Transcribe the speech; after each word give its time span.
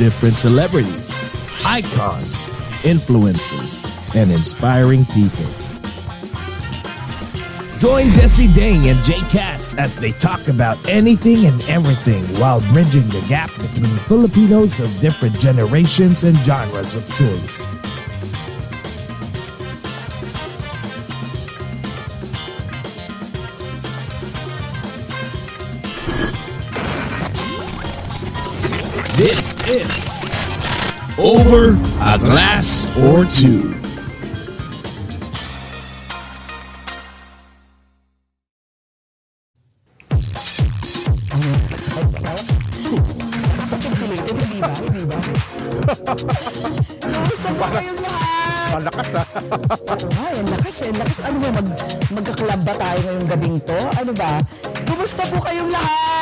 different 0.00 0.34
celebrities, 0.34 1.30
icons, 1.62 2.54
influencers, 2.84 3.84
and 4.16 4.30
inspiring 4.30 5.04
people. 5.04 5.44
Join 7.78 8.10
Jesse 8.14 8.50
Dang 8.50 8.88
and 8.88 9.04
Jay 9.04 9.20
Cass 9.28 9.74
as 9.74 9.94
they 9.94 10.12
talk 10.12 10.48
about 10.48 10.78
anything 10.88 11.44
and 11.44 11.60
everything 11.68 12.24
while 12.40 12.62
bridging 12.72 13.06
the 13.08 13.20
gap 13.28 13.50
between 13.58 13.94
Filipinos 14.08 14.80
of 14.80 14.88
different 15.00 15.38
generations 15.38 16.24
and 16.24 16.38
genres 16.46 16.96
of 16.96 17.04
choice. 17.14 17.68
Is 29.70 30.18
Over 31.14 31.78
a 32.02 32.18
Glass 32.18 32.90
or 32.98 33.22
Two. 33.22 33.70
Kamusta 46.98 47.54
po 47.54 47.66
kayong 47.70 48.00
lahat? 48.02 48.74
Malakas 48.74 49.08
ha. 49.14 49.22
Nga, 49.86 50.26
ang 50.34 50.48
lakas. 50.50 50.76
Ano 51.22 51.36
ba, 51.38 51.48
mag, 51.54 51.68
magkaklab 52.10 52.60
ba 52.66 52.74
tayo 52.74 52.98
ngayong 53.06 53.28
gabing 53.30 53.56
to? 53.62 53.78
Ano 54.02 54.10
ba? 54.18 54.42
Kumusta 54.82 55.22
po 55.30 55.38
kayong 55.38 55.70
lahat? 55.70 56.19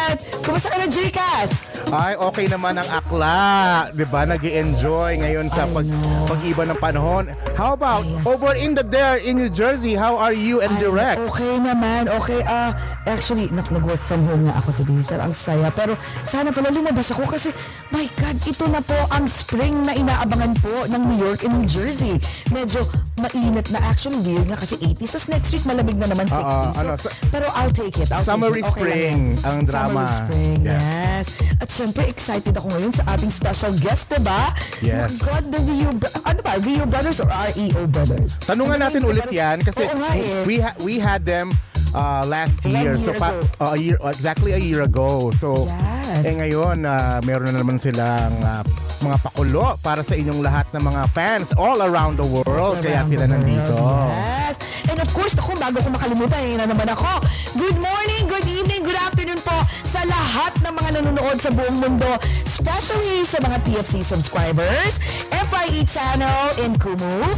Kumusta 0.48 0.72
ka 0.72 0.80
na, 0.80 0.88
Jcas? 0.88 1.50
Ay, 1.92 2.16
okay 2.16 2.48
naman 2.48 2.80
ang 2.80 2.88
akla. 2.88 3.92
Di 3.92 4.08
ba? 4.08 4.24
nag 4.24 4.41
enjoy 4.41 5.20
ngayon 5.20 5.52
sa 5.52 5.68
pag, 5.68 5.84
pag-iba 6.24 6.64
ng 6.64 6.78
panahon. 6.80 7.28
How 7.52 7.77
about 7.77 8.08
Yes. 8.08 8.24
over 8.24 8.56
in 8.56 8.72
the 8.72 8.80
there 8.80 9.20
in 9.20 9.36
New 9.36 9.52
Jersey? 9.52 9.92
How 9.92 10.16
are 10.16 10.32
you 10.32 10.64
and 10.64 10.72
Ay, 10.72 10.80
direct? 10.80 11.20
Okay 11.28 11.60
naman. 11.60 12.08
Okay. 12.08 12.41
ah 12.48 12.72
actually, 13.04 13.52
nag- 13.52 13.69
nag-work 13.69 14.00
from 14.08 14.24
home 14.24 14.48
nga 14.48 14.56
ako 14.56 14.72
today. 14.72 14.96
Sir, 15.04 15.20
ang 15.20 15.36
saya. 15.36 15.69
Pero 15.69 16.00
sana 16.24 16.48
pala 16.48 16.72
lumabas 16.72 17.12
ako 17.12 17.28
kasi, 17.28 17.52
my 17.92 18.08
God, 18.16 18.36
ito 18.48 18.64
na 18.72 18.80
po 18.80 18.96
ang 19.12 19.28
spring 19.28 19.84
na 19.84 19.92
inaabangan 19.92 20.56
po 20.64 20.88
ng 20.88 21.02
New 21.12 21.20
York 21.20 21.44
and 21.44 21.60
New 21.60 21.69
Jersey. 21.69 22.16
Medyo 22.48 22.88
mainit 23.20 23.66
na. 23.69 23.78
Actually, 23.83 24.19
weird 24.20 24.47
nga 24.47 24.56
kasi 24.56 24.74
80s. 24.77 25.11
Tapos 25.11 25.27
next 25.28 25.50
week, 25.50 25.64
malamig 25.64 25.94
na 25.94 26.06
naman 26.06 26.27
60s. 26.27 26.72
So, 26.72 26.80
ano, 26.80 26.91
sa- 26.94 27.12
pero 27.28 27.47
I'll 27.52 27.70
take 27.70 27.97
it. 27.97 28.08
I'll 28.08 28.22
Summery 28.22 28.60
take 28.60 28.70
it. 28.70 28.72
Okay 28.72 28.83
spring 28.88 29.20
ang 29.42 29.58
drama. 29.62 30.02
Summery 30.02 30.08
spring, 30.08 30.58
Yes. 30.62 30.78
yes. 30.78 31.27
At 31.58 31.69
syempre, 31.69 32.02
excited 32.05 32.55
ako 32.55 32.66
ngayon 32.70 32.92
sa 32.92 33.05
ating 33.08 33.30
special 33.30 33.72
guest, 33.77 34.08
diba? 34.08 34.42
Yes. 34.80 35.10
Oh 35.10 35.19
my 35.19 35.27
God, 35.27 35.44
the 35.48 35.60
Rio, 35.60 35.91
ano 36.25 36.41
ba? 36.41 36.53
Rio 36.59 36.84
Brothers 36.84 37.19
or 37.19 37.28
REO 37.28 37.82
Brothers? 37.87 38.38
Tanungan 38.41 38.78
Ano 38.78 38.84
natin 38.87 39.03
ulit 39.04 39.26
yan 39.28 39.60
kasi 39.60 39.82
Oo 39.82 39.97
nga 39.97 40.10
eh. 40.15 40.42
we 40.44 40.56
ha- 40.59 40.78
we 40.78 40.94
had 40.97 41.22
them 41.22 41.50
uh, 41.93 42.22
last 42.25 42.60
year. 42.65 42.93
year 42.93 42.97
so 42.97 43.12
pa- 43.15 43.37
uh, 43.60 43.75
a 43.75 43.78
year 43.78 43.97
exactly 44.04 44.53
a 44.53 44.60
year 44.60 44.82
ago. 44.82 45.31
So 45.32 45.69
Yes. 45.69 46.25
eh 46.25 46.34
ngayon 46.34 46.82
uh, 46.82 47.21
meron 47.22 47.53
na 47.53 47.60
naman 47.60 47.76
silang 47.76 48.32
uh, 48.41 48.65
mga 48.99 49.16
pakulo 49.22 49.78
para 49.78 50.03
sa 50.03 50.19
inyong 50.19 50.43
lahat 50.43 50.66
ng 50.75 50.82
mga 50.82 51.03
fans 51.12 51.54
all 51.54 51.78
around 51.81 52.19
the 52.19 52.27
world. 52.27 52.81
Kaya 52.81 53.04
Around 53.06 53.10
sila 53.12 53.25
the 53.28 53.34
nandito. 53.37 53.75
Yes. 53.78 54.56
And 54.88 54.98
of 54.98 55.10
course, 55.12 55.37
ako, 55.37 55.54
bago 55.60 55.78
ko 55.78 55.93
makalimutan, 55.93 56.41
yun 56.43 56.59
na 56.59 56.66
naman 56.66 56.88
ako. 56.88 57.21
Good 57.54 57.77
morning, 57.77 58.25
good 58.27 58.48
evening, 58.48 58.82
good 58.82 58.97
afternoon 58.97 59.38
po 59.44 59.54
sa 59.84 60.00
lahat 60.09 60.56
ng 60.65 60.72
mga 60.72 60.91
nanonood 60.98 61.37
sa 61.38 61.53
buong 61.53 61.77
mundo, 61.77 62.09
especially 62.43 63.22
sa 63.22 63.38
mga 63.38 63.60
TFC 63.69 64.00
subscribers, 64.00 64.98
FYE 65.31 65.84
channel 65.84 66.56
in 66.65 66.72
Kumu, 66.75 67.28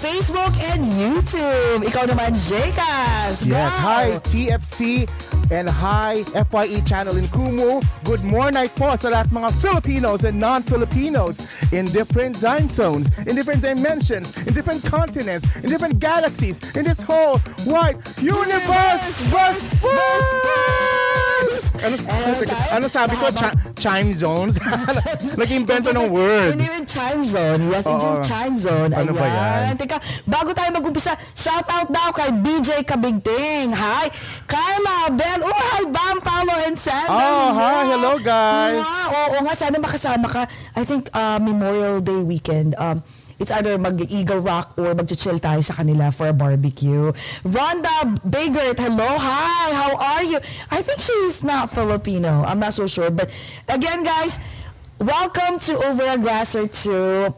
Facebook 0.00 0.56
and 0.72 0.80
YouTube. 0.96 1.84
Ikaw 1.84 2.08
naman, 2.08 2.32
Jcas. 2.40 3.44
Yes, 3.44 3.68
hi 3.84 4.16
TFC 4.32 5.04
and 5.52 5.68
hi 5.68 6.24
FYE 6.48 6.80
channel 6.88 7.20
in 7.20 7.28
Kumu. 7.28 7.84
Good 8.08 8.24
morning 8.24 8.72
po 8.80 8.96
sa 8.96 9.12
lahat 9.12 9.28
mga 9.28 9.52
Filipinos 9.60 10.24
and 10.24 10.40
non-Filipinos 10.40 11.36
in 11.76 11.84
different 11.92 12.40
time 12.40 12.72
zones, 12.72 13.12
in 13.28 13.36
different 13.36 13.60
dimensions, 13.60 14.32
in 14.48 14.56
different 14.56 14.80
continents, 14.88 15.44
in 15.60 15.68
different 15.68 16.00
galaxies, 16.00 16.56
in 16.72 16.88
this 16.88 17.04
whole 17.04 17.36
wide 17.68 18.00
universe. 18.16 19.20
Verse, 19.28 19.68
verse, 19.84 20.28
verse, 20.40 20.99
verse. 21.14 21.68
Ano, 21.80 21.96
Ano 21.96 22.34
ano 22.70 22.86
sabi 22.86 23.14
ko? 23.16 23.26
Chi- 23.32 23.56
chime 23.80 24.10
zones? 24.14 24.56
Nag-invento 25.40 25.90
ng 25.90 26.06
word. 26.12 26.54
Hindi 26.56 26.68
yung 26.68 26.86
time 26.86 27.22
zone. 27.24 27.60
Yes, 27.70 27.84
Oo. 27.86 27.98
yung 27.98 28.20
time 28.22 28.54
zone. 28.56 28.90
Ano 28.92 29.10
ba 29.16 29.24
Ayan. 29.24 29.72
yan? 29.72 29.74
Teka, 29.80 29.96
bago 30.28 30.50
tayo 30.52 30.70
mag-umpisa, 30.74 31.12
shout 31.32 31.66
out 31.70 31.88
daw 31.88 32.12
kay 32.12 32.30
BJ 32.34 32.84
Kabigting. 32.84 33.72
Hi. 33.72 34.06
Carla, 34.44 35.10
Ben. 35.12 35.40
Oh, 35.40 35.50
hi, 35.54 35.82
Bam, 35.88 36.16
Paolo, 36.20 36.54
and 36.68 36.76
Sandra. 36.76 37.16
Oh, 37.16 37.48
hi. 37.56 37.82
Hello, 37.88 38.12
guys. 38.20 38.76
Nga, 38.76 38.94
oo 39.16 39.36
nga, 39.42 39.54
sana 39.56 39.76
makasama 39.80 40.26
ka. 40.28 40.42
I 40.76 40.82
think 40.84 41.08
uh, 41.12 41.38
Memorial 41.40 42.00
Day 42.00 42.20
weekend. 42.20 42.76
Um, 42.76 43.00
It's 43.40 43.50
either 43.50 43.80
mag-Eagle 43.80 44.44
Rock 44.44 44.76
or 44.76 44.92
mag-chill 44.92 45.40
tayo 45.40 45.64
sa 45.64 45.72
kanila 45.72 46.12
for 46.12 46.28
a 46.28 46.36
barbecue. 46.36 47.08
Rhonda 47.48 48.20
Bagert, 48.20 48.76
hello, 48.76 49.08
hi, 49.16 49.72
how 49.72 49.96
are 49.96 50.24
you? 50.28 50.36
I 50.68 50.84
think 50.84 51.00
she's 51.00 51.40
not 51.40 51.72
Filipino. 51.72 52.44
I'm 52.44 52.60
not 52.60 52.76
so 52.76 52.84
sure. 52.84 53.08
But 53.08 53.32
again, 53.72 54.04
guys, 54.04 54.68
welcome 55.00 55.56
to 55.64 55.72
Over 55.88 56.04
a 56.04 56.18
Glass 56.20 56.52
or 56.52 56.68
Two. 56.68 57.32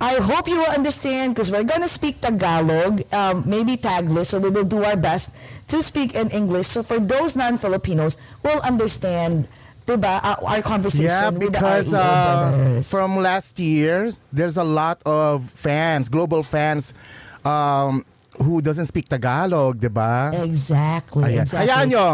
I 0.00 0.16
hope 0.24 0.48
you 0.48 0.56
will 0.56 0.72
understand 0.72 1.36
because 1.36 1.52
we're 1.52 1.68
gonna 1.68 1.84
speak 1.84 2.24
Tagalog, 2.24 3.04
um, 3.12 3.44
maybe 3.44 3.76
Taglish, 3.76 4.32
so 4.32 4.40
we 4.40 4.48
will 4.48 4.64
do 4.64 4.80
our 4.80 4.96
best 4.96 5.36
to 5.68 5.84
speak 5.84 6.16
in 6.16 6.32
English. 6.32 6.72
So 6.72 6.80
for 6.80 6.96
those 6.96 7.36
non-Filipinos, 7.36 8.16
will 8.40 8.64
understand, 8.64 9.44
diba, 9.92 10.14
uh, 10.18 10.38
our 10.42 10.62
conversation 10.62 11.10
Yeah, 11.10 11.30
with 11.34 11.50
because 11.50 11.90
the 11.90 11.98
REO 11.98 12.78
uh, 12.78 12.82
from 12.82 13.18
last 13.18 13.58
year, 13.58 14.12
there's 14.30 14.56
a 14.56 14.64
lot 14.64 15.02
of 15.02 15.48
fans, 15.52 16.08
global 16.08 16.42
fans, 16.42 16.94
um, 17.42 18.04
who 18.38 18.60
doesn't 18.60 18.86
speak 18.86 19.08
Tagalog, 19.08 19.76
di 19.76 19.88
ba? 19.88 20.32
Exactly, 20.32 21.36
Ayan. 21.36 21.44
exactly. 21.44 21.68
Hayaan 21.68 21.86
nyo, 21.88 22.06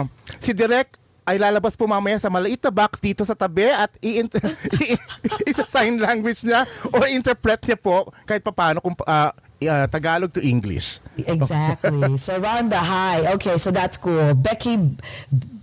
si 0.42 0.50
Direk 0.50 0.98
ay 1.26 1.42
lalabas 1.42 1.75
po 1.75 1.91
mamaya 1.91 2.22
sa 2.22 2.31
maliit 2.31 2.62
na 2.62 2.70
box 2.70 3.03
dito 3.03 3.26
sa 3.26 3.34
tabi 3.34 3.66
at 3.66 3.91
i- 3.98 4.22
i- 4.22 4.98
isa 5.50 5.66
sign 5.66 5.98
language 5.98 6.47
niya 6.47 6.62
or 6.94 7.03
interpret 7.10 7.59
niya 7.66 7.75
po 7.75 8.15
kahit 8.22 8.47
papaano 8.47 8.78
kung 8.78 8.94
uh, 9.03 9.34
uh, 9.65 9.87
Tagalog 9.87 10.33
to 10.34 10.43
English. 10.43 11.00
Exactly. 11.17 12.17
so 12.25 12.37
Rhonda, 12.41 12.77
hi. 12.77 13.33
Okay, 13.34 13.56
so 13.56 13.71
that's 13.71 13.97
cool. 13.97 14.34
Becky 14.34 14.97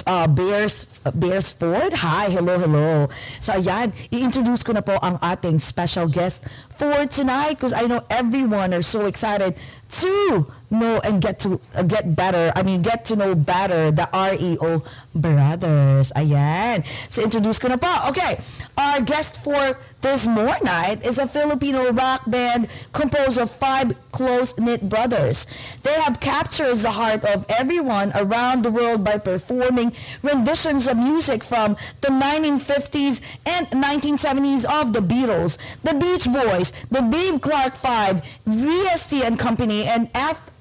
uh, 0.06 0.28
Bears 0.28 1.04
Bearsford, 1.14 1.94
hi. 1.94 2.30
Hello, 2.30 2.58
hello. 2.58 3.08
So 3.14 3.54
ayan, 3.54 3.94
i-introduce 4.12 4.64
ko 4.64 4.74
na 4.74 4.82
po 4.82 4.98
ang 5.00 5.20
ating 5.22 5.60
special 5.60 6.08
guest 6.10 6.46
for 6.78 7.06
tonight 7.06 7.56
because 7.56 7.74
I 7.74 7.88
know 7.88 8.04
everyone 8.10 8.74
are 8.74 8.82
so 8.82 9.06
excited 9.06 9.56
to 10.02 10.48
know 10.72 11.00
and 11.04 11.22
get 11.22 11.40
to 11.40 11.60
uh, 11.78 11.84
get 11.84 12.16
better. 12.16 12.52
I 12.56 12.64
mean, 12.64 12.82
get 12.82 13.06
to 13.06 13.16
know 13.16 13.36
better 13.36 13.92
the 13.92 14.10
REO 14.14 14.84
brothers. 15.14 16.12
Ayan. 16.16 16.86
So 16.86 17.24
introduce 17.24 17.60
ko 17.60 17.68
na. 17.68 17.78
Okay. 18.10 18.42
Our 18.76 19.02
guest 19.02 19.44
for 19.44 19.78
this 20.02 20.26
more 20.26 20.56
night 20.64 21.06
is 21.06 21.20
a 21.20 21.28
Filipino 21.28 21.94
rock 21.94 22.26
band 22.26 22.68
composed 22.92 23.38
of 23.38 23.52
five 23.52 23.94
close-knit 24.12 24.90
brothers. 24.90 25.78
They 25.84 25.94
have 26.02 26.20
captured 26.20 26.76
the 26.76 26.92
heart 26.92 27.24
of 27.24 27.46
everyone 27.50 28.12
around 28.16 28.64
the 28.64 28.72
world 28.72 29.04
by 29.04 29.18
performing 29.18 29.94
renditions 30.22 30.88
of 30.88 30.98
music 30.98 31.44
from 31.44 31.78
the 32.02 32.10
1950s 32.10 33.22
and 33.46 33.68
1970s 33.68 34.66
of 34.66 34.94
the 34.94 35.02
Beatles, 35.02 35.58
the 35.82 35.94
Beach 35.94 36.26
Boys, 36.32 36.63
the 36.72 37.02
Dave 37.02 37.42
Clark 37.42 37.76
Five, 37.76 38.24
VST 38.48 39.26
and 39.26 39.40
Company, 39.40 39.84
and, 39.84 40.10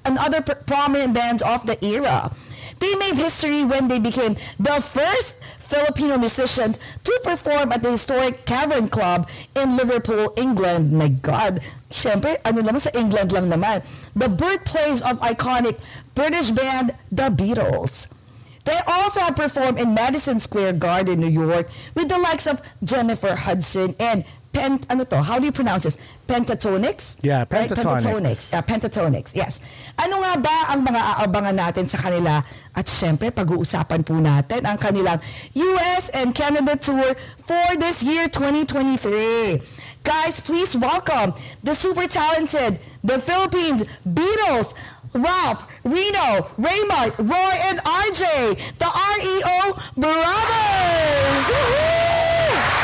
and 0.05 0.17
other 0.17 0.41
pr- 0.41 0.53
prominent 0.65 1.13
bands 1.13 1.41
of 1.41 1.65
the 1.65 1.77
era. 1.83 2.31
They 2.79 2.95
made 2.95 3.15
history 3.15 3.63
when 3.63 3.87
they 3.87 3.99
became 3.99 4.33
the 4.59 4.81
first 4.81 5.43
Filipino 5.59 6.17
musicians 6.17 6.79
to 7.03 7.19
perform 7.23 7.71
at 7.71 7.81
the 7.81 7.91
historic 7.91 8.45
Cavern 8.45 8.89
Club 8.89 9.29
in 9.55 9.77
Liverpool, 9.77 10.33
England. 10.37 10.91
My 10.91 11.07
God. 11.07 11.61
Siyempre, 11.89 12.37
ano 12.45 12.61
naman 12.61 12.81
sa 12.81 12.91
England 12.93 13.31
lang 13.31 13.49
naman. 13.49 13.81
The 14.15 14.29
birthplace 14.29 15.01
of 15.01 15.19
iconic 15.21 15.79
British 16.13 16.51
band 16.51 16.91
The 17.11 17.33
Beatles. 17.33 18.11
They 18.65 18.79
also 18.87 19.19
have 19.19 19.35
performed 19.35 19.79
in 19.79 19.93
Madison 19.93 20.39
Square 20.39 20.73
Garden, 20.73 21.19
New 21.19 21.27
York, 21.27 21.67
with 21.95 22.07
the 22.07 22.17
likes 22.19 22.47
of 22.47 22.61
Jennifer 22.83 23.35
Hudson 23.35 23.95
and 23.99 24.23
Pen, 24.53 24.77
ano 24.85 25.03
to? 25.03 25.17
How 25.17 25.41
do 25.41 25.45
you 25.49 25.51
pronounce 25.51 25.83
this? 25.89 25.97
Pentatonics? 26.29 27.25
Yeah, 27.25 27.41
Right? 27.49 27.65
Pentatonics. 27.65 28.53
Yeah, 28.53 28.61
Pentatonics. 28.61 29.33
Yes. 29.33 29.57
Ano 29.97 30.21
nga 30.21 30.37
ba 30.37 30.57
ang 30.69 30.85
mga 30.85 31.01
aabangan 31.01 31.57
natin 31.57 31.89
sa 31.89 31.97
kanila? 31.97 32.37
At 32.77 32.85
syempre, 32.85 33.33
pag-uusapan 33.33 34.05
po 34.05 34.13
natin 34.21 34.61
ang 34.69 34.77
kanilang 34.77 35.17
US 35.57 36.13
and 36.13 36.37
Canada 36.37 36.77
tour 36.77 37.17
for 37.41 37.65
this 37.81 38.05
year 38.05 38.29
2023. 38.29 39.57
Guys, 40.05 40.37
please 40.37 40.77
welcome 40.77 41.33
the 41.65 41.73
super 41.73 42.05
talented, 42.05 42.77
the 43.01 43.17
Philippines 43.17 43.81
Beatles, 44.05 44.77
Ralph, 45.17 45.65
Reno, 45.81 46.45
Raymart, 46.61 47.17
Roy, 47.17 47.53
and 47.73 47.81
RJ, 47.81 48.21
the 48.77 48.89
REO 48.89 49.57
Brothers! 49.97 51.43
Woohoo! 51.49 52.82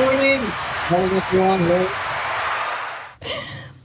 Morning! 0.00 0.40
Morning 0.88 1.12
everyone. 1.12 1.60
Hello. 1.60 1.80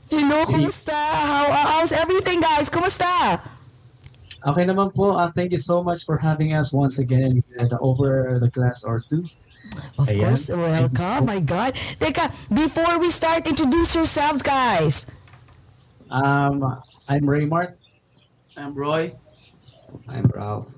Hello, 0.08 0.40
kumusta? 0.48 0.96
How, 0.96 1.52
uh, 1.52 1.66
how's 1.76 1.92
everything, 1.92 2.40
guys? 2.40 2.72
Kumusta? 2.72 3.44
Okay 4.40 4.64
naman 4.64 4.96
po. 4.96 5.12
Uh, 5.12 5.28
thank 5.36 5.52
you 5.52 5.60
so 5.60 5.84
much 5.84 6.08
for 6.08 6.16
having 6.16 6.56
us 6.56 6.72
once 6.72 7.04
again 7.04 7.44
at 7.60 7.68
the 7.68 7.76
Over 7.84 8.40
the 8.40 8.48
Glass 8.48 8.88
or 8.88 9.04
Two. 9.04 9.28
Of 10.00 10.08
Ayan. 10.08 10.24
course, 10.24 10.48
welcome. 10.48 11.28
My 11.28 11.44
God. 11.44 11.76
Teka, 11.76 12.32
before 12.48 12.96
we 12.96 13.12
start, 13.12 13.44
introduce 13.44 13.92
yourselves, 13.92 14.40
guys. 14.40 15.20
Um, 16.08 16.64
I'm 17.12 17.28
Raymart. 17.28 17.76
I'm 18.56 18.72
Roy. 18.72 19.12
I'm 20.08 20.32
Ralph. 20.32 20.72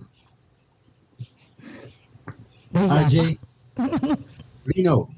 RJ. 2.74 3.38
Reno. 4.66 5.14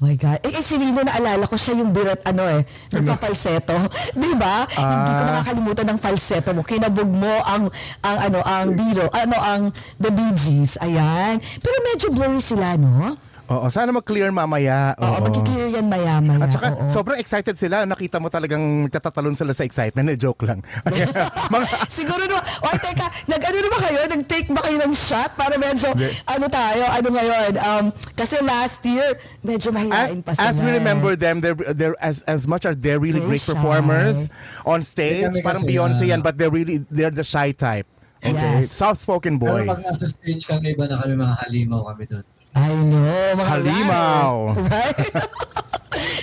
My 0.00 0.16
God. 0.16 0.40
Eh, 0.40 0.48
eh, 0.48 0.64
si 0.64 0.80
Rino, 0.80 1.04
naalala 1.04 1.44
ko 1.44 1.60
siya 1.60 1.76
yung 1.76 1.92
birat, 1.92 2.24
ano 2.24 2.48
eh, 2.48 2.64
nagpa-falsetto. 2.88 3.76
Di 4.16 4.32
ba? 4.32 4.64
Hindi 4.64 5.12
ko 5.12 5.22
Ah. 5.22 5.28
makakalimutan 5.36 5.86
ng 5.92 5.98
falsetto 6.00 6.56
mo. 6.56 6.64
Kinabog 6.64 7.12
mo 7.12 7.28
ang, 7.44 7.68
ang 8.00 8.18
ano, 8.24 8.40
ang 8.40 8.72
Beatles, 8.72 9.12
ano, 9.12 9.36
ang 9.36 9.62
The 10.00 10.08
Bee 10.08 10.32
Gees. 10.32 10.80
Ayan. 10.80 11.36
Pero 11.60 11.76
medyo 11.84 12.08
blurry 12.16 12.40
sila, 12.40 12.80
no? 12.80 13.12
Oo, 13.50 13.66
sana 13.66 13.90
mag-clear 13.90 14.30
mamaya. 14.30 14.94
Oo, 14.94 15.10
Oo. 15.10 15.20
magkiklear 15.26 15.66
yan 15.74 15.90
maya-maya. 15.90 16.38
At 16.38 16.54
saka, 16.54 16.66
Oo. 16.70 16.86
sobrang 16.86 17.18
excited 17.18 17.58
sila. 17.58 17.82
Nakita 17.82 18.22
mo 18.22 18.30
talagang 18.30 18.62
tatatalon 18.86 19.34
sila 19.34 19.50
sa 19.50 19.66
excitement. 19.66 20.06
Eh, 20.06 20.14
joke 20.14 20.46
lang. 20.46 20.62
Mga, 21.52 21.66
Siguro 21.90 22.22
naman, 22.22 22.46
o 22.46 22.66
teka, 22.78 23.10
nag-ano 23.26 23.56
na 23.58 23.68
ba 23.68 23.78
kayo? 23.82 23.98
Nag-take 24.06 24.48
ba 24.54 24.62
kayo 24.62 24.78
ng 24.78 24.94
shot 24.94 25.34
para 25.34 25.58
medyo, 25.58 25.90
Hindi. 25.90 26.06
ano 26.30 26.46
tayo, 26.46 26.82
ano 26.86 27.08
ngayon? 27.10 27.52
Um, 27.58 27.84
kasi 28.14 28.38
last 28.40 28.86
year, 28.86 29.18
medyo 29.42 29.74
mahihain 29.74 30.22
pa 30.22 30.30
sila. 30.30 30.46
as 30.46 30.56
we 30.56 30.70
remember 30.70 31.18
them, 31.18 31.42
they're, 31.42 31.58
they're 31.74 31.98
as 31.98 32.22
as 32.30 32.46
much 32.46 32.62
as 32.62 32.78
they're 32.78 33.02
really 33.02 33.18
Very 33.18 33.34
great 33.34 33.42
shy. 33.42 33.50
performers 33.50 34.30
on 34.62 34.86
stage. 34.86 35.26
Kami 35.26 35.42
Parang 35.42 35.66
kasi, 35.66 35.74
Beyonce 35.74 36.04
yan, 36.06 36.22
but 36.22 36.38
they're 36.38 36.54
really 36.54 36.86
they're 36.86 37.10
the 37.10 37.26
shy 37.26 37.50
type. 37.50 37.90
Okay, 38.20 38.30
Yes. 38.30 38.70
soft-spoken 38.70 39.40
Pero 39.40 39.64
boys. 39.64 39.66
pag 39.66 39.80
nasa 39.82 40.06
stage 40.06 40.44
kami, 40.44 40.76
iba 40.76 40.86
na 40.86 41.00
kami 41.00 41.16
mga 41.16 41.34
halimaw 41.40 41.80
kami 41.90 42.04
doon. 42.06 42.24
I 42.54 42.74
know, 42.82 43.34
mga 43.38 43.46
Halimaw. 43.46 44.34
Right? 44.58 44.98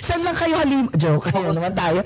Saan 0.08 0.24
lang 0.24 0.36
kayo 0.36 0.54
halimaw? 0.56 0.90
Joke, 0.96 1.28
kayo 1.28 1.52
naman 1.52 1.72
tayo. 1.76 2.00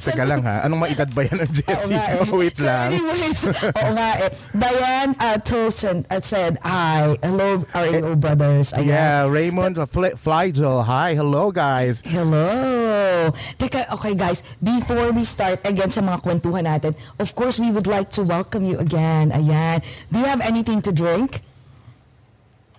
Teka 0.00 0.24
lang 0.24 0.40
ha, 0.40 0.64
anong 0.64 0.88
maedad 0.88 1.08
ba 1.12 1.20
yan 1.22 1.44
ng 1.44 1.50
Oo 1.52 1.56
Jessie? 1.60 1.92
nga 1.92 2.04
eh. 2.08 2.32
Wait 2.40 2.56
so 2.56 2.64
lang. 2.64 2.88
anyways, 2.90 3.40
oo 3.76 3.90
nga 3.92 4.08
eh. 4.24 4.30
Diane 4.56 5.12
uh, 5.20 5.36
Tosin 5.38 5.98
uh, 6.08 6.20
said, 6.24 6.56
hi, 6.64 7.12
hello, 7.20 7.60
RAO 7.70 8.16
brothers. 8.16 8.72
Ayan. 8.72 8.88
Yeah, 8.88 9.28
Raymond 9.28 9.76
Fl- 9.92 10.16
Flygel. 10.16 10.80
Hi, 10.84 11.12
hello 11.12 11.52
guys. 11.52 12.00
Hello! 12.04 13.28
Teka, 13.60 13.92
okay 13.92 14.16
guys, 14.16 14.40
before 14.60 15.12
we 15.12 15.24
start 15.24 15.60
again 15.68 15.92
sa 15.92 16.00
mga 16.00 16.24
kwentuhan 16.24 16.64
natin, 16.64 16.96
of 17.20 17.32
course, 17.36 17.60
we 17.60 17.68
would 17.68 17.86
like 17.86 18.08
to 18.12 18.24
welcome 18.24 18.64
you 18.64 18.80
again. 18.80 19.28
Ayan. 19.30 19.80
Do 20.08 20.20
you 20.20 20.28
have 20.28 20.40
anything 20.40 20.80
to 20.80 20.92
drink? 20.92 21.44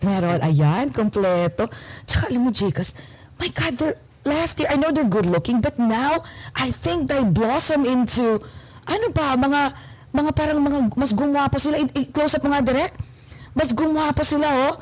Meron. 0.05 0.39
Ayan, 0.45 0.93
kompleto. 0.93 1.65
Tsaka 2.05 2.29
alam 2.29 2.45
mo, 2.45 2.51
Jikas, 2.53 2.93
my 3.41 3.49
God, 3.49 3.73
they're, 3.75 3.97
last 4.23 4.61
year, 4.61 4.69
I 4.69 4.77
know 4.77 4.93
they're 4.93 5.09
good 5.09 5.25
looking, 5.25 5.59
but 5.59 5.75
now, 5.81 6.21
I 6.55 6.69
think 6.71 7.09
they 7.09 7.21
blossom 7.25 7.83
into, 7.83 8.37
ano 8.85 9.05
ba, 9.11 9.33
mga, 9.35 9.61
mga 10.13 10.31
parang 10.31 10.61
mga, 10.61 10.93
mas 10.95 11.11
gumwapo 11.11 11.57
sila. 11.57 11.81
I- 11.81 11.91
i- 12.05 12.09
close 12.13 12.37
up 12.37 12.45
mga 12.45 12.63
direct. 12.63 12.95
Mas 13.57 13.73
gumwapo 13.73 14.21
sila, 14.21 14.47
oh. 14.69 14.73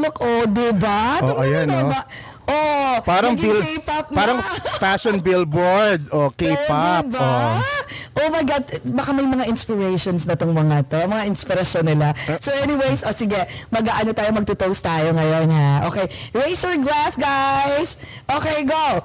Look, 0.00 0.16
oh, 0.24 0.48
diba? 0.48 1.20
Oh, 1.20 1.44
ayan, 1.44 1.68
mo 1.68 1.76
oh. 1.76 1.80
naman. 1.84 2.04
Oh, 2.50 2.98
Parang 3.06 3.38
bill, 3.38 3.62
K-pop 3.62 4.10
na. 4.10 4.16
parang 4.16 4.38
fashion 4.80 5.22
billboard 5.22 6.10
o 6.10 6.34
K-pop. 6.34 7.06
Oh, 7.06 7.12
diba? 7.12 7.20
Oh. 7.22 8.26
oh 8.26 8.28
my 8.32 8.42
God, 8.42 8.64
baka 8.90 9.10
may 9.14 9.28
mga 9.28 9.46
inspirations 9.46 10.26
na 10.26 10.34
tong 10.34 10.50
mga 10.50 10.88
to, 10.90 10.98
mga 11.06 11.30
inspirasyon 11.30 11.84
nila. 11.86 12.10
So 12.42 12.50
anyways, 12.50 13.06
oh 13.06 13.14
sige, 13.14 13.38
mag-ano 13.70 14.10
tayo, 14.10 14.34
magtutoast 14.34 14.82
tayo 14.82 15.14
ngayon 15.14 15.46
ha. 15.52 15.86
Okay, 15.86 16.10
raise 16.34 16.58
your 16.64 16.80
glass 16.82 17.14
guys. 17.14 18.20
Okay, 18.26 18.66
go. 18.66 19.04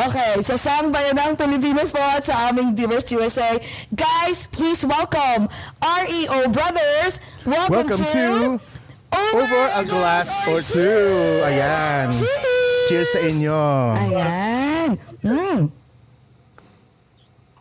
Okay, 0.00 0.40
sa 0.40 0.56
Sang 0.56 0.88
Bayanang 0.88 1.36
Pilipinas 1.36 1.92
po 1.92 2.00
at 2.00 2.24
sa 2.24 2.48
aming 2.48 2.72
Divers 2.72 3.04
USA. 3.12 3.60
Guys, 3.92 4.48
please 4.48 4.80
welcome 4.80 5.44
REO 5.82 6.48
Brothers. 6.48 7.20
Welcome, 7.44 7.84
Welcome 7.84 8.00
to, 8.08 8.56
to 8.56 8.69
Over 9.10 9.64
a 9.78 9.82
glass 9.86 10.26
or 10.46 10.60
two. 10.62 11.42
Ayan. 11.46 12.10
Cheers! 12.10 12.42
Cheers 12.90 13.08
sa 13.14 13.20
inyo. 13.22 13.62
Ayan. 13.94 14.90
Mm. 15.22 15.60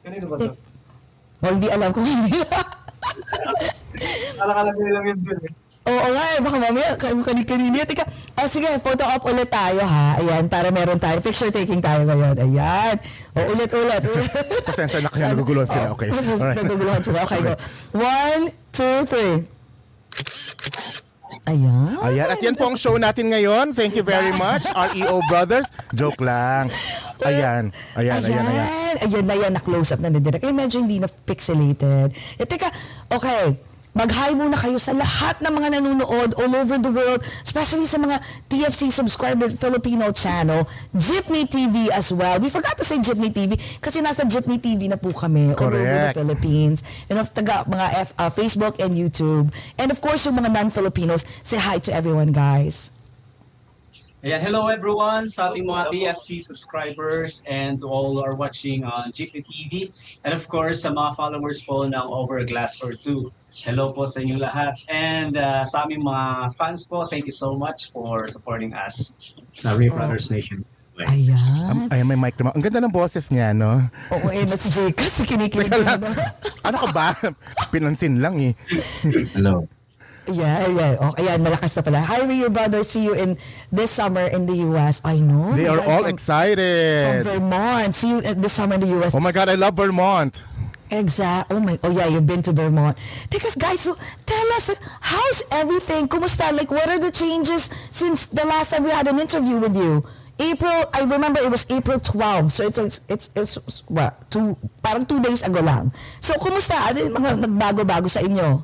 Kanino 0.02 0.26
ba 0.26 0.36
ito? 0.42 0.54
Oh, 1.40 1.52
hindi 1.56 1.68
alam 1.72 1.90
kung 1.96 2.04
hindi 2.04 2.42
Alakala 4.40 4.70
ko 4.76 4.80
lang 4.84 5.06
yun 5.08 5.20
dun 5.24 5.40
eh. 5.46 5.54
Oo 5.90 6.10
nga 6.14 6.24
eh, 6.38 6.40
baka 6.44 6.58
mamaya 6.62 6.90
kanina. 7.48 7.82
Teka, 7.82 8.06
oh, 8.38 8.48
sige, 8.50 8.70
photo 8.78 9.02
op 9.10 9.26
ulit 9.26 9.50
tayo 9.50 9.82
ha. 9.82 10.22
Ayan, 10.22 10.46
para 10.46 10.70
meron 10.70 11.02
tayo. 11.02 11.18
Picture 11.18 11.50
taking 11.50 11.82
tayo 11.82 12.06
ngayon. 12.06 12.38
Ayan. 12.38 12.96
O, 13.34 13.40
ulit, 13.58 13.72
ulit. 13.74 14.02
ulit. 14.06 14.30
Pasensya 14.70 15.02
na 15.02 15.10
kasi 15.10 15.24
naguguluhan 15.26 15.66
sila. 15.66 15.88
Okay. 15.98 16.10
Pasensya, 16.14 16.38
Alright. 16.38 16.58
naguguluhan 16.62 17.02
sila. 17.02 17.20
Okay, 17.26 17.40
go. 17.42 17.54
One, 17.98 18.44
two, 18.70 18.98
three. 19.10 19.59
Ayan. 21.50 21.98
Ayan, 22.06 22.28
at 22.30 22.40
yan 22.46 22.54
po 22.54 22.70
ang 22.70 22.78
show 22.78 22.94
natin 23.02 23.34
ngayon. 23.34 23.74
Thank 23.74 23.98
you 23.98 24.06
very 24.06 24.30
much, 24.38 24.62
REO 24.70 25.18
Brothers. 25.26 25.66
Joke 25.98 26.22
lang. 26.22 26.70
Ayan, 27.26 27.74
ayan, 27.98 28.22
ayan, 28.22 28.46
ayan. 28.46 28.70
Ayan 29.02 29.26
na 29.26 29.36
yan, 29.36 29.52
na-close 29.58 29.98
up 29.98 30.00
na 30.00 30.14
direct. 30.14 30.46
Eh, 30.46 30.54
medyo 30.54 30.78
hindi 30.78 31.02
na 31.02 31.10
pixelated. 31.10 32.14
Eh, 32.38 32.46
teka, 32.46 32.70
okay. 33.10 33.58
Mag-hi 34.00 34.32
muna 34.32 34.56
kayo 34.56 34.80
sa 34.80 34.96
lahat 34.96 35.44
ng 35.44 35.52
mga 35.60 35.76
nanonood 35.76 36.32
all 36.40 36.54
over 36.56 36.80
the 36.80 36.88
world, 36.88 37.20
especially 37.44 37.84
sa 37.84 38.00
mga 38.00 38.16
TFC 38.48 38.96
subscriber 38.96 39.52
Filipino 39.52 40.08
channel, 40.16 40.64
Jeepney 40.96 41.44
TV 41.44 41.92
as 41.92 42.08
well. 42.16 42.40
We 42.40 42.48
forgot 42.48 42.80
to 42.80 42.88
say 42.88 43.04
Jeepney 43.04 43.36
TV 43.36 43.60
kasi 43.84 44.00
nasa 44.00 44.24
Jeepney 44.24 44.64
TV 44.64 44.88
na 44.88 44.96
po 44.96 45.12
kami 45.12 45.52
all 45.52 45.68
over 45.68 45.84
the 45.84 46.16
Correct. 46.16 46.16
Philippines. 46.16 46.80
And 47.12 47.20
of 47.20 47.36
taga, 47.36 47.68
mga 47.68 47.88
F, 48.08 48.10
uh, 48.16 48.32
Facebook 48.32 48.80
and 48.80 48.96
YouTube. 48.96 49.52
And 49.76 49.92
of 49.92 50.00
course, 50.00 50.24
yung 50.32 50.40
mga 50.40 50.56
non-Filipinos, 50.56 51.28
say 51.44 51.60
hi 51.60 51.84
to 51.84 51.92
everyone, 51.92 52.32
guys. 52.32 52.96
Ayan, 54.20 54.40
hello 54.40 54.68
everyone 54.68 55.32
sa 55.32 55.48
ating 55.52 55.64
mga 55.64 55.96
TFC 55.96 56.44
subscribers 56.44 57.40
and 57.48 57.80
to 57.80 57.88
all 57.88 58.16
who 58.16 58.24
are 58.24 58.36
watching 58.36 58.84
on 58.84 59.16
Jeepney 59.16 59.48
TV 59.48 59.96
and 60.28 60.36
of 60.36 60.44
course 60.48 60.84
sa 60.84 60.92
mga 60.92 61.16
followers 61.16 61.64
po 61.64 61.88
ng 61.88 62.08
Over 62.08 62.44
a 62.44 62.48
Glass 62.48 62.80
or 62.84 62.92
Two. 62.92 63.32
Hello 63.60 63.92
po 63.92 64.08
sa 64.08 64.24
inyo 64.24 64.40
lahat 64.40 64.80
and 64.88 65.36
uh, 65.36 65.68
sa 65.68 65.84
aming 65.84 66.00
mga 66.00 66.48
fans 66.56 66.88
po, 66.88 67.04
thank 67.12 67.28
you 67.28 67.36
so 67.36 67.52
much 67.60 67.92
for 67.92 68.24
supporting 68.32 68.72
us 68.72 69.12
sa 69.52 69.76
Ray 69.76 69.92
Brothers 69.92 70.32
Nation. 70.32 70.64
Ayan. 71.00 71.88
Ayan, 71.92 72.08
may 72.08 72.20
mic 72.20 72.36
naman. 72.36 72.56
Ang 72.56 72.64
ganda 72.64 72.80
ng 72.84 72.92
boses 72.92 73.32
niya, 73.32 73.56
no? 73.56 73.84
Oo, 74.12 74.28
eh, 74.36 74.44
na 74.44 74.60
si 74.60 74.68
Jake 74.68 75.00
kasi 75.00 75.24
kinikilig 75.24 75.72
na. 75.72 75.96
Ano 76.68 76.76
ka 76.76 76.88
ba? 76.92 77.08
Pinansin 77.72 78.20
lang 78.20 78.36
eh. 78.40 78.52
Hello. 79.36 79.64
Yeah, 80.30 80.68
yeah. 80.70 80.94
Okay, 81.10 81.26
ayan, 81.26 81.42
malakas 81.42 81.74
na 81.74 81.82
pala. 81.82 82.00
Hi, 82.04 82.22
Rio 82.28 82.52
Brothers. 82.52 82.92
See 82.92 83.08
you 83.08 83.16
in 83.16 83.40
this 83.72 83.90
summer 83.90 84.28
in 84.30 84.46
the 84.46 84.60
US. 84.72 85.02
I 85.02 85.24
know. 85.24 85.56
They 85.56 85.66
are 85.66 85.80
God, 85.82 85.88
all 85.88 86.04
from, 86.06 86.12
From 86.12 86.16
excited. 86.16 87.26
Vermont. 87.26 87.92
See 87.96 88.10
you 88.14 88.20
uh, 88.22 88.36
this 88.38 88.54
summer 88.54 88.76
in 88.78 88.84
the 88.84 88.92
US. 89.02 89.16
Oh 89.16 89.24
my 89.24 89.32
God, 89.32 89.50
I 89.50 89.56
love 89.56 89.74
Vermont. 89.80 90.44
Exact. 90.90 91.52
Oh 91.54 91.60
my. 91.60 91.78
Oh 91.84 91.92
yeah, 91.92 92.08
you've 92.10 92.26
been 92.26 92.42
to 92.42 92.52
Vermont. 92.52 92.98
Because 93.30 93.54
guys, 93.56 93.82
so 93.82 93.94
tell 94.26 94.48
us 94.58 94.74
how's 95.00 95.46
everything? 95.54 96.08
Kumusta? 96.08 96.50
Like, 96.50 96.72
what 96.72 96.90
are 96.90 96.98
the 96.98 97.12
changes 97.12 97.70
since 97.94 98.28
the 98.28 98.42
last 98.46 98.74
time 98.74 98.84
we 98.84 98.90
had 98.90 99.06
an 99.08 99.20
interview 99.20 99.58
with 99.58 99.78
you? 99.78 100.02
April. 100.40 100.90
I 100.96 101.04
remember 101.06 101.38
it 101.42 101.52
was 101.52 101.70
April 101.70 102.00
12. 102.00 102.50
So 102.50 102.64
it's 102.66 102.80
it's 102.80 102.98
it's, 103.06 103.26
it's 103.36 103.84
what? 103.86 104.18
Two 104.32 104.58
parang 104.82 105.06
two 105.06 105.22
days 105.22 105.46
ago 105.46 105.62
lang. 105.62 105.94
So 106.20 106.34
kumusta? 106.42 106.74
Ano 106.90 106.98
yung 107.06 107.14
mga 107.14 107.30
nagbago-bago 107.46 108.10
sa 108.10 108.26
inyo? 108.26 108.64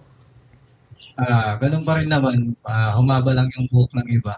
Ah, 1.16 1.56
ganun 1.62 1.86
pa 1.86 2.02
rin 2.02 2.10
naman. 2.10 2.58
Ah, 2.66 2.98
humaba 2.98 3.32
lang 3.32 3.48
yung 3.54 3.70
buhok 3.70 3.92
ng 4.02 4.08
iba. 4.10 4.34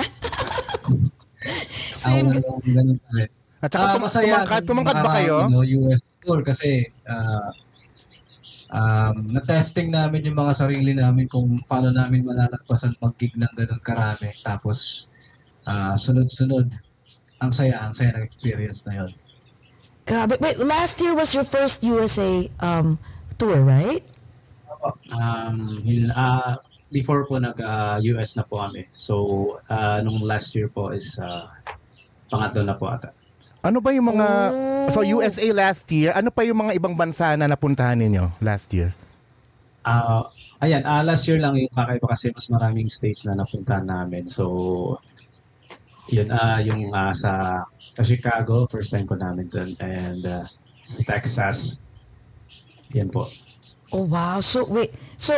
Ako 0.90 0.96
Same. 2.00 2.26
na 2.28 2.40
lang, 2.40 2.58
ganun 2.64 2.98
pa 2.98 3.10
rin. 3.14 3.28
At 3.60 3.68
saka 3.70 3.84
Ah, 3.84 3.92
tum- 3.92 4.02
masaya 4.02 4.24
tumangkad, 4.24 4.60
din 4.60 4.68
tumangkad 4.72 4.96
ba 4.98 5.10
kayo? 5.14 5.36
ano, 5.46 5.60
US 5.62 6.00
tour 6.22 6.40
kasi 6.44 6.88
ah, 7.08 7.50
um, 8.70 9.14
na-testing 9.34 9.90
namin 9.90 10.30
yung 10.30 10.38
mga 10.38 10.54
sarili 10.66 10.92
namin 10.94 11.26
kung 11.26 11.58
paano 11.66 11.90
namin 11.90 12.22
malalagpasan 12.24 12.96
mag-gig 13.02 13.34
ng 13.34 13.52
ganun 13.54 13.82
karami. 13.82 14.30
Tapos, 14.40 15.06
ah, 15.66 15.98
sunod-sunod. 15.98 16.70
Ang 17.40 17.52
saya, 17.56 17.80
ang 17.80 17.96
saya 17.96 18.12
ng 18.16 18.24
experience 18.24 18.84
na 18.84 19.04
yun. 19.04 19.10
Grabe. 20.04 20.36
Wait, 20.40 20.58
last 20.60 21.00
year 21.00 21.14
was 21.16 21.32
your 21.32 21.46
first 21.46 21.80
USA 21.84 22.48
um, 22.60 22.98
tour, 23.38 23.62
right? 23.64 24.04
Um, 25.12 25.80
hin- 25.84 26.12
ah, 26.12 26.60
before 26.90 27.24
po 27.24 27.38
nag-US 27.38 28.34
na 28.36 28.44
po 28.44 28.60
kami. 28.60 28.90
So, 28.92 29.56
ah, 29.70 30.02
nung 30.04 30.20
last 30.20 30.52
year 30.52 30.68
po 30.68 30.92
is 30.92 31.16
ah, 31.16 31.48
pangatlo 32.28 32.66
na 32.66 32.76
po 32.76 32.90
ata. 32.90 33.14
Ano 33.60 33.78
ba 33.84 33.92
yung 33.92 34.08
mga... 34.12 34.26
Oh. 34.52 34.88
So 34.90 35.00
USA 35.04 35.46
last 35.52 35.84
year, 35.92 36.16
ano 36.16 36.32
pa 36.32 36.42
yung 36.42 36.66
mga 36.66 36.76
ibang 36.80 36.96
bansa 36.96 37.36
na 37.36 37.46
napuntahan 37.46 38.00
ninyo 38.00 38.40
last 38.40 38.72
year? 38.72 38.90
Ah, 39.84 40.28
ayan, 40.60 40.84
ah, 40.84 41.00
last 41.00 41.24
year 41.28 41.40
lang 41.40 41.56
yung 41.56 41.72
kakaiba 41.72 42.06
kasi 42.12 42.32
mas 42.32 42.48
maraming 42.52 42.88
states 42.88 43.24
na 43.24 43.32
napuntahan 43.36 43.86
namin. 43.88 44.28
So, 44.28 44.96
yun, 46.10 46.28
ah, 46.34 46.58
yung 46.60 46.90
ah, 46.92 47.14
sa, 47.14 47.64
sa 47.78 48.02
Chicago, 48.02 48.66
first 48.66 48.92
time 48.92 49.06
ko 49.06 49.16
namin 49.16 49.46
dun. 49.46 49.72
And 49.80 50.20
ah, 50.26 50.44
sa 50.82 51.00
Texas, 51.06 51.80
yan 52.90 53.08
po. 53.08 53.24
Oh 53.90 54.06
wow. 54.06 54.38
So 54.42 54.66
wait. 54.70 54.94
So 55.18 55.34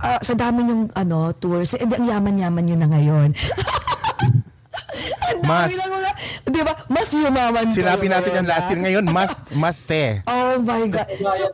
ah, 0.00 0.20
sa 0.20 0.32
dami 0.36 0.64
yung 0.64 0.84
ano 0.96 1.32
tours, 1.36 1.76
eh, 1.76 1.84
ang 1.84 2.06
yaman-yaman 2.08 2.70
yun 2.70 2.80
na 2.80 2.88
ngayon. 2.88 3.30
ang 5.22 5.38
Mas. 5.42 5.68
dami 5.68 5.74
lang 5.76 5.90
mga, 5.90 6.10
di 6.46 6.60
ba? 6.62 6.72
Mas 6.86 7.08
yumaman 7.10 7.66
Sinabi 7.70 8.06
natin 8.06 8.30
yan 8.34 8.46
last 8.46 8.66
year 8.68 8.80
ngayon, 8.80 9.04
must, 9.08 9.38
must 9.54 9.86
eh. 9.90 10.20
Oh 10.26 10.60
my 10.60 10.84
God. 10.86 11.08
So, 11.32 11.44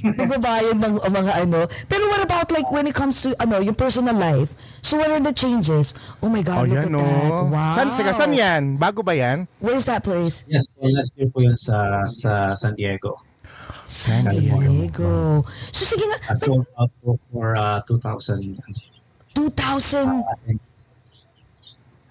nagbabayad 0.00 0.76
ng 0.80 0.94
mga 1.04 1.32
ano. 1.44 1.68
Pero 1.84 2.08
what 2.08 2.24
about 2.24 2.48
like 2.48 2.64
when 2.72 2.88
it 2.88 2.96
comes 2.96 3.20
to 3.20 3.36
ano, 3.36 3.60
yung 3.60 3.76
personal 3.76 4.16
life? 4.16 4.56
So 4.80 4.96
what 4.96 5.12
are 5.12 5.20
the 5.20 5.36
changes? 5.36 5.92
Oh 6.24 6.32
my 6.32 6.40
God, 6.40 6.64
Oh, 6.64 6.68
look 6.68 6.80
yan 6.80 6.88
at 6.88 6.92
no. 6.96 7.04
that. 7.04 7.30
Wow. 7.52 7.74
San, 7.76 7.86
teka, 7.92 8.12
saan 8.16 8.32
yan? 8.32 8.62
Bago 8.80 9.04
ba 9.04 9.12
yan? 9.12 9.44
Where's 9.60 9.84
that 9.84 10.00
place? 10.00 10.48
Yes, 10.48 10.64
so 10.72 10.88
last 10.88 11.12
year 11.16 11.28
po 11.28 11.44
yun 11.44 11.56
sa, 11.60 12.08
sa 12.08 12.56
San 12.56 12.72
Diego. 12.72 13.20
San. 13.84 14.24
Diego. 14.32 15.44
So 15.76 15.84
sige 15.84 16.04
nga, 16.08 16.18
Uh, 16.32 16.38
sold 16.40 16.66
out 16.80 16.90
po 17.04 17.20
for 17.28 17.52
uh, 17.54 17.84
2,000. 17.84 18.56
2,000 19.36 20.24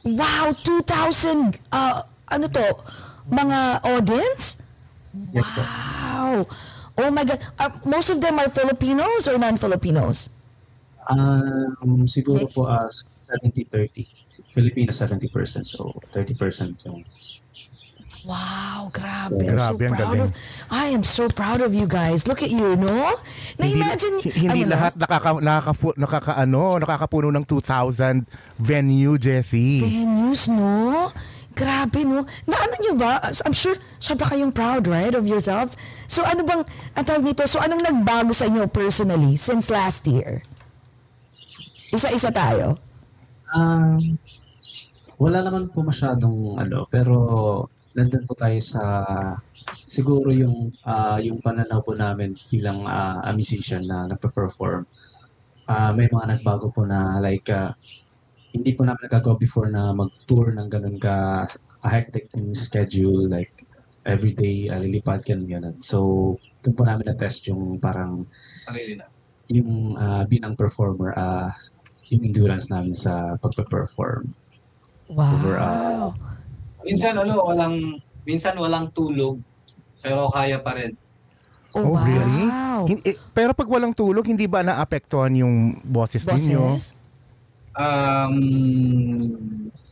Wow, 0.05 0.53
2,000 0.61 1.59
uh, 1.73 2.05
ano 2.29 2.45
to? 2.45 2.67
Mga 3.25 3.59
audience? 3.89 4.69
Yes 5.33 5.49
po. 5.49 5.61
Wow. 5.65 6.37
Oh 6.95 7.09
my 7.09 7.25
God. 7.25 7.41
Uh, 7.57 7.73
most 7.89 8.13
of 8.13 8.21
them 8.21 8.37
are 8.37 8.47
Filipinos 8.53 9.25
or 9.27 9.41
non-Filipinos? 9.41 10.29
Um, 11.09 12.05
siguro 12.05 12.45
po 12.49 12.69
as 12.69 13.05
70-30. 13.41 14.05
Filipino 14.53 14.93
70%, 14.93 15.65
so 15.65 15.89
30% 16.13 16.85
yung 16.85 17.01
Wow, 18.25 18.89
grabe. 18.89 19.37
I'm 19.45 19.53
Grabe, 19.53 19.85
so 19.85 19.85
ang 19.85 19.93
proud 19.93 20.17
galing. 20.17 20.21
of, 20.25 20.29
I 20.73 20.85
am 20.89 21.03
so 21.05 21.29
proud 21.29 21.61
of 21.61 21.77
you 21.77 21.85
guys. 21.85 22.25
Look 22.25 22.41
at 22.41 22.49
you, 22.49 22.73
no? 22.73 23.13
Na-imagine, 23.61 24.17
hindi, 24.17 24.49
hindi 24.49 24.65
ano, 24.65 24.73
lahat 24.73 24.97
nakaka, 24.97 25.29
nakaka, 25.37 25.93
nakakaano, 25.93 26.81
nakakapuno 26.81 27.29
ng 27.29 27.45
2,000 27.45 28.25
venue, 28.57 29.13
Jessie. 29.21 29.85
venues, 29.85 30.49
no? 30.49 31.13
Grabe, 31.53 32.01
no? 32.01 32.25
Na 32.49 32.57
ano 32.57 32.75
nyo 32.81 32.93
ba? 32.97 33.21
I'm 33.45 33.53
sure, 33.53 33.77
sobra 34.01 34.25
kayong 34.33 34.51
proud, 34.51 34.89
right, 34.89 35.13
of 35.13 35.29
yourselves? 35.29 35.77
So 36.09 36.25
ano 36.25 36.41
bang, 36.41 36.65
ang 36.97 37.05
tawag 37.05 37.21
nito, 37.21 37.45
so 37.45 37.61
anong 37.61 37.85
nagbago 37.85 38.33
sa 38.33 38.49
inyo 38.49 38.65
personally 38.65 39.37
since 39.37 39.69
last 39.69 40.01
year? 40.09 40.41
Isa-isa 41.93 42.33
tayo. 42.33 42.81
Um, 43.53 44.17
wala 45.15 45.45
naman 45.45 45.71
po 45.71 45.79
masyadong 45.85 46.59
ano, 46.59 46.89
pero 46.89 47.13
nandun 47.95 48.27
po 48.27 48.35
tayo 48.35 48.59
sa 48.59 48.83
siguro 49.87 50.29
yung 50.35 50.75
ah, 50.83 51.17
yung 51.23 51.39
pananaw 51.39 51.79
po 51.81 51.95
namin 51.95 52.35
bilang 52.51 52.83
ah, 52.85 53.23
a 53.23 53.31
musician 53.31 53.87
na 53.87 54.05
nagpe-perform. 54.11 54.83
Ah, 55.65 55.91
may 55.95 56.05
mga 56.11 56.37
nagbago 56.37 56.69
po 56.75 56.83
na 56.85 57.17
like 57.23 57.47
ah, 57.49 57.73
hindi 58.55 58.71
po 58.75 58.83
namin 58.83 59.07
nagagawa 59.07 59.35
before 59.39 59.67
na 59.71 59.91
mag-tour 59.95 60.51
ng 60.55 60.67
ganun 60.71 60.97
ka 60.99 61.47
hectic 61.85 62.33
yung 62.33 62.57
schedule 62.57 63.29
like 63.29 63.51
every 64.05 64.33
day 64.33 64.69
uh, 64.69 64.77
lilipad 64.81 65.21
ka 65.25 65.33
ng 65.33 65.49
ganun. 65.49 65.75
So, 65.81 65.97
doon 66.61 66.75
po 66.77 66.83
namin 66.85 67.09
na-test 67.09 67.45
yung 67.49 67.77
parang 67.81 68.25
Sarili 68.61 68.97
na. 68.97 69.05
yung 69.49 69.95
ah, 69.97 70.23
bilang 70.25 70.53
performer, 70.57 71.13
ah, 71.17 71.49
yung 72.13 72.21
endurance 72.25 72.69
namin 72.69 72.93
sa 72.93 73.33
pagpe-perform. 73.41 74.29
Wow. 75.09 75.33
Overall. 75.37 76.09
Minsan 76.85 77.17
ano, 77.17 77.41
walang 77.41 77.75
minsan 78.23 78.53
walang 78.55 78.89
tulog 78.89 79.41
pero 79.99 80.29
kaya 80.29 80.57
pa 80.57 80.77
rin. 80.77 80.93
Oh, 81.73 81.91
Oh, 81.91 81.97
really? 81.99 82.45
wow. 82.45 82.85
Hin- 82.85 83.03
eh, 83.03 83.17
pero 83.29 83.51
pag 83.51 83.67
walang 83.67 83.91
tulog, 83.91 84.23
hindi 84.23 84.45
ba 84.45 84.63
naapektuhan 84.63 85.33
yung 85.35 85.55
boses, 85.83 86.23
ninyo? 86.23 86.61
Bosses? 86.71 87.03
Um, 87.75 88.35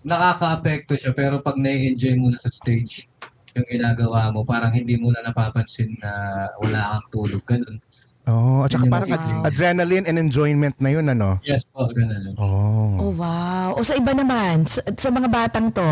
nakaka-apekto 0.02 0.96
siya 0.96 1.12
pero 1.12 1.40
pag 1.40 1.56
nai-enjoy 1.56 2.16
mo 2.16 2.32
na 2.32 2.38
sa 2.38 2.48
stage 2.48 3.08
yung 3.54 3.68
ginagawa 3.68 4.32
mo, 4.32 4.42
parang 4.42 4.72
hindi 4.72 4.96
mo 4.96 5.12
na 5.12 5.22
napapansin 5.22 5.94
na 6.00 6.10
wala 6.58 6.98
kang 6.98 7.08
tulog. 7.12 7.44
Ganun. 7.44 7.78
Oh, 8.24 8.64
at 8.64 8.72
saka 8.72 8.88
parang 8.88 9.10
feeling. 9.12 9.42
adrenaline 9.44 10.06
and 10.08 10.16
enjoyment 10.16 10.74
na 10.80 10.90
yun, 10.90 11.06
ano? 11.06 11.38
Yes 11.44 11.68
po, 11.68 11.86
ganun. 11.92 12.34
Oh. 12.34 12.96
Oh, 12.98 13.14
wow. 13.14 13.76
O 13.76 13.84
sa 13.84 13.94
iba 13.94 14.16
naman, 14.16 14.64
sa, 14.64 14.80
sa 14.90 15.12
mga 15.12 15.28
batang 15.28 15.68
to, 15.70 15.84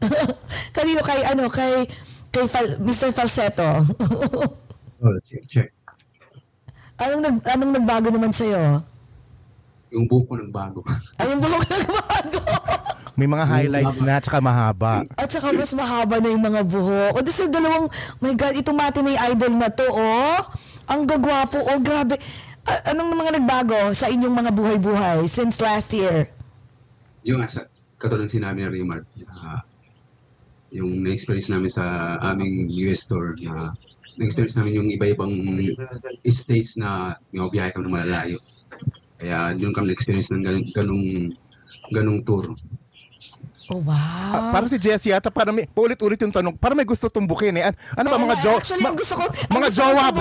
kanino 0.76 1.00
kay, 1.00 1.20
ano, 1.26 1.48
kay, 1.48 1.86
kay 2.28 2.44
Fal- 2.46 2.78
Mr. 2.80 3.10
Falsetto. 3.10 3.68
Oh, 5.04 5.12
check, 5.28 5.44
check. 5.52 5.68
anong, 6.96 7.20
nag, 7.20 7.36
anong 7.44 7.72
nagbago 7.76 8.08
naman 8.08 8.32
sa'yo? 8.32 8.80
Yung 9.92 10.08
buhok 10.08 10.32
ko 10.32 10.34
nagbago. 10.40 10.80
Ay, 11.20 11.28
yung 11.28 11.44
buhok 11.44 11.60
nagbago. 11.60 12.40
May 13.14 13.28
mga 13.28 13.44
highlights 13.44 14.00
na 14.00 14.16
at 14.16 14.24
saka 14.24 14.40
mahaba. 14.40 15.04
At 15.14 15.28
saka 15.28 15.52
mas 15.52 15.76
mahaba 15.76 16.24
na 16.24 16.32
yung 16.32 16.40
mga 16.40 16.64
buhok. 16.64 17.14
O, 17.14 17.22
di 17.22 17.30
sa 17.30 17.52
dalawang, 17.52 17.86
my 18.24 18.32
God, 18.32 18.54
itong 18.56 18.78
matinee 18.80 19.20
idol 19.28 19.52
na 19.54 19.68
to, 19.68 19.84
oh. 19.86 20.40
Ang 20.88 21.04
gagwapo, 21.04 21.60
oh, 21.60 21.78
grabe. 21.84 22.16
A- 22.64 22.96
anong 22.96 23.12
mga 23.12 23.32
nagbago 23.36 23.92
sa 23.92 24.08
inyong 24.08 24.34
mga 24.34 24.50
buhay-buhay 24.56 25.28
since 25.28 25.60
last 25.60 25.92
year? 25.92 26.32
Yung 27.22 27.44
nga, 27.44 27.48
sa, 27.52 27.60
katulad 28.00 28.26
sinabi 28.26 28.64
ni 28.64 28.80
Rimar, 28.80 29.04
ah, 29.30 29.60
yung 30.74 31.06
na-experience 31.06 31.54
namin 31.54 31.70
sa 31.70 32.18
aming 32.34 32.66
US 32.90 33.06
tour 33.06 33.38
na 33.46 33.70
na-experience 34.18 34.58
namin 34.58 34.74
yung 34.82 34.90
iba-ibang 34.90 35.30
states 36.26 36.74
na 36.74 37.14
yung 37.30 37.46
biyahe 37.46 37.70
kami 37.70 37.86
ng 37.86 37.94
malalayo. 37.94 38.38
Kaya 39.22 39.54
yun 39.54 39.70
kami 39.70 39.94
na-experience 39.94 40.34
ng 40.34 40.42
ganung, 40.42 40.66
ganung, 40.74 41.06
ganung 41.94 42.20
tour. 42.26 42.50
Oh, 43.72 43.80
Ah, 43.88 43.88
wow. 43.88 44.52
parang 44.52 44.68
si 44.68 44.76
Jessie 44.76 45.08
yata, 45.08 45.32
parang 45.32 45.56
may, 45.56 45.64
paulit-ulit 45.64 46.20
yung 46.20 46.28
tanong, 46.28 46.52
parang 46.60 46.76
may 46.76 46.84
gusto 46.84 47.08
tumbukin 47.08 47.56
eh. 47.56 47.72
An- 47.72 47.76
ano 47.96 48.12
ba 48.12 48.18
mga 48.20 48.36
nga, 48.36 48.44
jo... 48.44 48.50
Actually, 48.60 48.84
ma- 48.84 48.92
ang 48.92 48.98
gusto 49.00 49.14
ko, 49.16 49.24
mga 49.56 49.68
jowa 49.72 50.04
ba? 50.12 50.20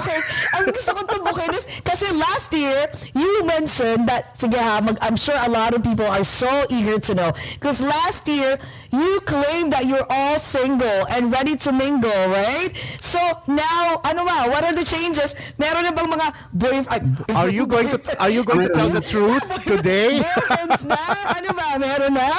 ang 0.56 0.66
gusto 0.72 0.90
kong 0.96 1.10
tumbukin 1.12 1.52
is, 1.52 1.66
kasi 1.84 2.08
last 2.16 2.48
year, 2.56 2.80
you 3.12 3.44
mentioned 3.44 4.08
that, 4.08 4.32
sige 4.40 4.56
ha, 4.56 4.80
mag, 4.80 4.96
I'm 5.04 5.20
sure 5.20 5.36
a 5.36 5.52
lot 5.52 5.76
of 5.76 5.84
people 5.84 6.08
are 6.08 6.24
so 6.24 6.48
eager 6.72 6.96
to 7.04 7.12
know. 7.20 7.36
Because 7.60 7.84
last 7.84 8.24
year, 8.32 8.56
you 8.96 9.20
claimed 9.28 9.76
that 9.76 9.92
you're 9.92 10.08
all 10.08 10.40
single 10.40 11.04
and 11.12 11.28
ready 11.28 11.60
to 11.68 11.76
mingle, 11.76 12.16
right? 12.32 12.72
So, 13.04 13.20
now, 13.52 14.00
ano 14.08 14.24
ba, 14.24 14.48
what 14.56 14.64
are 14.64 14.72
the 14.72 14.88
changes? 14.88 15.36
Meron 15.60 15.84
na 15.84 15.92
bang 15.92 16.08
mga 16.08 16.28
boyfriend? 16.56 17.06
Are 17.36 17.52
you 17.52 17.68
going 17.68 17.92
to 17.92 18.00
are 18.24 18.32
you 18.32 18.48
going 18.48 18.64
to 18.64 18.72
tell 18.72 18.88
the 18.88 19.04
truth 19.04 19.44
today? 19.68 20.24
Boyfriends 20.24 20.88
na? 20.88 21.02
Ano 21.36 21.50
ba, 21.52 21.76
meron 21.76 22.16
na? 22.16 22.30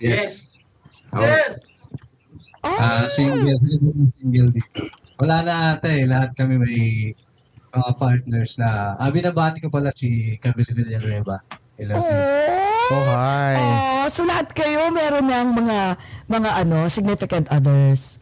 Yes. 0.00 0.50
Oh, 1.12 1.20
Yes! 1.20 1.68
Oh, 2.60 2.76
Ah, 2.76 3.04
single, 3.08 3.56
single 4.16 4.48
dito. 4.52 4.84
Wala 5.16 5.44
na 5.44 5.52
ata 5.76 5.88
eh. 5.88 6.04
Lahat 6.04 6.32
kami 6.32 6.56
may 6.56 6.80
mga 7.70 7.90
partners 7.96 8.56
na... 8.56 8.96
Ah, 8.96 9.08
binabati 9.08 9.60
ko 9.60 9.68
pala 9.68 9.92
si 9.92 10.36
Camille 10.40 10.68
Villanueva. 10.68 11.40
I 11.80 11.84
love 11.88 12.04
you. 12.04 12.20
Oh, 12.90 13.04
hi. 13.06 13.54
Oh, 13.56 14.06
so 14.10 14.26
lahat 14.26 14.50
kayo 14.52 14.90
meron 14.90 15.24
ng 15.24 15.48
mga 15.56 15.78
mga 16.26 16.50
ano, 16.58 16.90
significant 16.90 17.46
others. 17.48 18.18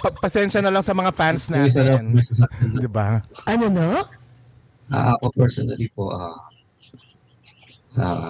Pa- 0.00 0.14
pasensya 0.20 0.60
na 0.60 0.72
lang 0.72 0.82
sa 0.82 0.94
mga 0.96 1.12
fans 1.12 1.46
natin. 1.46 2.16
Di 2.74 2.88
ba? 2.88 3.20
Ano 3.44 3.64
no? 3.68 3.90
Ah, 4.90 5.14
ako 5.14 5.30
personally 5.36 5.86
po, 5.90 6.10
ah, 6.10 6.49
sa, 7.90 8.22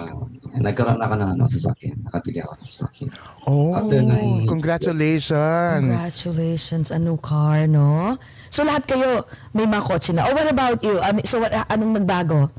nagkaroon 0.57 0.97
ako 0.97 1.13
ng 1.21 1.29
ano, 1.37 1.45
sasakyan. 1.45 2.01
Nakabili 2.01 2.41
ako 2.41 2.57
ng 2.57 2.65
sasakyan. 2.65 3.09
Oh, 3.45 3.77
After 3.77 4.01
nine- 4.01 4.49
congratulations. 4.49 5.85
Congratulations, 5.85 6.87
a 6.89 6.97
new 6.97 7.13
car, 7.21 7.69
no? 7.69 8.17
So 8.49 8.65
lahat 8.65 8.89
kayo 8.89 9.21
may 9.53 9.69
mga 9.69 9.85
kotse 9.85 10.17
na. 10.17 10.25
Oh, 10.25 10.33
what 10.33 10.49
about 10.49 10.81
you? 10.81 10.97
Um, 10.97 11.21
so 11.21 11.37
what, 11.37 11.53
anong 11.69 11.93
nagbago? 11.93 12.49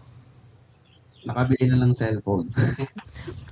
Nakabili 1.26 1.74
na 1.74 1.82
ng 1.82 1.94
cellphone. 1.94 2.46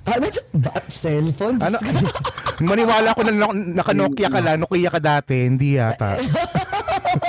Ah, 0.01 0.17
medyo, 0.17 0.41
ba, 0.57 0.73
cellphone? 0.89 1.61
Ano? 1.61 1.77
Maniwala 2.65 3.13
ko 3.13 3.21
na 3.21 3.37
na- 3.37 3.53
naka-Nokia 3.77 4.33
ka 4.33 4.41
lang, 4.41 4.65
Nokia 4.65 4.89
ka 4.89 4.97
dati, 4.97 5.45
hindi 5.45 5.77
yata. 5.77 6.17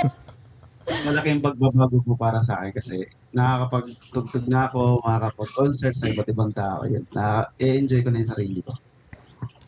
Malaking 1.05 1.39
pagbabago 1.39 2.01
po 2.01 2.17
para 2.17 2.41
sa 2.41 2.59
akin 2.59 2.73
kasi 2.73 2.97
nakakapagtugtog 3.33 4.45
na 4.47 4.69
ako, 4.69 5.01
makakapag-concert 5.01 5.95
sa 5.97 6.09
iba't 6.09 6.29
ibang 6.29 6.53
tao. 6.53 6.85
Yun, 6.85 7.03
na-enjoy 7.11 8.01
ko 8.05 8.09
na 8.13 8.21
yung 8.21 8.31
sarili 8.33 8.61
ko. 8.61 8.73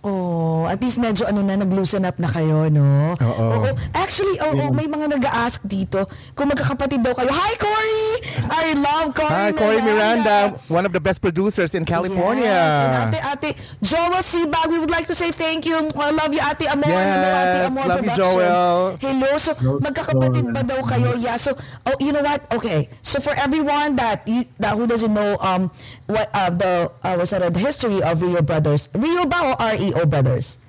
Oh, 0.05 0.69
at 0.69 0.77
least 0.85 1.01
medyo 1.01 1.25
ano 1.25 1.41
na, 1.41 1.57
nag-loosen 1.57 2.05
up 2.05 2.21
na 2.21 2.29
kayo, 2.29 2.69
no? 2.69 3.17
Oo. 3.17 3.73
Actually, 3.97 4.37
oo, 4.37 4.69
may 4.69 4.85
mga 4.85 5.17
nag-ask 5.17 5.65
dito 5.65 6.05
kung 6.37 6.45
magkakapatid 6.45 7.01
daw 7.01 7.17
kayo. 7.17 7.33
Hi, 7.33 7.53
Cory! 7.57 8.05
I 8.53 8.77
love 8.77 9.17
Cory 9.17 9.33
Hi, 9.33 9.49
Corey 9.49 9.81
Miranda, 9.81 10.53
one 10.69 10.85
of 10.85 10.93
the 10.93 11.01
best 11.01 11.25
producers 11.25 11.73
in 11.73 11.89
California. 11.89 12.45
Yes. 12.45 12.85
And 12.85 13.17
ate, 13.17 13.19
ate, 13.33 13.49
Joel 13.81 14.21
Sibag, 14.21 14.69
we 14.69 14.77
would 14.77 14.93
like 14.93 15.09
to 15.09 15.17
say 15.17 15.33
thank 15.33 15.65
you. 15.65 15.73
I 15.97 16.13
love 16.13 16.29
you, 16.29 16.41
Ate 16.45 16.69
Amor. 16.69 16.85
Hello, 16.85 17.29
Ate 17.33 17.57
Yes, 17.57 17.65
Amor 17.65 17.85
love 17.89 17.97
you, 17.97 18.11
Productions. 18.13 18.37
Joel. 18.45 18.77
Hello. 19.01 19.29
So, 19.41 19.51
magkakapatid 19.81 20.45
ba 20.53 20.61
daw 20.61 20.85
kayo? 20.85 21.17
Yeah. 21.17 21.41
So, 21.41 21.57
oh, 21.89 21.97
you 21.97 22.13
know 22.13 22.21
what? 22.21 22.45
Okay. 22.53 22.93
So, 23.01 23.17
for 23.17 23.33
everyone 23.41 23.97
that 23.97 24.21
you, 24.29 24.45
that 24.61 24.77
who 24.77 24.85
doesn't 24.85 25.13
know 25.17 25.33
um 25.41 25.73
what 26.05 26.29
uh, 26.29 26.53
the 26.53 26.93
uh, 27.01 27.17
what's 27.17 27.33
that, 27.33 27.41
the 27.41 27.57
history 27.57 28.05
of 28.05 28.21
Rio 28.21 28.45
Brothers, 28.45 28.93
Rio 28.93 29.25
ba 29.25 29.57
o 29.57 29.65
REO 29.95 30.05
Brothers? 30.05 30.59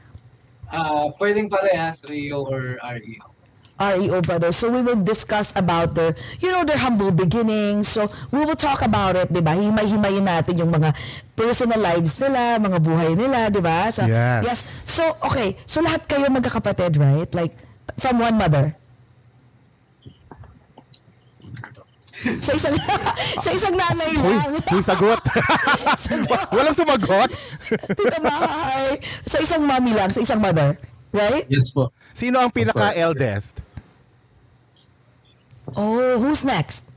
Ah, 0.71 1.11
pwedeng 1.19 1.51
parehas, 1.51 2.07
Rio 2.07 2.47
or 2.47 2.79
E 2.79 2.95
REO. 3.03 3.27
REO 3.77 4.23
Brothers. 4.25 4.57
So 4.57 4.73
we 4.73 4.81
will 4.81 5.03
discuss 5.05 5.53
about 5.53 5.93
their, 5.93 6.17
you 6.41 6.49
know, 6.49 6.65
their 6.65 6.79
humble 6.79 7.13
beginnings. 7.13 7.93
So 7.93 8.09
we 8.33 8.41
will 8.41 8.57
talk 8.57 8.81
about 8.81 9.21
it, 9.21 9.29
di 9.29 9.45
ba? 9.45 9.53
Himay-himayin 9.53 10.25
natin 10.25 10.57
yung 10.57 10.73
mga 10.73 10.97
personal 11.37 11.77
lives 11.77 12.17
nila, 12.17 12.57
mga 12.57 12.79
buhay 12.81 13.13
nila, 13.13 13.53
di 13.53 13.61
ba? 13.61 13.93
So, 13.93 14.09
Yes. 14.09 14.81
So, 14.89 15.05
okay. 15.29 15.61
So 15.69 15.85
lahat 15.85 16.09
kayo 16.09 16.33
magkakapatid, 16.33 16.97
right? 16.97 17.29
Like, 17.37 17.53
from 18.01 18.17
one 18.17 18.41
mother. 18.41 18.73
Sa 22.41 22.53
isang 22.57 22.75
sa 23.45 23.51
isang 23.53 23.75
nanay 23.77 24.13
lang. 24.17 24.57
huy, 24.73 24.81
sagot. 24.81 25.21
Walang 26.57 26.77
sumagot. 26.77 27.31
Tita 27.93 28.19
Mahay. 28.25 28.97
Sa 29.03 29.39
isang 29.41 29.63
mommy 29.65 29.93
lang, 29.93 30.09
sa 30.09 30.21
isang 30.25 30.41
mother. 30.41 30.81
Right? 31.13 31.45
Yes 31.49 31.73
po. 31.73 31.93
Sino 32.13 32.41
ang 32.41 32.53
pinaka-eldest? 32.53 33.61
Oh, 35.77 36.21
who's 36.21 36.45
next? 36.45 36.93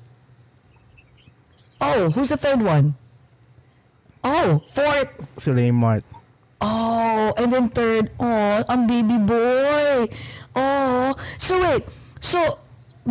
Oh, 1.80 2.12
who's 2.12 2.30
the 2.30 2.38
third 2.38 2.62
one? 2.62 2.96
Oh, 4.24 4.60
fourth. 4.68 5.32
Si 5.40 5.48
Raymart. 5.52 6.04
Oh, 6.60 7.32
and 7.40 7.48
then 7.56 7.72
third, 7.72 8.12
oh, 8.20 8.60
ang 8.68 8.84
baby 8.84 9.16
boy. 9.16 10.12
Oh, 10.60 11.16
so 11.40 11.56
wait. 11.64 11.88
So, 12.20 12.60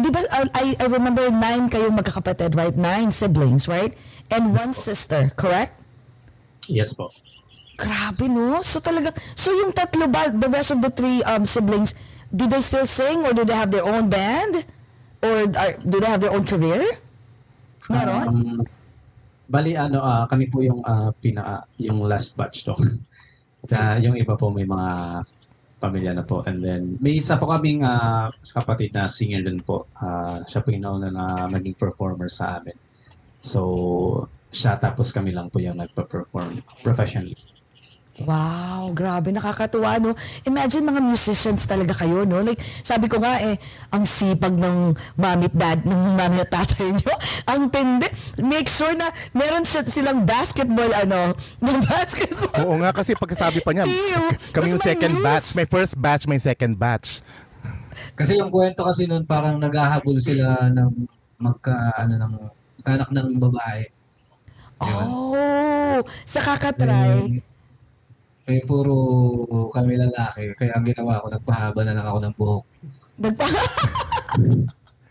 di 0.03 0.09
ba, 0.11 0.21
uh, 0.23 0.49
I, 0.55 0.77
I 0.79 0.87
remember 0.87 1.31
nine 1.31 1.69
kayong 1.69 1.99
magkakapatid, 1.99 2.55
right? 2.55 2.75
Nine 2.75 3.11
siblings, 3.11 3.67
right? 3.67 3.95
And 4.31 4.55
one 4.55 4.73
sister, 4.73 5.33
correct? 5.35 5.75
Yes 6.69 6.93
po. 6.93 7.09
Grabe, 7.79 8.27
no? 8.27 8.61
So 8.67 8.83
talaga, 8.83 9.15
so 9.39 9.55
yung 9.55 9.71
tatlo 9.71 10.11
ba, 10.11 10.29
the 10.35 10.51
rest 10.51 10.75
of 10.75 10.83
the 10.83 10.91
three 10.91 11.23
um, 11.25 11.47
siblings, 11.47 11.95
do 12.35 12.45
they 12.47 12.61
still 12.61 12.87
sing 12.87 13.25
or 13.25 13.33
do 13.33 13.47
they 13.47 13.57
have 13.57 13.71
their 13.71 13.87
own 13.87 14.11
band? 14.11 14.67
Or 15.23 15.47
are, 15.47 15.75
do 15.81 15.97
they 15.99 16.11
have 16.11 16.21
their 16.21 16.35
own 16.35 16.45
career? 16.45 16.85
Meron? 17.89 18.27
Um, 18.29 18.59
bali 19.49 19.79
ano 19.81 20.05
ah, 20.05 20.29
kami 20.29 20.53
po 20.53 20.61
yung 20.61 20.85
ah, 20.85 21.09
pinaka 21.17 21.65
yung 21.81 22.05
last 22.05 22.37
batch 22.37 22.69
to. 22.69 22.77
Kaya 23.71 23.99
yung 24.05 24.15
iba 24.21 24.37
po 24.37 24.53
may 24.53 24.69
mga 24.69 25.25
pamilya 25.79 26.13
na 26.15 26.27
po 26.27 26.43
and 26.43 26.59
then 26.63 26.99
may 26.99 27.23
isa 27.23 27.39
po 27.39 27.47
kaming 27.51 27.87
ah, 27.87 28.29
kapatid 28.51 28.91
na 28.95 29.07
singer 29.07 29.43
din 29.47 29.63
po. 29.63 29.87
Ah, 29.99 30.43
siya 30.45 30.61
po 30.63 30.75
yung 30.75 30.85
nauna 30.85 31.09
na 31.11 31.47
maging 31.47 31.79
performer 31.79 32.27
sa 32.27 32.59
amin. 32.59 32.75
So 33.39 33.63
siya 34.51 34.77
tapos 34.81 35.15
kami 35.15 35.31
lang 35.31 35.49
po 35.53 35.63
yung 35.63 35.79
nagpa-perform 35.79 36.83
professionally. 36.83 37.37
Wow, 38.19 38.91
grabe, 38.91 39.31
nakakatuwa, 39.31 40.03
no? 40.03 40.11
Imagine 40.43 40.91
mga 40.91 40.99
musicians 40.99 41.63
talaga 41.63 41.95
kayo, 41.95 42.27
no? 42.27 42.43
Like, 42.43 42.59
sabi 42.59 43.07
ko 43.07 43.23
nga 43.23 43.39
eh, 43.39 43.55
ang 43.95 44.03
sipag 44.03 44.59
ng 44.59 44.91
mami 45.15 45.47
at 45.47 45.55
dad, 45.55 45.79
ng 45.87 46.19
mami 46.19 46.43
at 46.43 46.51
tatay 46.51 46.91
nyo, 46.99 47.15
ang 47.47 47.71
tindi. 47.71 48.11
Make 48.43 48.67
sure 48.67 48.91
na 48.99 49.07
meron 49.31 49.63
si- 49.63 49.87
silang 49.87 50.27
basketball, 50.27 50.91
ano, 50.99 51.31
ng 51.63 51.79
basketball. 51.87 52.59
Oo 52.67 52.83
nga 52.83 52.91
kasi 52.91 53.15
pagkasabi 53.15 53.63
pa 53.63 53.71
niya, 53.71 53.87
kami 54.51 54.75
yung 54.75 54.83
second 54.83 55.15
rules. 55.15 55.23
batch. 55.23 55.49
May 55.55 55.67
first 55.67 55.95
batch, 55.95 56.25
may 56.27 56.43
second 56.43 56.75
batch. 56.75 57.23
Kasi 58.19 58.35
yung 58.35 58.51
kwento 58.51 58.83
kasi 58.83 59.07
noon 59.07 59.23
parang 59.23 59.63
naghahabol 59.63 60.19
sila 60.19 60.67
ng 60.67 61.07
magka 61.39 61.95
ano 61.95 62.19
ng 62.19 62.33
anak 62.83 63.11
ng 63.15 63.39
babae. 63.39 63.87
Oh, 64.79 66.03
sa 66.27 66.43
kakatry. 66.43 67.43
Eh, 68.49 68.65
puro 68.65 68.97
kami 69.69 70.01
lalaki. 70.01 70.57
Kaya 70.57 70.73
ang 70.73 70.85
ginawa 70.89 71.21
ko, 71.21 71.29
nagpahaba 71.29 71.81
na 71.85 71.93
lang 71.93 72.07
ako 72.09 72.19
ng 72.25 72.35
buhok. 72.35 72.65
Nagpa 73.21 73.45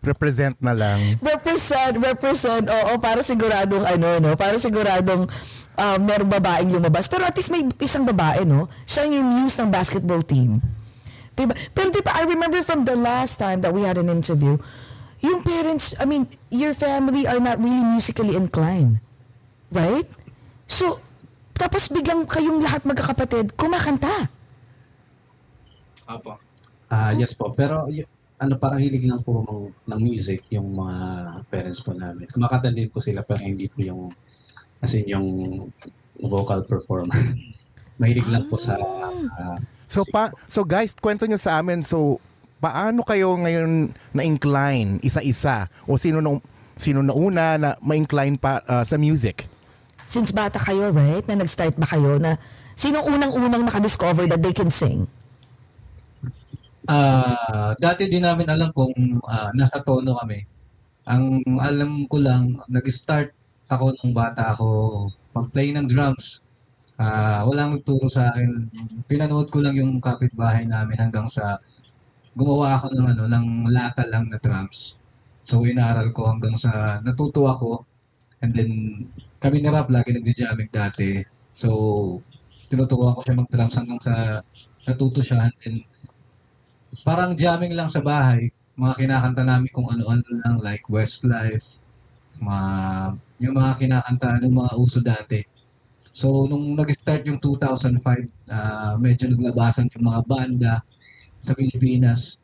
Represent 0.08 0.56
na 0.63 0.71
lang. 0.71 1.00
represent, 1.19 2.00
represent, 2.00 2.63
oo, 2.63 2.95
para 2.97 3.19
siguradong 3.19 3.84
ano, 3.84 4.23
no? 4.23 4.32
Para 4.39 4.56
siguradong 4.56 5.28
um, 5.76 6.00
merong 6.02 6.32
babaeng 6.32 6.71
lumabas. 6.71 7.12
Pero 7.12 7.28
at 7.28 7.36
least 7.36 7.52
may 7.52 7.67
isang 7.84 8.08
babae, 8.08 8.47
no? 8.47 8.71
Siya 8.88 9.06
yung 9.06 9.28
muse 9.43 9.60
ng 9.60 9.69
basketball 9.69 10.23
team. 10.23 10.63
Diba? 11.38 11.54
Pero 11.76 11.93
diba, 11.93 12.15
I 12.15 12.26
remember 12.26 12.63
from 12.65 12.88
the 12.88 12.97
last 12.97 13.38
time 13.38 13.62
that 13.62 13.69
we 13.69 13.84
had 13.84 14.00
an 14.00 14.10
interview, 14.10 14.58
yung 15.21 15.43
parents, 15.43 15.93
I 16.02 16.10
mean, 16.10 16.26
your 16.50 16.73
family 16.73 17.30
are 17.30 17.41
not 17.41 17.62
really 17.62 17.84
musically 17.86 18.34
inclined. 18.34 19.04
Right? 19.69 20.08
So, 20.65 21.04
tapos 21.57 21.89
biglang 21.89 22.23
kayong 22.29 22.61
lahat 22.61 22.85
magkakapatid, 22.85 23.57
kumakanta. 23.57 24.29
Apo. 26.07 26.39
Ah, 26.87 27.11
yes 27.11 27.35
po. 27.35 27.51
Pero 27.51 27.91
y- 27.91 28.07
ano 28.37 28.53
parang 28.55 28.77
hilig 28.77 29.09
lang 29.09 29.25
po 29.25 29.41
ng, 29.41 29.73
ng 29.89 29.99
music 29.99 30.45
yung 30.53 30.71
mga 30.77 30.97
parents 31.49 31.81
po 31.81 31.91
namin. 31.91 32.29
Kumakanta 32.29 32.69
din 32.69 32.87
po 32.87 33.01
sila 33.01 33.25
pero 33.25 33.41
hindi 33.41 33.65
po 33.67 33.81
yung 33.81 34.13
as 34.79 34.93
in 34.93 35.09
yung 35.09 35.27
vocal 36.21 36.61
performer. 36.63 37.17
Mahilig 37.99 38.29
lang 38.29 38.45
po 38.45 38.61
sa 38.61 38.77
ah, 38.77 39.57
So 39.89 40.05
pa 40.05 40.29
so 40.45 40.61
guys, 40.61 40.93
kwento 40.93 41.25
nyo 41.25 41.41
sa 41.41 41.57
amin 41.57 41.81
so 41.81 42.21
paano 42.61 43.01
kayo 43.01 43.33
ngayon 43.41 43.89
na-incline 44.13 45.01
isa-isa 45.01 45.65
o 45.89 45.97
sino 45.97 46.21
nung 46.21 46.37
sino 46.77 47.01
na 47.01 47.13
una 47.17 47.57
na 47.57 47.69
ma-incline 47.81 48.37
pa 48.37 48.61
uh, 48.69 48.85
sa 48.85 49.01
music? 49.01 49.49
Since 50.07 50.31
bata 50.31 50.55
kayo, 50.55 50.89
right? 50.95 51.27
Na 51.27 51.43
nag-start 51.43 51.75
ba 51.75 51.83
kayo 51.83 52.15
na 52.15 52.39
sino 52.79 53.03
unang-unang 53.03 53.67
nakadiscover 53.67 54.23
that 54.31 54.39
they 54.39 54.55
can 54.55 54.71
sing? 54.71 55.03
Ah, 56.87 57.75
dati 57.75 58.07
din 58.07 58.23
namin 58.23 58.47
alam 58.47 58.71
kung 58.71 58.95
ah, 59.27 59.51
nasa 59.51 59.83
tono 59.83 60.15
kami. 60.23 60.47
Ang 61.03 61.43
alam 61.59 62.07
ko 62.07 62.23
lang, 62.23 62.63
nag-start 62.71 63.35
ako 63.67 63.99
nung 63.99 64.15
bata 64.15 64.55
ako 64.55 64.67
mag-play 65.35 65.75
ng 65.75 65.91
drums. 65.91 66.39
Ah, 66.95 67.43
walang 67.43 67.75
nagturo 67.75 68.07
sa 68.07 68.31
akin. 68.31 68.71
Pinanood 69.11 69.51
ko 69.51 69.59
lang 69.59 69.75
yung 69.75 69.99
kapitbahay 69.99 70.63
namin 70.63 70.95
hanggang 70.95 71.27
sa 71.27 71.59
gumawa 72.31 72.79
ako 72.79 72.95
ng 72.95 73.07
ano 73.11 73.23
ng 73.27 73.47
lata 73.75 74.07
lang 74.07 74.31
na 74.31 74.39
drums. 74.39 74.95
So 75.43 75.67
inaral 75.67 76.15
ko 76.15 76.31
hanggang 76.31 76.55
sa 76.55 77.03
natuto 77.03 77.51
ako. 77.51 77.83
And 78.39 78.55
then 78.55 78.71
kami 79.41 79.62
ni 79.62 79.69
Rap 79.69 79.88
lagi 79.93 80.10
nagja-jamming 80.13 80.71
dati. 80.73 81.21
So 81.58 81.69
tinuturuan 82.67 83.15
ko 83.15 83.21
siya 83.23 83.39
mag-drums 83.39 83.76
hanggang 83.80 84.02
sa 84.04 84.43
natuto 84.88 85.23
siya. 85.23 85.47
And 85.63 85.84
parang 87.04 87.36
jamming 87.36 87.76
lang 87.76 87.91
sa 87.91 88.04
bahay. 88.04 88.52
Mga 88.78 88.93
kinakanta 89.00 89.43
namin 89.43 89.69
kung 89.73 89.88
ano-ano 89.89 90.21
lang 90.45 90.62
like 90.62 90.86
Westlife, 90.91 91.82
mga, 92.38 92.69
yung 93.41 93.56
mga 93.58 93.71
kinakanta, 93.82 94.38
yung 94.45 94.58
mga 94.62 94.71
uso 94.78 95.00
dati. 95.02 95.41
So, 96.13 96.45
nung 96.50 96.78
nag-start 96.78 97.26
yung 97.30 97.41
2005, 97.41 98.30
ah, 98.50 98.93
medyo 98.97 99.30
naglabasan 99.30 99.89
yung 99.97 100.06
mga 100.13 100.21
banda 100.26 100.73
sa 101.41 101.54
Pilipinas. 101.58 102.38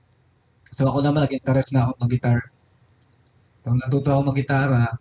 So, 0.74 0.90
ako 0.90 1.06
naman, 1.06 1.26
nag-interest 1.26 1.70
na 1.74 1.90
ako 1.90 1.92
mag-guitar. 2.06 2.40
Nung 3.66 3.80
natuto 3.82 4.10
ako 4.14 4.22
mag-gitara, 4.34 4.94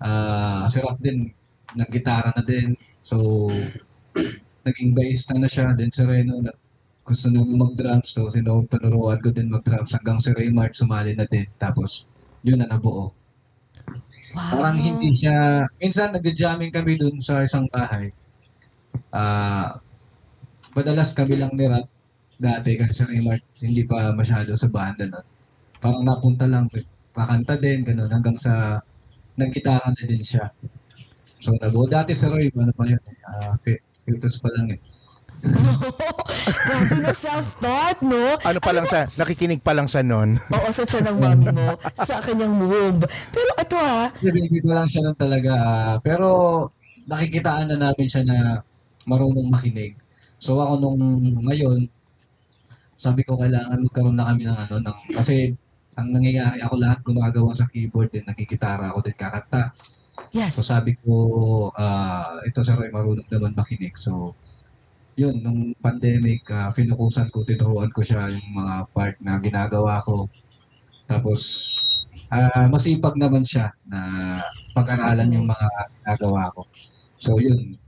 ah 0.00 0.64
si 0.68 0.78
Rock 0.80 0.98
din, 1.00 1.30
nag-gitara 1.76 2.32
na 2.36 2.42
din. 2.44 2.76
So, 3.06 3.48
naging 4.66 4.96
bassista 4.96 5.34
na 5.36 5.48
siya. 5.48 5.72
Then 5.76 5.92
si 5.94 6.02
Reno, 6.02 6.42
na, 6.42 6.52
gusto 7.06 7.30
nung 7.30 7.54
mag-drums. 7.54 8.10
So, 8.12 8.26
sino 8.32 8.66
panuruan 8.66 9.22
ko 9.22 9.30
din 9.30 9.52
mag-drums 9.52 9.94
hanggang 9.94 10.18
si 10.18 10.34
Raymart 10.34 10.74
sumali 10.74 11.14
na 11.14 11.24
din. 11.28 11.46
Tapos, 11.60 12.04
yun 12.42 12.58
na 12.60 12.68
nabuo. 12.70 13.14
Wow. 14.36 14.52
Parang 14.52 14.76
hindi 14.76 15.16
siya, 15.16 15.64
minsan 15.80 16.12
nagja-jamming 16.12 16.74
kami 16.74 17.00
dun 17.00 17.16
sa 17.24 17.40
isang 17.46 17.64
bahay. 17.72 18.12
Ah, 19.14 19.80
madalas 20.76 21.16
kami 21.16 21.40
lang 21.40 21.52
ni 21.56 21.64
Rat 21.70 21.88
dati 22.36 22.76
kasi 22.76 23.00
si 23.00 23.02
Raymart 23.08 23.40
hindi 23.64 23.82
pa 23.88 24.12
masyado 24.12 24.52
sa 24.52 24.68
banda 24.68 25.08
nun. 25.08 25.24
Parang 25.80 26.04
napunta 26.04 26.44
lang, 26.44 26.68
pakanta 27.16 27.56
din, 27.56 27.80
ganun, 27.80 28.12
hanggang 28.12 28.36
sa 28.36 28.82
nagkitaran 29.36 29.92
na 29.92 30.02
din 30.02 30.20
siya. 30.20 30.50
So, 31.38 31.52
nabuo. 31.56 31.84
Dati 31.86 32.12
si 32.12 32.24
Roy, 32.24 32.48
ano 32.50 32.72
pa 32.72 32.84
yun, 32.84 33.00
fi- 33.60 33.82
filters 34.02 34.40
pa 34.40 34.48
lang 34.50 34.72
eh. 34.72 34.80
Grabe 36.66 36.96
na 36.98 37.12
self-taught, 37.12 38.00
no? 38.02 38.40
Ano 38.40 38.58
pa 38.58 38.72
lang 38.72 38.86
sa, 38.88 39.04
nakikinig 39.14 39.60
pa 39.60 39.76
lang 39.76 39.86
siya 39.86 40.02
noon. 40.02 40.40
Oo, 40.56 40.68
sa 40.72 40.82
siya 40.82 41.04
ng 41.04 41.18
mami 41.20 41.52
mo, 41.52 41.76
sa 42.00 42.18
kanyang 42.18 42.56
womb. 42.56 43.00
Pero 43.04 43.50
ito 43.54 43.76
ha, 43.76 44.08
Hindi 44.16 44.58
ko 44.58 44.70
lang 44.72 44.88
siya 44.88 45.04
nun 45.04 45.16
talaga. 45.16 45.52
ah, 45.54 45.94
pero 46.00 46.26
nakikitaan 47.06 47.70
na 47.70 47.90
namin 47.90 48.08
siya 48.08 48.22
na 48.24 48.36
marunong 49.04 49.46
makinig. 49.46 49.94
So 50.40 50.58
ako 50.58 50.80
nung 50.80 50.98
ngayon, 51.44 51.86
sabi 52.96 53.22
ko 53.22 53.36
kailangan 53.36 53.84
magkaroon 53.84 54.16
na 54.16 54.26
kami 54.26 54.48
ng 54.48 54.56
ano, 54.56 54.74
ng, 54.80 54.96
kasi 55.14 55.52
ang 55.96 56.12
nangyayari 56.12 56.60
ako 56.60 56.74
lahat 56.76 56.98
gumagawa 57.00 57.56
sa 57.56 57.64
keyboard 57.66 58.12
din, 58.12 58.28
nagkikitara 58.28 58.92
ako 58.92 59.00
din 59.00 59.16
kakanta. 59.16 59.72
yes. 60.36 60.60
So 60.60 60.62
sabi 60.62 60.96
ko, 61.00 61.12
ah 61.72 62.36
ito 62.44 62.60
sa 62.60 62.76
Roy 62.76 62.92
marunong 62.92 63.26
naman 63.32 63.56
makinig. 63.56 63.96
So 63.96 64.36
yun, 65.16 65.40
nung 65.40 65.72
pandemic, 65.80 66.44
uh, 66.52 66.68
finukusan 66.76 67.32
ko, 67.32 67.40
tinuruan 67.40 67.88
ko 67.88 68.04
siya 68.04 68.28
yung 68.28 68.48
mga 68.52 68.74
part 68.92 69.16
na 69.24 69.40
ginagawa 69.40 70.04
ko. 70.04 70.28
Tapos, 71.08 71.40
ah 72.28 72.68
masipag 72.68 73.16
naman 73.16 73.40
siya 73.40 73.72
na 73.88 74.00
pag-aralan 74.76 75.32
yung 75.32 75.48
mga 75.48 75.68
ginagawa 76.04 76.52
ko. 76.52 76.68
So 77.16 77.40
yun, 77.40 77.80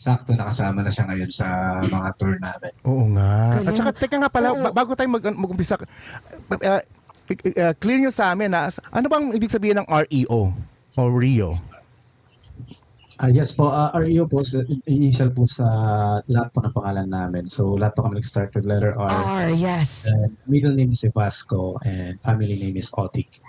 sakto 0.00 0.32
nakasama 0.32 0.80
na 0.80 0.88
siya 0.88 1.04
ngayon 1.10 1.30
sa 1.34 1.46
mga 1.84 2.08
tour 2.16 2.38
namin. 2.38 2.72
Oo 2.86 3.04
nga. 3.12 3.58
Galing. 3.58 3.68
At 3.68 3.74
saka, 3.76 3.90
teka 3.92 4.16
nga 4.16 4.32
pala, 4.32 4.48
bago 4.72 4.96
tayo 4.96 5.12
mag, 5.12 5.24
mag-umpisa, 5.36 5.76
uh, 5.76 6.82
uh, 7.30 7.74
clear 7.78 7.98
nyo 8.02 8.12
sa 8.12 8.34
amin 8.34 8.50
na, 8.50 8.70
ano 8.90 9.06
bang 9.06 9.24
ibig 9.34 9.50
sabihin 9.52 9.78
ng 9.82 9.88
REO? 9.88 10.50
O 10.98 11.00
REO? 11.06 11.58
Ah, 13.20 13.28
yes 13.28 13.52
po, 13.52 13.68
ah, 13.68 13.92
REO 13.92 14.24
po, 14.24 14.40
initial 14.88 15.28
po 15.28 15.44
sa 15.44 15.64
lahat 16.24 16.48
po 16.56 16.64
ng 16.64 16.72
pangalan 16.72 17.04
namin. 17.04 17.44
So 17.52 17.76
lahat 17.76 17.92
po 17.92 18.08
kami 18.08 18.16
nag-start 18.16 18.56
with 18.56 18.64
letter 18.64 18.96
R. 18.96 19.12
R, 19.12 19.52
yes. 19.52 20.08
And 20.08 20.32
middle 20.48 20.72
name 20.72 20.96
is 20.96 21.04
Vasco 21.12 21.76
and 21.84 22.16
family 22.24 22.56
name 22.56 22.80
is 22.80 22.88
Otik. 22.96 23.44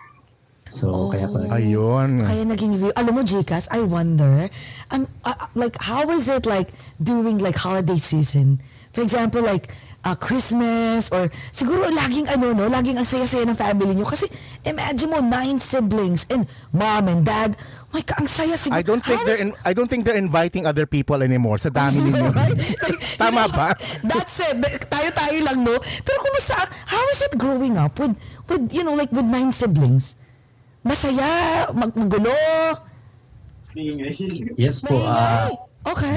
So 0.71 1.11
kaya 1.11 1.27
po 1.27 1.39
Oh. 1.43 1.55
Ayun. 1.55 2.23
Kaya 2.23 2.43
naging 2.47 2.79
review. 2.79 2.95
Alam 2.95 3.19
mo, 3.19 3.21
Jcas, 3.23 3.67
I 3.71 3.83
wonder, 3.83 4.51
um, 4.91 5.07
uh, 5.23 5.35
like, 5.55 5.75
how 5.79 6.07
is 6.11 6.31
it 6.31 6.47
like 6.47 6.71
during 6.99 7.39
like 7.39 7.59
holiday 7.59 7.99
season? 7.99 8.59
For 8.91 9.03
example, 9.03 9.39
like, 9.39 9.71
uh, 10.05 10.17
Christmas 10.17 11.09
or 11.13 11.29
siguro 11.53 11.89
laging 11.89 12.29
ano, 12.29 12.53
no? 12.53 12.65
Laging 12.67 12.97
ang 12.97 13.07
saya-saya 13.07 13.45
ng 13.45 13.57
family 13.57 13.93
nyo. 13.93 14.05
Kasi 14.05 14.27
imagine 14.65 15.09
mo, 15.09 15.19
nine 15.21 15.57
siblings 15.61 16.25
and 16.29 16.45
mom 16.73 17.07
and 17.07 17.25
dad. 17.25 17.55
My 17.91 18.01
God, 18.01 18.25
ang 18.25 18.29
saya 18.29 18.55
siguro. 18.55 18.79
I 18.79 18.83
don't 18.85 19.03
think 19.03 19.19
How 19.19 19.27
they're 19.27 19.41
in, 19.41 19.51
I 19.65 19.71
don't 19.73 19.89
think 19.89 20.03
they're 20.07 20.19
inviting 20.19 20.63
other 20.65 20.87
people 20.87 21.19
anymore 21.21 21.59
sa 21.59 21.69
dami 21.69 22.01
ninyo. 22.07 22.31
Tama 23.21 23.51
ba? 23.51 23.75
That's 24.05 24.37
it. 24.41 24.57
Tayo-tayo 24.87 25.37
lang, 25.43 25.57
no? 25.61 25.75
Pero 26.07 26.17
kumusta, 26.23 26.55
how 26.87 27.03
is 27.11 27.19
it 27.27 27.33
growing 27.35 27.75
up 27.75 27.97
with, 27.99 28.15
with 28.47 28.71
you 28.71 28.87
know, 28.87 28.95
like 28.95 29.11
with 29.11 29.27
nine 29.27 29.51
siblings? 29.51 30.17
Masaya, 30.81 31.69
mag 31.77 31.93
magulo, 31.93 32.33
yes 34.57 34.83
po, 34.83 34.91
ah, 35.07 35.47
maingay. 35.87 35.87
Okay. 35.87 36.15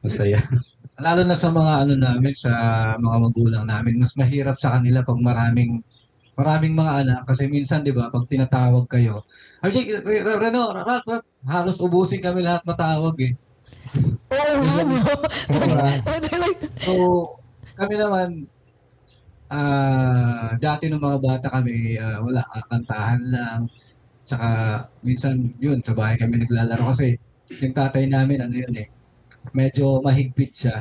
masaya. 0.00 0.40
Lalo 1.04 1.22
na 1.28 1.36
sa 1.36 1.48
mga 1.52 1.72
ano 1.84 1.94
namin, 2.00 2.32
sa 2.36 2.52
mga 2.96 3.16
magulang 3.24 3.64
namin, 3.68 4.00
mas 4.00 4.12
mahirap 4.16 4.56
sa 4.56 4.80
kanila 4.80 5.04
pag 5.04 5.20
maraming 5.20 5.72
maraming 6.38 6.74
mga 6.76 6.92
anak. 7.04 7.20
Kasi 7.28 7.42
minsan 7.52 7.80
'di 7.84 7.92
ba 7.96 8.08
pag 8.12 8.24
tinatawag 8.30 8.86
kayo 8.88 9.24
Re- 10.06 10.38
Reno 10.42 10.62
halos 11.48 11.76
ubusin 11.80 12.20
kami 12.24 12.40
lahat 12.46 12.62
matawag 12.68 13.16
eh. 13.28 13.32
Oo 14.32 15.66
nga, 15.70 15.86
no? 16.04 16.48
So 16.84 16.92
kami 17.78 17.94
naman 18.00 18.28
ah 19.52 20.50
dati 20.64 20.84
nung 20.90 21.04
mga 21.06 21.18
bata 21.22 21.46
kami 21.56 21.74
ah, 22.02 22.18
wala 22.26 22.42
kakantahan 22.54 23.20
lang. 23.34 23.60
Saka 24.30 24.48
minsan 25.06 25.34
yun 25.64 25.78
sa 25.86 25.94
bahay 25.98 26.16
kami 26.22 26.36
naglalaro 26.42 26.84
kasi 26.94 27.06
yung 27.62 27.74
tatay 27.76 28.04
namin 28.10 28.40
ano 28.44 28.54
yun 28.56 28.74
eh 28.82 28.88
medyo 29.52 30.00
mahigpit 30.00 30.52
siya. 30.54 30.76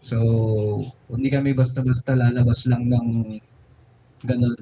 So 0.00 0.16
hindi 1.12 1.28
kami 1.28 1.52
basta-basta 1.52 2.16
lalabas 2.16 2.64
lang 2.66 2.88
ng 2.88 3.38
ganun. 4.24 4.60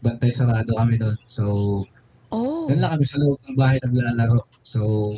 Bantay 0.00 0.32
sarado 0.32 0.72
kami 0.76 1.00
doon 1.00 1.16
so 1.26 1.44
oh. 2.32 2.68
doon 2.68 2.80
lang 2.80 2.92
kami 2.96 3.04
sa 3.08 3.20
loob 3.20 3.38
ng 3.44 3.56
bahay 3.56 3.76
naglalaro. 3.82 4.46
So 4.64 5.12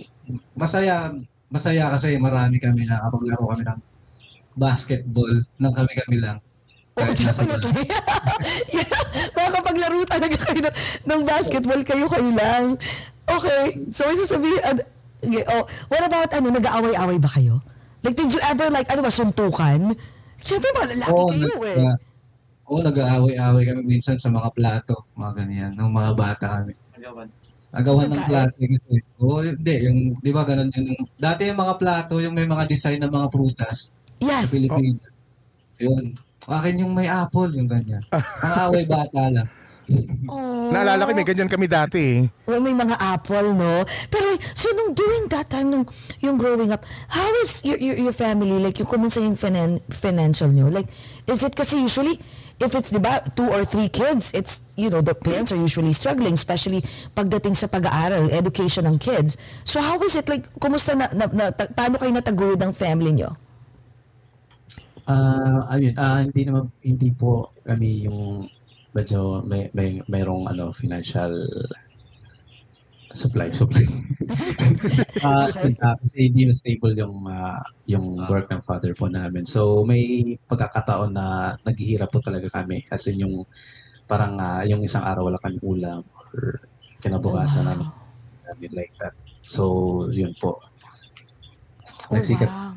masaya 0.58 1.14
masaya 1.48 1.88
kasi 1.96 2.20
marami 2.20 2.60
kami 2.60 2.84
na 2.84 3.00
kapaglaro 3.06 3.44
kami 3.54 3.64
ng 3.64 3.80
basketball. 4.58 5.32
Nang 5.62 5.72
kami-kami 5.72 6.18
lang. 6.18 6.42
Oh, 6.98 7.06
kahit 7.06 7.22
nasa 7.22 7.46
definitely. 7.46 7.86
yeah, 8.74 8.90
makakapaglaro 9.38 9.98
talaga 10.10 10.36
kayo 10.50 10.60
ng, 10.66 10.76
ng 11.06 11.20
basketball. 11.22 11.80
Kayo-kayo 11.86 12.30
lang. 12.34 12.64
Okay, 13.28 13.62
so 13.94 14.02
may 14.08 14.18
sasabihin, 14.18 14.60
ano, 14.66 14.80
okay, 14.82 14.97
oh, 15.24 15.64
what 15.88 16.02
about, 16.02 16.30
ano, 16.30 16.46
nag-aaway-away 16.52 17.18
ba 17.18 17.30
kayo? 17.30 17.58
Like, 18.00 18.14
did 18.14 18.30
you 18.30 18.40
ever, 18.40 18.70
like, 18.70 18.86
ano 18.88 19.02
ba, 19.02 19.10
suntukan? 19.10 19.92
Siyempre, 20.38 20.68
mga 20.70 20.88
lalaki 20.94 21.12
Oo, 21.12 21.28
kayo 21.28 21.54
eh. 21.64 21.78
na- 21.82 22.00
Oo, 22.68 22.80
nag-aaway-aaway 22.84 23.64
kami 23.64 23.80
minsan 23.88 24.20
sa 24.20 24.28
mga 24.28 24.48
plato, 24.52 25.08
mga 25.16 25.32
ganyan, 25.34 25.72
ng 25.72 25.88
mga 25.88 26.10
bata 26.14 26.44
kami. 26.60 26.72
Agawan 27.68 28.08
ng 28.08 28.16
Sa 28.16 28.28
plato 28.28 28.56
kasi. 28.56 28.94
Oo, 29.20 29.44
hindi, 29.44 29.74
yung, 29.84 29.98
di 30.18 30.30
ba 30.30 30.40
ganun 30.40 30.72
yung, 30.72 30.88
dati 31.14 31.48
yung 31.48 31.60
mga 31.60 31.74
plato, 31.76 32.16
yung 32.16 32.32
may 32.32 32.48
mga 32.48 32.64
design 32.64 32.96
ng 32.98 33.12
mga 33.12 33.28
prutas 33.28 33.92
sa 34.18 34.24
Yes. 34.24 34.48
Pilipinas. 34.50 35.04
Yun. 35.78 36.16
Akin 36.48 36.80
yung 36.80 36.96
may 36.96 37.06
apple, 37.06 37.52
yung 37.52 37.68
ganyan. 37.68 38.00
Ang 38.44 38.54
away 38.66 38.88
bata 38.88 39.28
lang. 39.28 39.48
Oh. 40.28 40.68
Naalala 40.68 41.08
ko, 41.08 41.16
may 41.16 41.24
ganyan 41.24 41.48
kami 41.48 41.64
dati 41.64 41.98
eh. 41.98 42.20
Well, 42.44 42.60
may 42.60 42.76
mga 42.76 43.00
apple, 43.00 43.56
no? 43.56 43.88
Pero, 44.12 44.36
so, 44.36 44.68
nung 44.76 44.92
during 44.92 45.32
that 45.32 45.48
time, 45.48 45.72
nung 45.72 45.88
yung 46.20 46.36
growing 46.36 46.68
up, 46.68 46.84
how 47.08 47.28
is 47.40 47.64
your, 47.64 47.80
your, 47.80 47.96
your 47.96 48.12
family, 48.12 48.60
like, 48.60 48.76
yung 48.76 48.88
kumusta 48.88 49.24
yung 49.24 49.36
finan- 49.40 49.80
financial 49.88 50.52
nyo? 50.52 50.68
Like, 50.68 50.92
is 51.24 51.40
it 51.40 51.56
kasi 51.56 51.80
usually, 51.80 52.20
if 52.60 52.76
it's, 52.76 52.92
di 52.92 53.00
ba, 53.00 53.24
two 53.32 53.48
or 53.48 53.64
three 53.64 53.88
kids, 53.88 54.28
it's, 54.36 54.60
you 54.76 54.92
know, 54.92 55.00
the 55.00 55.16
parents 55.16 55.56
are 55.56 55.60
usually 55.60 55.96
struggling, 55.96 56.36
especially 56.36 56.84
pagdating 57.16 57.56
sa 57.56 57.64
pag-aaral, 57.64 58.28
education 58.28 58.84
ng 58.84 59.00
kids. 59.00 59.40
So, 59.64 59.80
how 59.80 59.96
is 60.04 60.20
it, 60.20 60.28
like, 60.28 60.44
kumusta 60.60 61.00
na, 61.00 61.08
na, 61.16 61.24
na 61.32 61.44
ta- 61.48 61.72
paano 61.72 61.96
kayo 61.96 62.12
nataguyod 62.12 62.60
ng 62.60 62.76
family 62.76 63.16
nyo? 63.16 63.32
Ah, 65.08 65.72
ayun, 65.72 65.96
ah 65.96 66.20
hindi 66.20 66.44
naman 66.44 66.68
hindi 66.84 67.08
po 67.16 67.48
kami 67.64 68.04
yung 68.04 68.44
medyo 68.98 69.18
may 69.50 69.62
may 69.78 70.02
mayroong 70.10 70.44
ano 70.50 70.64
financial 70.74 71.32
supply 73.14 73.48
supply. 73.54 73.86
Ah, 75.26 75.50
Okay. 75.50 75.74
ah, 75.82 75.96
kasi 75.98 76.16
hindi 76.30 76.46
na 76.46 76.54
stable 76.54 76.94
yung 76.94 77.26
ah, 77.26 77.58
yung 77.90 78.06
work 78.30 78.46
ng 78.52 78.62
father 78.68 78.92
po 78.94 79.10
namin. 79.10 79.42
So 79.48 79.82
may 79.82 80.02
pagkakataon 80.46 81.10
na 81.10 81.26
naghihirap 81.66 82.06
po 82.12 82.22
talaga 82.22 82.46
kami 82.54 82.78
as 82.94 83.02
in 83.10 83.24
yung 83.26 83.34
parang 84.10 84.38
ah, 84.38 84.62
yung 84.70 84.82
isang 84.86 85.02
araw 85.02 85.26
wala 85.32 85.40
kami 85.42 85.58
ulam 85.64 86.02
or 86.06 86.60
kinabukasan 87.02 87.66
Wow. 87.66 87.70
namin 87.74 87.88
namin 88.46 88.72
like 88.78 88.94
that. 89.02 89.14
So 89.42 89.62
yun 90.14 90.32
po. 90.38 90.60
Oh, 92.10 92.14
nagsikat 92.14 92.50
wow. 92.52 92.72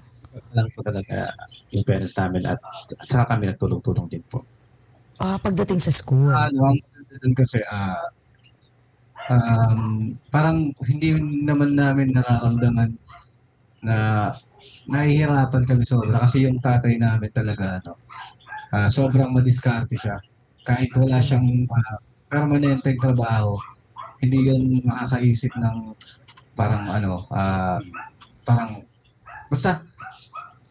lang 0.57 0.67
po 0.73 0.79
talaga 0.81 1.29
yung 1.75 1.85
parents 1.87 2.15
namin 2.17 2.43
at, 2.47 2.59
at 3.01 3.07
saka 3.11 3.35
kami 3.35 3.51
nagtulong-tulong 3.51 4.07
din 4.11 4.23
po. 4.31 4.43
Ah, 5.21 5.37
pagdating 5.37 5.77
sa 5.77 5.93
school. 5.93 6.33
ano, 6.33 6.73
maganda 6.73 7.15
dun 7.21 7.33
kasi, 7.37 7.61
ah, 7.69 8.09
um, 9.29 10.17
parang 10.33 10.73
hindi 10.89 11.13
naman 11.45 11.77
namin 11.77 12.09
nararamdaman 12.09 12.89
na 13.85 13.97
nahihirapan 14.89 15.63
kami 15.65 15.85
sobra 15.85 16.25
kasi 16.25 16.45
yung 16.49 16.57
tatay 16.57 16.97
namin 16.97 17.29
talaga 17.29 17.77
ano, 17.77 17.93
ah, 18.73 18.89
sobrang 18.89 19.29
madiskarte 19.29 19.93
siya. 19.93 20.17
Kahit 20.65 20.89
wala 20.97 21.21
siyang 21.21 21.45
ah, 21.69 21.97
permanenteng 22.25 22.97
trabaho, 22.97 23.53
hindi 24.25 24.49
yun 24.49 24.81
makakaisip 24.81 25.53
ng 25.53 25.93
parang 26.57 26.85
ano, 26.89 27.29
ah, 27.29 27.77
parang 28.41 28.81
basta 29.53 29.85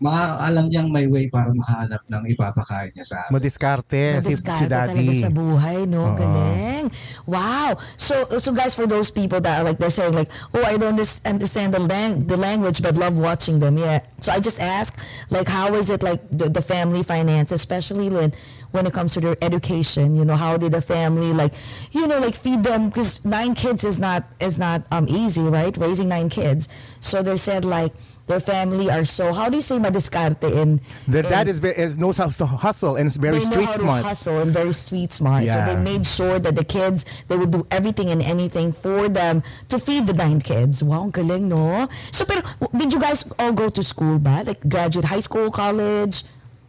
makakaalam 0.00 0.64
niyang 0.72 0.88
may 0.88 1.06
way 1.06 1.28
para 1.28 1.52
makahanap 1.52 2.00
ng 2.08 2.22
ipapakain 2.32 2.88
niya 2.96 3.04
sa 3.04 3.16
amin. 3.28 3.36
Madiskarte, 3.36 4.00
si, 4.00 4.08
si 4.08 4.16
Madiskarte 4.16 4.66
talaga 4.72 4.96
daddy. 4.96 5.20
sa 5.20 5.28
buhay, 5.28 5.84
no? 5.84 6.10
Oo. 6.10 6.16
Galing. 6.16 6.86
Wow. 7.28 7.76
So, 8.00 8.24
so 8.40 8.56
guys, 8.56 8.72
for 8.72 8.88
those 8.88 9.12
people 9.12 9.44
that 9.44 9.60
are 9.60 9.64
like, 9.68 9.76
they're 9.76 9.92
saying 9.92 10.16
like, 10.16 10.32
oh, 10.56 10.64
I 10.64 10.80
don't 10.80 10.96
unders- 10.96 11.20
understand 11.28 11.76
the, 11.76 11.84
lang- 11.84 12.24
the 12.24 12.40
language, 12.40 12.80
but 12.80 12.96
love 12.96 13.12
watching 13.12 13.60
them. 13.60 13.76
Yeah. 13.76 14.00
So 14.24 14.32
I 14.32 14.40
just 14.40 14.56
ask, 14.58 14.96
like, 15.28 15.46
how 15.46 15.76
is 15.76 15.92
it 15.92 16.02
like 16.02 16.24
the, 16.32 16.48
the 16.48 16.64
family 16.64 17.04
finance, 17.04 17.52
especially 17.52 18.08
when, 18.08 18.32
when 18.72 18.86
it 18.86 18.94
comes 18.94 19.12
to 19.14 19.20
their 19.20 19.36
education, 19.42 20.14
you 20.14 20.24
know, 20.24 20.36
how 20.36 20.56
did 20.56 20.72
the 20.72 20.80
family 20.80 21.34
like, 21.36 21.52
you 21.92 22.06
know, 22.06 22.18
like 22.20 22.34
feed 22.34 22.62
them, 22.62 22.88
because 22.88 23.20
nine 23.26 23.52
kids 23.54 23.84
is 23.84 23.98
not, 23.98 24.24
is 24.40 24.56
not 24.56 24.80
um 24.92 25.04
easy, 25.10 25.42
right? 25.42 25.76
Raising 25.76 26.08
nine 26.08 26.30
kids. 26.30 26.68
So 27.00 27.20
they 27.20 27.36
said 27.36 27.64
like, 27.66 27.92
their 28.30 28.38
family 28.38 28.86
are 28.88 29.04
so, 29.04 29.32
how 29.34 29.50
do 29.50 29.56
you 29.58 29.62
say 29.62 29.76
madiskarte 29.76 30.46
in, 30.46 30.80
Their 31.10 31.26
dad 31.26 31.48
is, 31.50 31.58
ve- 31.58 31.74
is 31.74 31.98
knows 31.98 32.16
how 32.16 32.30
to 32.30 32.46
hustle 32.46 32.94
and 32.94 33.10
is 33.10 33.18
very 33.18 33.38
they 33.38 33.44
know 33.44 33.50
street 33.50 33.66
how 33.66 33.76
smart. 33.82 34.02
to 34.02 34.08
hustle 34.08 34.38
and 34.38 34.54
very 34.54 34.72
street 34.72 35.10
smart. 35.10 35.42
Yeah. 35.44 35.66
So 35.66 35.74
they 35.74 35.78
made 35.82 36.06
sure 36.06 36.38
that 36.38 36.54
the 36.54 36.62
kids, 36.64 37.26
they 37.26 37.36
would 37.36 37.50
do 37.50 37.66
everything 37.74 38.08
and 38.14 38.22
anything 38.22 38.70
for 38.72 39.08
them 39.10 39.42
to 39.68 39.78
feed 39.82 40.06
the 40.06 40.14
nine 40.14 40.40
kids. 40.40 40.78
Wow, 40.78 41.02
ang 41.02 41.10
galing, 41.10 41.50
no? 41.50 41.90
So, 42.14 42.22
pero, 42.24 42.46
did 42.70 42.94
you 42.94 43.00
guys 43.02 43.26
all 43.34 43.52
go 43.52 43.68
to 43.68 43.82
school 43.82 44.22
ba? 44.22 44.46
Like, 44.46 44.62
graduate 44.68 45.04
high 45.10 45.26
school, 45.26 45.50
college? 45.50 46.22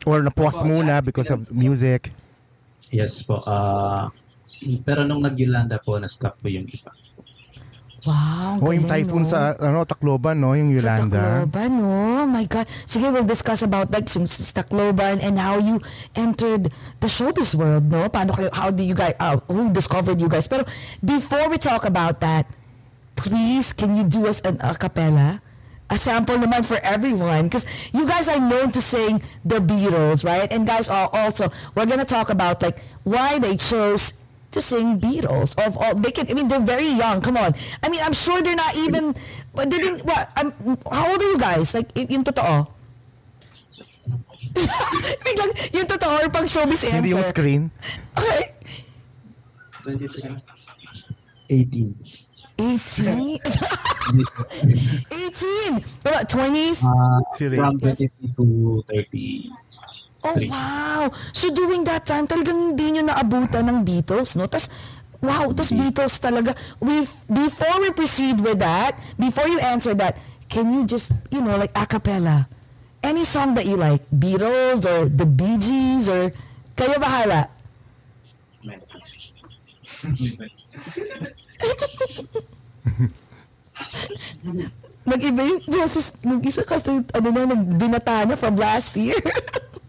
Or 0.09 0.17
na-pause 0.25 0.65
muna 0.65 1.05
because 1.05 1.29
of 1.29 1.45
music. 1.53 2.09
Yes 2.89 3.21
po. 3.21 3.39
ah 3.45 4.09
pero 4.85 5.01
nung 5.05 5.21
nag-Yolanda 5.25 5.81
po, 5.81 5.97
na-stop 5.97 6.37
po 6.37 6.45
yung 6.49 6.69
iba. 6.69 6.89
Wow, 8.01 8.57
ang 8.57 8.65
O 8.65 8.73
yung 8.73 8.89
typhoon 8.89 9.21
no? 9.21 9.29
sa 9.29 9.53
ano, 9.61 9.85
Tacloban, 9.85 10.33
no? 10.33 10.57
Yung 10.57 10.73
Sa 10.73 10.97
Yolanda. 10.97 11.45
Tacloban, 11.45 11.69
no? 11.69 12.25
My 12.25 12.49
God. 12.49 12.65
Sige, 12.65 13.13
we'll 13.13 13.27
discuss 13.29 13.61
about 13.61 13.93
like 13.93 14.09
yung 14.17 14.25
sa 14.25 14.41
Tacloban 14.65 15.21
and 15.21 15.37
how 15.37 15.61
you 15.61 15.77
entered 16.17 16.73
the 16.97 17.05
showbiz 17.05 17.53
world, 17.53 17.85
no? 17.93 18.09
Paano 18.09 18.33
kayo, 18.33 18.49
how 18.57 18.73
do 18.73 18.81
you 18.81 18.97
guys, 18.97 19.13
uh, 19.21 19.37
who 19.45 19.69
discovered 19.69 20.17
you 20.17 20.25
guys? 20.25 20.49
Pero 20.49 20.65
before 21.05 21.45
we 21.53 21.61
talk 21.61 21.85
about 21.85 22.17
that, 22.25 22.49
please, 23.13 23.69
can 23.69 23.93
you 23.93 24.01
do 24.01 24.25
us 24.25 24.41
an 24.41 24.57
a 24.65 24.73
cappella? 24.73 25.37
A 25.91 25.97
sample 25.99 26.41
naman 26.41 26.65
for 26.65 26.81
everyone. 26.81 27.53
Because 27.53 27.93
you 27.93 28.07
guys 28.09 28.25
are 28.25 28.41
known 28.41 28.73
to 28.73 28.81
sing 28.81 29.21
the 29.45 29.61
Beatles, 29.61 30.25
right? 30.25 30.49
And 30.49 30.65
guys, 30.65 30.89
al- 30.89 31.13
also, 31.13 31.53
we're 31.77 31.85
gonna 31.85 32.07
talk 32.07 32.33
about 32.33 32.65
like 32.65 32.81
why 33.05 33.37
they 33.37 33.61
chose 33.61 34.25
to 34.51 34.61
sing 34.61 34.99
Beatles 34.99 35.55
of 35.59 35.77
all 35.77 35.95
they 35.95 36.11
can 36.11 36.27
I 36.29 36.33
mean 36.35 36.47
they're 36.47 36.59
very 36.63 36.87
young 36.91 37.21
come 37.21 37.37
on. 37.37 37.53
I 37.81 37.89
mean 37.89 38.01
I'm 38.03 38.13
sure 38.13 38.41
they're 38.41 38.55
not 38.55 38.75
even 38.83 39.13
but 39.55 39.69
they 39.71 39.77
didn't 39.79 40.03
what 40.05 40.29
I'm, 40.35 40.51
how 40.91 41.09
old 41.11 41.21
are 41.21 41.31
you 41.31 41.37
guys? 41.39 41.73
Like 41.73 41.89
y- 41.95 42.07
yung 42.09 42.23
totoo? 42.23 42.67
Biglang, 45.23 45.51
yung 45.71 45.87
totoo 45.87 46.19
or 46.19 46.27
pang 46.29 46.43
showbiz 46.45 46.83
answer 46.83 46.99
Hindi 46.99 47.09
yung 47.15 47.23
screen. 47.23 47.71
okay. 48.17 48.43
18. 51.49 51.95
18 52.61 53.41
18 53.41 55.81
what 56.05 56.29
20s 56.29 56.83
Ah, 56.85 57.17
Si 57.33 57.49
from 57.49 57.79
23 57.79 58.37
to 58.37 58.83
30. 58.85 59.49
Oh, 60.23 60.37
wow. 60.45 61.09
So 61.33 61.49
during 61.49 61.83
that 61.89 62.05
time, 62.05 62.29
talagang 62.29 62.73
hindi 62.73 62.93
nyo 62.93 63.09
naabutan 63.09 63.65
ng 63.65 63.81
Beatles, 63.81 64.37
no? 64.37 64.45
Tas, 64.45 64.69
wow, 65.17 65.49
tas 65.49 65.73
Beatles 65.73 66.21
talaga. 66.21 66.53
We, 66.77 67.09
before 67.25 67.81
we 67.81 67.89
proceed 67.89 68.37
with 68.37 68.61
that, 68.61 68.93
before 69.17 69.49
you 69.49 69.57
answer 69.65 69.97
that, 69.97 70.21
can 70.45 70.69
you 70.69 70.85
just, 70.85 71.09
you 71.33 71.41
know, 71.41 71.57
like 71.57 71.73
a 71.73 71.89
cappella? 71.89 72.45
Any 73.01 73.25
song 73.25 73.57
that 73.57 73.65
you 73.65 73.81
like? 73.81 74.05
Beatles 74.13 74.85
or 74.85 75.09
the 75.09 75.25
Bee 75.25 75.57
Gees 75.57 76.05
or 76.05 76.29
kayo 76.77 77.01
bahala? 77.01 77.49
Nag-iba 85.01 85.41
yung 85.41 85.65
boses 85.65 86.13
nung 86.21 86.45
isa 86.45 86.61
kasi 86.61 87.01
ano 87.09 87.27
na, 87.33 87.57
nagbinata 87.57 88.29
na 88.29 88.37
from 88.37 88.53
last 88.53 88.93
year. 88.93 89.17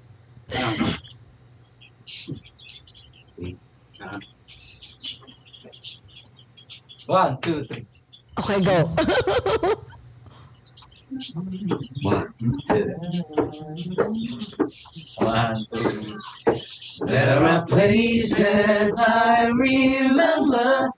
One, 7.06 7.40
two, 7.40 7.64
three. 7.64 7.86
okay, 8.38 8.60
go. 8.62 8.84
One, 12.02 12.32
two. 12.68 12.94
One, 15.18 15.66
two. 15.74 16.18
There 17.06 17.42
are 17.42 17.66
places 17.66 18.98
I 18.98 19.46
remember 19.46 20.90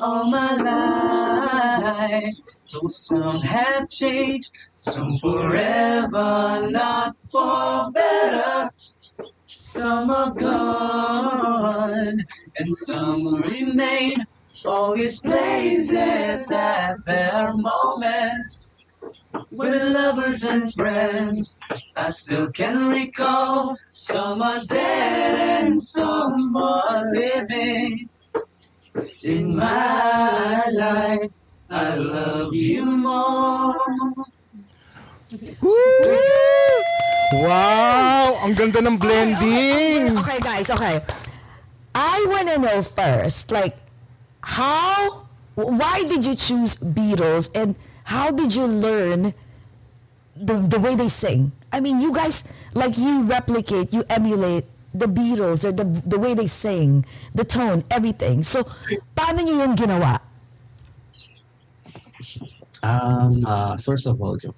all 0.00 0.30
my 0.30 0.56
life. 0.56 2.34
Some 2.88 3.40
have 3.40 3.88
changed, 3.88 4.50
some 4.74 5.16
forever, 5.16 6.68
not 6.70 7.16
for 7.16 7.90
better. 7.92 8.70
Some 9.46 10.10
are 10.10 10.32
gone, 10.32 12.24
and 12.58 12.72
some 12.72 13.40
remain. 13.42 14.26
All 14.64 14.96
these 14.96 15.20
places 15.20 16.50
have 16.50 17.04
their 17.04 17.52
moments. 17.54 18.78
With 19.52 19.82
lovers 19.82 20.44
and 20.44 20.72
friends, 20.74 21.56
I 21.94 22.10
still 22.10 22.50
can 22.50 22.88
recall 22.88 23.76
some 23.88 24.42
are 24.42 24.64
dead 24.64 25.66
and 25.66 25.80
some 25.80 26.56
are 26.56 27.12
living. 27.12 28.08
In 29.22 29.56
my 29.56 30.62
life, 30.72 31.32
I 31.68 31.94
love 31.96 32.54
you 32.54 32.84
more. 32.84 33.76
Woo! 35.60 36.16
Wow! 37.42 38.38
Ang 38.46 38.54
ganda 38.54 38.80
ng 38.80 38.96
blending! 38.96 40.16
Okay, 40.16 40.38
guys, 40.40 40.70
okay. 40.70 41.02
I 41.92 42.24
want 42.28 42.48
to 42.54 42.56
know 42.62 42.78
first, 42.80 43.50
like, 43.50 43.74
how, 44.40 45.26
why 45.56 46.04
did 46.08 46.24
you 46.24 46.38
choose 46.38 46.76
Beatles 46.78 47.50
and 47.56 47.74
how 48.04 48.30
did 48.30 48.54
you 48.54 48.64
learn 48.64 49.34
the, 50.36 50.54
the 50.70 50.78
way 50.78 50.94
they 50.94 51.08
sing? 51.08 51.50
I 51.72 51.80
mean, 51.80 52.00
you 52.00 52.14
guys, 52.14 52.46
like, 52.72 52.96
you 52.96 53.24
replicate, 53.24 53.92
you 53.92 54.04
emulate 54.08 54.64
the 54.96 55.06
Beatles 55.06 55.64
or 55.64 55.72
the, 55.72 55.84
the 55.84 56.18
way 56.18 56.34
they 56.34 56.46
sing, 56.46 57.04
the 57.34 57.44
tone, 57.44 57.84
everything. 57.90 58.42
So, 58.42 58.64
paano 59.12 59.44
nyo 59.44 59.64
yung 59.64 59.76
ginawa? 59.76 60.20
Um, 62.80 63.44
uh, 63.44 63.76
first 63.78 64.06
of 64.06 64.20
all, 64.20 64.36
joke. 64.36 64.56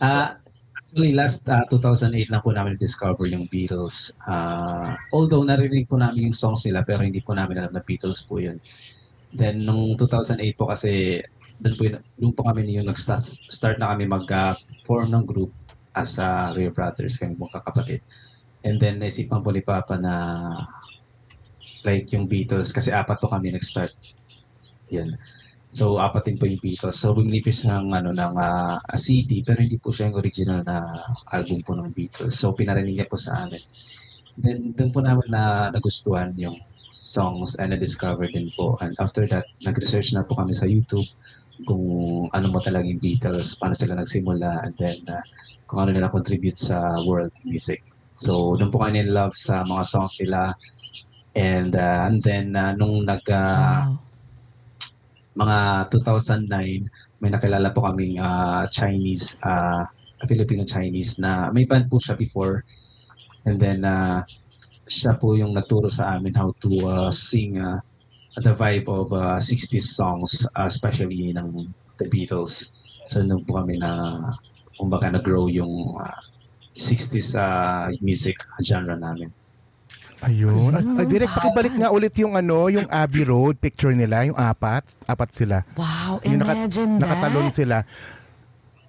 Uh, 0.00 0.34
actually, 0.74 1.12
last 1.12 1.46
uh, 1.48 1.62
2008 1.70 2.32
lang 2.32 2.42
po 2.42 2.50
namin 2.50 2.76
discover 2.80 3.26
yung 3.28 3.46
Beatles. 3.46 4.12
Uh, 4.24 4.96
although 5.12 5.44
narinig 5.44 5.86
po 5.86 6.00
namin 6.00 6.32
yung 6.32 6.36
songs 6.36 6.64
nila, 6.66 6.82
pero 6.82 7.04
hindi 7.04 7.20
po 7.20 7.36
namin 7.36 7.62
alam 7.62 7.72
na 7.72 7.84
Beatles 7.84 8.24
po 8.24 8.42
yun. 8.42 8.58
Then, 9.36 9.62
nung 9.62 9.98
2008 10.00 10.56
po 10.56 10.72
kasi, 10.72 11.20
doon 11.60 11.74
po, 11.76 11.82
yun, 11.84 11.94
doon 12.16 12.32
po 12.32 12.42
kami 12.48 12.68
yung 12.72 12.88
nag-start 12.88 13.20
start 13.52 13.76
na 13.76 13.92
kami 13.92 14.08
mag-form 14.08 15.08
ng 15.12 15.24
group 15.26 15.52
as 15.96 16.20
uh, 16.20 16.52
Real 16.52 16.72
Brothers, 16.72 17.16
kami 17.16 17.36
mong 17.36 17.56
kakapatid. 17.56 18.04
And 18.66 18.82
then, 18.82 18.98
naisipan 18.98 19.46
po 19.46 19.54
ni 19.54 19.62
Papa 19.62 19.94
na 19.94 20.14
like 21.86 22.10
yung 22.10 22.26
Beatles, 22.26 22.74
kasi 22.74 22.90
apat 22.90 23.22
po 23.22 23.30
kami 23.30 23.54
nag-start. 23.54 23.94
Yan. 24.90 25.14
So, 25.70 26.02
apat 26.02 26.26
din 26.26 26.34
po 26.34 26.50
yung 26.50 26.58
Beatles. 26.58 26.98
So, 26.98 27.14
bumili 27.14 27.38
ng, 27.46 27.94
ano, 27.94 28.10
ng 28.10 28.34
ah, 28.34 28.74
a 28.82 28.98
CD, 28.98 29.46
pero 29.46 29.62
hindi 29.62 29.78
po 29.78 29.94
siya 29.94 30.10
yung 30.10 30.18
original 30.18 30.66
na 30.66 30.98
album 31.30 31.62
po 31.62 31.78
ng 31.78 31.94
Beatles. 31.94 32.34
So, 32.34 32.58
pinarinig 32.58 32.98
niya 32.98 33.06
po 33.06 33.14
sa 33.14 33.46
amin. 33.46 33.62
Then, 34.34 34.74
doon 34.74 34.90
po 34.90 34.98
namin 34.98 35.30
na 35.30 35.70
nagustuhan 35.70 36.34
yung 36.34 36.58
songs 36.90 37.54
and 37.62 37.70
na-discover 37.70 38.26
din 38.26 38.50
po. 38.58 38.74
And 38.82 38.98
after 38.98 39.30
that, 39.30 39.46
nag-research 39.62 40.10
na 40.10 40.26
po 40.26 40.34
kami 40.34 40.58
sa 40.58 40.66
YouTube 40.66 41.06
kung 41.64 41.86
ano 42.34 42.46
mo 42.50 42.58
talaga 42.60 42.84
yung 42.84 43.00
Beatles, 43.00 43.54
paano 43.56 43.78
sila 43.78 43.96
nagsimula, 43.96 44.66
and 44.66 44.74
then 44.76 44.98
uh, 45.08 45.24
kung 45.64 45.86
ano 45.86 45.94
nila 45.94 46.12
contribute 46.12 46.58
sa 46.58 46.92
world 47.06 47.32
music. 47.46 47.80
So, 48.16 48.56
doon 48.56 48.72
po 48.72 48.80
in 48.88 49.12
love 49.12 49.36
sa 49.36 49.60
mga 49.60 49.84
songs 49.84 50.16
nila. 50.24 50.56
And, 51.36 51.76
uh, 51.76 52.08
and 52.08 52.16
then, 52.24 52.56
uh, 52.56 52.72
nung 52.72 53.04
nag, 53.04 53.20
uh, 53.28 53.92
Wow. 53.92 54.00
mga 55.36 55.92
2009, 55.92 56.88
may 57.20 57.28
nakilala 57.28 57.68
po 57.76 57.84
kaming 57.84 58.16
uh, 58.16 58.64
Chinese, 58.72 59.36
uh, 59.44 59.84
Filipino-Chinese 60.24 61.20
na 61.20 61.52
may 61.52 61.68
band 61.68 61.92
po 61.92 62.00
siya 62.00 62.16
before. 62.16 62.64
And 63.44 63.60
then, 63.60 63.84
uh, 63.84 64.24
siya 64.88 65.20
po 65.20 65.36
yung 65.36 65.52
nagturo 65.52 65.92
sa 65.92 66.16
amin 66.16 66.32
how 66.32 66.56
to 66.64 66.72
uh, 66.88 67.10
sing 67.12 67.60
uh, 67.60 67.84
the 68.40 68.56
vibe 68.56 68.88
of 68.88 69.12
uh, 69.12 69.36
60s 69.36 69.92
songs, 69.92 70.48
uh, 70.56 70.64
especially 70.64 71.36
ng 71.36 71.68
The 72.00 72.08
Beatles. 72.08 72.72
So, 73.04 73.20
nung 73.20 73.44
po 73.44 73.60
kami 73.60 73.76
na, 73.76 74.00
kumbaga, 74.80 75.12
na-grow 75.12 75.52
yung 75.52 76.00
uh, 76.00 76.16
60s 76.76 77.34
uh, 77.34 77.88
music 77.98 78.36
genre 78.60 78.94
namin. 78.94 79.32
Ayun. 80.18 80.72
Ay, 80.96 81.04
direct 81.04 81.28
pakibalik 81.30 81.74
nga 81.74 81.88
ulit 81.88 82.12
yung 82.16 82.32
ano, 82.32 82.68
yung 82.68 82.88
Abbey 82.88 83.22
Road 83.22 83.56
picture 83.56 83.92
nila, 83.92 84.24
yung 84.24 84.34
apat. 84.34 84.84
Apat 85.04 85.30
sila. 85.34 85.60
Wow, 85.72 86.20
Yung 86.24 86.40
naka- 86.40 86.56
imagine 86.56 86.96
Nakatalon 86.96 87.46
that. 87.46 87.54
sila. 87.54 87.76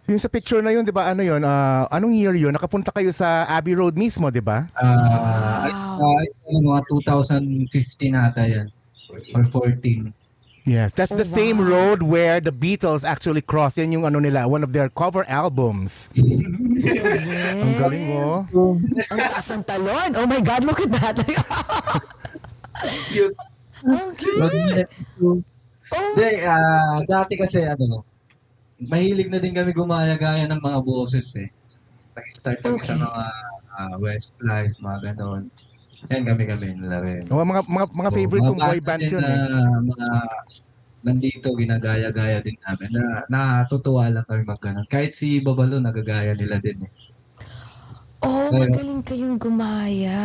Yung 0.08 0.16
sa 0.18 0.32
picture 0.32 0.64
na 0.64 0.72
yun, 0.72 0.84
di 0.84 0.92
ba, 0.92 1.12
ano 1.12 1.20
yun, 1.20 1.44
ah, 1.44 1.84
anong 1.92 2.16
year 2.16 2.32
yun? 2.34 2.56
Nakapunta 2.56 2.96
kayo 2.96 3.12
sa 3.12 3.44
Abbey 3.46 3.76
Road 3.76 3.92
mismo, 3.94 4.32
di 4.32 4.40
ba? 4.40 4.64
Ah, 4.72 5.68
ay, 5.68 5.72
Wow. 5.98 6.16
ay, 6.16 6.28
ano, 6.48 6.58
mga 6.66 6.82
2015 6.88 8.16
ata 8.16 8.44
yan. 8.44 8.68
Or 9.34 9.44
14. 9.44 10.16
Yes, 10.68 10.92
that's 10.92 11.16
the 11.16 11.24
Oh, 11.24 11.36
same 11.40 11.64
wow. 11.64 11.72
road 11.72 12.00
where 12.04 12.44
the 12.44 12.52
Beatles 12.52 13.08
actually 13.08 13.40
crossed. 13.40 13.80
Yan 13.80 13.96
yung 13.96 14.04
ano 14.04 14.20
nila, 14.20 14.52
one 14.52 14.68
of 14.68 14.76
their 14.76 14.92
cover 14.92 15.24
albums. 15.32 16.12
Ang 17.64 17.74
galing 17.80 18.04
mo. 18.12 18.44
Ang 19.08 19.20
taas 19.32 19.48
ng 19.48 19.64
talon. 19.64 20.12
Oh 20.20 20.28
my 20.28 20.44
God, 20.44 20.68
look 20.68 20.84
at 20.84 20.92
that. 20.92 21.16
Ang 23.88 24.12
cute. 24.20 24.92
Oh, 25.24 25.40
Hindi, 25.88 26.44
ah, 26.44 27.00
dati 27.08 27.40
kasi 27.40 27.64
ano, 27.64 28.04
mahilig 28.84 29.32
na 29.32 29.40
din 29.40 29.56
kami 29.56 29.72
gumaya-gaya 29.72 30.44
ng 30.52 30.60
mga 30.60 30.80
boses 30.84 31.32
eh. 31.40 31.48
Nag-start 32.12 32.60
kami 32.60 32.84
sa 32.84 32.92
Okay. 32.92 33.08
mga 33.08 33.24
ah, 33.72 33.96
Westlife, 33.96 34.76
mga 34.84 35.16
ganon. 35.16 35.48
Yan 36.08 36.24
kami-kami 36.24 36.78
nila 36.78 37.02
rin. 37.02 37.26
Oh, 37.28 37.42
mga 37.42 37.66
mga 37.66 37.86
mga 37.92 38.10
favorite 38.12 38.44
So, 38.44 38.50
kong 38.50 38.62
boy 38.62 38.80
bands 38.80 39.08
yun. 39.08 39.20
na 39.20 39.34
Eh. 39.34 39.80
mga 39.84 40.08
nandito, 41.00 41.48
ginagaya-gaya 41.52 42.38
din 42.40 42.58
namin. 42.60 42.90
Na, 42.92 43.04
natutuwa 43.28 44.06
lang 44.08 44.24
kami 44.24 44.44
mag 44.44 44.60
ganon. 44.60 44.86
Kahit 44.86 45.12
si 45.12 45.40
Babalo, 45.40 45.78
nagagaya 45.78 46.34
nila 46.34 46.58
din 46.58 46.84
eh. 46.84 46.92
oh, 48.20 48.50
Ayun. 48.50 48.62
magaling 48.62 49.02
kayong 49.02 49.38
gumaya. 49.38 50.20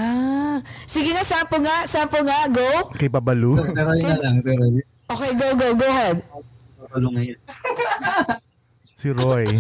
Sige 0.85 1.13
nga, 1.13 1.23
sampo 1.23 1.57
nga, 1.59 1.85
sampo 1.85 2.19
nga, 2.21 2.49
go. 2.49 2.93
Kay 2.93 3.09
Babalu. 3.09 3.57
Pero 3.71 3.93
yun 3.95 4.07
na 4.07 4.17
lang, 4.19 4.37
pero 4.41 4.65
yun. 4.65 4.85
Okay, 5.07 5.31
go, 5.35 5.47
go, 5.55 5.67
go 5.75 5.87
ahead. 5.87 6.19
Babalo 6.79 7.09
ngayon. 7.11 7.39
si 8.97 9.09
Roy. 9.11 9.47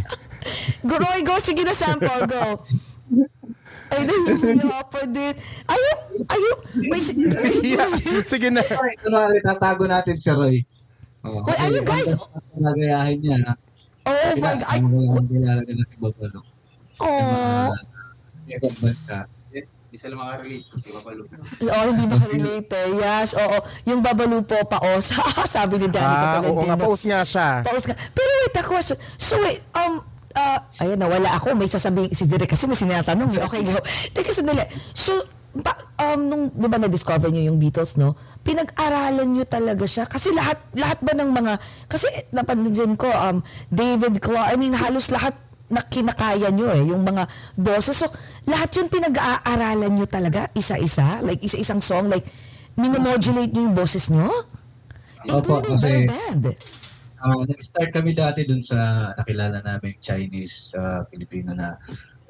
Go, 0.82 0.98
Roy, 0.98 1.22
go. 1.22 1.38
Sige 1.38 1.62
na, 1.62 1.70
sample, 1.72 2.26
go. 2.26 2.58
Ay, 3.92 4.02
nahihirapan 4.02 5.06
din. 5.08 5.34
Ayaw, 5.64 5.94
ayaw. 6.26 6.54
May, 6.90 7.00
si- 7.00 7.28
yeah. 7.62 7.88
Sige 8.24 8.48
na. 8.48 8.64
Ay, 8.64 8.96
kunwari, 8.96 9.38
tatago 9.40 9.84
natin 9.84 10.16
si 10.16 10.32
Roy. 10.32 10.64
Oh, 11.22 11.44
Wait, 11.44 11.60
ano, 11.60 11.78
guys? 11.84 12.16
Nagayahin 12.56 13.18
niya. 13.20 13.36
na. 13.38 13.52
oh 14.02 14.10
my 14.10 14.40
God. 14.42 14.60
Ay, 14.66 14.78
Ang 14.80 15.26
kilala 15.28 15.60
nila 15.62 15.82
si 15.86 15.94
Babalo. 16.00 16.40
oh. 16.98 17.70
Ibang 18.48 18.76
bansa. 18.80 19.18
Hindi 19.92 20.00
sila 20.00 20.16
makarelate. 20.16 20.66
Di 20.80 20.88
ba 20.88 21.00
palo? 21.04 21.22
Oh, 21.68 21.84
hindi 21.84 22.04
makarelate. 22.08 22.80
Yes, 22.96 23.36
oo. 23.36 23.60
Yung 23.84 24.00
babalu 24.00 24.40
po, 24.42 24.56
paos. 24.64 25.12
Sabi 25.52 25.76
ni 25.78 25.86
Danny 25.86 26.16
Ah, 26.16 26.40
oo 26.42 26.64
nga, 26.64 26.80
post 26.80 27.04
niya 27.04 27.22
siya. 27.22 27.60
Paus 27.60 27.84
ka. 27.84 27.92
Pero 27.92 28.30
wait, 28.40 28.56
a 28.56 28.62
question. 28.64 28.96
So 29.20 29.36
wait, 29.38 29.60
um, 29.76 30.00
uh, 30.34 30.58
ayan, 30.80 30.98
nawala 30.98 31.36
ako. 31.36 31.54
May 31.54 31.68
sasabihin 31.68 32.12
si 32.12 32.24
Direk 32.24 32.52
kasi 32.52 32.66
may 32.66 32.78
sinatanong. 32.78 33.32
Okay, 33.48 33.62
go. 33.64 33.76
Teka, 34.12 34.32
sandali. 34.32 34.64
So, 34.92 35.12
ba, 35.52 35.76
um, 36.00 36.20
nung, 36.28 36.44
di 36.48 36.64
ba 36.64 36.80
na-discover 36.80 37.28
nyo 37.28 37.52
yung 37.52 37.60
Beatles, 37.60 38.00
no? 38.00 38.16
Pinag-aralan 38.40 39.28
nyo 39.28 39.44
talaga 39.44 39.84
siya. 39.84 40.08
Kasi 40.08 40.32
lahat, 40.32 40.56
lahat 40.72 40.98
ba 41.04 41.12
ng 41.12 41.28
mga, 41.28 41.52
kasi 41.86 42.08
napansin 42.32 42.96
ko, 42.96 43.12
um, 43.12 43.44
David 43.68 44.16
Clark, 44.18 44.48
I 44.48 44.56
mean, 44.56 44.72
halos 44.72 45.12
lahat 45.12 45.36
na 45.72 45.80
kinakaya 45.84 46.52
nyo 46.52 46.68
eh, 46.72 46.84
yung 46.88 47.04
mga 47.04 47.28
boses. 47.56 48.00
So, 48.00 48.08
lahat 48.48 48.72
yun 48.76 48.88
pinag-aaralan 48.88 49.92
nyo 49.92 50.06
talaga, 50.08 50.48
isa-isa? 50.52 51.20
Like, 51.20 51.40
isa-isang 51.44 51.80
song? 51.84 52.08
Like, 52.08 52.24
minomodulate 52.76 53.52
nyo 53.52 53.68
yung 53.68 53.76
boses 53.76 54.08
nyo? 54.08 54.28
Opo, 55.28 55.60
Including 55.60 55.76
kasi- 55.76 55.84
boy 55.84 56.00
band. 56.08 56.44
Ah, 57.22 57.38
nag-start 57.46 57.94
kami 57.94 58.18
dati 58.18 58.42
dun 58.42 58.66
sa 58.66 59.14
nakilala 59.14 59.62
namin 59.62 59.94
Chinese 60.02 60.74
uh, 60.74 61.06
Pilipino 61.06 61.54
na 61.54 61.78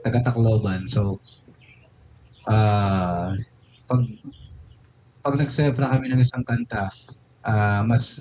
taga 0.04 0.20
Tacloban. 0.20 0.84
So 0.84 1.16
ah 2.44 3.32
pag 3.88 4.00
pag 5.24 5.34
nagsepra 5.40 5.96
kami 5.96 6.12
ng 6.12 6.20
isang 6.20 6.44
kanta, 6.44 6.92
ah 7.40 7.80
mas 7.88 8.20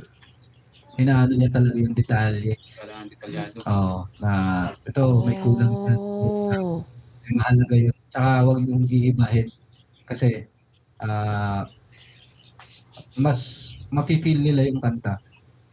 inaano 0.95 1.35
niya 1.35 1.51
talaga 1.51 1.75
yung 1.75 1.91
detalye. 1.91 2.55
Kailangan 2.79 3.07
detalyado. 3.11 3.57
Oo, 3.67 3.97
na 4.23 4.31
ito 4.71 5.03
may 5.27 5.37
kulang 5.43 5.73
na. 5.75 5.93
Oh. 5.99 6.79
May 7.27 7.33
mahalaga 7.35 7.75
yun. 7.75 7.95
Tsaka 8.07 8.29
huwag 8.47 8.63
yung 8.63 8.87
iibahin. 8.87 9.47
Kasi 10.07 10.47
ah 11.03 11.67
mas 13.19 13.73
mafe-feel 13.91 14.39
nila 14.39 14.63
yung 14.71 14.79
kanta 14.79 15.19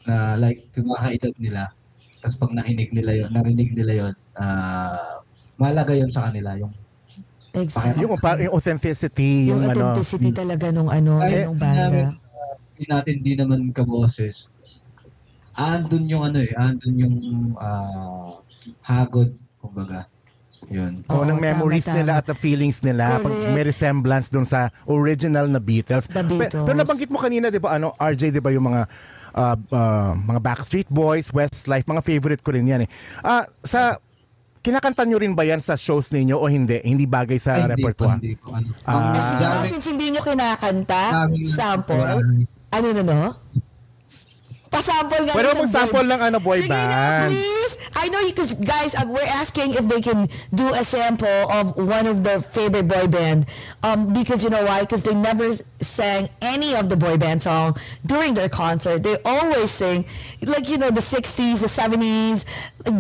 na 0.08 0.40
like 0.40 0.64
yung 0.72 0.88
mga 0.88 1.06
edad 1.20 1.34
nila. 1.36 1.62
Tapos 2.18 2.36
pag 2.40 2.52
nakinig 2.56 2.90
nila 2.96 3.12
yon, 3.14 3.30
narinig 3.30 3.70
nila 3.76 3.92
yon, 3.94 4.14
ah 4.40 5.20
mahalaga 5.60 5.92
yon 5.92 6.08
sa 6.08 6.30
kanila 6.30 6.56
yung 6.56 6.72
Exactly. 7.58 8.04
Yung, 8.04 8.14
yung 8.14 8.54
authenticity, 8.54 9.50
Yung, 9.50 9.64
yung, 9.64 9.72
ano. 9.72 9.72
authenticity 9.72 10.30
talaga 10.30 10.68
nung 10.70 10.92
ano, 10.92 11.18
Kahit 11.18 11.48
nung 11.48 11.58
banda. 11.58 11.88
namin, 11.90 12.06
hindi 12.76 12.84
natin 12.86 13.14
di 13.24 13.32
naman 13.34 13.60
kaboses. 13.74 14.46
Andun 15.58 16.06
yung 16.06 16.22
ano 16.22 16.38
eh, 16.38 16.52
andun 16.54 16.94
yung 16.94 17.16
ah, 17.58 18.38
hagod, 18.84 19.34
kumbaga. 19.58 20.06
Yun. 20.66 21.06
Oo, 21.06 21.14
Oo, 21.14 21.24
ng 21.24 21.38
memories 21.38 21.84
tama, 21.84 21.96
nila 21.96 22.12
tama. 22.12 22.20
at 22.20 22.26
the 22.26 22.36
feelings 22.36 22.78
nila 22.80 23.16
pag 23.16 23.30
Correct. 23.30 23.52
may 23.52 23.62
resemblance 23.62 24.26
dun 24.26 24.42
sa 24.42 24.60
original 24.84 25.46
na 25.46 25.58
Beatles. 25.58 26.04
The 26.04 26.20
Pe- 26.20 26.28
Beatles. 26.28 26.66
Pero 26.66 26.76
nabanggit 26.76 27.08
mo 27.08 27.16
kanina, 27.16 27.46
'di 27.46 27.56
ba, 27.56 27.72
ano, 27.72 27.94
RJ, 27.94 28.30
'di 28.30 28.40
ba, 28.40 28.50
yung 28.50 28.66
mga 28.66 28.82
ah, 29.32 29.54
ah, 29.70 30.12
mga 30.12 30.40
Backstreet 30.40 30.88
Boys, 30.88 31.30
Westlife, 31.30 31.84
mga 31.84 32.02
favorite 32.02 32.42
ko 32.42 32.50
rin 32.50 32.66
'yan 32.66 32.84
eh. 32.84 32.88
Ah, 33.20 33.46
sa 33.62 34.02
kinakanta 34.58 35.06
nyo 35.06 35.16
rin 35.16 35.32
ba 35.32 35.42
yan 35.42 35.58
sa 35.58 35.72
shows 35.74 36.10
ninyo 36.10 36.34
o 36.34 36.44
hindi? 36.44 36.82
Hindi 36.82 37.06
bagay 37.06 37.38
sa 37.38 37.54
Ay, 37.54 37.64
hindi 37.64 37.78
po, 37.78 37.88
repertoire? 37.88 38.18
hindi 38.18 38.34
po, 38.34 38.46
ano. 38.52 38.68
Ah. 38.82 39.14
Nga, 39.14 39.22
dami- 39.54 39.70
since 39.70 39.86
hindi 39.86 40.06
nyo 40.10 40.20
kinakanta, 40.20 41.02
Dami- 41.24 41.46
sample. 41.46 42.02
Ano 42.68 42.86
na 42.92 43.02
no? 43.02 43.20
Pasample 44.70 45.24
nga. 45.26 45.32
Ng 45.32 45.58
mag-sample 45.64 46.04
boy- 46.04 46.12
ng 46.12 46.20
ano, 46.20 46.38
boy 46.40 46.58
Sige 46.60 46.68
na, 46.72 47.26
please. 47.26 47.74
I 47.96 48.08
know 48.08 48.20
you, 48.20 48.32
because 48.32 48.54
guys, 48.54 48.94
uh, 48.94 49.04
we're 49.08 49.26
asking 49.40 49.74
if 49.74 49.84
they 49.88 50.00
can 50.00 50.28
do 50.54 50.68
a 50.74 50.84
sample 50.84 51.28
of 51.50 51.76
one 51.76 52.06
of 52.06 52.22
their 52.22 52.40
favorite 52.40 52.86
boy 52.88 53.06
band. 53.06 53.46
Um, 53.82 54.12
because 54.12 54.44
you 54.44 54.50
know 54.50 54.64
why? 54.64 54.80
Because 54.82 55.02
they 55.02 55.14
never 55.14 55.52
sang 55.80 56.28
any 56.42 56.74
of 56.74 56.88
the 56.88 56.96
boy 56.96 57.16
band 57.16 57.42
song 57.42 57.76
during 58.06 58.34
their 58.34 58.48
concert. 58.48 59.02
They 59.02 59.16
always 59.24 59.70
sing, 59.70 60.04
like, 60.44 60.68
you 60.68 60.78
know, 60.78 60.90
the 60.90 61.00
60s, 61.04 61.60
the 61.60 61.68
70s 61.70 62.44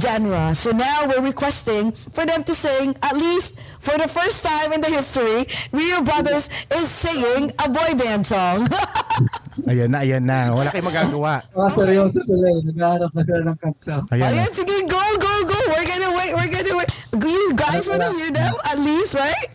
genre. 0.00 0.54
So 0.54 0.70
now 0.72 1.06
we're 1.06 1.22
requesting 1.22 1.92
for 1.92 2.24
them 2.26 2.44
to 2.44 2.54
sing, 2.54 2.96
at 3.02 3.16
least 3.16 3.60
for 3.80 3.96
the 3.96 4.08
first 4.08 4.44
time 4.44 4.72
in 4.72 4.80
the 4.80 4.88
history, 4.90 5.46
Rio 5.72 6.02
Brothers 6.02 6.48
is 6.72 6.88
singing 6.88 7.52
a 7.64 7.68
boy 7.68 7.94
band 7.96 8.26
song. 8.26 8.68
Ayan 9.66 9.88
na, 9.90 9.98
ayan 10.06 10.22
na. 10.22 10.54
Wala 10.54 10.70
kayong 10.70 10.86
magagawa. 10.86 11.34
Mga 11.50 11.70
seryoso 11.74 12.20
sila 12.22 12.46
eh. 12.46 12.60
Naghahanap 12.70 13.10
na 13.10 13.22
sila 13.26 13.40
ng 13.42 13.58
kanta. 13.58 13.94
Ayan. 14.14 14.30
Ayan, 14.30 14.50
sige, 14.54 14.76
go, 14.86 15.02
go, 15.18 15.32
go. 15.48 15.58
We're 15.74 15.88
gonna 15.88 16.10
wait, 16.14 16.32
we're 16.38 16.52
gonna 16.52 16.74
wait. 16.78 16.90
You 17.18 17.50
guys 17.58 17.90
wanna 17.90 18.12
hear 18.14 18.30
them 18.30 18.54
at 18.68 18.78
least, 18.78 19.18
right? 19.18 19.50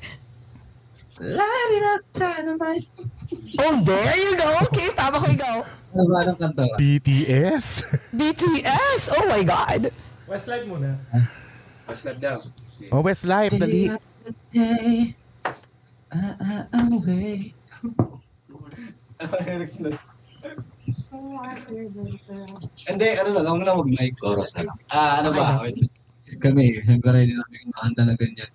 Light 1.24 1.72
it 1.72 1.84
up, 1.88 2.02
dynamite. 2.12 2.88
Oh, 3.64 3.76
there 3.80 4.18
you 4.20 4.32
go. 4.36 4.50
Okay, 4.68 4.92
tama 4.92 5.22
ko 5.22 5.28
ikaw. 5.32 5.56
Ano 5.94 6.04
ba 6.10 6.20
ng 6.28 6.38
kanta? 6.42 6.64
BTS? 6.76 7.66
BTS. 8.18 9.02
Oh 9.16 9.26
my 9.30 9.46
God. 9.46 9.88
Westlife 10.28 10.66
muna. 10.68 10.98
Paslab 11.86 12.18
daw. 12.20 12.42
oh, 12.92 13.02
Westlife, 13.06 13.56
dali. 13.56 13.94
Day, 14.52 15.14
ah, 16.10 16.66
ah, 16.74 16.88
away. 16.92 17.54
Hindi, 22.84 23.08
ano 23.16 23.30
na 23.32 23.42
lang 23.42 23.58
na 23.64 23.74
mag-mic. 23.80 24.14
Chorus 24.20 24.52
na 24.60 24.68
lang. 24.68 24.78
Ah, 24.92 25.24
ano 25.24 25.30
ba? 25.32 25.64
Wait. 25.64 25.80
Kami, 26.42 26.82
siyempre 26.84 27.14
ready 27.14 27.34
namin 27.38 27.72
kumahanda 27.72 28.02
na 28.10 28.14
ganyan. 28.18 28.52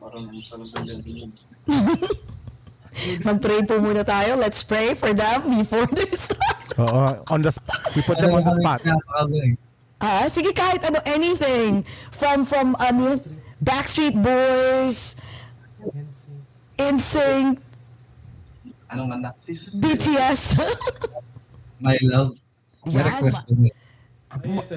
Parang 0.00 0.24
parang 0.30 0.68
ganyan 0.72 0.98
din. 1.04 1.28
Mag-pray 3.26 3.64
po 3.64 3.80
muna 3.80 4.04
tayo. 4.04 4.36
Let's 4.36 4.62
pray 4.62 4.92
for 4.92 5.12
them 5.16 5.40
before 5.58 5.88
they 5.90 6.08
start. 6.12 6.60
Oo, 6.80 7.04
on 7.32 7.40
the, 7.44 7.52
we 7.96 8.00
put 8.04 8.20
them 8.20 8.32
on 8.36 8.44
the 8.44 8.54
spot. 8.56 8.80
Ah, 10.02 10.26
sige 10.26 10.50
kahit 10.52 10.82
ano, 10.88 10.98
anything. 11.06 11.86
From, 12.10 12.44
from, 12.44 12.74
ano, 12.82 13.16
Backstreet 13.62 14.18
Boys, 14.18 15.14
InSync, 16.74 17.62
Anong 18.92 19.08
kanta? 19.08 19.30
BTS, 19.80 20.40
My 21.82 21.96
love. 22.04 22.36
May 22.86 23.02
request 23.02 23.42
ko. 23.48 23.52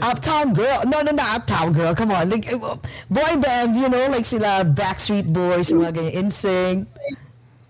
Uptown 0.03 0.51
Girl. 0.51 0.80
No, 0.89 0.99
no, 0.99 1.11
not 1.16 1.43
Uptown 1.43 1.72
Girl. 1.72 1.93
Come 1.95 2.11
on. 2.11 2.28
Like, 2.28 2.43
uh, 2.51 2.76
boy 3.07 3.34
band, 3.39 3.76
you 3.76 3.88
know, 3.88 4.03
like 4.11 4.28
sila 4.28 4.68
Backstreet 4.68 5.32
Boys, 5.32 5.72
mga 5.72 5.95
ganyan, 5.95 6.28
InSync. 6.28 6.80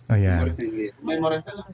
Ayan. 0.10 0.50
Memorize 1.02 1.46
na 1.46 1.62
lang. 1.62 1.68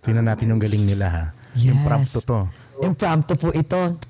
Tingnan 0.00 0.24
natin 0.24 0.56
yung 0.56 0.60
galing 0.60 0.84
nila 0.88 1.06
ha. 1.08 1.24
Yung 1.60 1.76
Yes. 1.76 1.84
prompto 1.84 2.18
to. 2.24 2.38
Impromptu 2.80 3.32
po 3.36 3.52
ito. 3.52 4.00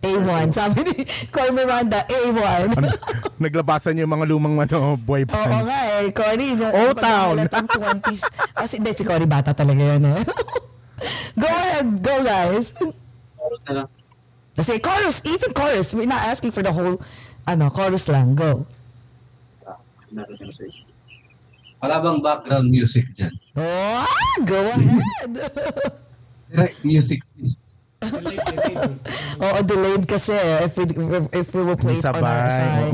A1. 0.00 0.48
Sabi 0.50 0.80
ni 0.82 0.96
Coy 1.28 1.50
Miranda, 1.50 2.00
A1. 2.00 2.72
Ano, 2.72 2.88
naglabasan 3.44 3.96
yung 3.96 4.08
mga 4.08 4.24
lumang 4.26 4.56
ano, 4.58 4.96
boy 4.96 5.22
Oo 5.22 5.28
bands. 5.28 5.68
nga 5.68 5.80
eh, 5.98 6.08
Cory. 6.10 6.48
na- 6.54 6.72
Old 6.74 6.96
Town. 6.96 7.36
napag-aalat 7.36 7.52
ang 7.52 7.68
20s. 7.68 8.22
Kasi 8.54 8.72
hindi, 8.76 8.90
si 8.92 9.04
Cory 9.04 9.24
bata 9.24 9.52
talaga 9.52 9.78
yan 9.78 10.04
eh. 10.06 10.20
go 11.42 11.46
ahead, 11.46 11.88
go 12.00 12.14
guys. 12.20 12.72
Chorus 13.36 13.60
na 13.64 13.72
lang. 13.74 13.88
Kasi 14.50 14.76
chorus, 14.76 15.24
even 15.24 15.52
chorus. 15.52 15.92
We're 15.92 16.04
not 16.04 16.20
asking 16.26 16.50
for 16.50 16.60
the 16.60 16.68
whole, 16.68 16.96
ano, 17.44 17.68
chorus 17.68 18.08
lang. 18.08 18.32
Go. 18.32 18.64
Wala 21.78 21.96
bang 21.98 22.20
background 22.20 22.68
music 22.68 23.08
dyan? 23.14 23.32
Oh, 23.54 24.04
go 24.44 24.58
ahead. 24.58 25.32
Direct 26.50 26.82
music 26.82 27.22
please. 27.32 27.56
Oo, 29.44 29.58
delayed 29.64 30.04
kasi 30.08 30.32
eh, 30.32 30.64
if 30.64 30.72
we, 30.76 30.84
if 31.36 31.48
we 31.52 31.62
will 31.64 31.76
play 31.76 32.00
it 32.00 32.04
on 32.04 32.16
our 32.20 32.48
side. 32.48 32.92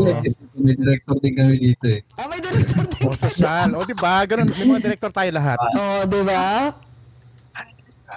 May 0.58 0.74
director 0.74 1.14
din 1.22 1.32
kami 1.38 1.54
dito 1.62 1.86
eh. 1.86 2.00
Ah, 2.18 2.26
may 2.26 2.42
director 2.42 2.82
din. 2.90 3.02
O, 3.06 3.14
social. 3.14 3.68
O, 3.78 3.86
di 3.86 3.94
ba? 3.94 4.26
Ganun, 4.26 4.50
may 4.50 4.66
mga 4.66 4.82
director 4.90 5.10
tayo 5.14 5.30
lahat. 5.30 5.58
Oo, 5.62 6.02
di 6.10 6.20
ba? 6.26 6.74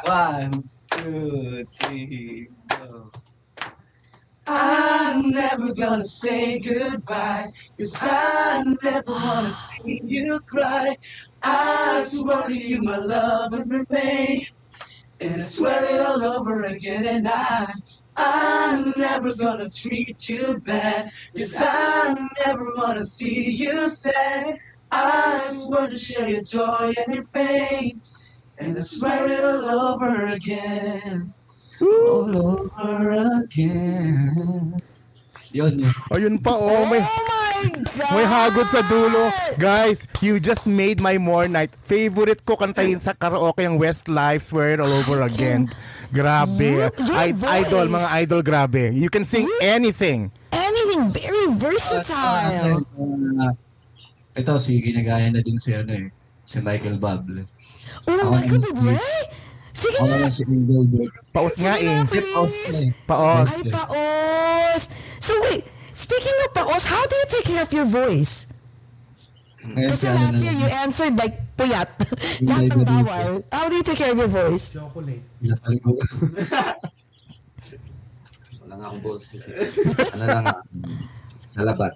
One, 0.08 0.64
two, 0.90 1.66
three, 1.78 2.48
go. 2.74 3.12
I'm 4.50 5.30
never 5.30 5.74
gonna 5.78 6.04
say 6.04 6.58
goodbye, 6.58 7.54
cause 7.78 8.02
I 8.02 8.66
never 8.82 9.06
wanna 9.06 9.54
see 9.54 10.02
you 10.02 10.42
cry. 10.42 10.98
I 11.44 12.02
swear 12.02 12.50
to 12.50 12.58
you, 12.58 12.82
my 12.82 12.98
love 12.98 13.54
will 13.54 13.70
remain, 13.70 14.50
and 15.20 15.36
I 15.36 15.40
swear 15.40 15.84
it 15.86 16.02
all 16.02 16.24
over 16.24 16.64
again. 16.64 17.06
And 17.06 17.28
I, 17.28 17.74
I'm 18.16 18.94
never 18.98 19.36
gonna 19.36 19.70
treat 19.70 20.30
you 20.30 20.60
bad, 20.60 21.12
cause 21.36 21.58
I 21.60 22.28
never 22.46 22.74
wanna 22.76 23.04
see 23.04 23.52
you 23.52 23.90
sad. 23.90 24.58
I 24.92 25.40
swear 25.52 25.88
to 25.88 25.98
share 25.98 26.30
your 26.30 26.42
joy 26.42 26.94
and 26.98 27.14
your 27.14 27.26
pain. 27.26 28.02
And 28.58 28.78
I 28.78 28.82
swear 28.82 29.30
it 29.30 29.44
all 29.44 29.94
over 29.94 30.28
again. 30.28 31.34
All 31.82 32.36
over 32.36 33.44
again. 33.44 34.80
Yun 35.52 35.80
yun. 35.80 35.94
O, 36.12 36.18
yun 36.18 36.38
pa. 36.40 36.52
Oh, 36.54 36.90
may, 36.90 37.02
oh 37.02 37.39
oh 38.00 38.08
my 38.08 38.10
God! 38.10 38.16
may 38.16 38.26
hagod 38.26 38.68
sa 38.72 38.82
dulo. 38.86 39.24
Guys, 39.58 40.08
you 40.20 40.40
just 40.40 40.64
made 40.64 41.00
my 41.00 41.20
more 41.20 41.48
night. 41.48 41.72
Favorite 41.84 42.42
ko 42.44 42.56
kantahin 42.56 42.98
sa 42.98 43.12
karaoke 43.12 43.64
ang 43.64 43.76
Westlife, 43.78 44.44
Swear 44.44 44.76
It 44.76 44.80
All 44.80 44.92
Over 44.92 45.28
Again. 45.28 45.68
Grabe. 46.10 46.90
I- 47.14 47.36
idol, 47.62 47.86
mga 47.88 48.08
idol, 48.26 48.42
grabe. 48.42 48.90
You 48.92 49.10
can 49.10 49.24
sing 49.24 49.46
anything. 49.62 50.32
Anything 50.50 51.14
very 51.14 51.46
versatile. 51.54 52.82
Ah, 53.40 53.54
ito, 54.34 54.54
si 54.58 54.80
ginagaya 54.80 55.30
na 55.30 55.44
din 55.44 55.60
si 55.60 55.76
ano 55.76 55.92
eh. 55.94 56.08
Si 56.50 56.58
Michael 56.58 56.98
Bublé. 56.98 57.46
Oh, 58.10 58.34
Michael 58.34 58.64
Bublé? 58.64 58.98
Sige 59.70 59.96
nga. 60.02 60.18
naman 60.18 60.32
si. 60.34 60.44
Paus 61.32 61.56
nga 61.62 61.74
eh. 61.80 61.88
na, 61.88 62.04
Paus 62.04 62.52
na 62.52 62.52
please. 62.68 62.84
eh. 62.84 62.90
Paos. 63.08 63.48
Ay, 63.48 63.62
paos. 63.72 64.84
So 65.24 65.32
wait, 65.46 65.64
speaking 66.00 66.38
of 66.48 66.54
paos, 66.56 66.86
how 66.88 67.04
do 67.04 67.16
you 67.16 67.28
take 67.28 67.46
care 67.52 67.64
of 67.64 67.72
your 67.76 67.86
voice? 67.86 68.48
Kasi 69.60 69.96
si 70.02 70.08
ano 70.08 70.18
last 70.24 70.40
year 70.40 70.56
you 70.56 70.68
answered 70.82 71.14
like 71.20 71.36
puyat. 71.60 71.90
Lahat 72.48 72.72
ng 72.72 72.88
bawal. 72.88 73.44
How 73.52 73.68
do 73.68 73.76
you 73.76 73.84
take 73.84 74.00
care 74.00 74.16
of 74.16 74.20
your 74.24 74.32
voice? 74.32 74.72
Pinapaligo. 74.72 76.00
Wala 78.64 78.74
nga 78.80 78.86
akong 78.88 79.02
balls. 79.04 79.24
ano 80.16 80.26
lang 80.26 80.46
sa 81.52 81.62
labat. 81.68 81.94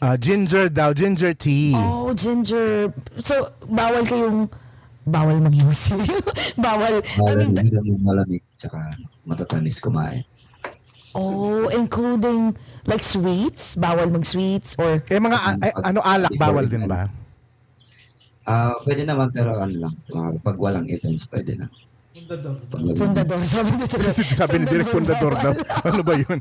Ah, 0.00 0.16
ginger 0.16 0.72
daw, 0.72 0.90
ginger 0.96 1.36
tea. 1.36 1.76
Oh, 1.76 2.10
ginger. 2.16 2.88
So, 3.20 3.52
bawal 3.68 4.00
kayong 4.02 4.48
bawal 5.04 5.36
mag-use. 5.44 5.92
bawal. 6.56 6.98
I 6.98 7.20
Malamig, 7.20 7.52
mean, 7.52 7.68
malamig, 7.68 8.00
malamig, 8.00 8.42
tsaka 8.56 8.96
matatamis 9.28 9.76
kumain. 9.78 10.24
Oh, 11.12 11.68
including 11.70 12.54
like 12.84 13.00
sweets? 13.00 13.74
Bawal 13.74 14.08
mag-sweets 14.08 14.76
or 14.76 15.02
Eh, 15.04 15.18
mga 15.18 15.38
a- 15.38 15.58
eh, 15.60 15.72
ano 15.82 16.00
alak, 16.00 16.32
bawal 16.36 16.64
din 16.64 16.84
ba? 16.84 17.08
Ah, 18.42 18.74
pwede 18.82 19.04
naman 19.04 19.30
pero 19.30 19.54
ano 19.54 19.86
lang, 19.86 19.94
mga 20.06 20.28
pag 20.40 20.56
walang 20.56 20.86
events 20.86 21.28
pwede 21.28 21.54
na. 21.54 21.66
Pag 22.26 22.42
walang- 22.72 22.98
Fundador. 22.98 23.38
Sabi 23.46 23.68
ni 23.70 23.84
Direk. 23.84 24.16
Sabi 24.16 24.54
ni 24.58 24.66
Direk 24.66 24.88
Fundador 24.88 25.32
daw. 25.34 25.52
Ano 25.86 26.02
ba 26.02 26.14
yun? 26.14 26.38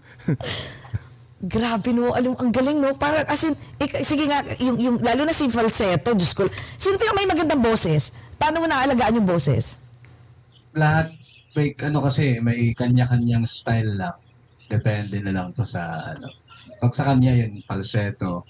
Grabe 1.40 1.96
no, 1.96 2.12
alam, 2.12 2.36
ang 2.36 2.52
galing 2.52 2.84
no. 2.84 2.92
Parang 2.96 3.24
as 3.24 3.44
in, 3.44 3.54
ik- 3.78 4.04
sige 4.04 4.28
nga, 4.28 4.44
yung, 4.60 4.76
yung, 4.76 4.96
lalo 5.00 5.24
na 5.24 5.32
si 5.32 5.48
falsetto, 5.48 6.12
Diyos 6.12 6.36
ko. 6.36 6.44
Sino 6.76 7.00
pa 7.00 7.06
yung 7.06 7.16
may 7.16 7.28
magandang 7.28 7.64
boses? 7.64 8.28
Paano 8.36 8.60
mo 8.60 8.68
naalagaan 8.68 9.16
yung 9.16 9.30
boses? 9.30 9.88
Lahat, 10.76 11.16
may 11.54 11.72
ano 11.80 12.04
kasi, 12.04 12.38
may 12.40 12.76
kanya-kanyang 12.76 13.48
style 13.48 13.88
lang. 13.94 14.16
Depende 14.70 15.18
na 15.26 15.34
lang 15.34 15.48
to 15.58 15.66
sa 15.66 16.14
ano. 16.14 16.30
Pag 16.80 16.94
sa 16.94 17.04
kanya 17.12 17.34
yun, 17.34 17.60
falsetto. 17.66 18.46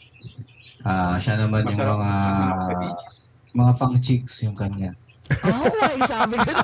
Ah, 0.84 1.16
siya 1.18 1.40
naman 1.40 1.66
yung 1.66 1.76
Masarap 1.76 1.96
mga 1.98 2.12
sasama 2.24 2.56
sa 2.60 2.74
beaches. 2.80 3.16
mga 3.56 3.72
pang 3.80 3.96
chicks 4.00 4.36
yung 4.44 4.56
kanya. 4.56 4.92
Oh, 5.48 5.68
my, 5.68 5.96
sabi 6.06 6.36
ko 6.38 6.52
na. 6.52 6.64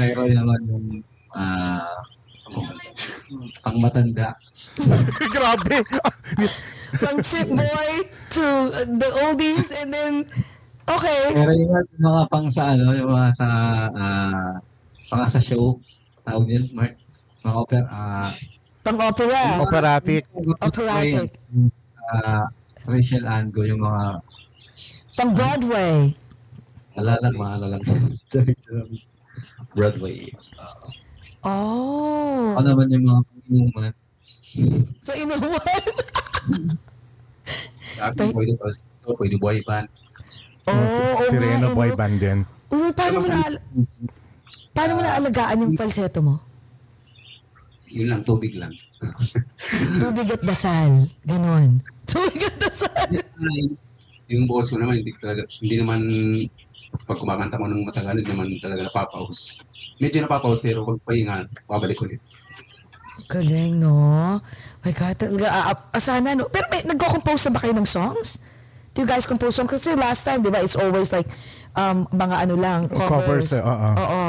Meron 0.00 0.30
naman 0.36 0.60
yung 0.68 0.86
ah 1.32 2.04
pang 3.62 3.78
matanda. 3.78 4.34
Grabe. 5.34 5.78
From 6.98 7.22
chip 7.22 7.46
boy 7.46 7.90
to 8.34 8.42
uh, 8.42 8.86
the 8.98 9.08
oldies 9.22 9.70
and 9.78 9.94
then, 9.94 10.14
okay. 10.90 11.20
Pero 11.30 11.54
yung 11.54 11.70
mga 12.02 12.22
pang 12.26 12.50
sa 12.50 12.74
ano, 12.74 12.90
yung 12.94 13.10
mga 13.10 13.30
sa 13.38 13.46
ah 13.94 14.52
mga 15.10 15.26
sa 15.30 15.40
show, 15.42 15.78
tawag 16.26 16.46
yun, 16.50 16.66
Mark, 16.74 16.94
mga 17.44 17.56
opera, 17.56 17.86
ah 17.90 18.30
Pang 18.80 18.96
opera. 18.96 19.60
Operatic. 19.60 20.24
Operatic. 20.64 21.36
ah 22.10 22.48
Rachel 22.88 23.28
Ango, 23.28 23.62
yung 23.62 23.84
mga 23.84 24.24
Pang 25.20 25.32
Broadway. 25.36 26.16
Alala, 26.96 27.28
mahala 27.36 27.76
lang. 27.76 27.82
Broadway. 29.76 30.32
Oh. 31.40 32.52
ano 32.56 32.76
naman 32.76 32.92
yung 32.92 33.04
mga 33.04 33.20
inuman. 33.48 33.92
Sa. 35.00 35.12
Sa 38.00 38.08
akin, 38.12 38.32
pwede 38.32 38.56
falsetto, 38.56 39.12
pwede 39.16 39.36
boy 39.36 39.60
band. 39.64 39.88
Oh, 40.68 40.72
oo 40.72 41.24
si 41.28 41.36
nga, 41.36 41.44
Reno 41.44 41.68
eh, 41.72 41.76
boy 41.76 41.90
no? 41.92 41.96
band 42.00 42.16
din. 42.16 42.38
Uy, 42.72 42.90
paano 42.96 43.16
mo 43.20 43.26
na 43.28 43.40
paano 44.72 44.90
mo 44.96 45.00
naalagaan 45.04 45.62
yung 45.64 45.76
falsetto 45.76 46.20
mo? 46.24 46.49
Yun 47.90 48.06
lang, 48.06 48.20
tubig 48.22 48.54
lang. 48.54 48.70
Tubig 50.02 50.28
at 50.30 50.42
dasal. 50.46 51.10
Ganon. 51.26 51.82
Tubig 52.10 52.42
at 52.46 52.56
dasal. 52.58 53.10
Yung 54.30 54.46
boss 54.46 54.70
ko 54.70 54.78
naman, 54.78 55.02
hindi, 55.02 55.10
talaga, 55.18 55.42
hindi 55.58 55.76
naman, 55.82 56.00
pag 57.06 57.18
kumakanta 57.18 57.58
mo 57.58 57.66
ng 57.66 57.82
matagal, 57.82 58.14
hindi 58.14 58.30
naman 58.30 58.54
talaga 58.62 58.86
napapaus. 58.86 59.58
Medyo 59.98 60.22
napapaus, 60.22 60.62
pero 60.62 60.86
pag 60.86 61.02
pahinga, 61.02 61.50
babalik 61.66 61.98
ulit. 61.98 62.22
Galing, 63.26 63.82
no? 63.82 64.38
My 64.86 64.92
God, 64.94 65.16
talaga, 65.18 65.46
ah, 65.50 65.74
ah, 65.74 66.02
sana, 66.02 66.38
no? 66.38 66.46
Pero 66.46 66.70
may, 66.70 66.86
nagko-compose 66.86 67.50
na 67.50 67.58
ba 67.58 67.60
kayo 67.66 67.74
ng 67.74 67.88
songs? 67.88 68.38
Do 68.94 69.02
you 69.02 69.08
guys 69.10 69.26
compose 69.26 69.58
songs? 69.58 69.70
Kasi 69.70 69.98
last 69.98 70.22
time, 70.22 70.46
di 70.46 70.50
ba, 70.50 70.62
it's 70.62 70.78
always 70.78 71.10
like, 71.10 71.26
um, 71.74 72.06
mga 72.14 72.46
ano 72.46 72.54
lang, 72.54 72.80
covers. 72.86 73.50
Covers, 73.50 73.50
eh, 73.58 73.62
oo. 73.62 73.88
Oo. 73.98 74.24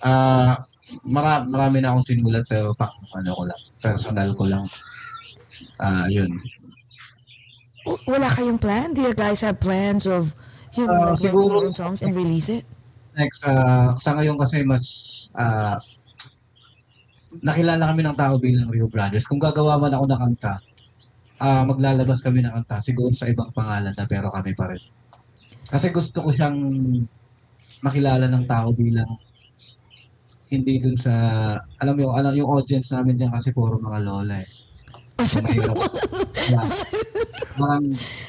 Ah, 0.00 0.56
mara, 1.02 1.42
marami 1.44 1.78
na 1.78 1.92
akong 1.92 2.06
sinulat 2.06 2.44
pero 2.44 2.74
pang 2.74 2.90
ano 2.90 3.30
ko 3.30 3.42
lang, 3.46 3.60
personal 3.76 4.28
ko 4.32 4.44
lang. 4.44 4.64
Ah, 5.76 6.06
yun. 6.06 6.30
W- 7.84 8.02
Wala 8.06 8.28
kayong 8.28 8.58
plan? 8.58 8.92
Do 8.92 9.02
you 9.02 9.14
guys 9.14 9.40
have 9.40 9.58
plans 9.58 10.04
of 10.04 10.34
you 10.72 10.84
know, 10.84 10.94
Ah, 11.04 11.12
like 11.12 11.20
siguro- 11.20 11.60
your 11.60 11.66
own 11.66 11.74
songs 11.74 12.00
and 12.00 12.12
release 12.12 12.48
it? 12.48 12.64
Next, 13.12 13.42
ah, 13.42 13.92
sa 13.96 14.14
ngayon 14.14 14.36
kasi 14.36 14.62
mas 14.62 14.84
ah, 15.34 15.74
nakilala 17.40 17.90
kami 17.90 18.02
ng 18.02 18.16
tao 18.16 18.34
bilang 18.36 18.68
Rio 18.68 18.86
Brothers. 18.86 19.26
Kung 19.26 19.38
gagawa 19.38 19.78
man 19.78 19.90
ako 19.90 20.04
ng 20.06 20.20
kanta, 20.20 20.54
ah, 21.38 21.62
maglalabas 21.62 22.20
kami 22.20 22.42
ng 22.42 22.52
kanta 22.52 22.78
siguro 22.80 23.10
sa 23.12 23.26
ibang 23.26 23.50
pangalan 23.50 23.94
na 23.94 24.04
pero 24.04 24.30
kami 24.30 24.52
pa 24.52 24.70
rin. 24.70 24.82
Kasi 25.66 25.90
gusto 25.90 26.18
ko 26.20 26.30
siyang 26.30 26.58
makilala 27.80 28.26
ng 28.26 28.44
tao 28.44 28.74
bilang 28.74 29.08
hindi 30.50 30.82
dun 30.82 30.98
sa 30.98 31.12
alam 31.78 31.94
mo 31.94 32.10
yung 32.10 32.14
alam 32.18 32.34
yung 32.34 32.50
audience 32.50 32.90
namin 32.90 33.14
diyan 33.14 33.30
kasi 33.30 33.54
puro 33.54 33.78
mga 33.78 33.98
lola 34.02 34.42
eh. 34.42 34.50
So, 35.20 35.38
mahirap. 35.44 35.76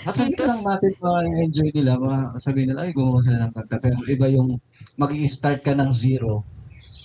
Nakikita 0.06 0.44
lang 0.44 0.62
natin 0.68 0.92
mga 1.00 1.20
enjoy 1.40 1.70
nila, 1.72 1.92
mga 1.96 2.18
sabihin 2.38 2.68
nila, 2.74 2.80
ay 2.84 2.92
gumawa 2.92 3.20
sila 3.24 3.38
ng 3.48 3.52
kanta. 3.56 3.76
Pero 3.80 3.98
iba 4.06 4.28
yung 4.28 4.60
mag 5.00 5.12
start 5.26 5.64
ka 5.64 5.72
ng 5.72 5.92
zero. 5.96 6.44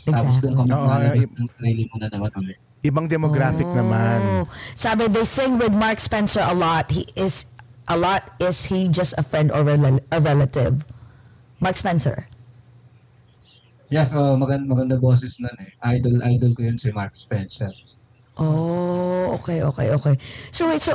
Tapos 0.07 0.39
doon 0.39 0.55
Exactly. 0.55 0.71
Oo, 0.71 0.87
maglalabas 0.87 1.19
i- 1.19 1.35
ng 1.35 1.49
sarili 1.55 1.83
mo 1.87 1.95
na 1.99 2.09
naman 2.11 2.31
ulit. 2.39 2.59
Ibang 2.87 3.07
demographic 3.11 3.67
naman. 3.75 4.19
Oh. 4.23 4.47
Sabi, 4.79 5.11
they 5.11 5.27
sing 5.27 5.59
with 5.59 5.75
Mark 5.75 5.99
Spencer 5.99 6.45
a 6.47 6.55
lot. 6.55 6.87
He 6.95 7.03
is, 7.19 7.59
a 7.91 7.99
lot, 7.99 8.23
is 8.39 8.71
he 8.71 8.87
just 8.87 9.19
a 9.19 9.25
friend 9.27 9.51
or 9.51 9.67
rel- 9.67 10.03
a 10.15 10.19
relative? 10.23 10.87
Mark 11.59 11.75
Spencer. 11.75 12.31
Yes, 13.87 14.11
oh, 14.13 14.35
maganda, 14.35 14.67
maganda 14.67 14.97
boses 14.99 15.39
nun 15.39 15.55
eh. 15.63 15.71
Idol, 15.95 16.19
idol 16.27 16.53
ko 16.53 16.67
yun 16.67 16.75
si 16.75 16.91
Mark 16.91 17.15
Spencer. 17.15 17.71
Oh, 18.37 19.33
okay, 19.39 19.63
okay, 19.63 19.95
okay. 19.95 20.15
So 20.51 20.67
wait, 20.67 20.83
so 20.83 20.93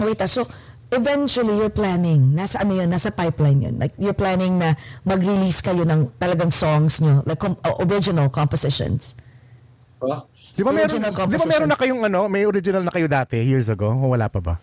wait, 0.00 0.18
ah, 0.18 0.26
so 0.26 0.42
eventually 0.88 1.54
you're 1.54 1.70
planning, 1.70 2.32
nasa 2.32 2.64
ano 2.64 2.74
yun, 2.74 2.88
nasa 2.88 3.12
pipeline 3.12 3.60
yun. 3.62 3.74
Like 3.76 3.92
you're 4.00 4.16
planning 4.16 4.56
na 4.56 4.72
mag-release 5.04 5.60
kayo 5.60 5.84
ng 5.84 6.16
talagang 6.16 6.50
songs 6.50 6.98
nyo, 6.98 7.20
like 7.22 7.38
com- 7.38 7.60
uh, 7.62 7.76
original 7.84 8.32
compositions. 8.32 9.14
Oh, 10.00 10.24
Di 10.56 10.64
ba 10.64 10.72
meron, 10.72 10.88
Original 10.88 11.12
di 11.12 11.36
ba 11.36 11.44
meron 11.44 11.68
na 11.68 11.76
compositions. 11.76 11.76
kayong 11.76 12.02
ano, 12.02 12.20
may 12.26 12.48
original 12.48 12.80
na 12.80 12.92
kayo 12.92 13.06
dati 13.06 13.44
years 13.44 13.68
ago? 13.68 13.92
O 13.92 14.08
wala 14.10 14.26
pa 14.26 14.40
ba? 14.40 14.54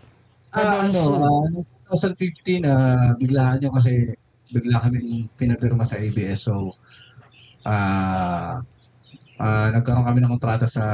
Ah, 0.50 0.82
ano, 0.82 0.90
ah, 0.90 1.46
noong 1.46 1.66
2015, 1.94 2.66
ah, 2.66 3.14
biglaan 3.16 3.62
nyo 3.62 3.70
kasi 3.74 4.10
bigla 4.50 4.82
kami 4.82 5.30
pinapirma 5.34 5.86
sa 5.86 5.98
ABS. 5.98 6.46
So, 6.46 6.74
ah, 7.64 8.60
ah, 9.40 9.68
nagkaroon 9.72 10.08
kami 10.08 10.20
ng 10.24 10.34
kontrata 10.38 10.68
sa 10.68 10.86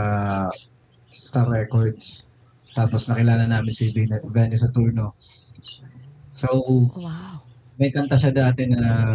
Star 1.13 1.49
Records. 1.49 2.25
Tapos 2.73 3.09
nakilala 3.09 3.49
namin 3.49 3.73
si 3.73 3.91
Benny 4.29 4.55
Saturno. 4.55 5.17
So, 6.39 6.47
wow. 6.95 7.43
may 7.75 7.91
kanta 7.91 8.15
siya 8.15 8.31
dati 8.31 8.69
na 8.71 9.13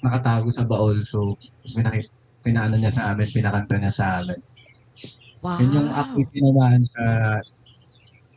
nakatago 0.00 0.48
sa 0.48 0.64
baol. 0.64 1.04
So, 1.04 1.36
pinaki, 1.76 2.08
pinaano 2.40 2.80
niya 2.80 2.94
sa 2.94 3.12
amin, 3.12 3.28
pinakanta 3.28 3.76
niya 3.76 3.92
sa 3.92 4.06
amin. 4.22 4.40
Wow. 5.44 5.60
Yun 5.60 5.76
yung 5.76 5.90
ako'y 5.92 6.24
tinamaan 6.32 6.82
sa 6.88 7.04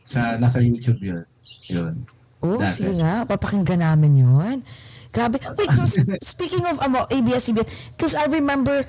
sa 0.04 0.20
nasa 0.36 0.58
YouTube 0.60 1.00
yun. 1.00 1.24
Yun. 1.70 1.94
Oh, 2.40 2.56
Dati. 2.56 2.82
sige 2.82 2.98
nga, 3.00 3.24
papakinggan 3.24 3.80
namin 3.84 4.26
yun. 4.26 4.56
Grabe. 5.10 5.42
Wait, 5.58 5.70
so 5.74 5.84
speaking 6.22 6.62
of 6.66 6.78
um, 6.82 6.94
ABS-CBN, 7.10 7.66
because 7.98 8.14
I 8.14 8.30
remember, 8.30 8.86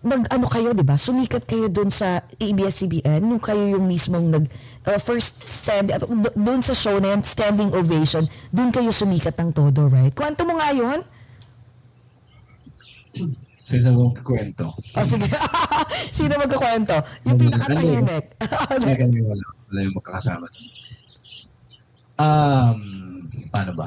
nag-ano 0.00 0.48
kayo, 0.48 0.72
di 0.72 0.80
ba? 0.80 0.96
Sumikat 0.96 1.44
kayo 1.44 1.68
dun 1.68 1.92
sa 1.92 2.24
ABS-CBN, 2.40 3.20
nung 3.20 3.40
kayo 3.40 3.76
yung 3.76 3.84
mismong 3.84 4.32
nag, 4.32 4.44
uh, 4.88 4.96
first 4.96 5.52
stand, 5.52 5.92
uh, 5.92 6.00
d- 6.00 6.32
dun 6.32 6.64
sa 6.64 6.72
show 6.72 6.96
na 6.96 7.12
yun, 7.12 7.20
standing 7.20 7.68
ovation, 7.76 8.24
dun 8.48 8.72
kayo 8.72 8.88
sumikat 8.88 9.36
ng 9.36 9.52
todo, 9.52 9.92
right? 9.92 10.16
Kwento 10.16 10.48
mo 10.48 10.56
nga 10.56 10.72
yun? 10.72 11.00
Sila 13.68 13.92
mong 13.92 14.18
kwento. 14.24 14.66
O 14.96 15.04
sige, 15.04 15.28
sino 16.16 16.40
magkakwento? 16.40 16.96
Yung 17.28 17.38
pinakatahimik. 17.38 18.24
Hindi 18.72 18.92
kami 19.04 19.20
wala. 19.22 19.44
Wala 19.70 19.78
yung 19.84 19.94
magkakasama. 19.94 20.46
Um, 22.18 22.80
paano 23.52 23.72
ba? 23.76 23.86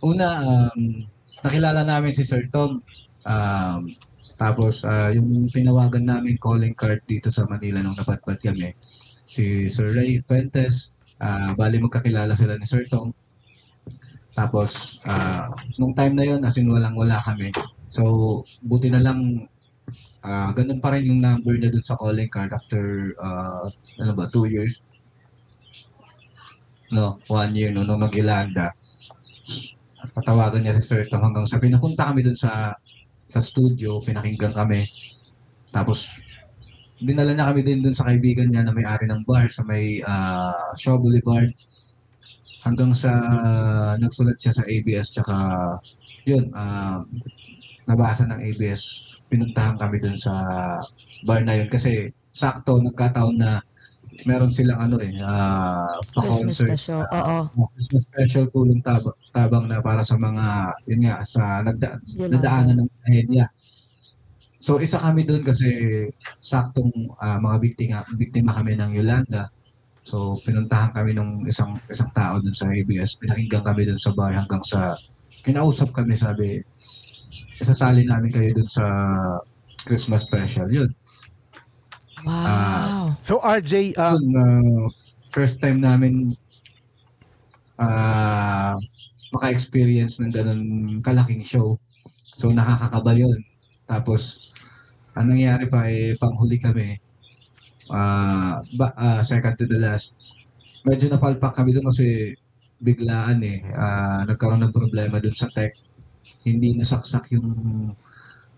Una, 0.00 0.28
um, 0.40 1.04
nakilala 1.44 1.84
namin 1.84 2.16
si 2.16 2.24
Sir 2.24 2.48
Tom. 2.48 2.80
Um, 3.28 3.92
tapos, 4.40 4.80
ah, 4.88 5.12
yung 5.12 5.52
pinawagan 5.52 6.08
namin 6.08 6.40
calling 6.40 6.72
card 6.72 7.04
dito 7.04 7.28
sa 7.28 7.44
Manila 7.44 7.84
nung 7.84 7.96
napatpat 7.96 8.40
kami, 8.40 8.72
si 9.28 9.68
Sir 9.68 9.92
Ray 9.92 10.24
Fuentes. 10.24 10.96
Ah, 11.20 11.52
bali 11.52 11.76
magkakilala 11.76 12.32
sila 12.32 12.56
ni 12.56 12.64
Sir 12.64 12.88
Tom. 12.88 13.12
Tapos, 14.32 14.96
ah, 15.04 15.52
nung 15.76 15.92
time 15.92 16.16
na 16.16 16.24
yon 16.24 16.40
as 16.48 16.56
in 16.56 16.72
walang 16.72 16.96
wala 16.96 17.20
kami. 17.20 17.52
So, 17.92 18.40
buti 18.64 18.88
na 18.88 19.04
lang 19.04 19.44
ah 20.22 20.54
ganun 20.54 20.78
pa 20.78 20.94
rin 20.94 21.10
yung 21.10 21.18
number 21.18 21.58
na 21.58 21.66
dun 21.66 21.82
sa 21.82 21.98
calling 21.98 22.30
card 22.30 22.54
after 22.54 23.12
ah, 23.20 23.66
ano 24.00 24.12
ba, 24.16 24.32
two 24.32 24.48
years. 24.48 24.80
No, 26.90 27.20
one 27.28 27.52
year 27.54 27.70
no, 27.70 27.84
nung 27.84 28.00
nag-Ilanda. 28.00 28.72
Patawagan 30.12 30.62
niya 30.62 30.76
si 30.76 30.82
Sir 30.82 31.06
Tom 31.08 31.22
hanggang 31.22 31.46
sa 31.46 31.62
pinapunta 31.62 32.10
kami 32.10 32.26
dun 32.26 32.38
sa 32.38 32.74
sa 33.30 33.40
studio, 33.40 34.02
pinakinggan 34.02 34.50
kami. 34.50 34.90
Tapos, 35.70 36.10
dinala 36.98 37.32
niya 37.32 37.48
kami 37.48 37.62
din 37.62 37.80
dun 37.80 37.94
sa 37.94 38.10
kaibigan 38.10 38.50
niya 38.50 38.66
na 38.66 38.74
may-ari 38.74 39.06
ng 39.06 39.22
bar 39.22 39.46
sa 39.48 39.62
may 39.62 40.02
uh, 40.02 40.74
Shaw 40.74 40.98
Boulevard. 40.98 41.54
Hanggang 42.60 42.92
sa 42.92 43.08
nagsulat 43.96 44.36
siya 44.36 44.52
sa 44.52 44.66
ABS 44.68 45.08
tsaka 45.08 45.34
yun, 46.28 46.52
ah, 46.52 47.00
nabasa 47.88 48.28
ng 48.28 48.36
ABS. 48.52 49.16
Pinuntahan 49.32 49.80
kami 49.80 49.96
dun 49.96 50.18
sa 50.18 50.32
bar 51.24 51.40
na 51.40 51.56
yun 51.56 51.72
kasi 51.72 52.12
sakto 52.30 52.78
nagkataon 52.84 53.36
na 53.40 53.64
meron 54.24 54.50
silang 54.50 54.80
ano 54.80 54.96
eh, 54.98 55.12
ah, 55.20 55.86
Christmas 56.12 56.58
pa-concert. 56.58 56.68
special. 56.74 57.00
Oo. 57.08 57.38
Oh, 57.56 57.66
Christmas 57.72 58.02
special 58.04 58.44
tulong 58.48 58.80
tab- 58.80 59.16
tabang 59.30 59.64
na 59.64 59.78
para 59.78 60.00
sa 60.00 60.16
mga 60.16 60.44
yun 60.84 61.00
nga 61.04 61.16
sa 61.22 61.60
nagda- 61.60 62.00
Yolanda. 62.10 62.32
nadaanan 62.34 62.76
ng 62.80 62.90
trahedya. 62.98 63.44
So 64.60 64.76
isa 64.76 65.00
kami 65.00 65.24
doon 65.24 65.40
kasi 65.40 65.68
saktong 66.36 66.92
ah, 67.16 67.36
mga 67.36 67.56
biktima 67.58 67.96
biktima 68.12 68.50
kami 68.52 68.76
ng 68.76 68.92
Yolanda. 68.92 69.48
So 70.04 70.36
pinuntahan 70.42 70.90
kami 70.90 71.12
ng 71.12 71.46
isang 71.46 71.76
isang 71.86 72.10
tao 72.12 72.36
doon 72.40 72.52
sa 72.52 72.68
ABS. 72.68 73.16
Pinakinggan 73.16 73.64
kami 73.64 73.88
doon 73.88 74.00
sa 74.00 74.12
bar 74.12 74.32
hanggang 74.32 74.60
sa 74.60 74.92
kinausap 75.40 75.96
kami 75.96 76.12
sabi 76.12 76.60
isasali 77.56 78.04
namin 78.04 78.28
kayo 78.28 78.50
doon 78.52 78.68
sa 78.68 78.84
Christmas 79.84 80.28
special. 80.28 80.68
Yun. 80.68 80.90
Wow. 82.24 83.16
So 83.22 83.40
RJ, 83.40 83.96
uh, 83.96 84.16
Yun, 84.16 84.36
ah, 84.36 84.88
first 85.30 85.60
time 85.62 85.80
namin 85.80 86.36
ah 87.80 88.74
maka-experience 89.34 90.18
ng 90.20 90.32
ganun 90.34 90.62
kalaking 91.06 91.42
show. 91.46 91.78
So 92.38 92.50
nakakakaba 92.50 93.12
yun. 93.14 93.38
Tapos, 93.86 94.52
anong 95.14 95.38
nangyari 95.38 95.66
pa 95.70 95.86
eh, 95.86 96.14
panghuli 96.18 96.58
kami. 96.58 96.98
Ah, 97.90 98.62
ba, 98.78 98.86
ah, 98.98 99.22
second 99.26 99.54
to 99.58 99.66
the 99.66 99.78
last. 99.78 100.12
Medyo 100.86 101.10
napalpak 101.12 101.52
kami 101.56 101.74
doon 101.74 101.90
kasi 101.90 102.34
biglaan 102.82 103.38
eh. 103.44 103.58
Ah, 103.74 104.22
nagkaroon 104.28 104.62
ng 104.66 104.74
problema 104.74 105.18
doon 105.22 105.36
sa 105.36 105.50
tech. 105.52 105.74
Hindi 106.46 106.74
nasaksak 106.78 107.32
yung 107.34 107.48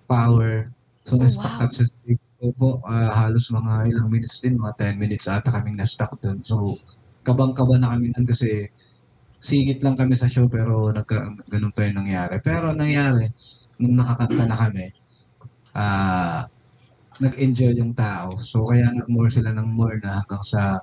power. 0.09 0.71
So, 1.07 1.19
Oh, 1.19 1.21
na-stuck 1.21 1.55
wow. 1.59 1.71
sa 1.75 1.85
stage. 1.85 2.23
So 2.43 2.51
po, 2.59 2.82
ah, 2.82 3.14
halos 3.22 3.55
mga 3.55 3.86
ilang 3.86 4.11
minutes 4.11 4.43
din, 4.43 4.59
mga 4.59 4.99
10 4.99 4.99
minutes 4.99 5.30
ata 5.30 5.55
kaming 5.55 5.78
na-stuck 5.78 6.18
doon. 6.18 6.43
So, 6.43 6.74
kabang-kaba 7.22 7.78
na 7.78 7.95
kami 7.95 8.11
nun 8.11 8.26
kasi 8.26 8.66
singit 9.38 9.78
lang 9.78 9.95
kami 9.95 10.18
sa 10.18 10.26
show 10.26 10.51
pero 10.51 10.90
nagka, 10.90 11.38
ganun 11.47 11.70
pa 11.70 11.86
yung 11.86 12.03
nangyari. 12.03 12.43
Pero 12.43 12.74
ang 12.74 12.82
nangyari, 12.82 13.30
nung 13.78 13.95
nakakanta 13.95 14.43
na 14.43 14.59
kami, 14.59 14.90
ah 15.78 16.51
nag-enjoy 17.22 17.78
yung 17.78 17.95
tao. 17.95 18.34
So, 18.43 18.66
kaya 18.66 18.90
nag-more 18.90 19.30
sila 19.30 19.55
ng 19.55 19.68
more 19.70 20.03
na 20.03 20.18
hanggang 20.18 20.43
sa 20.43 20.82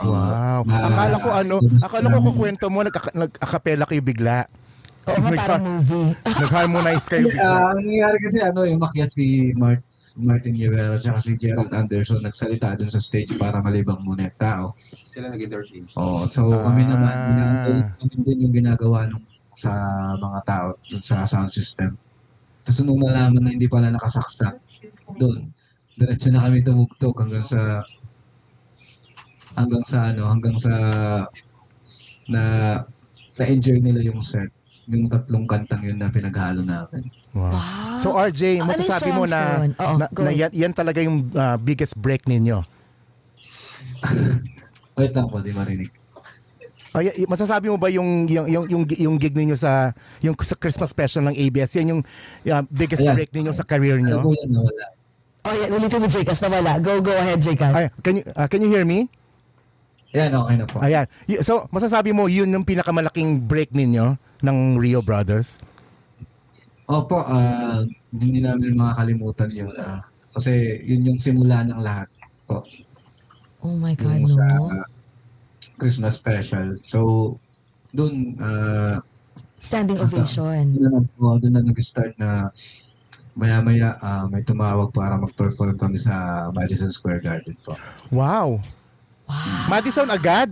wow. 0.00 0.64
Ah, 0.64 0.88
akala 0.88 1.16
ko 1.20 1.28
ano, 1.36 1.54
akala 1.84 2.06
ko 2.08 2.18
kukwento 2.32 2.66
mo, 2.72 2.80
nag- 2.80 3.12
nag-acapella 3.12 3.84
kayo 3.84 4.00
bigla. 4.00 4.48
Oo 5.12 5.20
nga, 5.20 5.30
parang 5.36 5.64
movie. 5.76 6.16
Nag-harmonize 6.24 7.04
kayo 7.04 7.28
bigla. 7.28 7.44
Ah, 7.44 7.76
ang 7.76 7.84
nangyari 7.84 8.16
kasi 8.24 8.38
ano, 8.40 8.60
yung 8.64 8.80
makyat 8.80 9.10
si 9.12 9.52
Mart, 9.52 9.84
Martin 10.18 10.54
Rivera 10.56 10.96
at 10.98 11.22
si 11.22 11.36
Gerald 11.38 11.70
Anderson 11.70 12.24
nagsalita 12.24 12.74
dun 12.78 12.90
sa 12.90 12.98
stage 12.98 13.36
para 13.38 13.62
malibang 13.62 14.00
muna 14.02 14.26
yung 14.26 14.38
tao. 14.40 14.64
Sila 15.04 15.30
nag-entertain. 15.30 15.86
Oh, 15.94 16.26
so 16.26 16.50
kami 16.50 16.86
naman, 16.88 17.14
Ah. 17.14 17.94
kami 18.00 18.14
din 18.26 18.44
yung 18.48 18.54
ginagawa 18.54 19.06
ng 19.06 19.22
sa 19.60 19.72
mga 20.16 20.40
tao 20.48 20.68
dun 20.88 21.02
sa 21.04 21.22
sound 21.28 21.52
system. 21.52 21.94
Tapos 22.64 22.80
nung 22.80 23.00
nalaman 23.02 23.40
na 23.44 23.52
hindi 23.52 23.68
pala 23.68 23.92
nakasaksak, 23.92 24.56
doon, 25.20 25.52
diretso 25.98 26.32
na 26.32 26.44
kami 26.48 26.64
tumugtog 26.64 27.12
hanggang 27.20 27.44
sa 27.44 27.84
hanggang 29.58 29.84
sa 29.84 29.98
ano, 30.14 30.22
hanggang 30.30 30.56
sa 30.56 30.72
na 32.30 32.42
na-enjoy 33.36 33.80
nila 33.82 34.00
yung 34.06 34.22
set. 34.22 34.48
Yung 34.86 35.06
tatlong 35.06 35.44
kantang 35.44 35.82
yun 35.82 35.98
na 35.98 36.08
pinaghalo 36.08 36.62
namin. 36.62 37.10
Wow. 37.30 37.52
Wow. 37.52 37.98
So 37.98 38.16
RJ, 38.16 38.58
Ano 38.58 38.72
masasabi 38.72 39.10
mo 39.12 39.24
na, 39.24 39.40
yun? 39.60 39.70
Oo, 39.76 39.96
na, 39.96 40.06
na 40.08 40.30
yan, 40.30 40.50
yan 40.50 40.72
talaga 40.72 40.98
yung 40.98 41.28
ah, 41.34 41.56
biggest 41.56 41.92
break 41.94 42.24
ninyo. 42.24 42.64
Wait 44.96 45.12
lang 45.12 45.28
po, 45.28 45.38
di 45.38 45.52
marinig. 45.52 45.90
Ay, 46.90 47.14
y- 47.14 47.28
masasabi 47.30 47.70
mo 47.70 47.78
ba 47.78 47.86
yung 47.86 48.26
yung 48.26 48.46
yung 48.50 48.64
yung, 48.66 48.82
yung 48.82 49.14
gig 49.14 49.30
ninyo 49.30 49.54
sa 49.54 49.94
yung 50.18 50.34
sa 50.42 50.58
Christmas 50.58 50.90
special 50.90 51.22
ng 51.22 51.38
ABS 51.38 51.70
yan 51.78 51.86
yung 51.94 52.02
ah, 52.50 52.66
biggest 52.66 52.98
Ayan. 53.00 53.14
break 53.14 53.30
ninyo 53.30 53.52
sa 53.54 53.62
career 53.62 54.02
Ano 54.02 54.06
nyo? 54.10 54.18
po 54.26 54.34
yan 54.34 54.50
nawala? 54.50 54.84
Oh, 55.40 55.54
yeah. 55.56 55.72
Ulitin 55.72 56.04
mo, 56.04 56.08
Jcas, 56.10 56.36
na 56.44 56.48
wala. 56.52 56.76
Go, 56.76 57.00
go 57.00 57.16
ahead, 57.16 57.40
Jcas. 57.40 57.72
Ay, 57.72 57.88
can 58.02 58.20
you 58.20 58.24
ah, 58.34 58.44
can 58.44 58.60
you 58.60 58.68
hear 58.68 58.84
me? 58.84 59.06
Ayan, 60.10 60.34
okay 60.34 60.56
na 60.56 60.66
po. 60.66 60.76
Ayan. 60.80 61.06
Y- 61.24 61.38
So, 61.40 61.70
masasabi 61.70 62.10
mo 62.10 62.26
yun 62.26 62.50
yung 62.50 62.66
pinakamalaking 62.66 63.38
break 63.40 63.70
ninyo 63.70 64.14
ng 64.42 64.56
Rio 64.76 64.98
Brothers? 65.00 65.54
Opo, 66.84 67.22
ah 67.22 67.86
hindi 68.10 68.42
namin 68.42 68.74
makakalimutan 68.74 69.46
yun. 69.48 69.70
ah. 69.78 70.02
kasi 70.30 70.50
yun 70.82 71.06
yung 71.06 71.18
simula 71.18 71.62
ng 71.62 71.78
lahat 71.78 72.10
po. 72.42 72.66
Oh 73.60 73.74
my 73.76 73.94
God, 73.94 74.18
Yung 74.20 74.30
sa 74.32 74.46
no? 74.48 74.82
Christmas 75.76 76.14
special. 76.14 76.74
So, 76.82 76.98
dun, 77.90 78.34
ah 78.36 78.98
Standing 79.56 80.00
ovation. 80.00 80.72
doon 80.72 80.90
na, 80.90 81.00
po, 81.12 81.36
doon 81.36 81.52
na 81.52 81.62
nag-start 81.62 82.16
na 82.16 82.50
maya-maya 83.32 83.94
ah, 84.00 84.26
may 84.26 84.42
tumawag 84.42 84.90
para 84.90 85.14
mag-perform 85.14 85.76
kami 85.76 85.96
sa 85.96 86.14
Madison 86.50 86.90
Square 86.90 87.22
Garden 87.22 87.54
po. 87.60 87.78
Wow. 88.10 88.58
Madison 89.68 90.08
agad? 90.10 90.50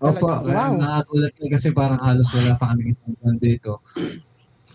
Opo, 0.00 0.24
wow. 0.24 0.40
wow. 0.48 0.72
nakagulat 0.80 1.32
kami 1.36 1.48
kasi 1.52 1.68
parang 1.76 2.00
halos 2.00 2.32
wala 2.32 2.56
pa 2.56 2.72
kami 2.72 2.96
isang 2.96 3.12
buwan 3.20 3.36
dito. 3.36 3.72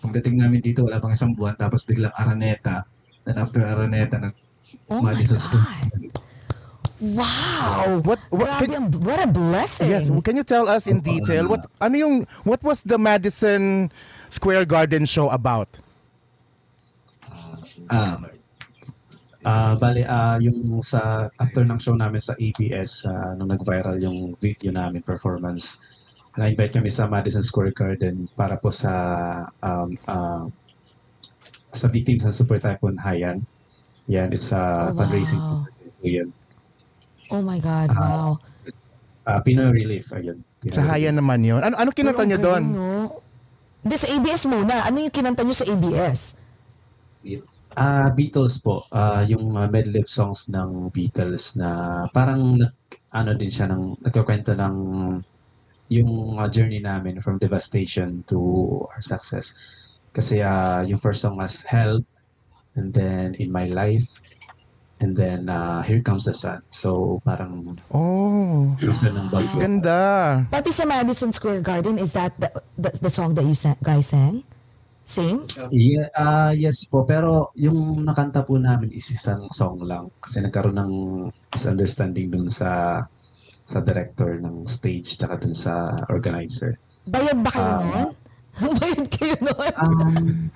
Pagdating 0.06 0.38
namin 0.38 0.62
dito, 0.62 0.86
wala 0.86 1.02
pang 1.02 1.18
isang 1.18 1.34
buwan, 1.34 1.58
tapos 1.58 1.82
biglang 1.82 2.14
Araneta. 2.14 2.86
Then 3.26 3.42
after 3.42 3.66
Araneta, 3.66 4.22
nag 4.22 4.38
Oh 4.90 5.02
my 5.02 5.14
Madison 5.14 5.40
Square. 5.40 5.62
God. 5.62 6.26
Wow. 7.02 8.02
What 8.04 8.20
what 8.32 8.50
Grabe, 8.50 8.72
can, 8.72 8.92
what 9.04 9.20
a 9.20 9.28
blessing. 9.28 9.90
Yes, 9.90 10.08
can 10.24 10.36
you 10.36 10.48
tell 10.48 10.70
us 10.70 10.88
in 10.88 11.04
detail 11.04 11.46
what 11.48 11.68
ano 11.84 11.96
yung 11.98 12.16
what 12.48 12.64
was 12.64 12.82
the 12.82 12.98
Madison 12.98 13.92
Square 14.32 14.66
Garden 14.66 15.04
show 15.06 15.30
about? 15.30 15.68
Ah, 17.92 18.18
Ah, 19.46 19.78
bale, 19.78 20.02
ah, 20.10 20.42
yung 20.42 20.82
sa 20.82 21.30
after 21.38 21.62
ng 21.62 21.78
show 21.78 21.94
namin 21.94 22.18
sa 22.18 22.34
ABS, 22.34 23.06
ah, 23.06 23.38
nung 23.38 23.54
nag-viral 23.54 24.02
yung 24.02 24.34
video 24.42 24.74
namin 24.74 25.06
performance, 25.06 25.78
na-invite 26.34 26.82
kami 26.82 26.90
sa 26.90 27.06
Madison 27.06 27.46
Square 27.46 27.78
Garden 27.78 28.26
para 28.34 28.58
po 28.58 28.74
sa 28.74 28.92
um, 29.62 29.94
ah, 30.10 30.50
sa 31.78 31.86
victims 31.94 32.26
ng 32.26 32.34
Super 32.34 32.58
Typhoon 32.58 32.98
Haiyan. 32.98 33.46
Yan, 34.10 34.34
it's 34.34 34.50
a 34.50 34.90
Oh, 34.90 34.98
fundraising 34.98 35.38
wow. 35.38 35.62
po 35.62 36.06
yan. 36.10 36.30
Oh 37.30 37.46
my 37.46 37.62
God, 37.62 37.94
wow. 37.94 38.42
Ah, 39.26 39.42
Pinoy 39.46 39.70
Relief, 39.74 40.10
ayun. 40.10 40.42
Pinoy 40.62 40.74
Sa 40.74 40.82
Haya 40.90 41.14
naman 41.14 41.46
yon. 41.46 41.62
Ano 41.62 41.78
ano 41.78 41.90
kinanta 41.94 42.26
niyo 42.26 42.42
doon? 42.42 42.64
no? 42.74 43.22
Hindi, 43.86 43.96
sa 44.02 44.10
ABS 44.10 44.50
muna. 44.50 44.90
Ano 44.90 44.98
yung 45.06 45.14
kinanta 45.14 45.46
nyo 45.46 45.54
sa 45.54 45.70
ABS? 45.70 46.45
Ah, 47.74 48.08
Beatles 48.10 48.58
po. 48.58 48.86
Ah, 48.90 49.22
yung 49.22 49.52
uh, 49.52 49.68
medley 49.68 50.00
of 50.00 50.10
songs 50.10 50.46
ng 50.48 50.90
Beatles 50.90 51.56
na 51.56 51.70
parang 52.10 52.56
nag, 52.56 52.72
ano 53.12 53.32
din 53.34 53.50
siya 53.50 53.66
ng 53.68 54.00
nagkukwento 54.00 54.54
ng 54.54 54.76
yung 55.88 56.12
uh, 56.36 56.50
journey 56.50 56.82
namin 56.82 57.22
from 57.22 57.38
devastation 57.38 58.26
to 58.26 58.38
our 58.90 59.02
success. 59.02 59.54
Kasi 60.12 60.40
ah, 60.40 60.82
yung 60.82 60.98
first 60.98 61.22
song 61.22 61.38
was 61.38 61.62
Help 61.62 62.06
and 62.76 62.92
then 62.92 63.34
In 63.36 63.52
My 63.52 63.66
Life 63.66 64.22
and 65.00 65.12
then 65.12 65.52
uh, 65.52 65.84
Here 65.84 66.00
Comes 66.00 66.24
the 66.26 66.34
Sun. 66.34 66.64
So 66.72 67.20
parang 67.22 67.76
Oh, 67.92 68.72
gusto 68.80 69.12
ng 69.12 69.28
bagyo. 69.28 69.60
ganda. 69.60 70.00
Pati 70.48 70.72
sa 70.72 70.88
Madison 70.88 71.30
Square 71.30 71.62
Garden, 71.62 72.00
is 72.00 72.16
that 72.16 72.32
the, 72.40 72.48
the, 72.80 72.96
the 73.02 73.12
song 73.12 73.36
that 73.36 73.44
you 73.44 73.54
sa- 73.54 73.76
guys 73.84 74.08
sang? 74.08 74.42
Sing? 75.06 75.46
Yeah, 75.70 76.10
ah, 76.18 76.50
yes 76.50 76.82
po. 76.90 77.06
Pero 77.06 77.54
yung 77.54 78.02
nakanta 78.02 78.42
po 78.42 78.58
namin 78.58 78.90
is 78.90 79.06
isang 79.14 79.46
song 79.54 79.86
lang. 79.86 80.10
Kasi 80.18 80.42
nagkaroon 80.42 80.82
ng 80.82 80.94
misunderstanding 81.54 82.34
dun 82.34 82.50
sa 82.50 83.02
sa 83.66 83.82
director 83.82 84.38
ng 84.42 84.66
stage 84.66 85.18
tsaka 85.18 85.38
dun 85.42 85.54
sa 85.54 85.94
organizer. 86.10 86.78
Bayad 87.06 87.38
ba 87.46 87.50
kayo 87.54 87.70
Ah. 87.70 87.82
noon? 87.82 88.10
Bayad 88.82 89.06
kayo 89.14 89.36
noon? 89.46 89.74
Um, 89.78 90.50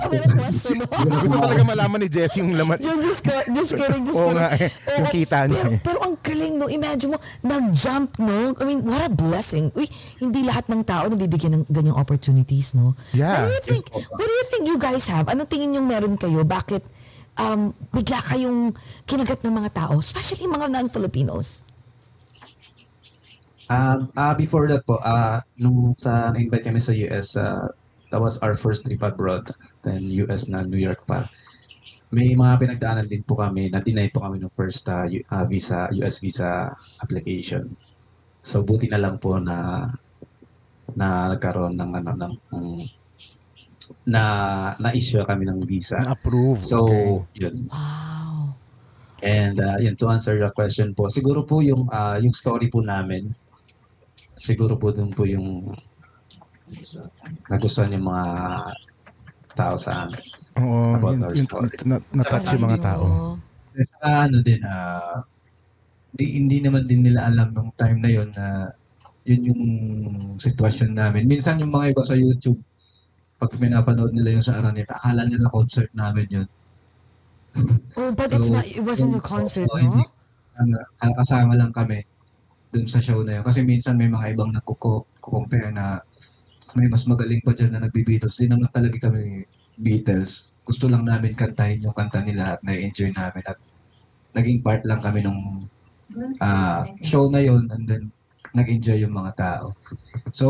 Ang 0.00 0.12
um, 0.16 0.32
question 0.40 0.76
mo. 0.80 0.86
Gusto 0.88 1.36
talaga 1.36 1.62
malaman 1.64 1.98
ni 2.04 2.08
Jess 2.08 2.34
yung 2.40 2.50
laman. 2.56 2.80
Just, 2.80 3.00
just, 3.00 3.20
kidding, 3.24 3.52
just 3.52 3.72
kidding, 3.76 4.02
just 4.08 4.16
Oo 4.16 4.32
kidding. 4.32 4.40
nga 4.40 4.48
eh. 4.56 4.68
Yung 4.96 5.08
Oo, 5.08 5.14
kita 5.14 5.38
niya 5.46 5.60
pero, 5.60 5.70
eh. 5.70 5.78
pero 5.84 5.98
ang 6.04 6.14
galing, 6.20 6.54
no? 6.56 6.66
Imagine 6.72 7.10
mo, 7.14 7.18
nag-jump, 7.44 8.10
no? 8.20 8.56
I 8.56 8.64
mean, 8.64 8.80
what 8.86 9.02
a 9.04 9.10
blessing. 9.12 9.68
Uy, 9.76 9.86
hindi 10.20 10.40
lahat 10.44 10.66
ng 10.72 10.82
tao 10.84 11.04
nabibigyan 11.06 11.60
ng 11.60 11.64
ganyang 11.68 11.96
opportunities, 12.00 12.72
no? 12.72 12.96
Yeah. 13.12 13.44
What 13.44 13.48
do 13.48 13.52
you 13.52 13.62
think, 13.64 13.84
what 13.92 14.26
do 14.26 14.34
you 14.34 14.46
think 14.48 14.62
you 14.68 14.78
guys 14.80 15.04
have? 15.12 15.28
Anong 15.28 15.48
tingin 15.48 15.76
yung 15.76 15.86
meron 15.86 16.16
kayo? 16.16 16.42
Bakit 16.42 16.82
um, 17.40 17.72
bigla 17.92 18.20
kayong 18.24 18.72
kinagat 19.04 19.44
ng 19.44 19.54
mga 19.54 19.70
tao, 19.76 20.00
especially 20.00 20.48
mga 20.48 20.68
non-Filipinos? 20.72 21.68
Um, 23.70 24.10
ah, 24.18 24.34
before 24.34 24.66
that 24.66 24.82
po, 24.82 24.98
ah, 24.98 25.46
nung 25.54 25.94
sa 25.94 26.34
invite 26.34 26.66
kami 26.66 26.82
sa 26.82 26.90
US, 26.90 27.38
ah, 27.38 27.70
that 28.10 28.20
was 28.20 28.38
our 28.42 28.54
first 28.54 28.84
trip 28.86 29.02
abroad. 29.02 29.50
Then 29.82 30.10
US 30.26 30.46
na 30.50 30.62
New 30.62 30.78
York 30.78 31.06
pa. 31.06 31.26
May 32.10 32.34
mga 32.34 32.58
pinagdaanan 32.58 33.06
din 33.06 33.22
po 33.22 33.38
kami, 33.38 33.70
na-deny 33.70 34.10
po 34.10 34.26
kami 34.26 34.42
ng 34.42 34.50
first 34.58 34.82
U- 34.86 35.26
ah, 35.30 35.46
visa, 35.46 35.86
US 36.02 36.18
visa 36.18 36.74
application. 36.98 37.70
So 38.42 38.66
buti 38.66 38.90
na 38.90 38.98
lang 38.98 39.22
po 39.22 39.38
na 39.38 39.86
na 40.90 41.30
nagkaroon 41.30 41.78
ng 41.78 41.90
ano 42.02 42.10
ng 42.18 42.34
ng- 42.50 42.98
na 44.06 44.22
na-issue 44.78 45.22
kami 45.22 45.46
ng 45.46 45.62
visa. 45.66 45.98
Na-approve. 45.98 46.62
So, 46.62 46.78
Okay. 46.86 47.46
yun. 47.46 47.66
Wow. 47.70 48.54
And 49.20 49.58
uh, 49.60 49.76
yun, 49.82 49.94
to 50.00 50.08
answer 50.08 50.34
your 50.38 50.50
question 50.54 50.94
po, 50.96 51.10
siguro 51.12 51.44
po 51.44 51.60
yung 51.60 51.86
ah, 51.92 52.16
yung 52.16 52.32
story 52.32 52.72
po 52.72 52.80
namin, 52.80 53.28
siguro 54.34 54.78
po 54.80 54.90
dun 54.90 55.12
po 55.12 55.28
yung 55.28 55.74
nagustuhan 57.46 57.94
yung 57.94 58.06
mga 58.06 58.24
tao 59.52 59.74
sa 59.76 60.06
amin. 60.06 60.22
Oo, 60.58 60.94
About 60.96 61.12
yun, 61.14 61.22
our 61.24 61.34
yun, 61.34 61.46
story. 61.46 61.68
na- 61.84 62.04
na-touch 62.12 62.48
yung 62.54 62.66
mga 62.66 62.78
tao. 62.80 63.04
Oo. 63.04 63.30
Eh, 63.74 63.86
saka 63.86 64.08
ano 64.26 64.36
din, 64.42 64.60
ah, 64.62 65.18
di, 66.10 66.24
hindi 66.36 66.58
naman 66.58 66.84
din 66.84 67.06
nila 67.06 67.30
alam 67.30 67.54
nung 67.54 67.70
time 67.74 67.98
na 68.02 68.10
yon 68.10 68.28
na 68.34 68.46
yun 69.22 69.42
yung 69.46 69.62
sitwasyon 70.36 70.90
namin. 70.92 71.28
Minsan 71.28 71.60
yung 71.60 71.70
mga 71.70 71.94
iba 71.94 72.02
sa 72.02 72.18
YouTube, 72.18 72.58
pag 73.38 73.54
pinapanood 73.54 74.10
nila 74.12 74.36
yung 74.36 74.44
sa 74.44 74.58
Araneta, 74.58 74.96
akala 74.96 75.24
nila 75.24 75.48
concert 75.48 75.88
namin 75.94 76.26
yun. 76.28 76.48
Oh, 77.96 78.10
but 78.12 78.30
it's 78.30 78.46
So, 78.46 78.54
not, 78.54 78.66
it 78.66 78.82
wasn't 78.82 79.10
your 79.10 79.24
concert, 79.24 79.66
hindi. 79.74 80.02
no? 80.02 80.06
Ano, 80.60 80.76
kasama 81.18 81.56
lang 81.56 81.72
kami 81.72 82.04
dun 82.70 82.86
sa 82.86 83.00
show 83.00 83.22
na 83.22 83.38
yun. 83.38 83.44
Kasi 83.46 83.62
minsan 83.62 83.96
may 83.96 84.06
mga 84.06 84.34
ibang 84.34 84.50
nagko-compare 84.52 85.72
na 85.72 85.98
may 86.76 86.86
mas 86.86 87.04
magaling 87.06 87.42
pa 87.42 87.52
dyan 87.54 87.74
na 87.74 87.82
nagbi-Beatles. 87.86 88.38
Di 88.38 88.46
naman 88.46 88.70
talaga 88.70 89.10
kami 89.10 89.44
Beatles. 89.78 90.50
Gusto 90.62 90.86
lang 90.86 91.06
namin 91.06 91.34
kantahin 91.34 91.82
yung 91.82 91.96
kanta 91.96 92.22
nila 92.22 92.56
at 92.56 92.60
na-enjoy 92.62 93.10
namin 93.14 93.44
at 93.46 93.58
naging 94.36 94.62
part 94.62 94.82
lang 94.86 95.02
kami 95.02 95.24
nung 95.24 95.64
ah, 96.42 96.86
show 97.02 97.26
na 97.30 97.42
yon 97.42 97.66
and 97.70 97.84
then 97.86 98.04
nag-enjoy 98.54 98.98
yung 98.98 99.14
mga 99.14 99.32
tao. 99.34 99.66
So, 100.34 100.46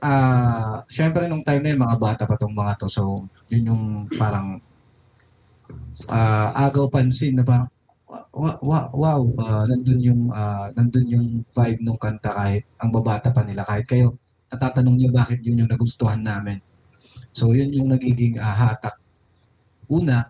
ah, 0.00 0.84
syempre 0.88 1.28
nung 1.28 1.44
time 1.44 1.62
na 1.64 1.70
yun, 1.72 1.84
mga 1.84 1.98
bata 2.00 2.22
pa 2.24 2.36
tong 2.36 2.54
mga 2.54 2.84
to. 2.84 2.88
So, 2.88 3.28
yun 3.52 3.70
yung 3.72 3.84
parang 4.16 4.60
ah, 6.08 6.52
agaw 6.68 6.88
pansin 6.88 7.36
na 7.36 7.44
parang 7.44 7.68
wa, 8.08 8.80
wow, 8.92 9.22
ah, 9.44 9.64
nandun 9.68 10.00
yung 10.00 10.22
ah, 10.32 10.72
nandun 10.72 11.06
yung 11.08 11.26
vibe 11.52 11.80
nung 11.84 12.00
kanta 12.00 12.32
kahit 12.32 12.64
ang 12.80 12.90
babata 12.92 13.28
pa 13.30 13.44
nila 13.44 13.62
kahit 13.68 13.84
kayo 13.84 14.16
natatanong 14.48 14.96
niyo 14.96 15.08
bakit 15.12 15.44
yun 15.44 15.60
yung 15.64 15.70
nagustuhan 15.70 16.20
namin. 16.24 16.58
So 17.36 17.52
yun 17.52 17.68
yung 17.72 17.92
nagiging 17.92 18.40
ah, 18.40 18.56
hatak. 18.56 18.96
Una, 19.88 20.24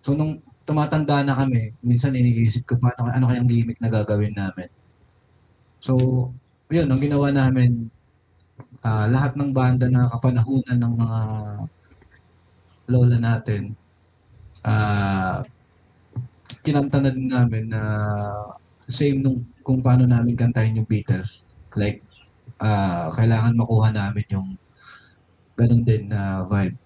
so 0.00 0.16
nung 0.16 0.40
tumatanda 0.64 1.20
na 1.20 1.36
kami, 1.36 1.76
minsan 1.84 2.16
iniisip 2.16 2.64
ko 2.64 2.80
paano 2.80 3.12
ano 3.12 3.28
kayang 3.28 3.48
gimmick 3.48 3.78
na 3.80 3.92
gagawin 3.92 4.32
namin. 4.32 4.68
So, 5.84 5.92
yun, 6.72 6.88
ang 6.88 6.96
ginawa 6.96 7.28
namin, 7.28 7.92
ah, 8.80 9.04
lahat 9.04 9.36
ng 9.36 9.52
banda 9.52 9.86
na 9.92 10.08
kapanahunan 10.08 10.78
ng 10.80 10.94
mga 10.96 11.20
lola 12.88 13.16
natin, 13.20 13.76
ah, 14.64 15.44
kinanta 16.64 16.98
na 16.98 17.12
din 17.12 17.28
namin 17.28 17.68
na 17.68 17.80
same 18.88 19.20
nung 19.20 19.44
kung 19.60 19.84
paano 19.84 20.08
namin 20.08 20.32
kantahin 20.32 20.80
yung 20.80 20.88
Beatles. 20.88 21.44
Like, 21.76 22.00
ah, 22.58 23.12
kailangan 23.12 23.56
makuha 23.56 23.92
namin 23.92 24.24
yung 24.32 24.48
ganun 25.54 25.84
din 25.84 26.08
na 26.08 26.42
vibe 26.48 26.76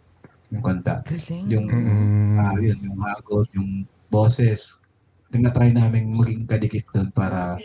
yung 0.48 0.64
kanta. 0.64 1.04
Galing. 1.04 1.44
Yung, 1.48 1.66
Mm. 1.68 2.36
ah, 2.40 2.56
yun, 2.56 2.78
yung 2.80 2.98
hagot, 3.00 3.48
yung 3.52 3.84
boses. 4.08 4.80
Tinatry 5.28 5.76
namin 5.76 6.08
maging 6.08 6.48
kadikit 6.48 6.88
doon 6.88 7.12
para, 7.12 7.60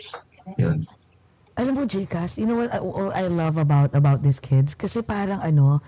yun. 0.60 0.84
Alam 1.56 1.72
mo, 1.80 1.82
Jcas, 1.86 2.36
you 2.36 2.44
know 2.44 2.58
what 2.60 2.68
I, 2.74 2.82
what 2.82 3.14
I 3.14 3.24
love 3.30 3.56
about 3.56 3.94
about 3.94 4.20
these 4.20 4.42
kids? 4.42 4.74
Kasi 4.74 5.00
parang 5.00 5.40
ano, 5.40 5.80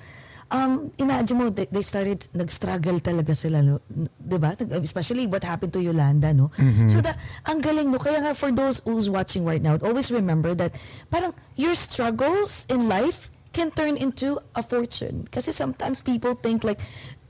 um, 0.50 0.92
imagine 0.98 1.36
mo, 1.38 1.50
they, 1.50 1.66
they 1.66 1.82
started, 1.82 2.26
nag-struggle 2.34 3.00
talaga 3.00 3.36
sila, 3.36 3.62
no? 3.62 3.80
N- 3.90 4.08
di 4.16 4.38
ba? 4.38 4.54
Nag- 4.58 4.84
Especially 4.84 5.26
what 5.26 5.42
happened 5.42 5.72
to 5.72 5.82
Yolanda, 5.82 6.32
no? 6.32 6.50
So, 6.88 7.00
that, 7.00 7.18
ang 7.46 7.60
galing, 7.60 7.90
no? 7.90 7.98
Kaya 7.98 8.20
nga, 8.22 8.34
for 8.34 8.52
those 8.52 8.80
who's 8.84 9.10
watching 9.10 9.44
right 9.44 9.62
now, 9.62 9.78
always 9.82 10.10
remember 10.10 10.54
that 10.54 10.78
parang 11.10 11.34
your 11.56 11.74
struggles 11.74 12.66
in 12.70 12.88
life 12.88 13.30
can 13.52 13.70
turn 13.70 13.96
into 13.96 14.38
a 14.54 14.62
fortune. 14.62 15.26
Kasi 15.32 15.50
sometimes 15.50 16.00
people 16.00 16.34
think 16.34 16.62
like 16.62 16.80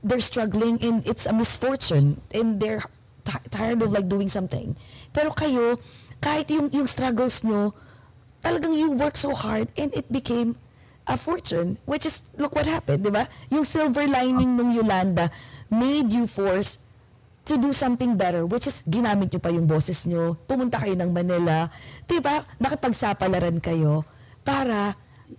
they're 0.03 0.19
struggling 0.19 0.77
and 0.83 1.01
it's 1.07 1.25
a 1.25 1.33
misfortune 1.33 2.19
and 2.35 2.59
they're 2.59 2.83
ti- 3.23 3.47
tired 3.49 3.81
of 3.81 3.91
like 3.91 4.07
doing 4.07 4.27
something. 4.29 4.75
Pero 5.13 5.31
kayo, 5.31 5.79
kahit 6.21 6.51
yung, 6.51 6.69
yung 6.75 6.85
struggles 6.87 7.43
nyo, 7.43 7.73
talagang 8.43 8.75
you 8.75 8.91
work 8.91 9.17
so 9.17 9.33
hard 9.33 9.67
and 9.77 9.89
it 9.95 10.05
became 10.11 10.55
a 11.07 11.15
fortune. 11.15 11.79
Which 11.87 12.05
is, 12.05 12.35
look 12.35 12.53
what 12.53 12.67
happened, 12.67 13.03
di 13.03 13.11
ba? 13.11 13.23
Yung 13.49 13.63
silver 13.63 14.03
lining 14.03 14.55
ng 14.55 14.75
Yolanda 14.75 15.31
made 15.67 16.11
you 16.11 16.27
force 16.27 16.83
to 17.47 17.55
do 17.55 17.71
something 17.71 18.19
better, 18.19 18.43
which 18.43 18.67
is 18.67 18.83
ginamit 18.83 19.31
nyo 19.31 19.39
pa 19.39 19.47
yung 19.47 19.63
boses 19.63 20.03
nyo, 20.03 20.35
pumunta 20.47 20.83
kayo 20.83 20.99
ng 20.99 21.15
Manila, 21.15 21.71
di 22.03 22.19
ba? 22.19 22.43
Nakipagsapalaran 22.59 23.63
kayo 23.63 24.03
para 24.43 24.91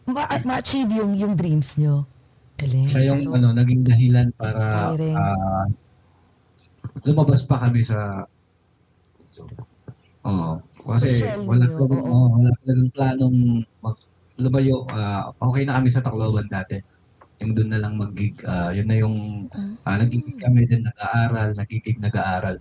ma- 0.09 0.41
ma-achieve 0.41 0.89
yung, 0.97 1.13
yung 1.13 1.37
dreams 1.37 1.77
nyo. 1.77 2.09
Galing. 2.57 2.89
Siya 2.89 3.13
yung 3.13 3.21
So, 3.23 3.37
ano, 3.37 3.53
naging 3.53 3.85
dahilan 3.85 4.33
para 4.35 4.57
inspiring. 4.57 5.17
ah, 5.21 5.67
lumabas 7.05 7.45
pa 7.45 7.69
kami 7.69 7.85
sa 7.85 8.25
Oo. 10.27 10.59
Kasi 10.89 11.23
wala 11.45 11.65
oo. 11.69 11.85
oo, 11.85 12.27
wala 12.33 12.51
talagang 12.65 12.91
planong 12.97 13.39
mag, 13.85 13.97
lumayo. 14.39 14.87
Ah, 14.95 15.35
okay 15.43 15.67
na 15.67 15.77
kami 15.77 15.91
sa 15.91 16.01
Tacloban 16.01 16.47
dati. 16.47 16.79
Yung 17.43 17.55
doon 17.55 17.71
na 17.71 17.83
lang 17.83 17.99
mag-gig. 17.99 18.39
ah, 18.47 18.71
yun 18.71 18.87
na 18.87 18.97
yung 18.99 19.17
ah, 19.83 19.99
nagigig 19.99 20.39
kami 20.39 20.65
din 20.67 20.87
nag-aaral, 20.87 21.55
nagigig 21.59 21.99
nag-aaral. 21.99 22.57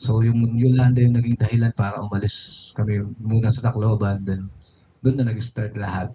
So 0.00 0.24
yung 0.24 0.58
Yolanda 0.58 1.00
yung 1.00 1.16
naging 1.16 1.38
dahilan 1.38 1.72
para 1.72 2.02
umalis 2.02 2.68
kami 2.74 3.04
muna 3.20 3.52
sa 3.52 3.62
Tacloban. 3.64 4.24
Then 4.24 4.48
doon 5.04 5.16
na 5.20 5.28
nag-start 5.28 5.76
lahat. 5.76 6.10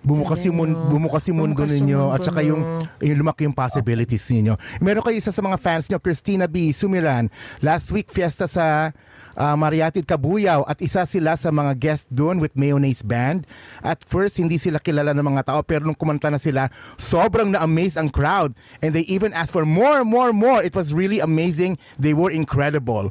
Bumukas 0.00 0.40
yung, 0.48 0.56
mun- 0.56 0.80
bumukas 0.88 1.28
yung 1.28 1.44
mundo 1.44 1.60
Bumukas 1.60 1.76
ninyo 1.76 2.00
mundo 2.08 2.14
at 2.16 2.24
saka 2.24 2.40
yung, 2.40 2.64
yung 3.04 3.20
lumaki 3.20 3.44
yung 3.44 3.52
possibilities 3.52 4.24
ninyo. 4.32 4.56
Meron 4.80 5.04
kayo 5.04 5.20
isa 5.20 5.28
sa 5.28 5.44
mga 5.44 5.60
fans 5.60 5.92
nyo, 5.92 6.00
Christina 6.00 6.48
B. 6.48 6.72
Sumiran. 6.72 7.28
Last 7.60 7.92
week, 7.92 8.08
fiesta 8.08 8.48
sa 8.48 8.96
uh, 9.34 9.54
Mariatid 9.54 10.04
Kabuyaw 10.04 10.64
at 10.64 10.78
isa 10.78 11.02
sila 11.02 11.34
sa 11.34 11.48
mga 11.48 11.72
guest 11.74 12.06
doon 12.08 12.38
with 12.38 12.54
Mayonnaise 12.54 13.02
Band. 13.02 13.46
At 13.80 14.02
first, 14.02 14.36
hindi 14.36 14.56
sila 14.56 14.78
kilala 14.78 15.12
ng 15.12 15.26
mga 15.26 15.46
tao 15.46 15.60
pero 15.60 15.82
nung 15.82 15.94
kumanta 15.94 16.28
na 16.28 16.38
sila, 16.38 16.66
sobrang 16.96 17.50
na-amaze 17.50 17.94
ang 17.94 18.08
crowd. 18.08 18.54
And 18.78 18.90
they 18.90 19.04
even 19.06 19.30
asked 19.32 19.50
for 19.50 19.62
more, 19.62 20.02
more, 20.02 20.32
more. 20.32 20.60
It 20.60 20.74
was 20.74 20.90
really 20.90 21.20
amazing. 21.20 21.76
They 21.96 22.12
were 22.12 22.30
incredible. 22.30 23.10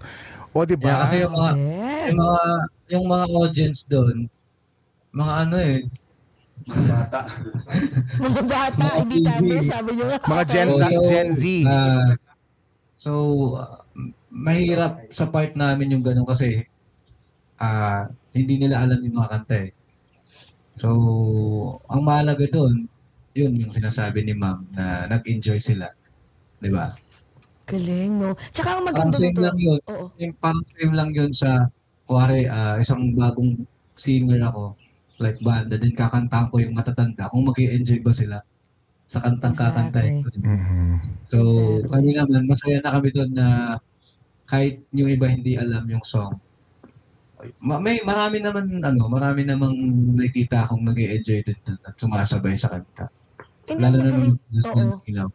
O, 0.50 0.66
di 0.66 0.74
Yeah, 0.74 0.82
ba? 0.82 1.06
kasi 1.06 1.16
yung 1.22 1.34
mga, 1.34 1.52
Yeah. 1.54 2.06
yung 2.10 2.18
mga, 2.18 2.42
yung 2.90 3.06
mga 3.06 3.26
audience 3.30 3.80
doon, 3.86 4.18
mga 5.12 5.34
ano 5.46 5.56
eh, 5.58 5.78
Bata. 6.70 7.26
Mga 8.20 8.42
bata, 8.46 8.86
Mga 8.86 8.98
hindi 9.00 9.18
TV. 9.18 9.26
timer, 9.26 9.60
sabi 9.64 9.90
nyo. 9.96 10.06
Mga 10.12 10.44
Gen, 10.46 10.68
So, 10.68 10.76
Z, 10.76 10.84
so, 10.84 11.02
Gen 11.08 11.30
Z. 11.34 11.44
ah, 11.66 12.10
so, 12.94 13.12
ah, 13.58 13.79
mahirap 14.32 15.10
sa 15.12 15.28
part 15.30 15.54
namin 15.58 15.94
yung 15.98 16.06
ganun 16.06 16.26
kasi 16.28 16.66
ah 17.60 18.08
hindi 18.34 18.62
nila 18.62 18.86
alam 18.86 19.02
yung 19.04 19.18
mga 19.20 19.32
kanta 19.36 19.58
eh. 19.68 19.72
So, 20.80 20.88
ang 21.92 22.08
mahalaga 22.08 22.46
doon, 22.48 22.88
yun 23.36 23.54
yung 23.60 23.74
sinasabi 23.74 24.24
ni 24.24 24.32
ma'am 24.38 24.64
na 24.72 25.10
nag-enjoy 25.12 25.60
sila. 25.60 25.92
Di 26.62 26.70
ba? 26.72 26.96
Galing, 27.68 28.16
no? 28.16 28.32
Tsaka 28.54 28.80
ang 28.80 28.88
Parang 28.88 29.12
maganda 29.12 29.18
same 29.20 29.30
nito. 29.36 29.42
lang 29.44 29.58
yun. 29.60 29.82
Oo. 29.92 30.06
Yung 30.18 30.34
parang 30.40 30.64
same 30.72 30.94
lang 30.96 31.10
yun 31.12 31.32
sa, 31.36 31.68
kuwari, 32.08 32.48
ah, 32.48 32.80
isang 32.80 33.12
bagong 33.14 33.60
singer 34.00 34.40
ako, 34.48 34.74
like 35.20 35.38
banda, 35.44 35.76
din 35.76 35.92
kakantahan 35.94 36.48
ko 36.50 36.64
yung 36.64 36.74
matatanda, 36.78 37.28
kung 37.28 37.44
mag 37.44 37.60
enjoy 37.60 38.00
ba 38.00 38.14
sila 38.16 38.38
sa 39.10 39.20
kantang 39.20 39.58
kakantahin 39.58 40.24
ko. 40.24 40.30
Mhm. 40.40 40.96
So, 41.30 41.38
Exactly. 41.44 41.90
kami 41.92 42.10
naman, 42.16 42.42
masaya 42.48 42.78
na 42.80 42.92
kami 42.96 43.10
doon 43.12 43.32
na 43.36 43.48
kahit 44.50 44.82
yung 44.90 45.14
iba 45.14 45.30
hindi 45.30 45.54
alam 45.54 45.86
yung 45.86 46.02
song. 46.02 46.34
Ma- 47.62 47.80
May 47.80 48.02
marami 48.02 48.42
naman 48.42 48.82
ano, 48.82 49.08
marami 49.08 49.46
namang 49.46 49.72
nakikita 50.18 50.66
akong 50.66 50.84
nag 50.84 50.98
enjoy 50.98 51.40
din 51.46 51.56
at 51.86 51.96
sumasabay 51.96 52.58
sa 52.58 52.68
kanta. 52.68 53.08
And 53.70 53.80
Lalo 53.80 53.96
na 54.02 54.10
nung 54.10 55.00
ilaw. 55.06 55.30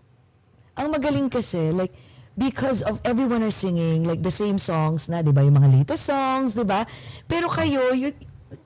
ang 0.75 0.89
magaling 0.91 1.31
kasi, 1.31 1.71
like, 1.71 1.95
because 2.35 2.83
of 2.83 2.99
everyone 3.07 3.47
are 3.47 3.55
singing, 3.55 4.03
like, 4.03 4.27
the 4.27 4.35
same 4.35 4.59
songs 4.59 5.07
na, 5.07 5.23
di 5.23 5.31
ba? 5.31 5.47
Yung 5.47 5.55
mga 5.55 5.71
latest 5.71 6.11
songs, 6.11 6.59
di 6.59 6.67
ba? 6.67 6.83
Pero 7.31 7.47
kayo, 7.47 7.95
you, 7.95 8.11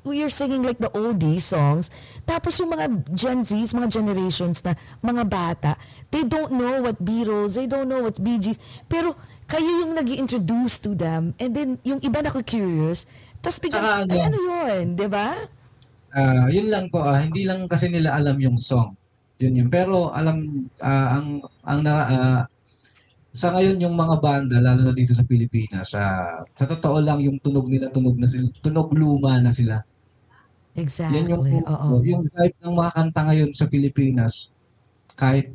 you're 0.08 0.32
singing 0.32 0.62
like 0.62 0.78
the 0.78 0.90
oldie 0.92 1.40
songs. 1.40 1.90
Tapos 2.28 2.60
yung 2.60 2.72
mga 2.72 2.86
Gen 3.16 3.40
Zs, 3.44 3.72
mga 3.72 3.88
generations 3.88 4.60
na 4.64 4.76
mga 5.00 5.24
bata, 5.24 5.72
they 6.12 6.24
don't 6.24 6.52
know 6.52 6.84
what 6.84 7.00
Beatles, 7.00 7.56
they 7.56 7.64
don't 7.64 7.88
know 7.88 8.04
what 8.04 8.16
Bee 8.20 8.36
Gees. 8.36 8.60
Pero 8.86 9.16
kayo 9.48 9.68
yung 9.84 9.96
nag 9.96 10.08
introduce 10.08 10.78
to 10.80 10.92
them. 10.92 11.32
And 11.40 11.50
then, 11.56 11.68
yung 11.84 12.00
iba 12.04 12.20
na 12.20 12.30
curious 12.44 13.08
Tapos 13.38 13.58
biglang, 13.62 13.84
Saka 13.84 14.02
ano, 14.02 14.12
ay 14.12 14.20
ano 14.26 14.38
yun, 14.38 14.84
di 14.98 15.08
ba? 15.08 15.28
Ah, 16.10 16.46
yun 16.50 16.68
lang 16.72 16.90
po, 16.90 17.04
ah, 17.04 17.18
hindi 17.20 17.46
lang 17.46 17.70
kasi 17.70 17.86
nila 17.86 18.16
alam 18.18 18.34
yung 18.42 18.58
song. 18.58 18.98
Yun 19.38 19.62
yun. 19.62 19.68
Pero 19.70 20.10
alam 20.10 20.66
ah, 20.82 21.20
ang 21.20 21.26
ang 21.62 21.80
na, 21.86 21.92
ah, 21.94 22.40
sa 23.38 23.54
ngayon 23.54 23.78
yung 23.78 23.94
mga 23.94 24.18
banda 24.18 24.58
lalo 24.58 24.82
na 24.82 24.90
dito 24.90 25.14
sa 25.14 25.22
Pilipinas, 25.22 25.94
sa 25.94 26.02
sa 26.58 26.64
totoo 26.66 26.98
lang 26.98 27.22
yung 27.22 27.38
tunog 27.38 27.70
nila 27.70 27.86
tunog 27.94 28.18
na 28.18 28.26
sila, 28.26 28.50
tunog 28.58 28.90
luma 28.98 29.38
na 29.38 29.54
sila. 29.54 29.78
Exactly, 30.74 31.22
Yan 31.22 31.26
yung 31.30 31.44
oo. 31.46 31.88
yung 32.02 32.22
type 32.34 32.56
ng 32.66 32.74
mga 32.74 32.90
kanta 32.98 33.20
ngayon 33.30 33.50
sa 33.54 33.66
Pilipinas 33.70 34.50
kahit 35.14 35.54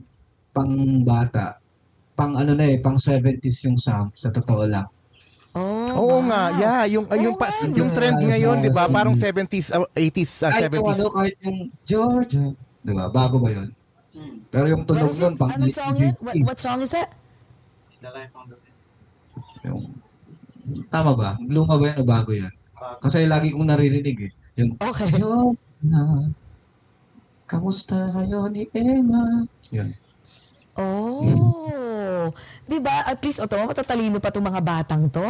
pang 0.56 0.72
bata, 1.04 1.60
pang 2.16 2.40
ano 2.40 2.56
na 2.56 2.72
eh, 2.72 2.80
pang 2.80 2.96
70s 2.96 3.68
yung 3.68 3.76
sound 3.76 4.16
sa 4.16 4.32
totoo 4.32 4.64
lang. 4.64 4.88
Oh, 5.54 5.94
Oo 5.94 6.18
wow. 6.18 6.28
nga, 6.28 6.42
yeah, 6.58 6.82
yung 6.90 7.06
Oo 7.06 7.20
yung 7.20 7.36
pa- 7.38 7.54
yung 7.68 7.92
trend 7.94 8.18
ngayon, 8.18 8.64
'di 8.64 8.72
ba? 8.74 8.90
Parang 8.90 9.14
70s, 9.14 9.70
uh, 9.70 9.86
80s, 9.94 10.42
uh, 10.42 10.50
Kahit 10.50 10.72
yung 10.72 10.88
70s. 10.88 10.98
ano, 10.98 11.06
kahit 11.14 11.36
yung 11.46 11.58
Georgia, 11.86 12.46
'di 12.82 12.92
ba? 12.96 13.06
Bago 13.12 13.38
ba 13.38 13.54
'yun? 13.54 13.70
Pero 14.50 14.66
yung 14.70 14.84
tunog 14.86 15.14
it? 15.14 15.34
pang 15.38 15.50
Anong 15.54 15.74
song 15.74 15.96
yun? 15.98 16.14
What, 16.22 16.34
1980s. 16.38 16.46
what 16.48 16.58
song 16.62 16.80
is 16.82 16.92
that? 16.94 17.10
The 18.04 18.12
life 18.12 18.36
on 18.36 18.52
the 18.52 18.60
Yung, 19.64 19.96
tama 20.92 21.16
ba? 21.16 21.40
Luma 21.40 21.80
ba 21.80 21.84
yan 21.88 22.04
o 22.04 22.04
bago 22.04 22.36
yan? 22.36 22.52
Kasi 23.00 23.24
lagi 23.24 23.56
kong 23.56 23.64
naririnig 23.64 24.28
eh. 24.28 24.32
Yung, 24.60 24.76
Okay. 24.76 25.08
Joanna, 25.16 26.28
kamusta 27.48 28.12
kayo 28.12 28.52
ni 28.52 28.68
Emma? 28.76 29.48
Yun. 29.72 29.96
Oh. 30.76 32.28
'Di 32.66 32.82
ba? 32.82 33.06
At 33.08 33.22
least 33.22 33.40
oto 33.40 33.56
matatalino 33.62 34.18
pa 34.18 34.34
tong 34.34 34.44
mga 34.44 34.60
batang 34.60 35.06
to. 35.08 35.22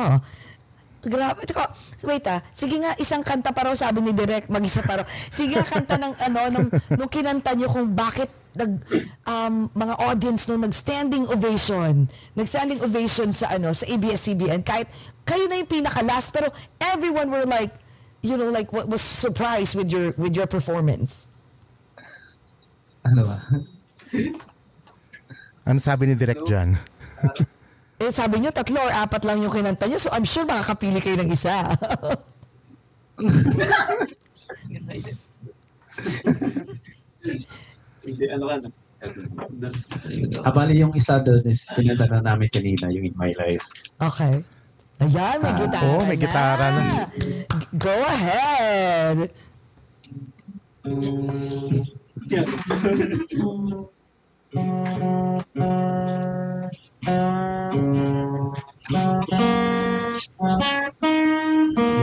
Grabe. 1.04 1.44
Teka, 1.44 1.68
wait 2.08 2.24
ah. 2.32 2.40
Sige 2.56 2.80
nga, 2.80 2.96
isang 2.96 3.20
kanta 3.20 3.52
pa 3.52 3.68
raw 3.68 3.76
sabi 3.76 4.00
ni 4.00 4.16
Direk, 4.16 4.48
mag-isa 4.48 4.80
pa 4.80 5.04
raw. 5.04 5.06
Sige 5.08 5.60
nga, 5.60 5.68
kanta 5.68 6.00
ng 6.00 6.14
ano, 6.32 6.40
nung, 6.48 6.70
nung 6.96 7.12
kinanta 7.12 7.52
nyo 7.60 7.68
kung 7.68 7.92
bakit 7.92 8.32
nag, 8.56 8.80
um, 9.28 9.68
mga 9.76 9.96
audience 10.00 10.48
nung 10.48 10.64
nag-standing 10.64 11.28
ovation. 11.28 12.08
Nag-standing 12.40 12.80
ovation 12.80 13.36
sa 13.36 13.52
ano, 13.52 13.76
sa 13.76 13.84
ABS-CBN. 13.92 14.64
Kahit 14.64 14.88
kayo 15.28 15.44
na 15.52 15.60
yung 15.60 15.68
pinaka-last, 15.68 16.32
pero 16.32 16.48
everyone 16.80 17.28
were 17.28 17.44
like, 17.44 17.76
you 18.24 18.40
know, 18.40 18.48
like, 18.48 18.72
what 18.72 18.88
was 18.88 19.04
surprised 19.04 19.76
with 19.76 19.92
your 19.92 20.16
with 20.16 20.32
your 20.32 20.48
performance. 20.48 21.28
Ano 23.04 23.28
ba? 23.28 23.38
Ano 25.64 25.80
sabi 25.80 26.12
ni 26.12 26.16
Direk 26.20 26.44
John? 26.44 26.76
Eh, 28.04 28.12
sabi 28.12 28.44
nyo, 28.44 28.52
tatlo 28.52 28.84
or 28.84 28.92
apat 28.92 29.24
lang 29.24 29.40
yung 29.40 29.54
kinanta 29.54 29.88
nyo. 29.88 29.96
So, 29.96 30.12
I'm 30.12 30.28
sure 30.28 30.44
makakapili 30.44 31.00
kayo 31.00 31.16
ng 31.24 31.32
isa. 31.32 31.56
Hindi, 38.04 38.26
ano 38.28 38.52
ka 38.52 38.56
na? 38.60 38.68
Ah, 40.44 40.52
bali 40.52 40.80
yung 40.80 40.92
isa 40.96 41.20
doon 41.20 41.44
is 41.48 41.64
pinunta 41.76 42.08
na 42.08 42.20
namin 42.24 42.48
kanina, 42.52 42.92
yung 42.92 43.08
In 43.08 43.16
My 43.16 43.32
Life. 43.36 43.64
Okay. 44.00 44.44
Ayan, 45.04 45.38
may 45.44 45.52
Ah, 45.52 45.60
gitara 45.60 45.88
oh, 45.88 46.04
may 46.08 46.20
gitara 46.20 46.66
na. 46.72 46.84
Go 47.76 47.96
ahead. 48.04 49.28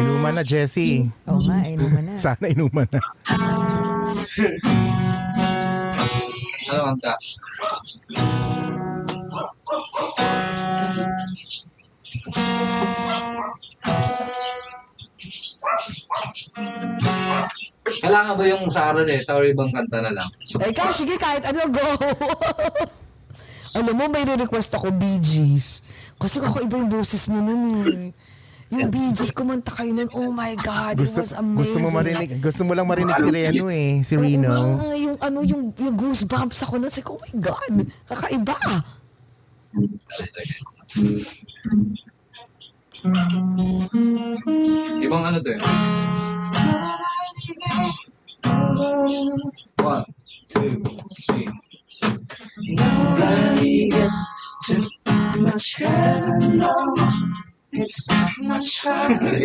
Inuman 0.01 0.37
na, 0.37 0.45
Jessie. 0.45 1.09
Oo 1.25 1.41
nga, 1.41 1.57
eh, 1.65 1.73
naman 1.81 2.05
na. 2.05 2.15
Sana 2.21 2.53
inuman 2.53 2.85
na. 2.93 3.01
Ano 6.69 6.83
ang 6.93 6.99
ta? 7.01 7.17
Kailangan 17.91 18.35
ba 18.37 18.45
yung 18.45 18.69
sa 18.69 18.93
eh, 19.01 19.25
or 19.33 19.49
ibang 19.49 19.73
kanta 19.73 20.05
na 20.05 20.13
lang? 20.13 20.29
Ikaw, 20.61 20.93
sige, 20.93 21.17
kahit 21.17 21.49
ano, 21.49 21.73
go. 21.73 21.89
Alam 23.75 23.95
mo, 23.95 24.05
may 24.11 24.27
request 24.27 24.75
ako, 24.75 24.91
Bee 24.91 25.23
Gees. 25.23 25.83
Kasi 26.19 26.43
ako 26.43 26.67
iba 26.67 26.77
yung 26.77 26.91
boses 26.91 27.31
mo 27.31 27.39
nun 27.39 27.87
eh. 27.87 28.11
Yung 28.71 28.91
Bee 28.91 29.11
Gees, 29.15 29.31
kumanta 29.31 29.71
kayo 29.75 29.95
nun. 29.95 30.11
Oh 30.11 30.31
my 30.35 30.55
God, 30.59 30.99
Gusto, 30.99 31.23
it 31.23 31.23
was 31.23 31.35
amazing. 31.35 31.59
gusto 31.59 31.79
mo 31.79 31.89
marinig, 31.91 32.31
gusto 32.39 32.63
mo 32.67 32.73
lang 32.75 32.87
marinig 32.87 33.15
si 33.15 33.31
Reno 33.31 33.67
eh, 33.71 33.93
si 34.03 34.15
Reno. 34.15 34.51
Oo 34.51 34.75
nga, 34.79 34.95
yung 34.99 35.17
ano, 35.23 35.39
yung, 35.47 35.63
yung 35.75 35.95
goosebumps 35.95 36.67
ako 36.67 36.83
nun. 36.83 36.91
Sabi 36.91 37.07
ko, 37.07 37.19
oh 37.19 37.23
my 37.23 37.35
God, 37.39 37.75
kakaiba. 38.11 38.59
Ibang 45.03 45.23
ano 45.31 45.39
to 45.39 45.51
eh. 45.55 45.61
One, 49.81 50.05
two, 50.51 50.83
three. 51.27 51.70
Nobody 52.61 53.89
gets 53.89 54.21
too 54.69 54.85
much 55.41 55.81
heaven, 55.81 56.61
no. 56.61 56.75
It's 57.71 58.11
much 58.43 58.83
harder. 58.83 59.39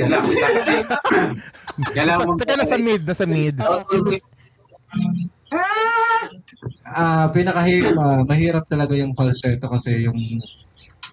Kailangan 1.93 2.25
mo. 2.25 2.33
Teka, 2.41 2.55
nasa 2.57 2.77
mid, 2.81 3.01
nasa 3.05 3.25
mid. 3.29 3.55
Ah, 6.85 7.29
pinakahirap, 7.29 7.95
ah, 8.01 8.21
mahirap 8.25 8.65
talaga 8.65 8.97
yung 8.97 9.13
falsetto 9.13 9.69
kasi 9.69 10.09
yung 10.09 10.17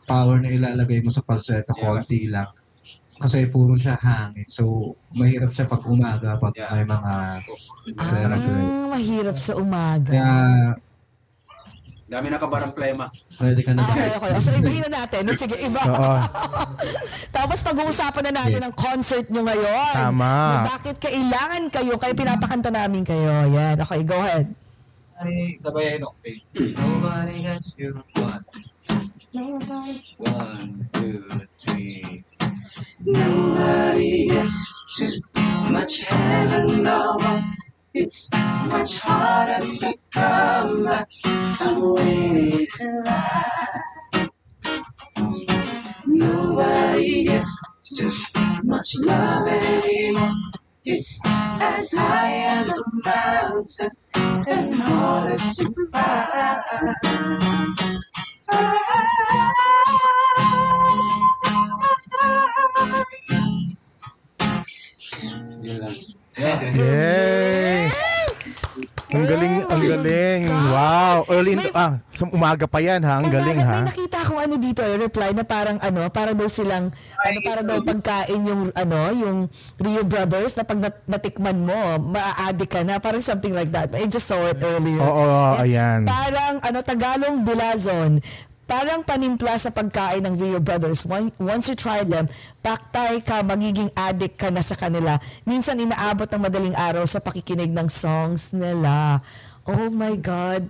power 0.08 0.40
na 0.40 0.50
ilalagay 0.50 1.04
mo 1.04 1.12
sa 1.12 1.20
falsetto 1.22 1.76
konti 1.76 2.32
lang. 2.32 2.48
Kasi 3.20 3.46
puro 3.46 3.78
siya 3.78 3.94
hangin. 4.00 4.48
So, 4.50 4.96
mahirap 5.14 5.54
siya 5.54 5.70
pag 5.70 5.86
umaga, 5.86 6.40
pag 6.40 6.56
may 6.74 6.82
mga. 6.82 7.12
Ah, 8.00 8.26
mahirap 8.90 9.36
sa 9.38 9.54
umaga. 9.54 10.10
Kaya, 10.10 10.74
Dami 12.12 12.28
na 12.28 12.36
kabarang 12.36 12.76
plema. 12.76 13.08
pwede 13.40 13.64
ka 13.64 13.72
na. 13.72 13.88
Okay, 13.88 14.12
okay. 14.20 14.30
So, 14.44 14.52
ibahin 14.52 14.84
na 14.84 15.00
natin. 15.00 15.24
No, 15.24 15.32
Sige, 15.32 15.56
iba. 15.56 15.80
Oo. 15.80 16.16
Tapos 17.40 17.64
pag-uusapan 17.64 18.22
na 18.28 18.32
natin 18.44 18.60
ang 18.60 18.74
concert 18.76 19.32
nyo 19.32 19.40
ngayon. 19.48 19.96
Tama. 19.96 20.28
Na 20.28 20.68
bakit 20.76 21.00
kailangan 21.00 21.72
kayo, 21.72 21.96
kaya 21.96 22.12
pinapakanta 22.12 22.68
namin 22.68 23.00
kayo. 23.00 23.48
Yan, 23.48 23.80
okay, 23.80 24.04
go 24.04 24.20
ahead. 24.20 24.44
Ay, 25.16 25.56
sabayan, 25.64 26.04
okay. 26.04 26.36
Nobody 26.52 27.48
has 27.48 27.80
you. 27.80 27.96
One. 28.20 28.44
One, 30.20 30.84
two, 30.92 31.24
three. 31.64 32.20
Nobody 33.00 34.28
gets 34.28 34.60
too 35.00 35.16
much 35.72 36.04
heaven, 36.04 36.84
no. 36.84 37.16
It's 37.94 38.30
much 38.32 38.98
harder 39.00 39.66
to 39.66 39.94
come 40.14 40.84
back. 40.84 41.08
I'm 41.24 41.92
waiting 41.92 42.66
in 42.80 43.04
line. 43.04 43.82
Nobody 46.06 47.24
gets 47.24 47.60
too 47.96 48.10
much 48.64 48.96
love 48.98 49.46
anymore. 49.46 50.32
It's 50.86 51.20
as 51.24 51.92
high 51.92 52.32
as 52.38 52.70
a 52.70 52.82
mountain 53.04 53.90
and 54.16 54.74
harder 54.82 55.36
to 55.36 55.72
find. 55.92 56.96
Lang. 65.62 66.21
Yay! 66.36 67.92
Ang 69.12 69.28
galing, 69.28 69.56
ang 69.68 69.82
galing. 69.84 70.40
Wow. 70.48 71.28
Early 71.28 71.52
in, 71.52 71.60
May- 71.60 71.76
ah, 71.76 72.00
sa 72.08 72.24
umaga 72.32 72.64
pa 72.64 72.80
yan 72.80 73.04
ha. 73.04 73.20
Ang 73.20 73.28
May 73.28 73.34
galing 73.36 73.60
bakit 73.60 73.68
ha. 73.68 73.76
May 73.76 73.88
nakita 73.92 74.16
akong 74.24 74.40
ano 74.40 74.54
dito, 74.56 74.80
eh, 74.80 74.96
reply 74.96 75.36
na 75.36 75.44
parang 75.44 75.76
ano, 75.78 76.08
para 76.08 76.32
daw 76.32 76.48
silang, 76.48 76.88
ano, 77.20 77.38
para 77.44 77.60
daw 77.60 77.84
pagkain 77.84 78.40
yung, 78.40 78.72
ano, 78.72 78.98
yung 79.12 79.38
Rio 79.76 80.00
Brothers 80.02 80.56
na 80.56 80.64
pag 80.64 80.80
nat- 80.80 81.04
natikman 81.04 81.60
mo, 81.60 81.76
maa-addict 82.08 82.72
ka 82.72 82.80
na, 82.80 82.96
parang 82.96 83.20
something 83.20 83.52
like 83.52 83.68
that. 83.68 83.92
I 83.92 84.08
just 84.08 84.24
saw 84.24 84.40
it 84.48 84.64
earlier. 84.64 84.96
Oo, 84.96 85.60
ayan. 85.60 86.08
Parang, 86.08 86.64
ano, 86.64 86.78
Tagalong 86.80 87.44
Bilazon, 87.44 88.16
parang 88.66 89.02
panimpla 89.02 89.58
sa 89.58 89.70
pagkain 89.74 90.22
ng 90.24 90.34
Rio 90.38 90.58
Brothers. 90.62 91.04
Once 91.36 91.66
you 91.68 91.76
try 91.76 92.06
them, 92.06 92.30
paktay 92.62 93.20
ka, 93.20 93.42
magiging 93.44 93.90
addict 93.98 94.38
ka 94.38 94.48
na 94.48 94.62
sa 94.64 94.78
kanila. 94.78 95.18
Minsan 95.44 95.82
inaabot 95.82 96.26
ng 96.30 96.42
madaling 96.42 96.76
araw 96.76 97.04
sa 97.04 97.20
pakikinig 97.20 97.68
ng 97.68 97.88
songs 97.90 98.54
nila. 98.54 99.20
Oh 99.68 99.90
my 99.92 100.16
God. 100.18 100.66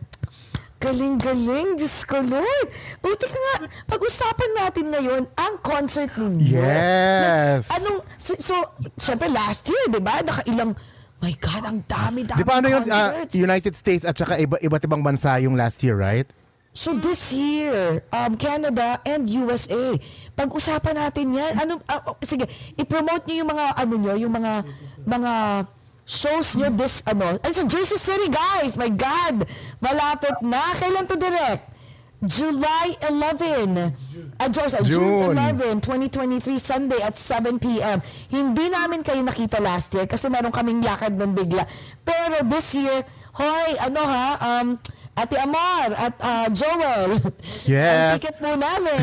Galing-galing, 0.83 1.79
Diyos 1.79 2.03
ko, 2.03 2.19
Lord. 2.27 2.69
Buti 2.99 3.27
ka 3.31 3.39
nga, 3.39 3.57
pag-usapan 3.87 4.51
natin 4.59 4.91
ngayon 4.91 5.23
ang 5.39 5.55
concert 5.63 6.11
ninyo. 6.19 6.59
Yes. 6.59 7.71
Anong, 7.71 8.03
so, 8.19 8.35
so 8.35 8.55
syempre 8.99 9.31
last 9.31 9.71
year, 9.71 9.87
di 9.87 10.03
ba? 10.03 10.19
Nakailang, 10.27 10.75
my 11.23 11.35
God, 11.39 11.63
ang 11.71 11.79
dami-dami 11.87 12.35
Di 12.35 12.43
ba 12.43 12.59
ano 12.59 12.67
yung 12.67 12.83
ah, 12.91 13.15
concerts. 13.15 13.39
United 13.39 13.75
States 13.79 14.03
at 14.03 14.19
saka 14.19 14.43
iba, 14.43 14.59
iba't 14.59 14.83
ibang 14.83 15.07
bansa 15.07 15.39
yung 15.39 15.55
last 15.55 15.79
year, 15.87 15.95
right? 15.95 16.27
So 16.73 16.97
this 16.97 17.37
year, 17.37 18.01
um, 18.09 18.33
Canada 18.41 18.97
and 19.05 19.29
USA, 19.29 19.93
pag-usapan 20.33 20.97
natin 20.97 21.37
yan. 21.37 21.53
Ano, 21.61 21.85
ah, 21.85 22.01
oh, 22.09 22.17
sige, 22.25 22.49
i-promote 22.81 23.29
niyo 23.29 23.45
yung 23.45 23.53
mga, 23.53 23.67
ano 23.77 23.95
nyo, 24.01 24.15
yung 24.17 24.33
mga, 24.33 24.53
mga 25.05 25.33
shows 26.09 26.57
nyo 26.57 26.73
this, 26.73 27.05
ano, 27.05 27.37
and 27.37 27.53
sa 27.53 27.69
Jersey 27.69 28.01
City, 28.01 28.33
guys, 28.33 28.81
my 28.81 28.89
God, 28.89 29.45
malapit 29.85 30.33
na. 30.41 30.65
Kailan 30.73 31.05
to 31.05 31.21
direct? 31.21 31.69
July 32.25 32.97
11. 33.05 33.93
Ah, 34.41 34.49
Diyos, 34.49 34.73
ah, 34.73 34.81
June 34.81 35.29
June. 35.29 35.37
11, 35.37 35.85
2023, 35.85 36.57
Sunday 36.57 37.01
at 37.05 37.19
7 37.19 37.61
p.m. 37.61 38.01
Hindi 38.33 38.73
namin 38.73 39.05
kayo 39.05 39.21
nakita 39.21 39.61
last 39.61 39.93
year 39.93 40.09
kasi 40.09 40.33
meron 40.33 40.55
kaming 40.55 40.81
lakad 40.81 41.13
nun 41.19 41.37
bigla. 41.37 41.69
Pero 42.01 42.47
this 42.49 42.79
year, 42.79 43.05
hoy, 43.37 43.69
ano 43.83 44.01
ha, 44.07 44.29
um, 44.41 44.79
Ate 45.13 45.37
Amar 45.37 45.93
at 45.93 46.15
ah, 46.21 46.49
Joel. 46.49 47.13
Ang 47.21 47.69
Yes. 47.69 48.17
ticket 48.17 48.37
po 48.41 48.57
namin. 48.57 48.97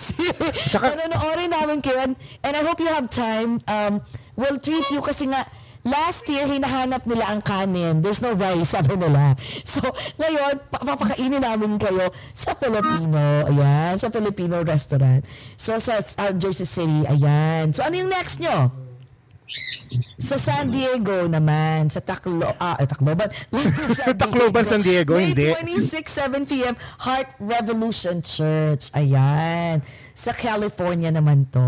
Tsaka- 0.72 0.96
Panonoodin 0.96 1.50
namin 1.52 1.78
kayo. 1.78 2.16
And 2.40 2.52
I 2.56 2.62
hope 2.64 2.80
you 2.80 2.88
have 2.88 3.12
time. 3.12 3.60
Um, 3.68 4.00
we'll 4.40 4.56
treat 4.56 4.88
you 4.88 5.04
kasi 5.04 5.28
nga, 5.28 5.44
last 5.80 6.24
year, 6.28 6.44
hinahanap 6.44 7.04
nila 7.04 7.28
ang 7.28 7.40
kanin. 7.40 8.00
There's 8.00 8.20
no 8.20 8.32
rice, 8.32 8.72
sabi 8.76 8.96
nila. 8.96 9.36
So, 9.64 9.84
ngayon, 10.16 10.64
pa- 10.68 10.80
papakainin 10.80 11.40
namin 11.40 11.76
kayo 11.76 12.08
sa 12.32 12.56
Filipino. 12.56 13.20
Ayan, 13.48 13.96
sa 13.96 14.08
Filipino 14.08 14.64
restaurant. 14.64 15.20
So, 15.56 15.76
sa 15.76 16.00
uh, 16.00 16.32
Jersey 16.36 16.64
City, 16.64 17.04
ayan. 17.04 17.76
So, 17.76 17.84
ano 17.84 18.00
yung 18.00 18.08
next 18.08 18.40
nyo? 18.40 18.72
Sa 20.20 20.36
San 20.38 20.70
Diego 20.70 21.26
naman, 21.26 21.90
sa 21.90 21.98
Taclo, 21.98 22.46
ah, 22.60 22.78
Tacloban. 22.78 23.26
San 23.98 24.14
Tacloban, 24.14 24.62
San 24.62 24.82
Diego, 24.84 25.18
May 25.18 25.34
hindi. 25.34 25.50
26, 25.50 26.06
7 26.06 26.46
p.m. 26.46 26.74
Heart 27.02 27.28
Revolution 27.42 28.22
Church. 28.22 28.94
Ayan. 28.94 29.82
Sa 30.14 30.30
California 30.30 31.10
naman 31.10 31.50
to. 31.50 31.60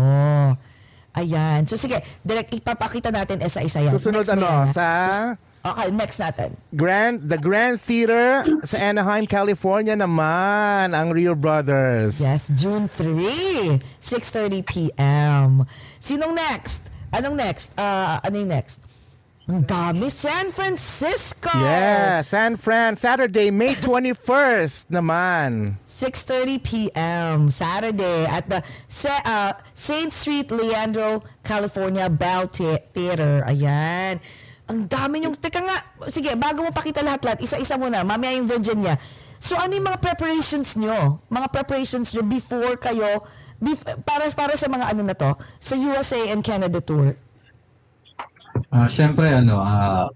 Ayan. 1.13 1.67
So 1.67 1.75
sige, 1.75 1.99
direct 2.23 2.55
ipapakita 2.55 3.11
natin 3.11 3.43
isa-isa 3.43 3.83
yan. 3.83 3.93
Susunod 3.93 4.23
Next 4.23 4.33
ano, 4.33 4.47
yan, 4.47 4.67
sa 4.71 4.87
Okay, 5.63 5.95
next 5.95 6.19
natin. 6.19 6.59
Grand, 6.75 7.23
the 7.23 7.39
Grand 7.39 7.79
Theater 7.79 8.43
sa 8.67 8.83
Anaheim, 8.83 9.23
California 9.23 9.95
naman, 9.95 10.91
ang 10.91 11.07
Rio 11.15 11.39
Brothers. 11.39 12.19
Yes, 12.19 12.51
June 12.59 12.91
3, 12.91 13.79
6.30 14.03 14.59
p.m. 14.67 15.63
Sinong 16.03 16.35
next? 16.35 16.91
Anong 17.13 17.37
next? 17.37 17.77
Ah, 17.77 18.17
ano 18.19 18.41
yung 18.41 18.49
next? 18.49 18.89
Ang 19.43 19.67
dami. 19.67 20.07
San 20.07 20.55
Francisco! 20.55 21.51
Yeah, 21.51 22.23
San 22.23 22.55
Fran, 22.55 22.95
Saturday, 22.95 23.51
May 23.51 23.75
21st 23.85 24.87
naman. 24.87 25.75
6.30 25.83 26.63
p.m. 26.63 27.51
Saturday 27.51 28.23
at 28.25 28.47
the 28.47 28.63
Sa- 28.87 29.23
uh, 29.27 29.51
St. 29.75 30.09
Street, 30.09 30.47
Leandro, 30.47 31.21
California, 31.43 32.07
Bell 32.07 32.47
Thea- 32.47 32.81
Theater. 32.95 33.43
Ayan. 33.43 34.17
Ang 34.71 34.87
dami 34.87 35.27
yung... 35.27 35.35
Teka 35.35 35.59
nga, 35.59 35.75
sige, 36.07 36.31
bago 36.39 36.63
mo 36.63 36.71
pakita 36.71 37.03
lahat-lahat, 37.03 37.43
isa-isa 37.43 37.75
muna, 37.75 38.01
mamaya 38.01 38.39
yung 38.39 38.47
Virginia. 38.47 38.95
So, 39.43 39.59
ano 39.59 39.75
yung 39.75 39.83
mga 39.83 39.99
preparations 39.99 40.79
nyo? 40.79 41.19
Mga 41.27 41.47
preparations 41.51 42.15
nyo 42.15 42.23
before 42.23 42.79
kayo, 42.79 43.27
bef- 43.61 43.85
para, 44.07 44.25
para 44.31 44.53
sa 44.55 44.69
mga 44.69 44.85
ano 44.93 45.01
na 45.03 45.15
to, 45.17 45.31
sa 45.59 45.75
USA 45.75 46.31
and 46.31 46.41
Canada 46.45 46.79
tour? 46.79 47.17
Ah, 48.69 48.89
syempre 48.89 49.29
ano, 49.33 49.61
ah 49.61 50.09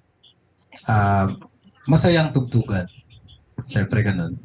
ah, 0.86 1.28
masayang 1.86 2.34
tugtugan. 2.34 2.86
Syempre 3.68 4.06
ganun. 4.06 4.38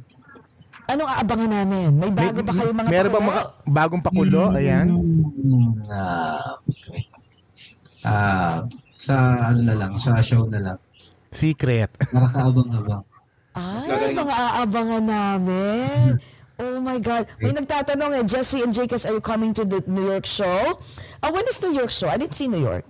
Anong 0.90 1.09
aabangan 1.09 1.51
namin? 1.62 1.95
May 1.95 2.11
bago 2.11 2.43
ba 2.43 2.53
kayo 2.53 2.72
mga 2.74 2.90
Meron 2.90 3.12
bang 3.14 3.28
mga 3.30 3.43
bagong 3.70 4.03
pakulo? 4.03 4.40
Ayan. 4.53 4.88
Hmm, 4.93 5.72
ah, 5.88 6.53
ah, 8.05 8.57
sa 8.99 9.14
ano 9.53 9.61
na 9.62 9.74
lang, 9.78 9.93
sa 9.97 10.18
show 10.20 10.45
na 10.51 10.61
lang. 10.61 10.78
Secret. 11.32 11.90
Nakakaabang-abang. 12.12 13.05
Ay, 13.53 14.16
mga 14.16 14.36
aabangan 14.36 15.05
namin. 15.05 16.16
Oh 16.63 16.79
my 16.79 17.03
God. 17.03 17.27
May 17.43 17.51
nagtatanong 17.51 18.15
eh, 18.15 18.23
Jesse 18.23 18.63
and 18.63 18.71
Jacobs, 18.71 19.03
are 19.03 19.19
you 19.19 19.21
coming 19.21 19.51
to 19.59 19.67
the 19.67 19.83
New 19.91 20.07
York 20.07 20.23
show? 20.23 20.79
Uh, 21.19 21.31
when 21.35 21.43
is 21.51 21.59
New 21.59 21.75
York 21.75 21.91
show? 21.91 22.07
I 22.07 22.17
didn't 22.17 22.39
see 22.39 22.47
New 22.47 22.63
York. 22.63 22.87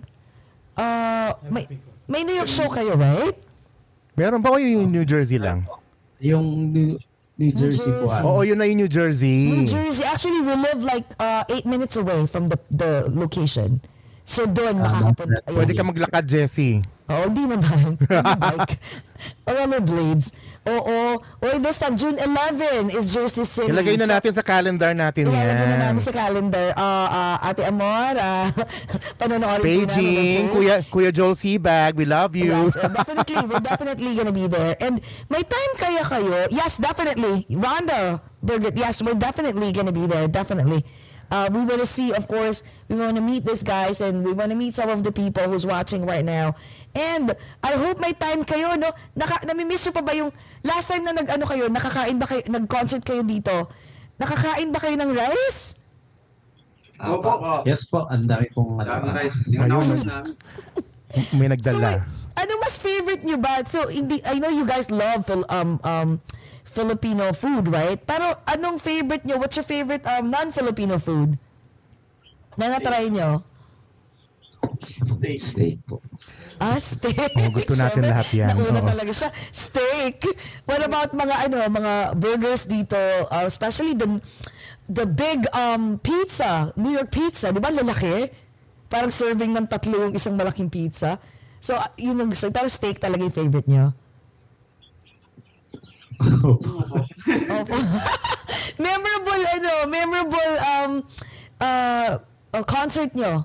Uh, 0.77 1.33
may, 1.49 1.65
may 2.05 2.21
New 2.21 2.37
York 2.37 2.47
show 2.49 2.69
kayo, 2.69 2.93
right? 2.93 3.33
Meron 4.13 4.45
ba 4.45 4.53
kayo 4.53 4.77
yung 4.77 4.93
New 4.93 5.05
Jersey 5.09 5.41
lang? 5.41 5.65
Yung 6.21 6.69
New, 6.69 7.01
New 7.33 7.49
Jersey 7.49 7.89
po. 7.89 8.05
Jersey. 8.05 8.21
ah. 8.21 8.29
Oo, 8.29 8.45
yun 8.45 8.61
na 8.61 8.69
yung 8.69 8.85
New 8.85 8.91
Jersey. 8.93 9.49
New 9.49 9.65
Jersey. 9.65 10.05
Actually, 10.05 10.45
we 10.45 10.53
live 10.53 10.85
like 10.85 11.05
uh, 11.17 11.41
eight 11.49 11.65
minutes 11.65 11.97
away 11.97 12.29
from 12.29 12.45
the 12.53 12.61
the 12.69 13.09
location. 13.09 13.81
So 14.23 14.47
doon 14.47 14.79
makakapunta. 14.79 15.39
Pwede 15.51 15.71
ka 15.75 15.83
maglakad, 15.83 16.23
Jessie. 16.23 16.79
Oo, 17.11 17.27
hindi 17.27 17.43
naman. 17.51 17.99
bike. 18.47 18.79
rollerblades. 19.43 20.31
Oo. 20.63 21.19
Oy, 21.43 21.59
this 21.59 21.75
time, 21.83 21.99
June 21.99 22.15
11 22.15 22.95
is 22.95 23.11
Jersey 23.11 23.43
City. 23.43 23.67
Ilagay 23.75 23.99
na 23.99 24.07
natin 24.07 24.31
sa 24.31 24.39
calendar 24.39 24.95
natin 24.95 25.27
Ilalagay 25.27 25.67
na 25.67 25.75
yan. 25.75 25.81
namin 25.83 26.01
sa 26.01 26.15
calendar. 26.15 26.71
Ah, 26.79 27.35
ah, 27.43 27.47
Ate 27.51 27.67
Amor, 27.67 28.15
uh, 28.15 28.47
namin. 29.19 29.59
Paging, 29.59 30.47
okay? 30.47 30.51
Kuya, 30.55 30.75
Kuya 30.87 31.11
Joel 31.11 31.35
Seabag, 31.35 31.99
we 31.99 32.07
love 32.07 32.31
you. 32.39 32.55
Yes, 32.55 32.79
uh, 32.79 32.87
definitely. 32.87 33.35
We're 33.51 33.65
definitely 33.67 34.11
gonna 34.15 34.35
be 34.35 34.47
there. 34.47 34.73
And 34.79 35.03
may 35.27 35.43
time 35.43 35.71
kaya 35.75 36.03
kayo? 36.07 36.47
Yes, 36.55 36.79
definitely. 36.79 37.43
Rhonda, 37.51 38.23
Birgit, 38.39 38.79
yes, 38.79 39.03
we're 39.03 39.19
definitely 39.19 39.75
gonna 39.75 39.91
be 39.91 40.07
there. 40.07 40.31
Definitely. 40.31 40.87
Uh, 41.31 41.49
we 41.51 41.65
want 41.65 41.79
to 41.79 41.85
see, 41.85 42.13
of 42.13 42.27
course, 42.27 42.61
we 42.87 42.95
want 42.95 43.15
to 43.15 43.23
meet 43.23 43.45
these 43.45 43.63
guys 43.63 44.01
and 44.01 44.23
we 44.23 44.31
want 44.33 44.51
to 44.51 44.57
meet 44.57 44.75
some 44.75 44.89
of 44.89 45.01
the 45.03 45.11
people 45.11 45.43
who's 45.43 45.65
watching 45.65 46.05
right 46.05 46.23
now. 46.25 46.53
And 46.93 47.33
I 47.63 47.73
hope 47.73 47.97
may 47.99 48.13
time 48.13 48.45
kayo, 48.45 48.77
no? 48.77 48.93
Naka, 49.17 49.41
namimiss 49.47 49.89
nyo 49.89 49.93
pa 49.97 50.03
ba 50.05 50.13
yung 50.13 50.29
last 50.61 50.93
time 50.93 51.01
na 51.03 51.11
nag-ano 51.11 51.45
kayo, 51.49 51.65
nakakain 51.69 52.21
ba 52.21 52.29
kayo, 52.29 52.41
nag-concert 52.47 53.01
kayo 53.01 53.25
dito? 53.25 53.69
Nakakain 54.21 54.69
ba 54.69 54.77
kayo 54.77 54.93
ng 54.93 55.09
rice? 55.09 55.81
Opo. 57.01 57.65
Yes 57.65 57.83
po, 57.83 58.05
ang 58.07 58.23
dami 58.23 58.47
pong 58.53 58.79
ano. 58.79 59.11
Rice. 59.11 59.41
Yung 59.49 59.67
naubos 59.67 60.05
namin. 60.05 60.37
May 61.35 61.49
So, 61.49 61.53
nagdala. 61.75 61.89
wait, 61.97 62.01
ano 62.37 62.51
mas 62.61 62.75
favorite 62.77 63.23
nyo 63.25 63.37
ba? 63.37 63.61
So, 63.65 63.89
hindi, 63.89 64.21
I 64.25 64.37
know 64.37 64.49
you 64.49 64.65
guys 64.65 64.89
love 64.89 65.25
um, 65.49 65.77
um, 65.83 66.09
Filipino 66.73 67.29
food, 67.37 67.69
right? 67.69 68.01
Pero 68.01 68.41
anong 68.49 68.81
favorite 68.81 69.21
nyo? 69.29 69.37
What's 69.37 69.53
your 69.53 69.67
favorite 69.67 70.01
um, 70.09 70.33
non-Filipino 70.33 70.97
food? 70.97 71.37
Na 72.57 72.73
natry 72.73 73.13
nyo? 73.13 73.45
Steak. 75.05 75.39
Steak 75.39 75.77
po. 75.85 76.01
Ah, 76.57 76.79
steak. 76.79 77.33
Oh, 77.35 77.51
gusto 77.51 77.75
natin 77.75 78.01
Siyempre, 78.03 78.11
lahat 78.11 78.27
yan. 78.31 78.47
Nauna 78.55 78.81
Oo. 78.81 78.87
talaga 78.87 79.11
siya. 79.11 79.29
Steak. 79.35 80.17
What 80.63 80.81
about 80.83 81.11
mga 81.11 81.35
ano, 81.49 81.57
mga 81.67 81.93
burgers 82.15 82.63
dito, 82.65 82.97
uh, 83.27 83.45
especially 83.45 83.93
the 83.93 84.07
the 84.87 85.05
big 85.07 85.43
um 85.51 85.99
pizza, 85.99 86.71
New 86.79 86.95
York 86.95 87.11
pizza, 87.11 87.51
'di 87.51 87.59
ba 87.59 87.71
lalaki? 87.71 88.31
Parang 88.87 89.11
serving 89.11 89.51
ng 89.51 89.67
tatlo 89.67 90.09
yung 90.09 90.15
isang 90.15 90.37
malaking 90.37 90.69
pizza. 90.71 91.17
So, 91.63 91.75
uh, 91.75 91.89
yun 91.99 92.19
ang 92.19 92.29
gusto. 92.31 92.47
Pero 92.51 92.67
steak 92.67 92.99
talaga 92.99 93.23
yung 93.23 93.33
favorite 93.33 93.67
nyo. 93.67 93.91
Opo. 96.23 97.75
memorable 98.85 99.43
ano, 99.53 99.73
memorable 99.89 100.53
um 100.63 100.91
uh, 101.61 102.11
uh, 102.53 102.63
concert 102.65 103.11
nyo. 103.15 103.43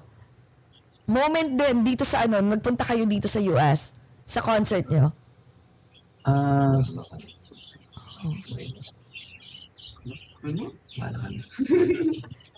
Moment 1.09 1.57
din 1.57 1.85
dito 1.85 2.05
sa 2.05 2.29
ano, 2.29 2.45
nagpunta 2.45 2.85
kayo 2.85 3.09
dito 3.09 3.27
sa 3.27 3.41
US 3.53 3.97
sa 4.29 4.45
concert 4.45 4.85
nyo. 4.93 5.09
Ah, 6.29 6.77
Ano? 10.39 10.71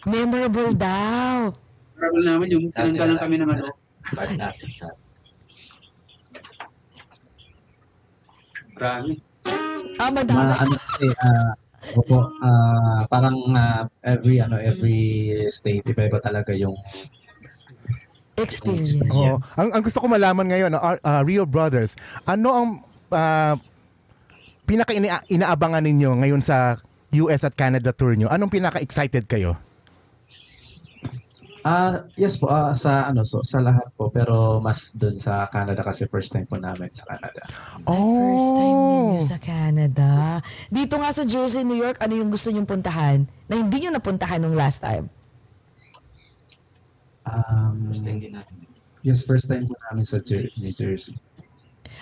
Memorable 0.05 0.73
daw. 0.77 1.53
Travel 1.97 2.23
namin 2.25 2.49
yung 2.57 2.65
nila, 2.69 3.21
kami 3.21 3.37
ng 3.41 3.51
ano. 3.51 3.67
Part 4.17 4.33
natin 4.37 4.69
sa 4.73 4.89
Marami. 8.81 9.30
Ah, 10.01 10.09
ma, 10.09 10.25
madami. 10.25 10.41
ano 10.57 10.75
kasi, 10.81 11.07
ah, 11.13 11.53
opo, 12.01 12.19
ah, 12.41 13.01
parang 13.13 13.37
ah, 13.53 13.85
every, 14.01 14.41
ano, 14.41 14.57
every 14.57 15.01
state, 15.53 15.85
iba-iba 15.85 16.17
talaga 16.25 16.57
yung 16.57 16.73
Experience. 18.41 18.97
Oo. 19.13 19.37
Ang, 19.61 19.69
ang 19.77 19.83
gusto 19.85 20.01
ko 20.01 20.09
malaman 20.09 20.49
ngayon, 20.49 20.73
uh, 20.73 20.97
uh, 20.97 21.21
Rio 21.21 21.45
Brothers, 21.45 21.93
ano 22.25 22.49
ang 22.49 22.69
uh, 23.13 23.55
pinaka 24.65 24.97
ina- 24.97 25.25
inaabangan 25.29 25.85
ninyo 25.85 26.25
ngayon 26.25 26.41
sa 26.41 26.81
US 27.21 27.45
at 27.45 27.53
Canada 27.53 27.93
tour 27.93 28.17
nyo? 28.17 28.33
Anong 28.33 28.49
pinaka-excited 28.49 29.29
kayo? 29.29 29.61
Ah, 31.61 32.09
yes 32.15 32.35
po, 32.35 32.49
ah, 32.49 32.73
sa 32.73 33.05
ano 33.05 33.21
so 33.21 33.43
sa 33.43 33.61
lahat 33.61 33.85
po, 33.93 34.09
pero 34.09 34.59
mas 34.59 34.93
doon 34.93 35.15
sa 35.15 35.45
Canada 35.47 35.81
kasi 35.81 36.07
first 36.07 36.31
time 36.31 36.45
po 36.45 36.57
namin 36.57 36.89
sa 36.91 37.05
Canada. 37.07 37.43
First 37.85 38.51
time 38.55 38.73
Oh. 38.73 38.97
ninyo 39.13 39.23
sa 39.23 39.39
Canada. 39.39 40.11
Dito 40.69 40.97
nga 40.97 41.11
sa 41.11 41.23
Jersey, 41.23 41.61
New 41.61 41.77
York, 41.77 42.01
ano 42.01 42.15
yung 42.15 42.29
gusto 42.29 42.49
nyong 42.49 42.65
puntahan 42.65 43.19
na 43.45 43.55
hindi 43.57 43.77
nyo 43.79 43.93
napuntahan 43.93 44.41
nung 44.41 44.57
last 44.57 44.81
time? 44.81 45.13
Um, 47.23 47.87
first 47.87 48.03
time 48.03 48.19
din 48.19 48.33
natin. 48.33 48.57
yes, 49.01 49.21
first 49.23 49.47
time 49.47 49.65
po 49.65 49.77
namin 49.87 50.03
sa 50.03 50.17
Jer- 50.19 50.51
New 50.57 50.73
Jersey. 50.73 51.15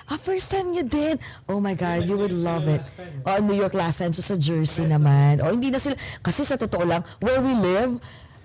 Ah, 0.06 0.16
first 0.16 0.48
time 0.48 0.70
nyo 0.70 0.84
din. 0.84 1.18
Oh 1.46 1.58
my 1.58 1.74
God, 1.74 2.06
you 2.06 2.14
would 2.14 2.32
love 2.32 2.64
it. 2.64 2.86
Oh, 3.24 3.40
New 3.40 3.52
York 3.52 3.74
last 3.74 3.98
time, 3.98 4.12
so 4.12 4.22
sa 4.22 4.36
Jersey 4.36 4.86
naman. 4.86 5.40
Oh, 5.40 5.50
hindi 5.50 5.68
na 5.68 5.76
sila, 5.76 5.92
kasi 6.20 6.42
sa 6.42 6.54
totoo 6.54 6.86
lang, 6.86 7.02
where 7.18 7.40
we 7.40 7.52
live, 7.52 7.98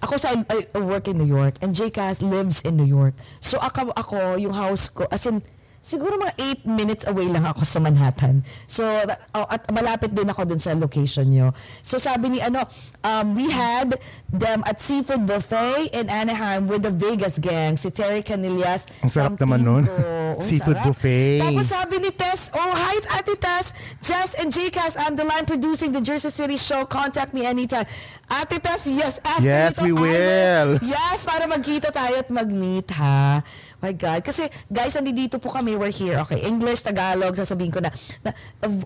ako 0.04 0.20
sa 0.20 0.36
I, 0.36 0.68
I 0.76 0.82
work 0.84 1.08
in 1.08 1.16
New 1.16 1.28
York 1.28 1.56
and 1.64 1.72
JCast 1.72 2.20
lives 2.20 2.62
in 2.68 2.76
New 2.76 2.88
York. 2.88 3.16
So 3.40 3.56
ako, 3.64 3.96
ako 3.96 4.36
yung 4.36 4.52
house 4.52 4.92
ko, 4.92 5.08
as 5.08 5.24
in, 5.24 5.40
siguro 5.84 6.16
mga 6.16 6.64
8 6.64 6.80
minutes 6.80 7.04
away 7.12 7.28
lang 7.28 7.44
ako 7.44 7.68
sa 7.68 7.84
Manhattan. 7.84 8.40
So, 8.66 8.88
oh, 9.36 9.48
at 9.52 9.68
malapit 9.76 10.16
din 10.16 10.32
ako 10.32 10.48
dun 10.48 10.64
sa 10.64 10.72
location 10.74 11.28
nyo. 11.28 11.52
So, 11.84 12.00
sabi 12.00 12.32
ni 12.32 12.40
ano, 12.40 12.64
um, 13.04 13.36
we 13.36 13.52
had 13.52 14.00
them 14.32 14.64
at 14.64 14.80
Seafood 14.80 15.28
Buffet 15.28 15.92
in 15.92 16.08
Anaheim 16.08 16.72
with 16.72 16.88
the 16.88 16.94
Vegas 16.96 17.36
gang, 17.38 17.76
si 17.76 17.92
Terry 17.92 18.24
Canillas. 18.24 18.88
Ang 19.04 19.12
sarap 19.12 19.36
naman 19.36 19.60
nun. 19.62 19.84
Seafood 20.48 20.80
sarap. 20.80 20.96
buffet. 20.96 21.44
Tapos 21.44 21.68
sabi 21.68 22.00
ni 22.00 22.10
Tess, 22.16 22.56
oh, 22.56 22.74
hi 22.74 22.98
Ate 23.20 23.36
Tess, 23.36 24.00
Jess 24.00 24.40
and 24.40 24.50
JCast, 24.50 24.96
I'm 25.04 25.20
the 25.20 25.28
line 25.28 25.44
producing 25.46 25.92
the 25.92 26.02
Jersey 26.02 26.32
City 26.32 26.56
show. 26.56 26.88
Contact 26.88 27.36
me 27.36 27.44
anytime. 27.46 27.86
Ate 28.32 28.58
Tess, 28.64 28.88
yes, 28.88 29.20
after 29.28 29.46
Yes, 29.46 29.76
nito, 29.76 29.84
we 29.84 29.92
I 29.92 30.00
will. 30.00 30.70
Yes, 30.82 31.28
para 31.28 31.46
magkita 31.46 31.92
tayo 31.92 32.24
at 32.24 32.32
mag-meet 32.32 32.88
ha. 32.96 33.44
My 33.84 33.92
God. 33.92 34.24
Kasi 34.24 34.48
guys, 34.72 34.96
nandito 34.96 35.36
po 35.44 35.52
kami, 35.52 35.76
we're 35.76 35.92
here. 35.92 36.16
Okay, 36.24 36.40
English, 36.48 36.88
Tagalog, 36.88 37.36
sasabihin 37.36 37.76
ko 37.76 37.84
na, 37.84 37.92
na 38.24 38.32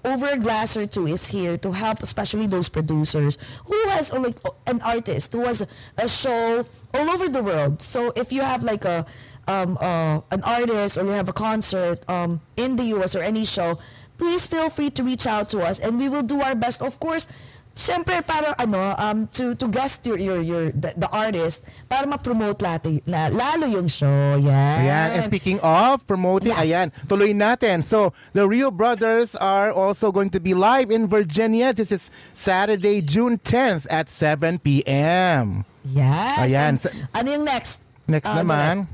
over 0.01 0.33
a 0.33 0.41
glass 0.41 0.73
or 0.73 0.89
two 0.89 1.05
is 1.05 1.29
here 1.29 1.53
to 1.53 1.69
help 1.69 2.01
especially 2.01 2.49
those 2.49 2.65
producers 2.65 3.37
who 3.69 3.77
has 3.93 4.09
like 4.09 4.41
an 4.65 4.81
artist 4.81 5.37
who 5.37 5.45
has 5.45 5.61
a 6.01 6.09
show 6.09 6.65
all 6.97 7.07
over 7.13 7.29
the 7.29 7.45
world. 7.45 7.77
So 7.77 8.09
if 8.17 8.33
you 8.33 8.41
have 8.41 8.65
like 8.65 8.89
a 8.89 9.05
um, 9.45 9.77
uh, 9.77 10.25
an 10.33 10.41
artist 10.41 10.97
or 10.97 11.05
you 11.05 11.13
have 11.13 11.29
a 11.29 11.37
concert 11.37 12.01
um, 12.09 12.41
in 12.57 12.73
the 12.73 12.97
US 12.97 13.13
or 13.13 13.21
any 13.21 13.45
show, 13.45 13.77
please 14.17 14.49
feel 14.49 14.73
free 14.73 14.89
to 14.97 15.05
reach 15.05 15.29
out 15.29 15.45
to 15.53 15.61
us 15.61 15.77
and 15.77 16.01
we 16.01 16.09
will 16.09 16.25
do 16.25 16.41
our 16.41 16.57
best. 16.57 16.81
Of 16.81 16.97
course, 16.97 17.29
syempre 17.77 18.17
para 18.25 18.57
ano 18.57 18.81
um 18.97 19.29
to 19.29 19.53
to 19.53 19.69
guest 19.69 20.01
your 20.09 20.17
your 20.17 20.41
your 20.41 20.73
the, 20.73 20.97
the 20.97 21.05
artist 21.13 21.69
para 21.85 22.09
ma-promote 22.09 22.57
lati, 22.57 23.05
na 23.05 23.29
lalo 23.29 23.69
yung 23.69 23.85
show. 23.85 24.09
Yan. 24.41 24.77
Ayan, 24.81 25.07
and 25.13 25.23
speaking 25.29 25.61
of 25.61 26.01
promoting, 26.09 26.57
Yes. 26.57 26.65
ayan, 26.65 26.87
tuloy 27.05 27.37
natin. 27.37 27.85
So, 27.85 28.11
the 28.33 28.49
Rio 28.49 28.73
Brothers 28.73 29.37
are 29.37 29.69
also 29.69 30.09
going 30.11 30.33
to 30.33 30.41
be 30.41 30.57
live 30.57 30.89
in 30.89 31.05
Virginia. 31.05 31.69
This 31.71 31.93
is 31.93 32.09
Saturday, 32.33 32.99
June 33.05 33.37
10th 33.37 33.85
at 33.93 34.09
7 34.09 34.57
p.m. 34.57 35.61
Yes. 35.85 36.41
Ayan. 36.41 36.81
And 36.81 37.07
ano 37.13 37.27
yung 37.29 37.45
next? 37.45 37.93
Next 38.09 38.25
Ah, 38.27 38.41
naman. 38.41 38.87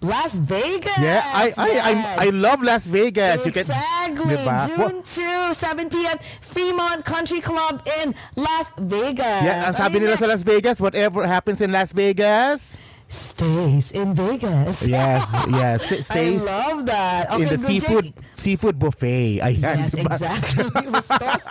Las 0.00 0.32
Vegas. 0.36 0.96
Yeah, 0.96 1.20
I 1.20 1.52
I 1.60 1.70
I, 1.76 1.92
I 2.26 2.28
love 2.32 2.62
Las 2.64 2.88
Vegas. 2.88 3.44
You 3.44 3.52
can- 3.52 3.68
Exactly. 3.68 4.32
Diba? 4.32 4.64
June 4.72 5.02
2, 5.04 5.52
7 5.52 5.90
p.m. 5.92 6.16
Fremont 6.40 7.04
Country 7.04 7.40
Club 7.40 7.84
in 8.00 8.14
Las 8.36 8.72
Vegas. 8.80 9.44
Yeah, 9.44 9.68
ang 9.68 9.76
sabi 9.76 10.00
nila 10.00 10.16
sa? 10.16 10.24
Las 10.24 10.40
Vegas, 10.42 10.80
whatever 10.80 11.28
happens 11.28 11.60
in 11.60 11.68
Las 11.70 11.92
Vegas, 11.92 12.64
Stays 13.10 13.90
in 13.90 14.14
Vegas. 14.14 14.86
yes, 14.86 15.26
yes, 15.50 15.82
I 15.90 15.96
stays 15.98 16.46
love 16.46 16.86
that. 16.86 17.26
Okay, 17.34 17.42
in 17.42 17.48
the 17.48 17.58
seafood 17.58 18.04
Jake. 18.06 18.14
seafood 18.38 18.78
buffet. 18.78 19.42
Ayan, 19.42 19.58
Yes, 19.82 19.98
diba? 19.98 20.14
exactly. 20.14 20.64
Bastos. 20.94 21.42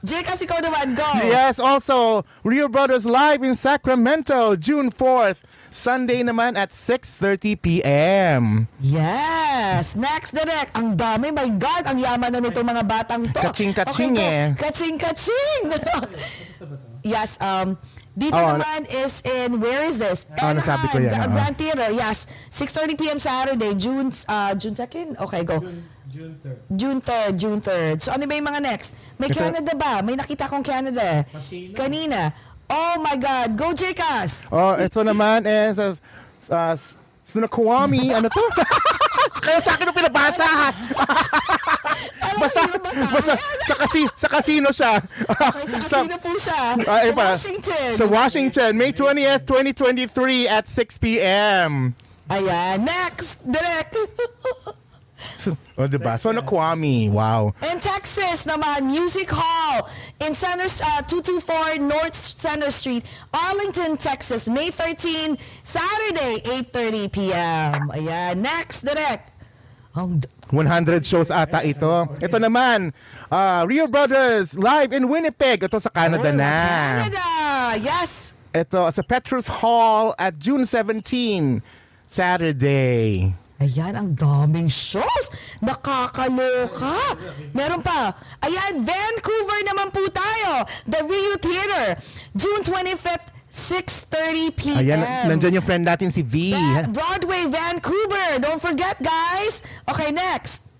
Jake, 0.00 0.24
kasi 0.24 0.48
ikaw 0.48 0.64
naman, 0.64 0.96
go. 0.96 1.04
Yes, 1.20 1.60
also 1.60 2.24
Rio 2.40 2.64
Brothers 2.64 3.04
live 3.04 3.44
in 3.44 3.52
Sacramento, 3.52 4.56
June 4.56 4.88
4th, 4.88 5.44
Sunday 5.68 6.24
naman 6.24 6.56
at 6.56 6.72
6:30 6.72 7.60
p.m. 7.60 8.64
Yes! 8.80 9.92
Next, 9.92 10.32
direct. 10.32 10.72
Ang 10.72 10.96
dami. 10.96 11.28
My 11.28 11.44
God, 11.52 11.92
ang 11.92 12.00
yaman 12.00 12.32
na 12.32 12.40
nito 12.40 12.56
mga 12.58 12.88
batang 12.88 13.28
to. 13.28 13.36
Kaching-kaching 13.36 14.16
go. 14.16 14.24
eh. 14.24 14.56
Kaching-kaching! 14.56 15.76
yes, 17.04 17.36
um, 17.36 17.76
dito 18.12 18.36
Oh, 18.36 18.60
naman 18.60 18.84
is 18.92 19.24
in, 19.24 19.56
where 19.56 19.82
is 19.82 19.96
this? 19.96 20.28
Oh, 20.36 20.52
nasabi 20.52 20.84
ko 20.92 21.00
yan, 21.00 21.12
Anaheim, 21.16 21.32
oo. 21.32 21.36
Grand 21.40 21.56
Theater, 21.56 21.88
yes. 21.96 22.28
6.30 22.52 23.00
p.m. 23.00 23.18
Saturday, 23.18 23.72
June, 23.74 24.12
uh, 24.28 24.52
June 24.54 24.76
2nd? 24.76 25.16
Okay, 25.16 25.42
go. 25.44 25.64
June 26.12 26.36
3rd. 26.44 26.58
June 26.76 27.00
3rd, 27.00 27.32
June 27.40 27.60
3rd. 27.60 27.96
So 28.04 28.12
ano 28.12 28.28
ba 28.28 28.36
yung 28.36 28.44
mga 28.44 28.60
next? 28.60 29.08
May 29.16 29.32
Kasi- 29.32 29.40
Canada 29.48 29.72
ba? 29.72 30.04
May 30.04 30.12
nakita 30.12 30.44
kong 30.44 30.60
Canada. 30.60 31.24
Casino. 31.24 31.72
Kanina. 31.72 32.28
Oh 32.68 33.00
my 33.00 33.16
God, 33.16 33.56
go 33.56 33.72
Jcas! 33.72 34.48
Oh, 34.52 34.76
ito 34.76 35.00
naman 35.00 35.44
is 35.44 35.76
uh, 35.80 35.92
uh, 36.48 36.76
Sunakwami, 37.24 38.12
ano 38.12 38.28
to? 38.28 38.44
Kaya 39.42 39.58
sa 39.62 39.70
akin 39.78 39.86
ang 39.88 39.96
pinabasa. 39.96 40.48
basta, 42.42 42.60
basta 42.78 43.34
sa, 43.66 43.74
kasi, 43.86 44.00
sa 44.18 44.28
casino 44.28 44.68
siya. 44.74 44.92
Okay, 45.02 45.64
sa 45.66 45.78
casino 45.86 46.16
po 46.18 46.32
siya. 46.38 46.60
Eh, 46.78 47.10
sa 47.10 47.14
pa. 47.14 47.26
Washington. 47.34 47.90
Sa 47.96 48.06
Washington, 48.06 48.70
May 48.74 48.90
20th, 48.90 49.42
2023 49.46 50.50
at 50.50 50.64
6 50.66 50.98
p.m. 51.02 51.94
Ayan, 52.30 52.76
next, 52.82 53.46
direct. 53.46 53.94
So, 55.22 55.56
oh, 55.78 55.86
diba? 55.86 56.18
So, 56.18 56.30
Nakwami. 56.34 57.10
Wow. 57.10 57.54
In 57.70 57.78
Texas 57.78 58.44
naman, 58.44 58.90
Music 58.90 59.30
Hall 59.30 59.86
in 60.26 60.34
Center, 60.34 60.66
uh, 60.66 61.02
224 61.06 61.78
North 61.80 62.14
Center 62.14 62.70
Street, 62.70 63.06
Arlington, 63.32 63.96
Texas, 63.96 64.48
May 64.48 64.70
13, 64.70 65.36
Saturday, 65.62 66.42
8.30 66.74 67.12
p.m. 67.12 67.90
Ayan, 67.94 68.42
next, 68.42 68.82
direct. 68.82 69.30
Ang 69.94 70.24
d- 70.24 70.28
100 70.48 71.04
shows 71.04 71.28
ata 71.28 71.60
ito. 71.62 72.08
Ito 72.16 72.36
naman, 72.40 72.96
uh, 73.28 73.60
Rio 73.68 73.84
Brothers 73.88 74.56
live 74.56 74.92
in 74.92 75.04
Winnipeg. 75.04 75.64
Ito 75.64 75.76
sa 75.80 75.92
Canada 75.92 76.32
Oh, 76.32 76.36
na. 76.36 76.56
Canada, 77.08 77.24
yes. 77.76 78.40
Ito 78.52 78.88
sa 78.88 79.02
Petrus 79.04 79.48
Hall 79.48 80.12
at 80.16 80.36
June 80.40 80.64
17, 80.64 81.60
Saturday. 82.08 83.32
Ayan, 83.62 83.94
ang 83.94 84.10
daming 84.18 84.66
shows. 84.66 85.30
Nakakaloka. 85.62 86.98
Meron 87.54 87.78
pa. 87.78 88.10
Ayan, 88.42 88.82
Vancouver 88.82 89.60
naman 89.62 89.94
po 89.94 90.02
tayo. 90.10 90.66
The 90.82 91.06
Rio 91.06 91.38
Theater. 91.38 91.94
June 92.34 92.66
25th, 92.66 93.30
6.30 93.46 94.58
p.m. 94.58 94.78
Ayan, 94.82 94.98
nandyan 95.30 95.62
yung 95.62 95.66
friend 95.66 95.86
natin 95.86 96.10
si 96.10 96.26
V. 96.26 96.50
Ba- 96.50 96.90
Broadway, 96.90 97.46
Vancouver. 97.46 98.42
Don't 98.42 98.58
forget, 98.58 98.98
guys. 98.98 99.62
Okay, 99.86 100.10
next. 100.10 100.74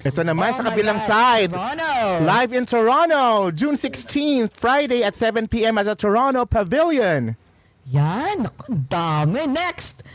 Ito 0.00 0.24
naman 0.24 0.54
Oh 0.54 0.62
sa 0.62 0.72
kabilang 0.72 0.96
God, 1.04 1.10
side. 1.10 1.50
Toronto. 1.52 1.92
Live 2.24 2.50
in 2.56 2.64
Toronto, 2.64 3.22
June 3.52 3.76
16th, 3.76 4.56
Friday 4.56 5.04
at 5.04 5.12
7 5.12 5.44
p.m. 5.52 5.76
at 5.76 5.84
the 5.84 5.98
Toronto 5.98 6.48
Pavilion. 6.48 7.36
Yan, 7.90 8.46
ang 8.46 8.86
dami. 8.88 9.44
Next. 9.50 10.06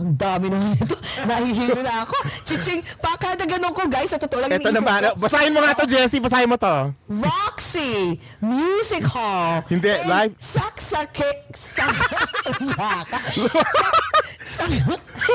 Ang 0.00 0.16
dami 0.16 0.48
naman 0.48 0.72
ito. 0.80 0.96
Nahihilo 1.28 1.84
na 1.84 2.08
ako. 2.08 2.16
Chiching, 2.48 2.80
pa 2.96 3.12
kada 3.20 3.44
ganun 3.44 3.76
ko, 3.76 3.84
guys. 3.84 4.08
Sa 4.08 4.16
totoo 4.16 4.40
lang 4.40 4.48
Ito 4.48 4.64
iniisip 4.64 4.80
naman, 4.80 5.00
ko. 5.12 5.20
basahin 5.20 5.52
mo 5.52 5.60
nga 5.60 5.76
to, 5.76 5.84
Jessie. 5.84 6.24
Basahin 6.24 6.48
mo 6.48 6.56
to. 6.56 6.74
Roxy 7.04 8.16
Music 8.40 9.04
Hall. 9.04 9.60
Hindi, 9.68 9.92
in 9.92 10.08
live. 10.08 10.32
Saksake... 10.40 11.52
Sak... 11.52 11.92
Sak... 14.40 14.70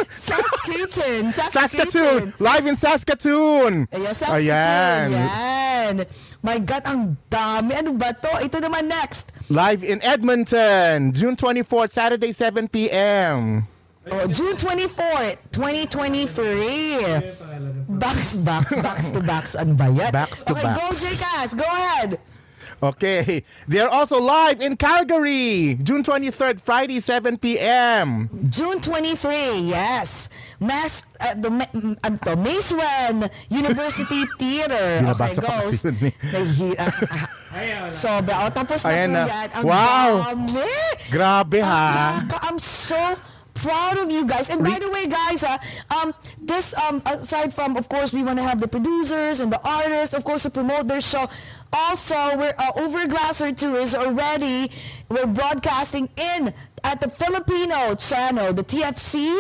Saskatoon. 0.09 1.23
Saskatoon. 1.31 2.33
Live 2.41 2.65
in 2.65 2.75
Saskatoon. 2.75 3.73
Ayan, 3.93 4.13
Saskatoon. 4.17 4.41
Ayan. 4.41 5.05
Yan. 5.13 5.95
My 6.41 6.57
God, 6.57 6.83
ang 6.85 7.01
dami. 7.29 7.73
Ano 7.73 7.93
ba 7.97 8.13
to? 8.13 8.29
Ito 8.41 8.57
naman 8.61 8.89
next. 8.89 9.33
Live 9.49 9.85
in 9.85 10.01
Edmonton, 10.01 11.13
June 11.13 11.37
24th, 11.37 11.93
Saturday, 11.93 12.33
7 12.33 12.65
p.m. 12.65 13.65
Oh, 14.11 14.27
June 14.27 14.55
24th, 14.55 15.37
2023. 15.51 17.33
Box, 17.97 18.35
box, 18.37 18.75
box 18.75 19.09
to 19.11 19.21
box. 19.21 19.55
Ano 19.55 19.73
ba 19.73 19.89
yan? 19.89 20.11
Box 20.13 20.43
to 20.45 20.53
okay, 20.53 20.61
box. 20.61 20.77
go 20.77 20.85
Jcas. 20.93 21.49
Go 21.57 21.65
ahead. 21.65 22.19
Okay. 22.83 23.41
They're 23.67 23.89
also 23.89 24.19
live 24.21 24.61
in 24.61 24.75
Calgary, 24.77 25.73
June 25.81 26.03
23rd, 26.03 26.59
Friday, 26.61 26.99
7 26.99 27.37
p.m. 27.39 28.29
June 28.51 28.77
23, 28.81 29.71
yes. 29.71 30.29
Mass, 30.59 31.15
uh, 31.23 31.33
the, 31.39 31.49
ano 32.03 32.17
to, 32.19 32.35
Macewan 32.35 33.25
University 33.49 34.25
Theater. 34.39 35.01
Okay, 35.01 35.33
Binabasa 35.33 35.39
ko 35.41 35.49
goes. 35.65 35.85
eh. 35.87 36.11
Nahihira. 36.29 36.85
Sobra. 37.89 38.43
O, 38.45 38.51
tapos 38.51 38.83
na 38.83 38.91
Ayan 38.91 39.07
po 39.09 39.15
na. 39.15 39.23
yan. 39.25 39.49
Ang 39.55 39.63
Wow. 39.65 40.11
dami. 40.35 40.67
Grabe 41.09 41.59
ha. 41.63 42.19
Ang 42.19 42.27
I'm 42.43 42.59
so 42.59 42.99
proud 43.65 43.97
of 43.97 44.11
you 44.11 44.27
guys. 44.27 44.49
And 44.49 44.63
by 44.63 44.77
the 44.79 44.89
way, 44.89 45.07
guys, 45.07 45.43
uh, 45.43 45.57
um, 45.89 46.13
this 46.41 46.77
um, 46.77 47.01
aside 47.05 47.53
from, 47.53 47.75
of 47.77 47.89
course, 47.89 48.13
we 48.13 48.21
want 48.23 48.37
to 48.37 48.43
have 48.43 48.59
the 48.59 48.67
producers 48.67 49.39
and 49.39 49.51
the 49.51 49.61
artists, 49.67 50.13
of 50.13 50.23
course, 50.23 50.43
to 50.43 50.51
promote 50.51 50.87
their 50.87 51.01
show. 51.01 51.25
Also, 51.73 52.15
we're 52.37 52.53
uh, 52.57 52.71
Overglass 52.73 53.41
or 53.41 53.53
Two 53.53 53.75
is 53.75 53.95
already 53.95 54.71
we're 55.09 55.25
broadcasting 55.25 56.07
in 56.15 56.53
at 56.83 57.01
the 57.01 57.09
Filipino 57.09 57.95
channel, 57.95 58.53
the 58.53 58.63
TFC. 58.63 59.35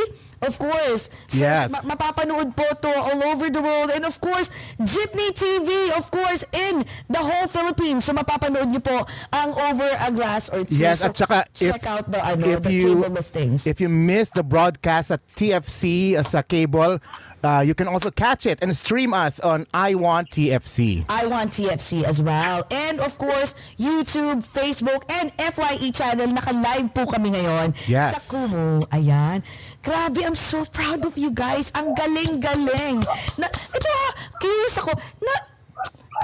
Of 0.45 0.57
course. 0.57 1.09
So, 1.27 1.41
Yes. 1.41 1.69
ma- 1.69 1.81
mapapanood 1.83 2.53
po 2.55 2.69
to 2.81 2.89
all 2.89 3.19
over 3.33 3.49
the 3.49 3.61
world. 3.61 3.89
And 3.89 4.05
of 4.05 4.21
course, 4.21 4.49
Jeepney 4.77 5.33
TV, 5.33 5.91
of 5.97 6.09
course, 6.09 6.45
in 6.53 6.85
the 7.09 7.19
whole 7.19 7.47
Philippines. 7.49 8.05
So 8.05 8.13
mapapanood 8.13 8.69
niyo 8.69 8.83
po 8.83 9.03
ang 9.33 9.51
Over 9.57 9.89
a 9.89 10.09
Glass 10.13 10.49
or 10.53 10.63
Two. 10.63 10.77
Yes, 10.77 11.01
so, 11.01 11.09
at 11.09 11.17
saka 11.17 11.39
check 11.53 11.81
if, 11.81 11.87
out 11.87 12.05
the, 12.11 12.21
ano, 12.21 12.45
if 12.45 12.61
the 12.61 12.71
you, 12.73 12.93
cable 12.93 13.09
listings. 13.09 13.65
If 13.65 13.81
you 13.81 13.89
missed 13.89 14.37
the 14.37 14.45
broadcast 14.45 15.09
at 15.11 15.21
TFC 15.35 16.15
uh, 16.15 16.23
sa 16.23 16.41
cable, 16.45 17.01
uh, 17.45 17.61
you 17.61 17.77
can 17.77 17.85
also 17.87 18.09
catch 18.09 18.49
it 18.49 18.57
and 18.65 18.73
stream 18.75 19.13
us 19.13 19.37
on 19.39 19.69
I 19.69 19.93
Want 19.93 20.33
TFC. 20.33 21.05
I 21.07 21.29
want 21.29 21.53
TFC 21.53 22.01
as 22.03 22.17
well. 22.19 22.65
And 22.67 22.97
of 22.99 23.15
course, 23.15 23.53
YouTube, 23.77 24.41
Facebook, 24.41 25.05
and 25.21 25.29
FYE 25.37 25.93
channel. 25.93 26.25
Naka-live 26.27 26.89
po 26.91 27.05
kami 27.05 27.31
ngayon 27.31 27.77
Yes. 27.85 28.17
sa 28.17 28.19
Kumu. 28.25 28.83
Ayan. 28.89 29.45
Grabe, 29.79 30.25
I'm 30.25 30.33
so 30.33 30.65
proud 30.65 31.05
of 31.05 31.13
you 31.15 31.29
guys. 31.29 31.69
Ang 31.77 31.93
galing-galing. 31.93 33.05
Na, 33.37 33.47
ito 33.47 33.87
ha, 33.87 34.09
curious 34.41 34.81
ako. 34.81 34.91
Na, 35.21 35.33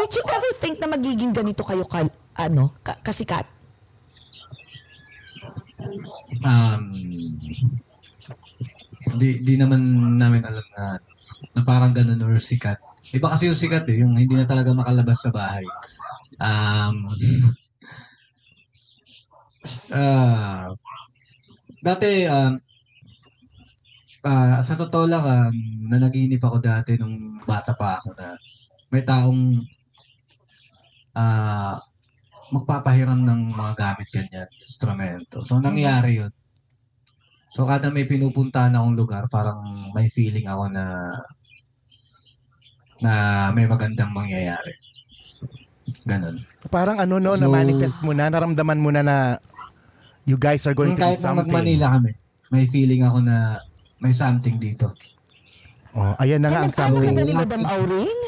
did 0.02 0.12
you 0.18 0.24
ever 0.26 0.50
think 0.58 0.82
na 0.82 0.90
magiging 0.90 1.30
ganito 1.32 1.62
kayo 1.62 1.86
ka, 1.86 2.02
ano, 2.42 2.74
ka, 2.82 2.98
kasikat? 3.06 3.46
um, 6.42 6.82
di, 9.18 9.42
di 9.42 9.54
naman 9.58 9.82
namin 10.18 10.42
alam 10.46 10.66
na, 10.78 10.84
na 11.56 11.62
parang 11.66 11.92
ganun 11.94 12.22
or 12.24 12.38
sikat. 12.38 12.78
Iba 13.12 13.34
kasi 13.34 13.50
yung 13.50 13.60
sikat 13.60 13.86
eh, 13.90 14.06
yung 14.06 14.14
hindi 14.16 14.38
na 14.38 14.46
talaga 14.46 14.72
makalabas 14.72 15.20
sa 15.22 15.34
bahay. 15.34 15.66
Um, 16.42 16.96
ah 19.96 20.74
dati, 21.82 22.30
um, 22.30 22.54
ah, 24.24 24.62
sa 24.62 24.78
totoo 24.78 25.06
lang, 25.10 25.26
um, 25.26 25.56
nanaginip 25.90 26.42
ako 26.46 26.62
dati 26.62 26.96
nung 26.96 27.42
bata 27.44 27.74
pa 27.74 27.98
ako 28.00 28.14
na 28.14 28.38
may 28.94 29.02
taong 29.02 29.66
ah 31.18 31.82
magpapahiram 32.52 33.20
ng 33.24 33.56
mga 33.56 33.74
gamit 33.80 34.08
ganyan, 34.12 34.50
instrumento. 34.64 35.44
So 35.48 35.58
nangyari 35.64 36.20
yun. 36.20 36.32
So 37.52 37.68
kada 37.68 37.92
may 37.92 38.04
pinupuntahan 38.04 38.72
akong 38.72 38.96
lugar, 38.96 39.28
parang 39.28 39.60
may 39.92 40.08
feeling 40.08 40.48
ako 40.48 40.72
na 40.72 41.12
na 43.02 43.14
may 43.52 43.66
magandang 43.66 44.14
mangyayari. 44.14 44.72
Ganon. 46.06 46.46
Parang 46.72 46.98
ano 46.98 47.18
no, 47.18 47.36
So- 47.36 47.44
na-manifest 47.44 48.00
mo 48.02 48.16
na, 48.16 48.32
naramdaman 48.32 48.80
mo 48.80 48.90
na 48.90 49.02
na 49.02 49.18
you 50.24 50.38
guys 50.38 50.64
are 50.64 50.74
going 50.74 50.94
to 50.94 51.02
do 51.02 51.04
Kahit 51.04 51.20
something. 51.20 51.50
nag-Manila 51.50 51.98
kami, 51.98 52.12
may 52.48 52.66
feeling 52.70 53.04
ako 53.04 53.20
na 53.20 53.60
may 54.00 54.14
something 54.14 54.56
dito. 54.56 54.94
Oh, 55.92 56.16
ayan 56.18 56.40
na 56.40 56.48
nga 56.48 56.64
ang 56.64 56.72
ba 56.72 56.80
something. 56.88 57.12
ni 57.12 57.36
Madam 57.36 57.62
Auring? 57.68 58.20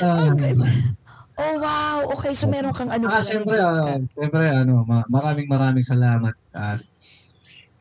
Ah, 0.00 0.32
Oh, 1.40 1.56
wow. 1.56 2.04
Okay, 2.20 2.36
so 2.36 2.44
meron 2.52 2.68
kang 2.76 2.92
ano 2.92 3.08
Ah, 3.08 3.24
may 3.24 3.56
ah, 3.56 3.96
gift 3.96 4.12
syempre, 4.12 4.44
ano, 4.44 4.84
ma- 4.84 5.08
maraming 5.08 5.48
maraming 5.48 5.80
salamat 5.80 6.36
at 6.52 6.84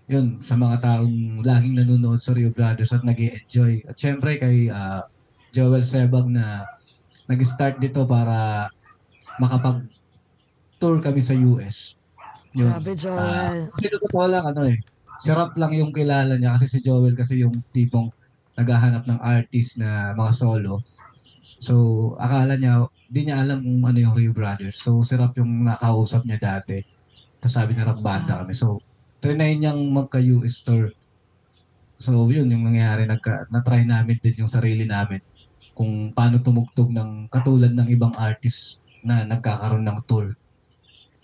yun, 0.09 0.41
sa 0.41 0.57
mga 0.57 0.81
taong 0.81 1.45
laging 1.45 1.77
nanonood 1.77 2.17
sa 2.17 2.33
Rio 2.33 2.49
Brothers 2.49 2.89
at 2.97 3.05
nag 3.05 3.13
enjoy 3.15 3.85
At 3.85 3.93
syempre 3.93 4.41
kay 4.41 4.65
ah, 4.73 5.05
Joel 5.53 5.85
Sebag 5.85 6.25
na 6.25 6.65
nag-start 7.29 7.77
dito 7.77 8.09
para 8.09 8.65
makapag-tour 9.37 10.97
kami 10.97 11.21
sa 11.21 11.37
US. 11.37 11.93
Yun. 12.57 12.73
Grabe, 12.73 12.91
Ah, 12.93 12.97
Joel. 12.97 13.61
kasi 13.77 13.85
totoo 13.93 14.25
lang, 14.25 14.45
ano 14.49 14.61
eh, 14.65 14.77
si 15.21 15.29
Rap 15.29 15.53
lang 15.53 15.73
yung 15.77 15.93
kilala 15.93 16.33
niya 16.41 16.57
kasi 16.57 16.65
si 16.65 16.81
Joel 16.81 17.13
kasi 17.13 17.45
yung 17.45 17.53
tipong 17.69 18.09
naghahanap 18.57 19.05
ng 19.05 19.19
artist 19.21 19.77
na 19.77 20.17
mga 20.17 20.33
solo. 20.33 20.81
So, 21.61 21.73
akala 22.17 22.57
niya, 22.57 22.89
di 23.05 23.29
niya 23.29 23.45
alam 23.45 23.61
kung 23.61 23.85
ano 23.85 23.97
yung 24.01 24.15
Rio 24.17 24.33
Brothers. 24.33 24.81
So, 24.81 25.05
si 25.05 25.13
Rap 25.13 25.37
yung 25.37 25.69
nakausap 25.69 26.25
niya 26.25 26.41
dati. 26.41 26.81
Tapos 27.37 27.53
sabi 27.53 27.77
na 27.77 27.85
Rap 27.93 28.01
banda 28.01 28.41
kami. 28.41 28.57
So, 28.57 28.81
trinay 29.19 29.55
niyang 29.55 29.79
magka-US 29.91 30.63
tour. 30.63 30.91
So, 31.99 32.27
yun 32.31 32.47
yung 32.47 32.63
nangyari. 32.63 33.03
Nagka, 33.03 33.51
na-try 33.51 33.83
namin 33.83 34.15
din 34.23 34.43
yung 34.43 34.51
sarili 34.51 34.87
namin 34.87 35.19
kung 35.75 36.11
paano 36.15 36.39
tumugtog 36.39 36.91
ng 36.91 37.27
katulad 37.27 37.71
ng 37.71 37.87
ibang 37.91 38.15
artist 38.15 38.79
na 39.03 39.23
nagkakaroon 39.27 39.83
ng 39.83 39.99
tour. 40.07 40.35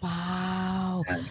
Wow. 0.03 1.03
Yan. 1.07 1.23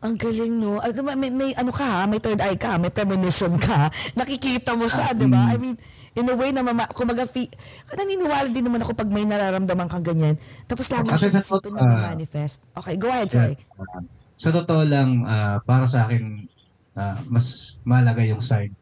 Ang 0.00 0.16
galing, 0.16 0.54
no? 0.56 0.80
Ano, 0.80 1.12
May, 1.12 1.28
may, 1.28 1.52
ano 1.52 1.72
ka, 1.76 1.84
ha? 1.84 2.02
may 2.08 2.16
third 2.24 2.40
eye 2.40 2.56
ka, 2.56 2.80
may 2.80 2.88
premonition 2.88 3.52
ka. 3.60 3.92
Nakikita 4.20 4.72
mo 4.72 4.88
siya, 4.88 5.12
di 5.12 5.28
ba? 5.28 5.52
I 5.52 5.60
mean, 5.60 5.76
in 6.16 6.24
a 6.24 6.32
way 6.36 6.56
na 6.56 6.64
mama, 6.64 6.88
kumaga, 6.88 7.28
fi, 7.28 7.48
naniniwala 7.92 8.48
din 8.48 8.64
naman 8.64 8.80
ako 8.80 8.96
pag 8.96 9.12
may 9.12 9.28
nararamdaman 9.28 9.92
kang 9.92 10.04
ganyan. 10.04 10.40
Tapos 10.64 10.88
lagi 10.88 11.04
mo 11.04 11.20
siya 11.20 11.44
sa- 11.44 11.60
na 11.68 11.84
ah, 11.84 12.16
manifest. 12.16 12.64
Okay, 12.80 12.96
go 12.96 13.12
ahead, 13.12 13.28
sorry. 13.28 13.56
Yeah. 13.60 14.19
Sa 14.40 14.48
totoo 14.48 14.82
lang, 14.88 15.20
ah, 15.28 15.60
para 15.60 15.84
sa 15.84 16.08
akin, 16.08 16.48
ah, 16.96 17.20
mas 17.28 17.76
malaga 17.84 18.24
yung 18.24 18.40
sign. 18.40 18.72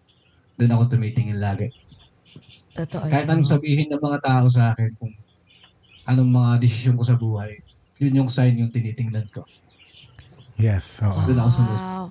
Doon 0.55 0.75
ako 0.75 0.95
tumitingin 0.95 1.43
lagi. 1.43 1.75
Totoo 2.75 3.11
Kahit 3.11 3.27
yan, 3.27 3.35
anong 3.35 3.49
no? 3.51 3.53
sabihin 3.59 3.89
ng 3.91 3.99
mga 3.99 4.19
tao 4.23 4.47
sa 4.47 4.71
akin 4.71 4.91
kung 5.03 5.11
anong 6.07 6.31
mga 6.31 6.51
desisyon 6.63 6.95
ko 6.95 7.03
sa 7.03 7.19
buhay, 7.19 7.59
yun 7.99 8.23
yung 8.23 8.31
sign 8.31 8.55
yung 8.63 8.71
tinitingnan 8.71 9.27
ko. 9.35 9.43
Yes, 10.59 11.03
oo. 11.03 11.19
Doon 11.27 11.39
ako. 11.43 11.51
Wow. 11.59 12.05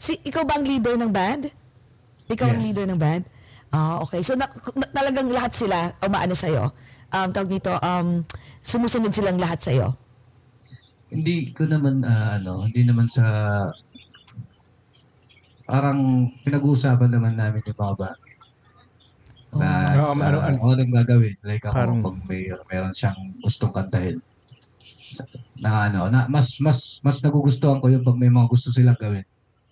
Si, 0.00 0.16
ikaw 0.24 0.48
ba 0.48 0.56
ang 0.56 0.64
leader 0.64 0.96
ng 0.96 1.12
band? 1.12 1.52
Ikaw 2.28 2.46
ang 2.48 2.60
Yes. 2.60 2.66
leader 2.72 2.86
ng 2.88 3.00
band? 3.00 3.24
Ah, 3.68 4.00
okay. 4.00 4.24
So, 4.24 4.32
na, 4.32 4.48
na- 4.48 4.92
talagang 4.96 5.28
lahat 5.28 5.52
sila 5.52 5.92
umaano 6.00 6.32
sa'yo? 6.32 6.72
Um, 7.08 7.28
tawag 7.32 7.48
dito, 7.52 7.72
um, 7.80 8.24
sumusunod 8.60 9.12
silang 9.12 9.36
lahat 9.36 9.60
sa'yo? 9.60 9.92
Hindi 11.08 11.50
ko 11.56 11.64
naman, 11.64 12.04
ah, 12.04 12.36
ano, 12.36 12.68
hindi 12.68 12.84
naman 12.84 13.08
sa 13.08 13.24
parang 15.68 16.28
pinag-uusapan 16.44 17.10
naman 17.12 17.34
namin 17.36 17.60
yung 17.64 17.76
mga 17.76 17.94
bagay. 17.96 18.32
Na, 19.48 19.68
Oo, 19.96 20.12
ano- 20.12 20.44
ano- 20.44 20.60
ano 20.60 20.74
rin 20.76 20.92
gagawin. 20.92 21.36
Like 21.40 21.64
ako, 21.64 21.74
Parang- 21.76 22.04
pag 22.04 22.16
may, 22.28 22.40
meron 22.48 22.92
siyang 22.92 23.18
gustong 23.40 23.72
kantahin. 23.72 24.20
Na 25.56 25.88
ano, 25.88 26.08
na, 26.08 26.28
mas, 26.28 26.60
mas, 26.60 27.00
mas 27.00 27.20
nagugustuhan 27.20 27.80
ko 27.80 27.88
yung 27.88 28.04
pag 28.04 28.16
may 28.16 28.28
mga 28.28 28.48
gusto 28.48 28.68
silang 28.68 28.96
gawin. 28.96 29.24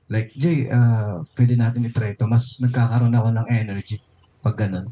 Like, 0.09 0.33
Jay, 0.33 0.69
ah, 0.71 1.21
pwede 1.37 1.59
natin 1.59 1.85
i-try 1.85 2.15
to. 2.15 2.25
Mas 2.25 2.57
nagkakaroon 2.57 3.13
ako 3.13 3.29
ng 3.35 3.47
energy 3.49 4.01
pag 4.41 4.57
ganun. 4.57 4.89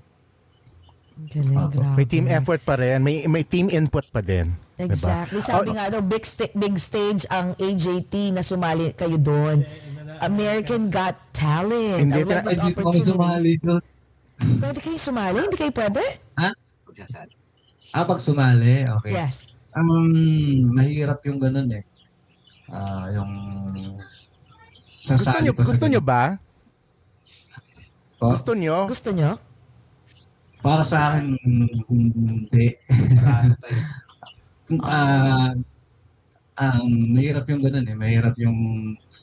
Galing, 1.31 1.71
grabe. 1.71 1.95
May 1.95 2.07
team 2.11 2.27
effort 2.27 2.61
pa 2.67 2.75
rin, 2.75 2.99
may 2.99 3.23
may 3.31 3.47
team 3.47 3.71
input 3.71 4.03
pa 4.11 4.19
din. 4.19 4.51
Diba? 4.75 4.91
Exactly. 4.91 5.39
Sabi 5.39 5.71
Oh, 5.71 5.75
nga 5.75 5.87
daw, 5.89 6.03
big, 6.03 6.25
sta- 6.25 6.51
big 6.53 6.75
stage 6.75 7.23
ang 7.29 7.55
AJT 7.55 8.35
na 8.35 8.43
sumali 8.43 8.91
kayo 8.91 9.15
doon. 9.15 9.63
American 10.19 10.91
Got 10.91 11.15
Talent. 11.31 12.11
Hindi, 12.11 12.21
I 12.21 12.27
love 12.27 12.43
this 12.45 12.59
opportunity. 12.59 13.07
sumali 13.07 13.53
doon. 13.59 13.83
Pwede 14.59 14.79
kayo 14.83 14.99
sumali? 14.99 15.39
Hindi 15.41 15.57
kayo 15.57 15.73
pwede? 15.73 16.03
Ah, 17.95 18.03
pag 18.03 18.19
sumali, 18.19 18.83
okay. 18.99 19.15
Yes. 19.15 19.47
Um, 19.71 20.11
mahirap 20.71 21.23
yung 21.23 21.39
ganun 21.39 21.71
eh. 21.71 21.87
Ah, 22.67 23.07
yung 23.11 23.31
Gusto 25.05 25.39
nyo, 25.39 25.53
gusto 25.55 25.87
nyo 25.87 26.01
ba? 26.03 26.35
Po? 28.19 28.35
Gusto 28.35 28.57
nyo? 28.57 28.91
Gusto 28.91 29.11
nyo? 29.13 29.39
Para 30.59 30.83
sa 30.83 31.13
akin, 31.13 31.37
hindi. 31.87 32.73
Ah, 34.81 35.53
um, 36.57 36.89
mahirap 37.13 37.45
yung 37.53 37.63
ganun 37.65 37.85
eh. 37.85 37.97
Mahirap 37.97 38.35
yung... 38.41 38.59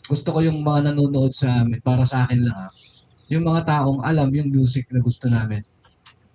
Gusto 0.05 0.29
ko 0.35 0.39
yung 0.43 0.61
mga 0.61 0.91
nanonood 0.91 1.33
sa 1.33 1.63
amin, 1.63 1.79
para 1.81 2.03
sa 2.05 2.25
akin 2.25 2.45
lang 2.45 2.57
ah. 2.67 2.71
Yung 3.31 3.47
mga 3.47 3.63
taong 3.63 4.03
alam 4.03 4.27
yung 4.35 4.51
music 4.51 4.91
na 4.91 4.99
gusto 4.99 5.31
namin. 5.31 5.63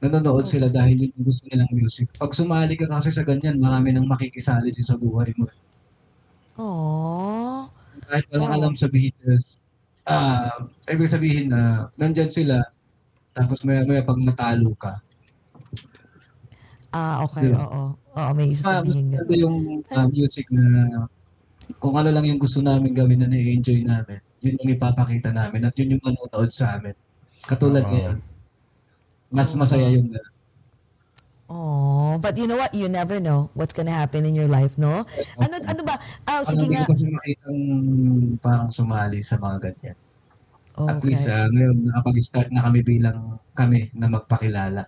Nanonood 0.01 0.49
sila 0.49 0.73
dahil 0.73 1.09
yung 1.09 1.23
gusto 1.23 1.45
nilang 1.47 1.71
music. 1.71 2.09
Pag 2.17 2.33
sumali 2.33 2.75
ka 2.75 2.89
kasi 2.89 3.13
sa 3.13 3.23
ganyan, 3.23 3.61
marami 3.61 3.93
nang 3.93 4.09
makikisali 4.09 4.73
din 4.73 4.87
sa 4.87 4.97
buhay 4.99 5.31
mo. 5.37 5.47
Aww. 6.57 7.69
kahit 8.07 8.27
walang 8.33 8.53
alam 8.55 8.73
sa 8.79 8.87
Beatles, 8.89 9.61
ah, 10.07 10.65
ibig 10.89 11.11
sabihin 11.11 11.51
na 11.53 11.91
nandyan 11.99 12.31
sila, 12.31 12.63
tapos 13.37 13.61
maya 13.67 13.85
maya 13.85 14.01
pag 14.07 14.17
natalo 14.21 14.73
ka, 14.79 15.03
Ah, 16.97 17.17
okay, 17.29 17.53
Diba? 17.53 17.61
oo. 17.61 17.83
Oo, 18.17 18.31
may 18.33 18.49
ah, 18.65 18.81
isasabihin 18.81 19.05
mas 19.13 19.13
nga. 19.13 19.21
maganda 19.21 19.35
yung 19.45 19.57
ah, 19.93 20.07
music 20.09 20.47
na 20.49 20.65
kung 21.83 21.95
ano 22.01 22.09
lang 22.15 22.25
yung 22.25 22.41
gusto 22.41 22.59
namin 22.65 22.97
gawin 22.97 23.21
na 23.21 23.29
na-enjoy 23.29 23.85
namin, 23.85 24.21
yun 24.41 24.57
yung 24.65 24.73
ipapakita 24.73 25.29
namin 25.35 25.61
at 25.69 25.75
yun 25.77 25.93
yung 25.99 26.03
manonood 26.07 26.51
sa 26.55 26.79
amin. 26.81 26.95
Katulad 27.45 27.85
Oo. 27.85 27.93
ngayon, 27.93 28.17
mas 29.29 29.51
masaya 29.53 29.93
yung 29.93 30.09
gano'n. 30.09 30.35
Oh, 31.47 32.19
but 32.19 32.35
you 32.35 32.51
know 32.51 32.59
what? 32.59 32.75
You 32.75 32.91
never 32.91 33.23
know 33.23 33.51
what's 33.55 33.71
gonna 33.77 33.95
happen 33.95 34.27
in 34.27 34.35
your 34.35 34.51
life, 34.51 34.75
no? 34.81 35.07
Ano 35.39 35.55
ano 35.63 35.83
ba? 35.87 35.95
Ah, 36.27 36.43
Parang 36.43 36.51
sige 36.59 36.65
hindi 36.67 36.75
nga. 36.75 36.83
ko 36.83 36.91
kasi 36.91 37.05
makitang 37.07 37.61
parang 38.43 38.71
sumali 38.75 39.19
sa 39.23 39.37
mga 39.39 39.57
ganyan. 39.71 39.97
At 40.87 40.99
Okay. 40.99 41.07
least 41.07 41.27
ah, 41.31 41.47
ngayon 41.51 41.77
nakapag-start 41.87 42.49
na 42.51 42.63
kami 42.67 42.81
bilang 42.83 43.19
kami 43.55 43.91
na 43.95 44.07
magpakilala. 44.11 44.83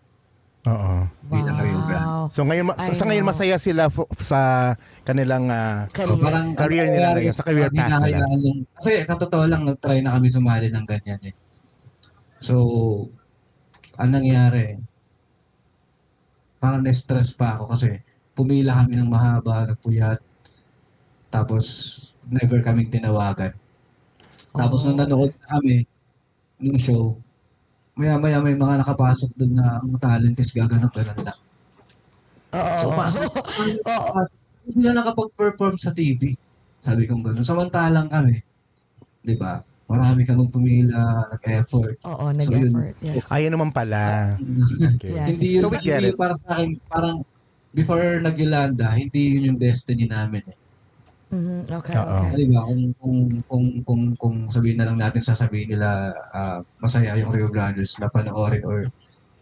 Oo. 0.68 0.94
bilang 1.28 1.56
Grande. 1.56 1.94
Wow. 1.94 2.22
So 2.28 2.40
ngayon, 2.42 2.66
ma- 2.66 2.78
I 2.78 2.92
sa 2.92 3.04
ngayon 3.04 3.24
masaya 3.24 3.56
sila 3.56 3.88
fo- 3.88 4.08
sa 4.18 4.72
kanilang 5.02 5.48
ah, 5.48 5.88
Career. 5.90 6.16
parang 6.18 6.46
Career 6.52 6.86
nila 6.86 7.08
ngayon, 7.14 7.32
sa 7.32 7.42
career 7.42 7.68
path 7.68 8.00
nila. 8.00 8.20
lang- 8.20 8.64
Kasi 8.74 8.90
sa 9.02 9.16
totoo 9.16 9.44
lang, 9.44 9.62
nag-try 9.62 10.00
na 10.00 10.12
kami 10.12 10.28
sumali 10.28 10.68
ng 10.68 10.84
ganyan 10.84 11.20
eh. 11.22 11.34
So, 12.38 12.54
ang 13.94 14.12
nangyari, 14.12 14.76
parang 16.58 16.82
na-stress 16.82 17.30
pa 17.30 17.56
ako 17.56 17.72
kasi 17.72 17.98
pumila 18.32 18.78
kami 18.78 18.94
ng 18.94 19.08
mahaba, 19.08 19.66
nagpuyat, 19.66 20.18
tapos 21.28 21.64
never 22.24 22.60
kaming 22.60 22.88
tinawagan. 22.88 23.52
Tapos 24.50 24.82
nung 24.82 24.96
Oh. 24.96 25.02
nanood 25.02 25.32
na 25.34 25.46
kami 25.50 25.86
ng 26.58 26.78
show, 26.78 27.14
maya-maya 27.98 28.38
may 28.38 28.54
mga 28.54 28.80
nakapasok 28.80 29.30
doon 29.34 29.52
na 29.52 29.82
ang 29.82 29.98
talent 29.98 30.38
is 30.38 30.50
gaganap 30.50 30.90
ganun 30.90 31.20
lang. 31.20 31.38
Oo. 32.48 32.76
So, 32.78 32.86
paano? 32.94 33.18
Oo. 33.84 34.18
Sila 34.68 34.90
nakapag-perform 34.94 35.74
sa 35.76 35.90
TV. 35.90 36.36
Sabi 36.78 37.04
kong 37.04 37.24
gano'n. 37.24 37.42
Samantalang 37.42 38.06
kami, 38.06 38.38
di 39.20 39.34
ba? 39.34 39.58
Marami 39.88 40.22
kang 40.22 40.44
pumila, 40.46 41.24
nag-effort. 41.26 41.96
Oo, 42.04 42.24
So, 42.24 42.36
nag-effort. 42.36 42.94
Yes. 43.00 43.24
Ayun 43.28 43.52
naman 43.52 43.70
pala. 43.72 44.36
Okay. 44.94 45.10
Yes. 45.10 45.26
hindi 45.32 45.48
yun, 45.56 45.62
So 45.64 45.68
we 45.68 45.80
get 45.80 45.98
hindi 45.98 46.12
it. 46.12 46.14
yun 46.14 46.20
para 46.20 46.34
sa 46.36 46.46
akin, 46.54 46.68
parang 46.86 47.16
before 47.72 48.20
nag-Yolanda, 48.20 48.92
hindi 48.92 49.20
yun 49.34 49.42
yung 49.52 49.58
destiny 49.58 50.04
namin 50.04 50.44
eh. 50.46 50.57
Mhm, 51.28 51.68
Okay, 51.68 51.92
Oo. 51.92 52.08
okay. 52.08 52.30
Di 52.40 52.44
ba? 52.48 52.64
Kung, 52.64 52.82
kung, 52.96 53.16
kung, 53.44 53.64
kung, 53.84 54.02
kung 54.16 54.36
sabihin 54.48 54.80
na 54.80 54.88
lang 54.88 54.96
natin, 54.96 55.20
sasabihin 55.20 55.76
nila 55.76 56.16
ah, 56.32 56.58
masaya 56.80 57.12
yung 57.20 57.28
Rio 57.28 57.52
Brothers 57.52 58.00
na 58.00 58.08
panoorin 58.08 58.64
or 58.64 58.88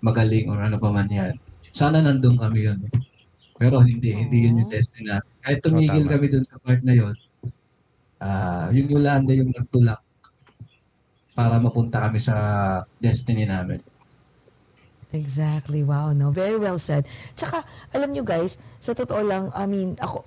magaling 0.02 0.50
or 0.50 0.58
ano 0.58 0.82
pa 0.82 0.90
man 0.90 1.06
yan. 1.06 1.34
Sana 1.70 2.02
nandun 2.02 2.34
kami 2.34 2.66
yun 2.66 2.78
eh. 2.90 2.92
Pero 3.56 3.80
hindi, 3.80 4.12
hindi 4.12 4.50
yun 4.50 4.66
yung 4.66 4.70
destiny 4.70 5.08
namin. 5.08 5.30
Kahit 5.40 5.58
tumigil 5.62 6.04
tama. 6.04 6.12
kami 6.18 6.26
dun 6.28 6.44
sa 6.44 6.56
part 6.60 6.80
na 6.82 6.94
yun, 6.94 7.14
ah 8.20 8.68
yung 8.72 8.88
Yolanda 8.90 9.32
yung 9.32 9.52
nagtulak 9.52 10.00
para 11.36 11.60
mapunta 11.60 12.00
kami 12.08 12.18
sa 12.20 12.34
destiny 13.00 13.44
namin. 13.44 13.80
Exactly. 15.14 15.80
Wow, 15.86 16.12
no. 16.12 16.34
Very 16.34 16.58
well 16.58 16.76
said. 16.82 17.06
Tsaka, 17.32 17.62
alam 17.94 18.12
nyo 18.12 18.26
guys, 18.26 18.58
sa 18.82 18.92
totoo 18.92 19.22
lang, 19.22 19.48
I 19.54 19.64
mean, 19.64 19.94
ako, 20.02 20.26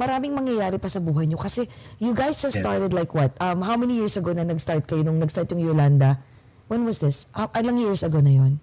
maraming 0.00 0.32
mangyayari 0.32 0.80
pa 0.80 0.88
sa 0.88 0.96
buhay 1.04 1.28
nyo 1.28 1.36
kasi 1.36 1.68
you 2.00 2.16
guys 2.16 2.40
just 2.40 2.56
started 2.56 2.96
like 2.96 3.12
what? 3.12 3.36
Um, 3.36 3.60
how 3.60 3.76
many 3.76 4.00
years 4.00 4.16
ago 4.16 4.32
na 4.32 4.48
nag-start 4.48 4.88
kayo 4.88 5.04
nung 5.04 5.20
nag-start 5.20 5.52
yung 5.52 5.60
Yolanda? 5.60 6.16
When 6.72 6.88
was 6.88 7.04
this? 7.04 7.28
Uh, 7.36 7.52
ilang 7.60 7.76
years 7.76 8.00
ago 8.00 8.24
na 8.24 8.32
yon? 8.32 8.56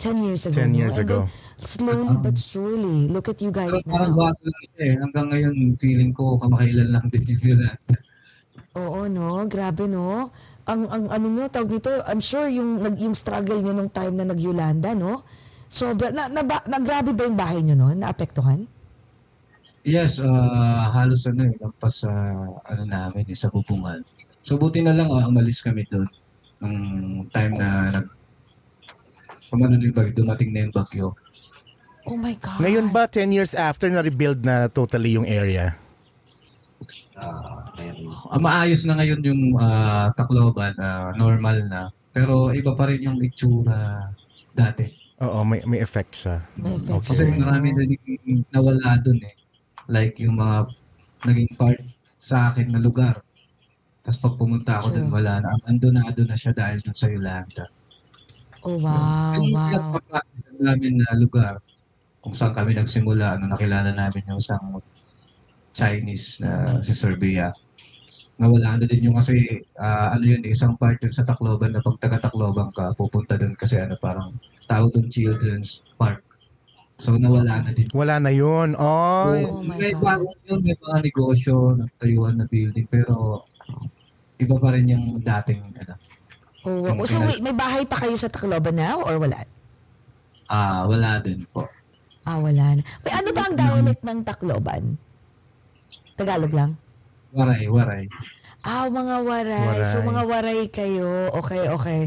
10 0.00 0.22
years 0.24 0.46
ago. 0.46 0.62
10 0.62 0.72
no? 0.72 0.78
years 0.78 0.96
ago. 0.96 1.16
then, 1.26 1.28
slowly 1.60 2.16
but 2.22 2.38
surely, 2.38 3.10
look 3.10 3.28
at 3.28 3.42
you 3.42 3.50
guys 3.50 3.74
Pero 3.82 3.92
parang 3.92 4.14
now. 4.14 4.30
bago 4.30 4.42
lang 4.46 4.64
siya 4.72 4.84
eh. 4.86 4.94
Hanggang 5.02 5.26
ngayon, 5.34 5.54
feeling 5.76 6.10
ko 6.14 6.38
kamakailan 6.38 6.88
lang 6.94 7.04
din 7.12 7.22
yung 7.36 7.42
Yolanda. 7.52 7.94
Oo, 8.78 9.00
no? 9.10 9.42
Grabe, 9.50 9.90
no? 9.90 10.30
Ang, 10.70 10.86
ang 10.86 11.04
ano 11.10 11.26
nyo, 11.26 11.44
tawag 11.50 11.66
dito, 11.66 11.90
I'm 12.06 12.22
sure 12.22 12.46
yung, 12.46 12.78
nag, 12.78 12.94
yung 13.02 13.18
struggle 13.18 13.58
nyo 13.58 13.74
nung 13.74 13.90
time 13.90 14.14
na 14.14 14.30
nag-Yolanda, 14.30 14.94
no? 14.94 15.26
Sobra, 15.66 16.14
na, 16.14 16.30
na, 16.30 16.46
ba, 16.46 16.62
na, 16.70 16.78
grabe 16.78 17.10
ba 17.10 17.26
yung 17.26 17.34
bahay 17.34 17.60
nyo 17.66 17.74
noon? 17.74 17.98
Naapektuhan? 17.98 18.77
Yes, 19.88 20.20
ah, 20.20 20.92
halos 20.92 21.24
ano 21.24 21.48
eh, 21.48 21.56
lampas 21.56 22.04
sa 22.04 22.12
ano 22.68 22.82
namin 22.84 23.24
eh, 23.24 23.32
sa 23.32 23.48
bubungan. 23.48 24.04
So 24.44 24.60
buti 24.60 24.84
na 24.84 24.92
lang 24.92 25.08
ah, 25.08 25.24
umalis 25.24 25.64
kami 25.64 25.88
doon 25.88 26.04
nung 26.60 27.24
time 27.32 27.56
na 27.56 27.88
nag 27.96 28.06
Pumano 29.48 29.80
na 29.80 29.84
yung 29.88 29.96
bagyo, 29.96 30.12
dumating 30.12 30.52
na 30.52 30.68
yung 30.68 30.74
bagyo. 30.76 31.16
Oh 32.04 32.20
my 32.20 32.36
God. 32.36 32.60
Ngayon 32.60 32.92
ba, 32.92 33.08
10 33.08 33.32
years 33.32 33.56
after, 33.56 33.88
na-rebuild 33.88 34.44
na 34.44 34.68
totally 34.68 35.16
yung 35.16 35.24
area? 35.24 35.72
Ah, 37.16 37.72
ayun. 37.80 38.12
Ah, 38.28 38.36
maayos 38.36 38.84
na 38.84 39.00
ngayon 39.00 39.20
yung 39.24 39.42
ah, 39.56 40.12
Tacloban, 40.12 40.76
ah, 40.76 41.16
normal 41.16 41.64
na. 41.64 41.80
Pero 42.12 42.52
iba 42.52 42.76
pa 42.76 42.92
rin 42.92 43.08
yung 43.08 43.18
itsura 43.24 44.12
dati. 44.52 44.84
Oo, 45.24 45.40
may, 45.48 45.64
may 45.64 45.80
effect 45.80 46.12
siya. 46.12 46.44
May 46.60 46.76
effect 46.76 47.08
Kasi 47.08 47.24
siya. 47.24 47.40
marami 47.40 47.68
na 47.72 47.82
din 47.88 48.44
nawala 48.52 49.00
doon 49.00 49.20
eh. 49.24 49.37
Like 49.88 50.20
yung 50.20 50.36
mga 50.36 50.68
naging 51.26 51.50
part 51.56 51.80
sa 52.20 52.52
akin 52.52 52.70
na 52.70 52.80
lugar. 52.80 53.24
Tapos 54.04 54.20
pag 54.20 54.34
pumunta 54.36 54.78
ako 54.78 54.94
doon, 54.94 55.08
True. 55.08 55.16
wala 55.20 55.32
na. 55.40 55.48
Ando 55.68 55.88
na 55.90 56.06
ando 56.06 56.22
na 56.24 56.36
siya 56.36 56.52
dahil 56.52 56.80
doon 56.84 56.96
sa 56.96 57.08
Yolanda. 57.08 57.64
Oh, 58.66 58.76
wow, 58.76 59.38
yung 59.38 59.54
wow. 59.54 59.70
pinagpapractice 59.70 60.50
namin 60.58 60.98
na 60.98 61.14
lugar, 61.14 61.62
kung 62.18 62.34
saan 62.34 62.50
kami 62.50 62.74
nagsimula, 62.74 63.38
ano, 63.38 63.54
nakilala 63.54 63.94
namin 63.94 64.26
yung 64.26 64.42
isang 64.42 64.82
Chinese 65.70 66.42
na 66.42 66.82
si 66.82 66.90
Serbia. 66.90 67.54
Nawala 68.38 68.78
na 68.78 68.86
din 68.86 69.10
yung 69.10 69.18
kasi, 69.18 69.62
ah, 69.78 70.14
ano 70.14 70.26
yun, 70.26 70.42
isang 70.46 70.74
part 70.74 70.98
yun 70.98 71.14
sa 71.14 71.22
Tacloban 71.22 71.70
na 71.70 71.82
pag 71.82 71.98
taga 72.02 72.18
Tacloban 72.18 72.74
ka, 72.74 72.94
pupunta 72.98 73.38
doon 73.38 73.54
kasi 73.54 73.78
ano, 73.78 73.94
parang 73.96 74.34
tawag 74.66 74.90
doon 74.90 75.06
Children's 75.06 75.86
Park. 75.94 76.27
So 76.98 77.14
nawala 77.14 77.62
na 77.62 77.70
din. 77.70 77.86
Wala 77.94 78.18
na 78.18 78.34
yun. 78.34 78.74
Oh, 78.74 79.30
Oh 79.30 79.62
may 79.62 79.94
bagong 79.94 80.34
yun, 80.44 80.60
may 80.66 80.74
mga 80.74 80.98
negosyo, 81.06 81.78
nagtayuan 81.78 82.34
na 82.34 82.46
building, 82.50 82.86
pero 82.90 83.46
iba 84.36 84.54
pa 84.58 84.68
rin 84.74 84.90
yung 84.90 85.06
dating, 85.22 85.62
ano, 85.62 85.94
Oh, 86.66 86.84
Yung 86.84 86.98
so 87.06 87.22
wait, 87.22 87.38
may 87.38 87.54
bahay 87.54 87.86
pa 87.86 87.96
kayo 88.02 88.18
sa 88.18 88.26
Tacloban 88.26 88.74
now 88.74 89.00
or 89.06 89.16
wala? 89.22 89.46
ah, 90.50 90.84
wala 90.90 91.22
din 91.22 91.38
po. 91.54 91.64
Ah, 92.26 92.36
wala 92.36 92.76
na. 92.76 92.82
Wait, 93.06 93.14
ano 93.14 93.30
ba 93.30 93.42
ang 93.46 93.56
dialect 93.56 94.02
ng 94.02 94.18
Tacloban? 94.26 94.82
Tagalog 96.18 96.52
lang? 96.52 96.70
Waray, 97.30 97.70
waray. 97.70 98.04
Ah, 98.66 98.90
mga 98.90 99.16
waray. 99.22 99.76
So, 99.86 100.02
Waray. 100.02 100.08
mga 100.10 100.22
waray 100.26 100.60
kayo. 100.68 101.30
Okay, 101.40 101.70
okay. 101.70 102.00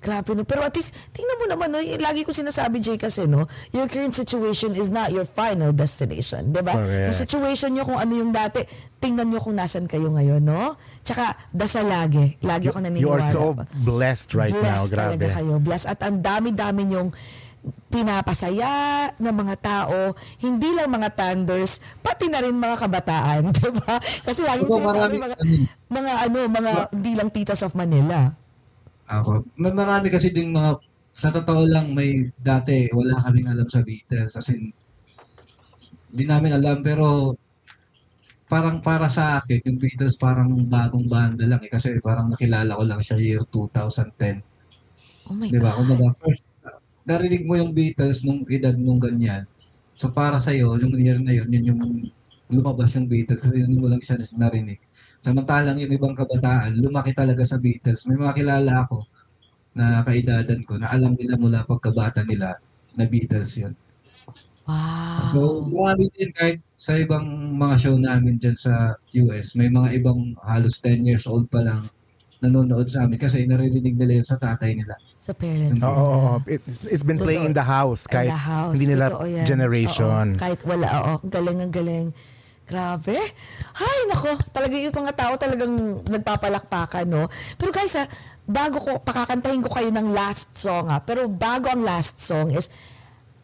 Grabe 0.00 0.32
no. 0.32 0.48
Pero 0.48 0.64
at 0.64 0.72
least, 0.72 0.96
tingnan 1.12 1.36
mo 1.36 1.44
naman, 1.44 1.68
no, 1.68 1.76
y- 1.76 2.00
lagi 2.00 2.24
ko 2.24 2.32
sinasabi, 2.32 2.80
Jay, 2.80 2.96
kasi, 2.96 3.28
no, 3.28 3.44
your 3.76 3.84
current 3.84 4.16
situation 4.16 4.72
is 4.72 4.88
not 4.88 5.12
your 5.12 5.28
final 5.28 5.76
destination. 5.76 6.48
Di 6.48 6.64
ba? 6.64 6.80
Correct. 6.80 7.12
Yung 7.12 7.18
situation 7.20 7.68
nyo 7.76 7.84
kung 7.84 8.00
ano 8.00 8.12
yung 8.16 8.32
dati, 8.32 8.64
tingnan 8.96 9.28
nyo 9.28 9.44
kung 9.44 9.52
nasan 9.60 9.84
kayo 9.84 10.08
ngayon, 10.08 10.40
no? 10.40 10.72
Tsaka, 11.04 11.36
dasal 11.52 11.84
lagi. 11.84 12.40
Lagi 12.40 12.72
ako 12.72 12.80
naniniwala. 12.80 13.04
you 13.04 13.12
are 13.12 13.24
so 13.28 13.52
pa. 13.52 13.68
blessed 13.84 14.32
right 14.32 14.56
now. 14.56 14.88
Blessed 14.88 14.96
talaga 14.96 15.20
Grabe. 15.20 15.36
kayo. 15.36 15.52
Blessed. 15.60 15.88
At 15.92 16.00
ang 16.00 16.16
dami-dami 16.24 16.82
nyong 16.88 17.10
pinapasaya 17.92 18.72
ng 19.20 19.34
mga 19.36 19.54
tao, 19.60 20.16
hindi 20.40 20.70
lang 20.72 20.88
mga 20.88 21.12
thunders, 21.12 22.00
pati 22.00 22.32
na 22.32 22.40
rin 22.40 22.56
mga 22.56 22.76
kabataan, 22.80 23.50
di 23.56 23.68
ba? 23.68 24.00
Kasi 24.00 24.40
lagi 24.48 24.64
Diba, 24.64 24.80
sinasabi 24.80 25.14
mga, 25.20 25.36
mga 25.90 26.10
ano, 26.24 26.38
mga 26.48 26.72
hindi 26.94 27.12
lang 27.18 27.28
titas 27.28 27.60
of 27.60 27.76
Manila. 27.76 28.32
Ako. 29.10 29.42
May 29.58 29.74
marami 29.74 30.06
kasi 30.08 30.30
din 30.30 30.54
mga, 30.54 30.78
sa 31.10 31.34
totoo 31.34 31.66
lang, 31.66 31.90
may 31.92 32.30
dati 32.38 32.86
wala 32.94 33.18
kaming 33.26 33.50
alam 33.50 33.66
sa 33.66 33.82
Beatles. 33.82 34.38
As 34.38 34.48
in, 34.54 34.70
di 36.10 36.24
namin 36.24 36.54
alam, 36.54 36.80
pero 36.80 37.34
parang 38.50 38.82
para 38.82 39.10
sa 39.10 39.38
akin, 39.42 39.62
yung 39.66 39.78
Beatles 39.78 40.14
parang 40.14 40.50
bagong 40.66 41.06
banda 41.10 41.46
lang 41.46 41.62
eh. 41.66 41.70
Kasi 41.70 41.98
parang 41.98 42.30
nakilala 42.30 42.78
ko 42.78 42.82
lang 42.86 43.02
siya 43.02 43.18
year 43.18 43.42
2010. 43.46 44.42
Oh 45.30 45.34
my 45.34 45.46
Di 45.50 45.58
ba? 45.58 45.74
God. 45.74 45.76
Kumbaga, 45.82 46.06
first, 46.22 46.42
narinig 47.06 47.46
mo 47.46 47.54
yung 47.58 47.74
Beatles 47.74 48.22
nung 48.22 48.46
edad 48.46 48.74
nung 48.78 49.02
ganyan. 49.02 49.46
So 49.98 50.08
para 50.10 50.38
sa'yo, 50.40 50.78
yung 50.80 50.94
year 50.96 51.18
na 51.20 51.34
yun, 51.34 51.50
yun 51.50 51.64
yung 51.74 51.82
lumabas 52.50 52.94
yung 52.98 53.06
Beatles 53.06 53.42
kasi 53.42 53.62
yun 53.62 53.78
mo 53.78 53.86
lang 53.86 54.02
siya 54.02 54.18
narinig. 54.34 54.82
Samantalang 55.20 55.76
yung 55.76 55.92
ibang 55.92 56.16
kabataan, 56.16 56.80
lumaki 56.80 57.12
talaga 57.12 57.44
sa 57.44 57.60
Beatles. 57.60 58.08
May 58.08 58.16
mga 58.16 58.40
kilala 58.40 58.88
ako 58.88 59.04
na 59.76 60.00
kaidadan 60.00 60.64
ko 60.64 60.80
na 60.80 60.88
alam 60.88 61.12
nila 61.12 61.36
mula 61.36 61.60
pagkabata 61.62 62.24
nila 62.24 62.56
na 62.96 63.04
Beatles 63.04 63.52
yun. 63.54 63.76
Wow. 64.64 65.20
So, 65.28 65.38
marami 65.68 66.08
din 66.16 66.32
kahit 66.32 66.64
sa 66.72 66.96
ibang 66.96 67.26
mga 67.52 67.74
show 67.76 67.96
namin 68.00 68.40
dyan 68.40 68.56
sa 68.56 68.96
US, 68.96 69.52
may 69.52 69.68
mga 69.68 70.00
ibang 70.00 70.32
halos 70.40 70.80
10 70.80 71.04
years 71.04 71.28
old 71.28 71.52
pa 71.52 71.60
lang 71.60 71.84
nanonood 72.40 72.88
sa 72.88 73.04
amin 73.04 73.20
kasi 73.20 73.44
naririnig 73.44 74.00
nila 74.00 74.16
yun 74.16 74.26
sa 74.26 74.40
tatay 74.40 74.72
nila. 74.72 74.96
sa 75.20 75.36
parents. 75.36 75.76
Oo, 75.84 75.92
nila. 75.92 76.00
oo, 76.00 76.16
oo. 76.16 76.36
It, 76.48 76.64
it's 76.88 77.04
been 77.04 77.20
playing 77.20 77.44
in 77.44 77.52
the 77.52 77.60
house 77.66 78.08
In 78.08 78.12
kahit 78.16 78.32
the 78.32 78.40
house. 78.40 78.72
hindi 78.72 78.88
nila 78.88 79.12
Totoo 79.12 79.26
yan. 79.28 79.44
generation. 79.44 80.24
Oo, 80.32 80.40
kahit 80.40 80.60
wala, 80.64 80.86
oo. 80.88 81.14
Galing, 81.28 81.58
ang 81.60 81.68
galing. 81.68 82.06
Grabe. 82.70 83.18
Ay, 83.74 83.98
nako. 84.06 84.38
Talaga 84.54 84.74
yung 84.78 84.94
mga 84.94 85.12
tao 85.18 85.34
talagang 85.34 85.74
nagpapalakpakan, 86.06 87.02
no? 87.10 87.26
Pero 87.58 87.74
guys, 87.74 87.98
ha, 87.98 88.06
bago 88.46 88.78
ko, 88.78 89.02
pakakantahin 89.02 89.58
ko 89.58 89.74
kayo 89.74 89.90
ng 89.90 90.14
last 90.14 90.54
song, 90.54 90.86
ha? 90.86 91.02
Pero 91.02 91.26
bago 91.26 91.66
ang 91.66 91.82
last 91.82 92.22
song 92.22 92.54
is, 92.54 92.70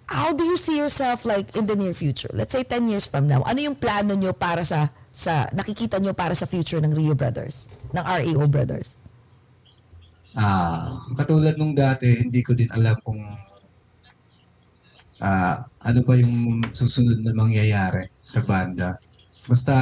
how 0.07 0.31
do 0.31 0.47
you 0.47 0.55
see 0.55 0.79
yourself 0.79 1.27
like 1.27 1.51
in 1.59 1.67
the 1.67 1.75
near 1.75 1.91
future? 1.91 2.31
Let's 2.31 2.55
say 2.55 2.63
10 2.63 2.87
years 2.87 3.11
from 3.11 3.27
now. 3.27 3.43
Ano 3.43 3.59
yung 3.59 3.75
plano 3.75 4.15
nyo 4.15 4.31
para 4.31 4.63
sa, 4.63 4.95
sa 5.11 5.51
nakikita 5.51 5.99
nyo 5.99 6.15
para 6.15 6.39
sa 6.39 6.47
future 6.47 6.79
ng 6.79 6.95
Rio 6.95 7.19
Brothers? 7.19 7.67
Ng 7.91 8.07
REO 8.07 8.47
Brothers? 8.47 8.95
Ah, 10.39 11.03
katulad 11.19 11.59
nung 11.59 11.75
dati, 11.75 12.23
hindi 12.23 12.47
ko 12.47 12.55
din 12.55 12.71
alam 12.71 12.95
kung 13.03 13.19
ah 15.17 15.65
ano 15.81 16.05
ba 16.05 16.13
yung 16.13 16.61
susunod 16.77 17.25
na 17.25 17.33
mangyayari 17.33 18.13
sa 18.21 18.45
banda. 18.45 19.01
Basta 19.47 19.75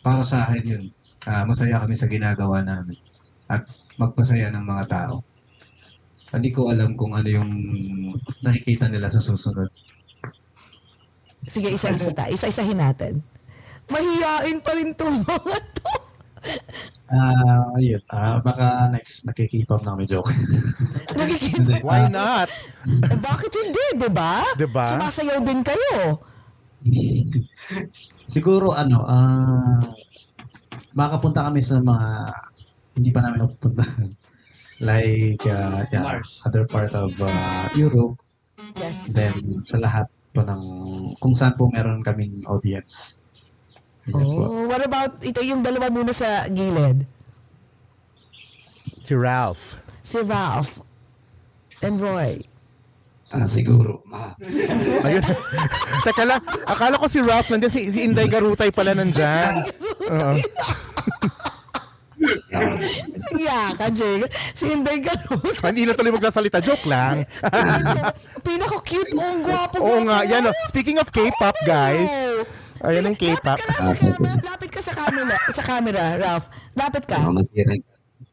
para 0.00 0.22
sa 0.24 0.48
akin 0.48 0.64
yun, 0.64 0.84
ah, 1.28 1.44
masaya 1.44 1.82
kami 1.82 1.94
sa 1.98 2.08
ginagawa 2.08 2.64
namin 2.64 2.96
at 3.46 3.68
magpasaya 4.00 4.50
ng 4.52 4.64
mga 4.64 4.84
tao. 4.88 5.22
Hindi 6.34 6.50
ko 6.50 6.68
alam 6.68 6.98
kung 6.98 7.14
ano 7.14 7.28
yung 7.30 7.50
nakikita 8.42 8.90
nila 8.90 9.06
sa 9.06 9.22
susunod. 9.22 9.70
Sige, 11.46 11.70
isa-isa 11.70 12.10
ta. 12.10 12.26
Isa-isahin 12.26 12.82
natin. 12.82 13.22
Mahihain 13.86 14.58
pa 14.58 14.74
rin 14.74 14.90
tong 14.98 15.22
mga 15.22 15.58
to. 15.78 15.94
Ah, 17.06 17.70
ayun. 17.78 18.02
Ah, 18.10 18.42
baka 18.42 18.90
next 18.90 19.22
nakikip 19.22 19.70
up 19.70 19.86
na 19.86 19.94
kami 19.94 20.10
joke. 20.10 20.26
Nakikita. 21.18 21.78
Why 21.86 22.10
not? 22.10 22.50
Eh, 22.90 23.18
bakit 23.22 23.54
hindi, 23.54 23.84
di 23.94 24.10
ba? 24.10 24.42
Diba? 24.58 24.82
Sumasayaw 24.82 25.38
din 25.46 25.62
kayo. 25.62 26.18
Siguro 28.26 28.74
ano, 28.74 29.06
ah 29.06 29.80
makapunta 30.96 31.46
kami 31.46 31.60
sa 31.60 31.78
mga 31.78 32.08
hindi 32.96 33.10
pa 33.12 33.20
namin 33.22 33.44
napupuntahan. 33.44 34.08
like 34.88 35.44
uh, 35.48 35.84
yeah, 35.88 36.04
Mars. 36.04 36.42
other 36.44 36.68
part 36.68 36.92
of 36.92 37.12
uh, 37.20 37.30
Europe, 37.74 38.20
Yes. 38.76 39.08
then 39.12 39.64
sa 39.64 39.80
lahat 39.80 40.04
po 40.32 40.44
ng 40.44 40.62
kung 41.16 41.32
saan 41.32 41.56
po 41.56 41.68
meron 41.68 42.04
kaming 42.04 42.44
audience. 42.44 43.16
Po. 44.08 44.20
Oh, 44.20 44.68
what 44.68 44.84
about 44.84 45.16
ito 45.24 45.40
yung 45.40 45.64
dalawa 45.64 45.88
muna 45.88 46.12
sa 46.12 46.44
gilid? 46.52 47.08
Si 49.00 49.14
Ralph. 49.16 49.80
Si 50.04 50.20
Ralph 50.20 50.82
and 51.80 51.96
Roy. 51.98 52.40
Ah, 53.34 53.46
siguro, 53.46 54.06
ma. 54.06 54.38
Ayun. 55.06 55.24
Teka 56.06 56.22
lang, 56.22 56.38
akala 56.62 56.94
ko 56.94 57.10
si 57.10 57.18
Ralph 57.18 57.50
nandiyan, 57.50 57.72
si, 57.74 57.90
si 57.90 58.06
Inday 58.06 58.30
Garutay 58.30 58.70
pala 58.70 58.94
nandyan. 58.94 59.66
Oo. 60.14 60.32
Yeah, 63.36 63.76
ka, 63.76 63.92
Jay. 63.92 64.24
Si 64.30 64.72
Inday 64.72 65.02
Garut. 65.02 65.58
Hindi 65.60 65.84
na 65.84 65.92
tuloy 65.92 66.14
magsasalita. 66.14 66.64
Joke 66.64 66.86
lang. 66.88 67.26
Pinaka-cute. 68.46 69.12
Oh, 69.12 69.20
ang 69.20 69.42
gwapo. 69.44 69.76
Oo 69.84 70.00
nga, 70.08 70.24
yan 70.24 70.48
o. 70.48 70.50
Speaking 70.70 70.96
of 71.02 71.10
K-pop, 71.12 71.56
guys. 71.68 72.08
Oh. 72.08 72.88
Ayan 72.88 73.10
ang 73.10 73.16
K-pop. 73.18 73.58
Lapit 73.58 73.68
ka 73.68 73.74
lang 73.74 73.90
sa 73.90 73.94
camera. 73.98 74.32
Lapit 74.46 74.70
ka 74.70 74.80
sa 74.80 74.92
camera. 74.94 75.36
Sa 75.52 75.62
camera, 75.64 76.02
Ralph. 76.16 76.46
Lapit 76.72 77.04
ka. 77.04 77.18
Masira. 77.28 77.74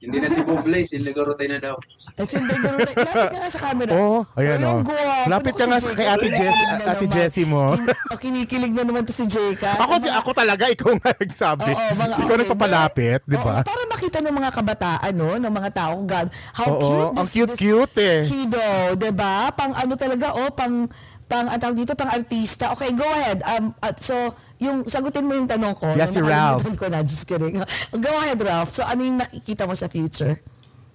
Hindi 0.03 0.19
na 0.19 0.27
si 0.27 0.41
Bublé, 0.43 0.83
si 0.83 0.99
Negorotay 0.99 1.47
na 1.47 1.63
daw. 1.63 1.79
At 2.19 2.27
si 2.27 2.35
Garut. 2.35 2.83
Lapit 2.91 3.31
ka 3.31 3.39
nga 3.39 3.47
sa 3.47 3.59
camera. 3.63 3.91
Oo, 3.95 4.19
oh, 4.27 4.35
ayan 4.35 4.59
Ay, 4.59 4.67
o. 4.67 4.71
ang 4.75 4.83
gwapo. 4.83 5.29
Lapit 5.31 5.53
ka 5.55 5.63
nga 5.63 5.79
si 5.79 5.89
kay 5.95 6.07
Ate. 6.11 6.27
Jessie, 6.27 6.67
Ate. 6.83 7.05
Jessie 7.07 7.47
mo. 7.47 7.71
Kin- 7.71 7.87
oh, 8.11 8.19
kinikilig 8.19 8.73
na 8.75 8.83
naman 8.83 9.07
to 9.07 9.15
si 9.15 9.23
Jeka. 9.23 9.79
Ako, 9.79 10.03
si, 10.03 10.11
ako 10.11 10.29
talaga, 10.35 10.67
ikaw 10.67 10.91
nga 10.99 11.11
nagsabi. 11.15 11.71
Oo, 11.71 11.91
mga- 11.95 12.17
ikaw 12.19 12.35
okay, 12.35 12.41
nagpapalapit, 12.43 13.19
di 13.23 13.37
ba? 13.39 13.63
Para 13.63 13.83
makita 13.87 14.19
ng 14.19 14.35
mga 14.35 14.51
kabataan, 14.51 15.13
no? 15.15 15.29
Ng 15.39 15.53
mga 15.55 15.69
tao 15.71 15.93
gaano. 16.03 16.29
How 16.51 16.67
Oo, 16.67 16.79
cute 16.83 17.07
ang 17.15 17.23
this, 17.23 17.33
cute-cute 17.33 17.95
eh. 18.03 18.19
Kido, 18.27 18.67
di 18.99 19.11
ba? 19.15 19.55
Pang 19.55 19.71
ano 19.71 19.93
talaga, 19.95 20.35
oh, 20.35 20.51
pang 20.51 20.83
pang 21.25 21.47
ang 21.47 21.59
tawag 21.59 21.77
dito, 21.77 21.93
pang 21.93 22.11
artista. 22.11 22.71
Okay, 22.73 22.93
go 22.93 23.05
ahead. 23.05 23.39
Um, 23.43 23.73
at 23.79 23.99
so, 23.99 24.15
yung 24.59 24.87
sagutin 24.87 25.27
mo 25.27 25.35
yung 25.35 25.49
tanong 25.49 25.75
ko. 25.75 25.91
Yes, 25.93 26.13
si 26.13 26.19
Yung 26.21 26.29
Ralph. 26.29 26.63
ko 26.77 26.87
na, 26.87 27.03
just 27.03 27.25
kidding. 27.25 27.59
Go 27.97 28.11
ahead, 28.23 28.39
Ralph. 28.39 28.71
So, 28.71 28.85
ano 28.85 29.01
yung 29.03 29.19
nakikita 29.19 29.67
mo 29.67 29.75
sa 29.75 29.91
future? 29.91 30.39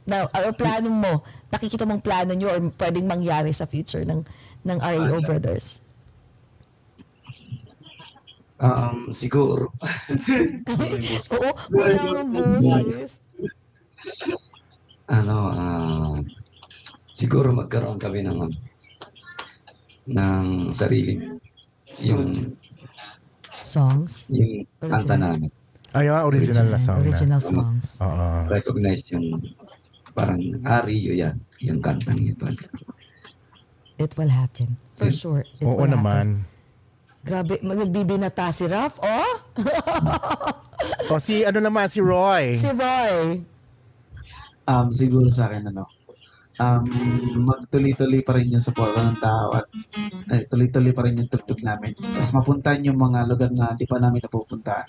Na, 0.09 0.25
or 0.25 0.57
plano 0.57 0.89
mo, 0.89 1.13
nakikita 1.53 1.85
mong 1.85 2.01
plano 2.01 2.33
nyo 2.33 2.49
or 2.49 2.61
pwedeng 2.81 3.05
mangyari 3.05 3.53
sa 3.53 3.69
future 3.69 4.09
ng 4.09 4.25
ng 4.65 4.79
RAO 4.81 5.21
Brothers? 5.21 5.85
Um, 8.59 9.13
siguro. 9.15 9.71
Oo, 11.37 11.51
wala 11.71 12.01
ang 12.19 12.31
boses. 12.35 13.23
ano, 15.07 15.37
ah, 15.55 16.17
siguro 17.15 17.55
magkaroon 17.55 18.03
kami 18.03 18.27
ng 18.27 18.51
ng 20.09 20.45
sariling 20.73 21.37
yung 22.01 22.57
Songs? 23.59 24.33
yung 24.33 24.65
kanta 24.81 25.15
namin. 25.15 25.53
Ayun, 25.93 26.21
original 26.25 26.67
na 26.67 26.79
song 26.79 27.01
Original 27.01 27.37
na. 27.37 27.45
songs. 27.45 27.87
Oo. 28.01 28.29
Recognize 28.49 29.05
yung 29.09 29.41
parang 30.13 30.41
ari 30.63 30.97
yun 30.97 31.17
yan, 31.19 31.37
yung 31.61 31.81
kantang 31.81 32.17
ito. 32.19 32.45
It 33.97 34.13
will 34.17 34.31
happen. 34.31 34.77
For 34.97 35.11
sure. 35.11 35.45
It 35.59 35.65
Oo 35.65 35.75
will 35.79 35.91
naman. 35.91 36.45
happen. 36.45 36.57
Grabe, 37.21 37.61
nagbibinata 37.61 38.49
si 38.51 38.65
Raf. 38.65 38.97
Oh! 38.99 39.35
O 41.11 41.19
si 41.19 41.43
ano 41.43 41.59
naman, 41.59 41.91
si 41.91 41.99
Roy. 41.99 42.55
si 42.55 42.71
Roy. 42.71 43.43
Um, 44.63 44.95
siguro 44.95 45.27
sa 45.29 45.51
akin, 45.51 45.67
ano, 45.67 45.89
um, 46.59 46.85
magtuloy-tuloy 47.49 48.21
pa 48.27 48.37
rin 48.37 48.53
yung 48.53 48.63
suporta 48.63 49.01
ng 49.01 49.19
tao 49.23 49.55
at 49.55 49.67
eh, 50.35 50.45
tuloy-tuloy 50.51 50.93
pa 50.93 51.07
rin 51.07 51.23
yung 51.23 51.31
tugtog 51.31 51.63
namin. 51.63 51.95
Tapos 51.95 52.35
mapuntahan 52.35 52.83
yung 52.85 52.99
mga 52.99 53.25
lugar 53.25 53.51
na 53.55 53.73
di 53.75 53.87
pa 53.87 54.03
namin 54.03 54.21
napupuntahan. 54.23 54.89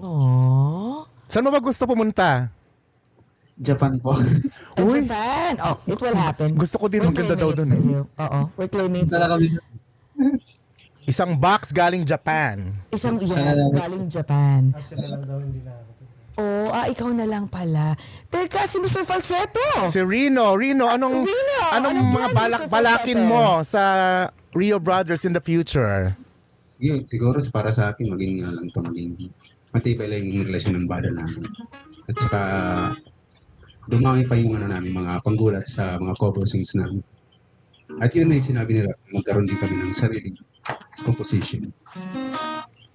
Aww. 0.00 1.04
Saan 1.26 1.44
mo 1.44 1.50
ba 1.52 1.60
gusto 1.60 1.84
pumunta? 1.84 2.48
Japan 3.56 3.96
po. 3.98 4.14
Uy. 4.84 5.04
Japan. 5.04 5.52
Oh, 5.64 5.76
it 5.88 5.98
will 5.98 6.16
happen. 6.16 6.54
Gusto 6.54 6.76
ko 6.76 6.86
din, 6.86 7.02
We're 7.02 7.10
maganda 7.12 7.34
claiming 7.34 7.42
daw 7.42 7.50
dun 7.56 7.70
eh. 7.72 7.82
Oo, 8.04 8.40
we're 8.56 8.70
claiming 8.70 9.04
it. 9.04 9.10
Tala 9.10 9.32
kami 9.32 9.48
Isang 11.06 11.38
box 11.38 11.70
galing 11.70 12.02
Japan. 12.02 12.74
Isang, 12.90 13.14
yes, 13.22 13.62
galing 13.70 14.10
Japan. 14.10 14.74
Oh, 16.36 16.68
ah, 16.68 16.84
ikaw 16.84 17.16
na 17.16 17.24
lang 17.24 17.48
pala. 17.48 17.96
Teka, 18.28 18.68
si 18.68 18.76
Mr. 18.76 19.08
Falsetto. 19.08 19.88
Si 19.88 19.96
Rino. 20.04 20.52
Rino, 20.52 20.84
anong, 20.84 21.24
Rino, 21.24 21.58
anong 21.72 21.96
anong 21.96 22.10
mga 22.12 22.28
balak, 22.36 22.60
Mr. 22.60 22.72
balakin 22.72 23.18
Falsetto? 23.24 23.32
mo 23.32 23.44
sa 23.64 23.82
Rio 24.52 24.76
Brothers 24.76 25.24
in 25.24 25.32
the 25.32 25.40
future? 25.40 26.12
Yun, 26.76 27.08
siguro 27.08 27.40
para 27.48 27.72
sa 27.72 27.88
akin, 27.88 28.12
maging, 28.12 28.44
uh, 28.44 28.52
lang 28.52 28.68
to, 28.68 28.84
maging 28.84 29.32
matibay 29.72 30.12
lang 30.12 30.28
yung 30.28 30.44
relasyon 30.44 30.84
ng 30.84 30.86
bada 30.88 31.08
namin. 31.08 31.48
At 32.04 32.16
saka, 32.20 32.40
dumami 33.88 34.28
pa 34.28 34.36
yung 34.36 34.60
ano 34.60 34.68
namin, 34.68 34.92
mga 34.92 35.24
panggulat 35.24 35.64
sa 35.64 35.96
mga 35.96 36.20
cover 36.20 36.44
songs 36.44 36.76
namin. 36.76 37.00
At 37.96 38.12
yun 38.12 38.28
na 38.28 38.36
yung 38.36 38.48
sinabi 38.52 38.84
nila, 38.84 38.92
magkaroon 39.08 39.48
din 39.48 39.56
kami 39.56 39.72
ng 39.72 39.96
sariling 39.96 40.36
composition. 41.00 41.72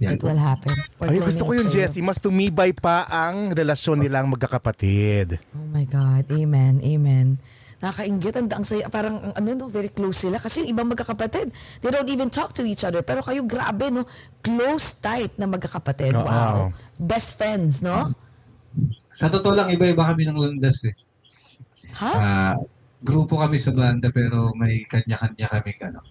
Yan 0.01 0.17
It 0.17 0.25
will 0.25 0.41
happen. 0.41 0.73
We're 0.97 1.13
Ay, 1.13 1.21
gusto 1.21 1.45
ko 1.45 1.51
yung. 1.53 1.69
Jessie. 1.69 2.01
Mas 2.01 2.17
tumibay 2.17 2.73
pa 2.73 3.05
ang 3.05 3.53
relasyon 3.53 4.01
nilang 4.01 4.33
magkakapatid. 4.33 5.37
Oh 5.53 5.67
my 5.69 5.85
God. 5.85 6.25
Amen. 6.33 6.81
Amen. 6.81 7.37
Nakakaingit. 7.77 8.33
Ang, 8.33 8.47
ang 8.49 8.65
saya. 8.65 8.89
Parang, 8.89 9.21
ang 9.21 9.33
ano, 9.37 9.47
no, 9.53 9.65
very 9.69 9.93
close 9.93 10.25
sila. 10.25 10.41
Kasi 10.41 10.65
yung 10.65 10.73
ibang 10.73 10.89
magkakapatid, 10.89 11.53
they 11.85 11.93
don't 11.93 12.09
even 12.09 12.33
talk 12.33 12.57
to 12.57 12.65
each 12.65 12.81
other. 12.81 13.05
Pero 13.05 13.21
kayo, 13.21 13.45
grabe, 13.45 13.93
no? 13.93 14.09
Close, 14.41 14.97
tight 14.97 15.37
na 15.37 15.45
magkakapatid. 15.45 16.17
Oo. 16.17 16.25
Wow. 16.25 16.73
Best 16.97 17.37
friends, 17.37 17.85
no? 17.85 18.09
Sa 19.13 19.29
totoo 19.29 19.53
lang, 19.53 19.69
iba-iba 19.69 20.01
kami 20.01 20.25
ng 20.25 20.37
landas 20.37 20.81
eh. 20.89 20.97
Ha? 22.01 22.13
Ah, 22.17 22.55
grupo 23.05 23.37
kami 23.37 23.61
sa 23.61 23.69
banda 23.69 24.09
pero 24.09 24.49
may 24.57 24.81
kanya-kanya 24.89 25.45
kami 25.45 25.71
ano. 25.85 26.01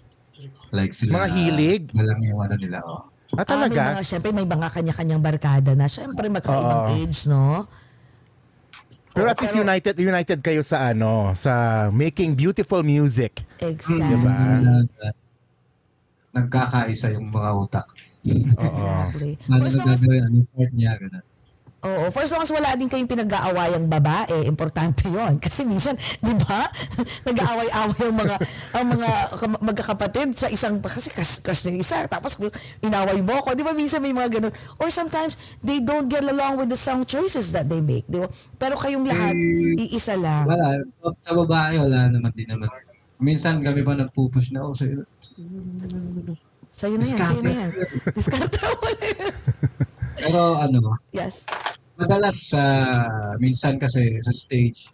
Like 0.70 0.94
sila. 0.94 1.26
Mga 1.26 1.28
hilig? 1.34 1.82
Walang 1.90 2.20
yung 2.22 2.38
ano 2.38 2.54
nila. 2.54 2.78
Oh. 2.86 3.09
Ah, 3.30 3.36
Ah, 3.36 3.38
may 3.38 3.46
talaga? 3.46 3.80
mga, 3.92 4.02
syempre, 4.02 4.30
may 4.30 4.42
mga 4.42 4.68
kanya-kanyang 4.70 5.22
barkada 5.22 5.72
na. 5.72 5.86
Syempre, 5.86 6.26
magkaibang 6.26 6.82
Oo. 6.84 6.94
age, 6.96 7.20
no? 7.26 7.64
Pero 9.10 9.26
at 9.26 9.38
least 9.38 9.54
united 9.54 9.94
united 9.96 10.38
kayo 10.38 10.62
sa 10.62 10.90
ano, 10.90 11.34
sa 11.34 11.52
making 11.90 12.34
beautiful 12.34 12.82
music. 12.82 13.42
Exactly. 13.58 14.06
Diba? 14.06 14.34
Nag- 14.60 15.18
nagkakaisa 16.30 17.10
yung 17.10 17.26
mga 17.26 17.50
utak. 17.52 17.86
Exactly. 18.22 19.34
Ano 19.48 19.66
For 19.66 19.70
na 19.72 19.84
gagawin, 19.88 20.22
ano 20.22 20.34
yung 20.36 20.50
part 20.50 20.72
niya, 20.72 20.92
ganun. 20.94 21.24
Oo, 21.80 22.12
for 22.12 22.20
as 22.20 22.30
long 22.32 22.44
as 22.44 22.52
wala 22.52 22.76
din 22.76 22.88
kayong 22.92 23.08
pinag-aawayang 23.08 23.88
babae, 23.88 24.44
importante 24.44 25.08
yon 25.16 25.40
Kasi 25.40 25.64
minsan, 25.64 25.96
di 26.20 26.34
ba, 26.36 26.68
nag-aaway-away 27.28 28.04
ang 28.04 28.16
mga, 28.16 28.36
ang 28.76 28.86
mga 28.92 29.08
magkakapatid 29.64 30.36
sa 30.36 30.48
isang, 30.52 30.80
kasi 30.84 31.08
crush, 31.08 31.40
crush 31.40 31.64
ng 31.68 31.80
isa, 31.80 32.04
tapos 32.04 32.36
inaway 32.84 33.24
mo 33.24 33.40
ako. 33.40 33.56
Di 33.56 33.64
ba, 33.64 33.72
minsan 33.72 34.04
may 34.04 34.12
mga 34.12 34.40
ganun. 34.40 34.52
Or 34.76 34.92
sometimes, 34.92 35.56
they 35.64 35.80
don't 35.80 36.12
get 36.12 36.24
along 36.24 36.60
with 36.60 36.68
the 36.68 36.76
song 36.76 37.08
choices 37.08 37.52
that 37.56 37.64
they 37.72 37.80
make. 37.80 38.04
Di 38.04 38.20
ba? 38.20 38.28
Pero 38.60 38.76
kayong 38.76 39.08
lahat, 39.08 39.32
iisa 39.80 40.20
lang. 40.20 40.44
Wala. 40.44 40.84
Sa 41.24 41.32
babae, 41.32 41.80
wala 41.80 42.12
naman 42.12 42.32
din 42.36 42.48
naman. 42.48 42.68
Minsan 43.20 43.60
kami 43.64 43.84
pa 43.84 43.96
nagpupush 43.96 44.52
na, 44.52 44.64
oh, 44.64 44.72
sa'yo. 44.76 45.04
Sa'yo 46.70 46.96
na 46.96 47.06
yan, 47.08 47.20
sa'yo 47.20 47.40
na 47.44 47.52
yan. 47.52 47.70
Discard 48.16 48.48
mo 48.52 48.88
na 48.88 49.08
yan. 49.12 49.98
Pero 50.20 50.40
ano, 50.56 50.96
Yes. 51.10 51.48
madalas 51.96 52.36
sa 52.48 52.62
minsan 53.36 53.76
kasi 53.76 54.20
sa 54.20 54.32
stage, 54.32 54.88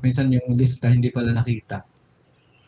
minsan 0.00 0.32
yung 0.32 0.56
lista 0.56 0.88
hindi 0.88 1.08
pala 1.08 1.32
nakita. 1.32 1.84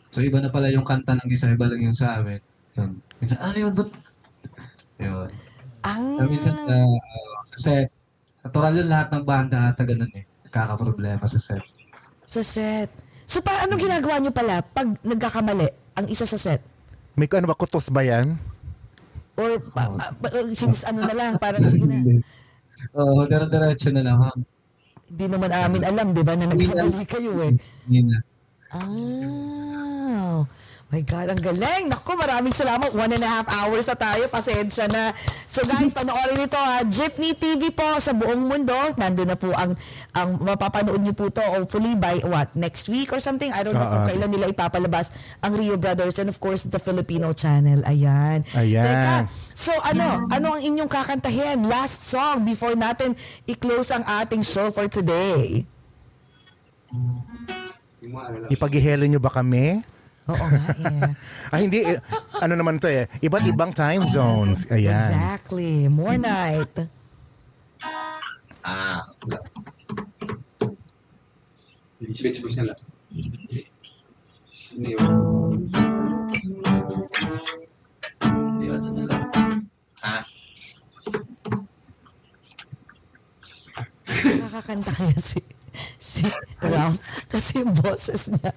So 0.09 0.21
iba 0.21 0.41
na 0.41 0.49
pala 0.49 0.69
yung 0.69 0.85
kanta 0.85 1.13
ng 1.13 1.29
isa, 1.29 1.49
iba 1.49 1.69
lang 1.69 1.81
yung 1.81 1.97
sa 1.97 2.17
amin. 2.17 2.41
Yun. 2.77 2.91
Minsan, 3.19 3.37
ano 3.37 3.57
yun, 3.57 3.73
ba't? 3.73 3.89
Yun. 4.99 5.29
Ah, 5.79 5.95
So, 6.19 6.27
minsan 6.27 6.55
sa, 6.55 6.75
sa 7.45 7.57
set, 7.57 7.87
natural 8.43 8.73
yun 8.75 8.89
lahat 8.89 9.07
ng 9.15 9.23
banda 9.23 9.71
ata 9.71 9.83
ganun 9.83 10.11
eh. 10.11 10.25
Nagkakaproblema 10.47 11.23
sa 11.23 11.39
set. 11.39 11.63
sa 12.25 12.41
set. 12.41 12.89
So, 13.29 13.41
pa, 13.41 13.65
anong 13.65 13.81
ginagawa 13.81 14.17
nyo 14.17 14.33
pala 14.33 14.61
pag 14.61 14.89
nagkakamali 15.01 15.69
ang 15.95 16.05
isa 16.09 16.25
sa 16.25 16.37
set? 16.37 16.61
May 17.13 17.29
ano 17.29 17.49
ba 17.49 17.57
kutos 17.57 17.89
ba 17.89 18.01
yan? 18.01 18.37
Or 19.39 19.55
pa, 19.71 19.87
pa, 19.87 20.05
pa- 20.19 20.51
sinis, 20.51 20.83
ano 20.83 21.07
na 21.07 21.15
lang, 21.15 21.39
parang 21.39 21.63
sige 21.63 21.87
na. 21.87 21.95
Oo, 22.99 23.23
oh, 23.23 23.27
dire-diretso 23.27 23.87
na 23.95 24.03
lang. 24.03 24.17
ha? 24.19 24.31
Hindi 25.09 25.25
naman 25.31 25.49
amin 25.55 25.83
alam, 25.87 26.07
di 26.11 26.21
ba, 26.21 26.35
na 26.35 26.51
nagkamali 26.51 27.05
kayo 27.07 27.31
eh. 27.47 27.55
Hindi 27.87 27.99
na. 28.03 28.17
Ah, 28.69 30.43
my 30.89 31.05
God, 31.05 31.29
ang 31.29 31.37
galing. 31.37 31.85
Naku, 31.85 32.17
maraming 32.17 32.49
salamat. 32.49 32.89
One 32.97 33.13
and 33.13 33.21
a 33.21 33.29
half 33.29 33.45
hours 33.45 33.85
na 33.85 33.93
tayo. 33.93 34.25
Pasensya 34.25 34.89
na. 34.89 35.13
So 35.45 35.61
guys, 35.61 35.93
panoorin 35.93 36.33
nito 36.33 36.57
ha. 36.57 36.81
Jeepney 36.81 37.37
TV 37.37 37.69
po 37.69 37.85
sa 38.01 38.09
buong 38.09 38.49
mundo. 38.49 38.73
Nandun 38.97 39.29
na 39.29 39.37
po 39.37 39.53
ang, 39.53 39.77
ang 40.17 40.29
mapapanood 40.41 40.97
niyo 40.97 41.13
po 41.13 41.29
to 41.29 41.45
hopefully 41.45 41.93
by 41.93 42.17
what, 42.25 42.49
next 42.57 42.89
week 42.89 43.13
or 43.13 43.21
something? 43.21 43.53
I 43.53 43.61
don't 43.61 43.77
know 43.77 43.85
kung 43.85 44.01
Oo. 44.01 44.09
kailan 44.09 44.29
nila 44.33 44.49
ipapalabas 44.49 45.13
ang 45.45 45.53
Rio 45.53 45.77
Brothers 45.77 46.17
and 46.17 46.33
of 46.33 46.41
course 46.41 46.65
the 46.65 46.81
Filipino 46.81 47.37
channel. 47.37 47.85
Ayan. 47.85 48.41
Ayan. 48.57 48.81
Teka, 48.81 49.15
so 49.53 49.69
ano, 49.85 50.25
ano 50.33 50.57
ang 50.57 50.61
inyong 50.65 50.89
kakantahin? 50.89 51.69
Last 51.69 52.09
song 52.09 52.41
before 52.49 52.73
natin 52.73 53.13
i-close 53.45 53.93
ang 53.93 54.01
ating 54.25 54.41
show 54.41 54.73
for 54.73 54.89
today. 54.89 55.69
Ipag-ihelo 58.49 59.05
nyo 59.05 59.21
ba 59.21 59.29
kami? 59.29 59.85
Oo 60.29 60.45
nga, 60.45 60.63
eh. 60.77 61.11
Ah, 61.53 61.57
hindi, 61.57 61.81
eh, 61.81 61.97
ano 62.39 62.53
naman 62.53 62.77
to 62.77 62.85
eh, 62.85 63.09
iba't 63.19 63.45
ibang 63.49 63.73
time 63.73 64.05
zones. 64.13 64.69
Ayan. 64.69 64.93
Exactly. 65.09 65.89
More 65.89 66.17
night. 66.17 66.85
Ah, 68.61 69.01
Bitch, 71.99 72.21
bitch 72.23 72.55
na 72.55 72.63
lang. 72.71 72.79
Hindi, 74.69 74.95
yun, 78.63 78.81
ano 78.85 79.01
lang. 79.03 79.23
Ha? 79.99 80.15
Nakakakanta 84.09 84.91
kaya 84.93 85.19
si, 85.19 85.39
si 85.99 86.23
Ralph 86.63 86.99
kasi 87.27 87.61
yung 87.61 87.73
boses 87.75 88.31
niya. 88.31 88.51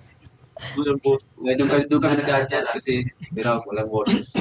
Doon 0.76 0.98
po. 1.00 1.16
Doon 1.40 1.68
kami, 1.68 1.82
doon 1.88 2.00
kami 2.00 2.14
nag-adjust 2.20 2.68
kasi 2.76 3.08
pero 3.32 3.60
walang 3.66 3.88
boses. 3.88 4.36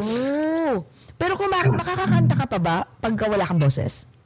Oh. 0.00 0.86
Pero 1.20 1.36
kung 1.36 1.52
ma- 1.52 1.76
makakakanta 1.76 2.34
ka 2.38 2.46
pa 2.48 2.58
ba 2.58 2.76
pagka 3.02 3.28
wala 3.28 3.44
kang 3.44 3.60
boses? 3.60 4.16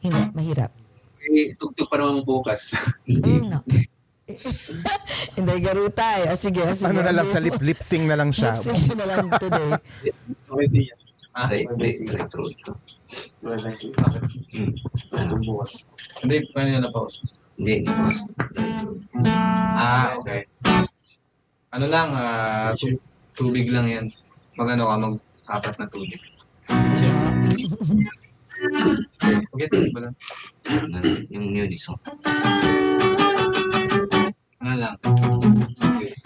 Hindi, 0.00 0.32
mahirap. 0.32 0.72
Eh, 1.20 1.52
tugtog 1.60 1.92
pa 1.92 2.00
naman 2.00 2.24
bukas. 2.24 2.72
Mm, 3.04 3.44
no. 3.52 3.60
Hindi, 5.36 5.54
garuta 5.60 6.06
eh. 6.22 6.30
Ah, 6.30 6.38
sige, 6.38 6.62
ah, 6.62 6.74
sige. 6.74 6.88
Ano 6.88 7.02
na 7.02 7.12
lang 7.12 7.28
sa 7.28 7.42
lip, 7.42 7.58
lip 7.60 7.76
sync 7.76 8.06
na 8.06 8.16
lang 8.16 8.30
siya. 8.30 8.54
Lip 8.54 8.62
sync 8.62 8.94
na 8.94 9.06
lang 9.10 9.26
today. 9.36 9.68
Okay, 10.48 10.66
siya. 10.70 10.94
Ah, 11.30 11.46
hindi, 11.46 11.66
hindi, 11.70 12.10
electronic. 12.10 12.58
Hmm. 14.50 14.70
Ano? 15.14 15.62
Hindi, 16.22 16.36
kanina 16.50 16.82
na 16.82 16.90
pause. 16.90 17.22
Hindi. 17.60 17.84
Ah, 19.76 20.16
okay. 20.16 20.48
Ano 21.76 21.86
lang, 21.92 22.08
ah, 22.16 22.72
tu- 22.72 22.96
tubig 23.36 23.68
lang 23.68 23.84
yan. 23.84 24.08
Mag-ano 24.56 24.88
ka, 24.88 24.94
mag-apat 24.96 25.74
na 25.76 25.86
tubig. 25.92 26.16
Okay, 29.52 29.68
tubig 29.68 29.92
ba 29.92 30.08
lang? 30.08 30.14
Ano, 30.72 31.04
Yung 31.28 31.52
music 31.52 31.84
song. 31.84 32.00
Ano 34.64 34.74
lang. 34.80 34.96
Okay. 35.04 36.16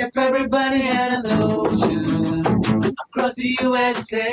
If 0.00 0.16
everybody 0.16 0.80
had 0.80 1.07
across 3.10 3.36
the 3.36 3.56
USA, 3.62 4.30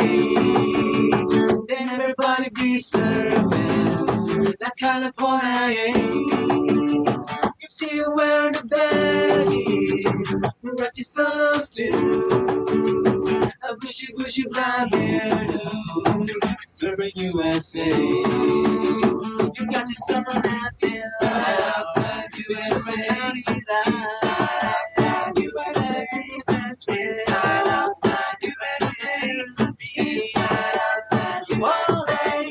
then 1.68 1.90
everybody 1.90 2.50
be 2.56 2.78
surfing 2.78 4.54
like 4.60 4.76
California. 4.78 5.98
You 5.98 7.70
see 7.70 8.00
where 8.02 8.52
the 8.52 8.62
baggies, 8.74 10.42
Rachi 10.64 11.04
solos 11.04 11.72
too. 11.72 13.50
A 13.70 13.76
bushy, 13.78 14.14
bushy 14.14 14.46
black 14.52 14.90
hairdo, 14.92 16.30
serving 16.68 17.12
USA. 17.16 17.88
You 17.88 19.66
got 19.72 19.88
your 19.88 20.02
summer 20.08 20.26
out 20.36 20.72
there, 20.82 21.02
side 21.20 21.62
outside 21.62 22.28
USA. 22.50 23.32
Inside 23.48 24.64
outside 24.64 25.40
USA. 25.40 26.08
Inside 26.90 27.68
outside. 27.68 28.25
Inside 30.26 30.80
outside 30.96 31.44
USA. 31.50 32.50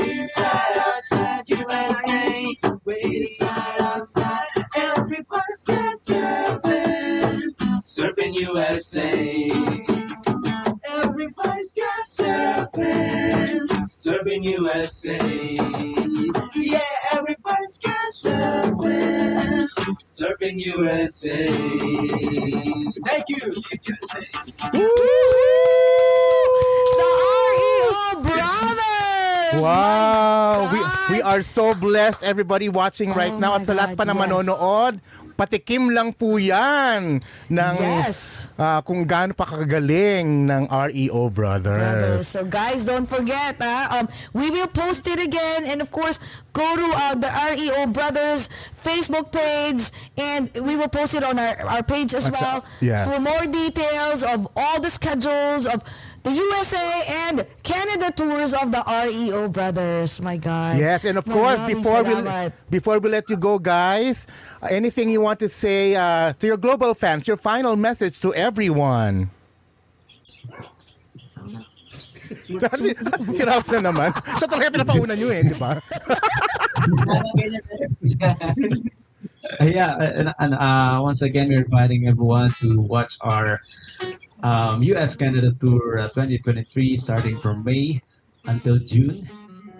Inside 0.00 0.76
outside 0.76 1.44
USA. 1.48 2.56
Inside 2.86 3.80
outside. 3.80 4.46
Surfing. 5.96 7.40
Surfing 7.80 8.34
USA. 8.34 9.48
Surfing. 12.04 13.68
Surfing 13.86 14.44
USA. 14.44 15.18
Yeah, 16.54 16.80
everybody's 17.12 17.78
got 17.78 18.08
surfing. 18.12 19.23
Surfing 20.00 20.58
USA. 20.64 21.46
Thank 23.04 23.28
you. 23.28 23.40
The 24.72 24.84
REO 27.52 28.22
Brothers! 28.22 29.62
Wow! 29.62 30.68
We, 30.72 31.16
we 31.16 31.22
are 31.22 31.42
so 31.42 31.74
blessed, 31.74 32.22
everybody 32.22 32.68
watching 32.68 33.12
right 33.12 33.32
Oh 33.32 33.38
now. 33.38 33.54
At 33.54 33.62
sa 33.62 33.74
lahat 33.74 33.96
pa 33.96 34.04
God, 34.04 34.14
na 34.14 34.14
yes. 34.18 34.22
manonood, 34.26 35.00
patikim 35.34 35.90
lang 35.90 36.14
po 36.14 36.38
yan 36.38 37.18
ng 37.50 37.74
Yes. 37.78 38.54
ah, 38.56 38.80
kung 38.80 39.02
gaano 39.04 39.34
pa 39.34 39.44
kagaling 39.44 40.46
ng 40.46 40.62
REO 40.70 41.28
Brothers. 41.28 41.78
Brothers. 41.78 42.24
So 42.30 42.46
guys, 42.46 42.86
don't 42.86 43.06
forget, 43.10 43.58
ah, 43.60 44.00
um, 44.00 44.06
we 44.32 44.50
will 44.50 44.70
post 44.70 45.06
it 45.06 45.18
again, 45.18 45.66
and 45.66 45.82
of 45.82 45.90
course, 45.90 46.18
go 46.54 46.64
to 46.64 46.86
uh, 46.86 47.14
the 47.18 47.28
REO 47.28 47.90
Brothers 47.90 48.46
Facebook 48.78 49.32
page, 49.32 49.90
and 50.14 50.48
we 50.62 50.76
will 50.76 50.88
post 50.88 51.14
it 51.14 51.24
on 51.24 51.38
our, 51.38 51.54
our 51.66 51.82
page 51.82 52.14
as 52.14 52.26
At 52.26 52.32
well 52.32 52.58
yes. 52.78 53.02
for 53.02 53.18
more 53.18 53.44
details 53.44 54.22
of 54.22 54.46
all 54.54 54.78
the 54.78 54.90
schedules 54.90 55.66
of 55.66 55.82
the 56.24 56.32
USA 56.32 56.88
and 57.28 57.46
Canada 57.62 58.10
tours 58.10 58.54
of 58.56 58.72
the 58.72 58.82
REO 58.82 59.48
Brothers. 59.48 60.20
My 60.24 60.36
God. 60.36 60.80
Yes, 60.80 61.04
and 61.04 61.18
of 61.18 61.28
course, 61.28 61.60
Maraming 61.60 61.84
before 61.84 62.02
we 62.02 62.14
before 62.70 62.98
we 62.98 63.08
let 63.12 63.28
you 63.28 63.36
go, 63.36 63.58
guys, 63.60 64.26
uh, 64.62 64.68
anything 64.72 65.10
you 65.12 65.20
want 65.20 65.38
to 65.44 65.48
say 65.48 65.94
uh, 65.94 66.32
to 66.40 66.46
your 66.48 66.56
global 66.56 66.94
fans, 66.94 67.28
your 67.28 67.36
final 67.36 67.76
message 67.76 68.18
to 68.24 68.32
everyone. 68.34 69.30
si, 72.48 72.90
si 73.36 73.42
Ralph 73.44 73.68
na 73.68 73.92
naman. 73.92 74.08
Siya 74.40 74.48
talaga 74.48 74.72
pinapauna 74.72 75.12
nyo 75.12 75.28
eh, 75.28 75.44
di 75.44 75.54
ba? 75.60 75.76
Yeah, 79.60 80.00
and, 80.00 80.32
and 80.40 80.54
uh, 80.54 81.00
once 81.02 81.20
again, 81.20 81.48
we're 81.48 81.68
inviting 81.68 82.08
everyone 82.08 82.48
to 82.64 82.80
watch 82.80 83.16
our 83.20 83.60
um, 84.44 84.84
US 84.94 85.16
Canada 85.16 85.50
Tour 85.58 85.98
uh, 85.98 86.08
2023 86.12 86.96
starting 86.96 87.36
from 87.40 87.64
May 87.64 88.00
until 88.46 88.78
June. 88.78 89.26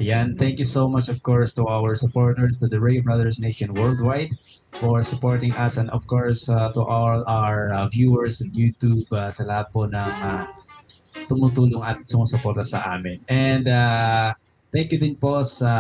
Ayan, 0.01 0.35
thank 0.35 0.59
you 0.59 0.67
so 0.67 0.89
much, 0.89 1.07
of 1.07 1.23
course, 1.23 1.55
to 1.55 1.69
our 1.71 1.95
supporters, 1.95 2.59
to 2.59 2.67
the 2.67 2.81
Ray 2.81 2.99
Brothers 2.99 3.39
Nation 3.39 3.71
worldwide 3.79 4.35
for 4.73 5.05
supporting 5.07 5.55
us 5.55 5.77
and, 5.77 5.89
of 5.91 6.03
course, 6.09 6.49
uh, 6.49 6.73
to 6.75 6.83
all 6.83 7.23
our 7.31 7.71
uh, 7.71 7.87
viewers 7.87 8.43
on 8.43 8.51
YouTube 8.51 9.07
uh, 9.15 9.31
sa 9.31 9.47
lahat 9.47 9.71
po 9.71 9.87
ng 9.87 9.95
uh, 10.03 10.51
tumutulong 11.31 11.87
at 11.87 12.03
sumusuporta 12.11 12.67
sa 12.67 12.83
amin. 12.91 13.23
And 13.31 13.71
uh, 13.71 14.35
thank 14.75 14.91
you 14.91 14.99
din 14.99 15.15
po 15.15 15.47
sa, 15.47 15.71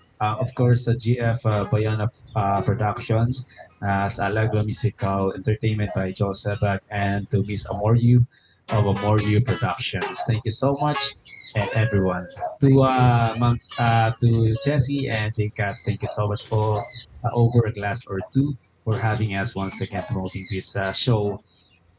uh, 0.00 0.34
of 0.40 0.48
course, 0.56 0.88
sa 0.88 0.96
GF 0.96 1.44
uh, 1.44 1.68
Bayana 1.68 2.08
uh, 2.32 2.64
Productions, 2.64 3.44
sa 3.80 4.28
Alagua 4.28 4.64
Musical 4.64 5.32
Entertainment 5.32 5.90
by 5.94 6.12
Joel 6.12 6.36
Sebak, 6.36 6.80
and 6.90 7.28
to 7.30 7.42
Miss 7.48 7.66
Amoryu 7.66 8.24
of 8.72 8.84
Amoryu 8.84 9.44
Productions. 9.44 10.22
Thank 10.26 10.44
you 10.44 10.50
so 10.50 10.76
much, 10.80 11.16
and 11.56 11.68
everyone. 11.74 12.26
To 12.60 12.82
uh, 12.82 13.34
Ma'am, 13.38 13.56
uh, 13.78 14.12
to 14.20 14.54
Jessie 14.64 15.08
and 15.08 15.32
Jcast, 15.32 15.84
thank 15.86 16.02
you 16.02 16.08
so 16.08 16.26
much 16.26 16.44
for 16.44 16.78
uh, 17.24 17.30
over 17.32 17.66
a 17.66 17.72
glass 17.72 18.06
or 18.06 18.20
two 18.32 18.56
for 18.84 18.96
having 18.96 19.34
us 19.34 19.54
once 19.54 19.80
again 19.80 20.04
promoting 20.06 20.44
this 20.50 20.76
uh, 20.76 20.92
show, 20.92 21.42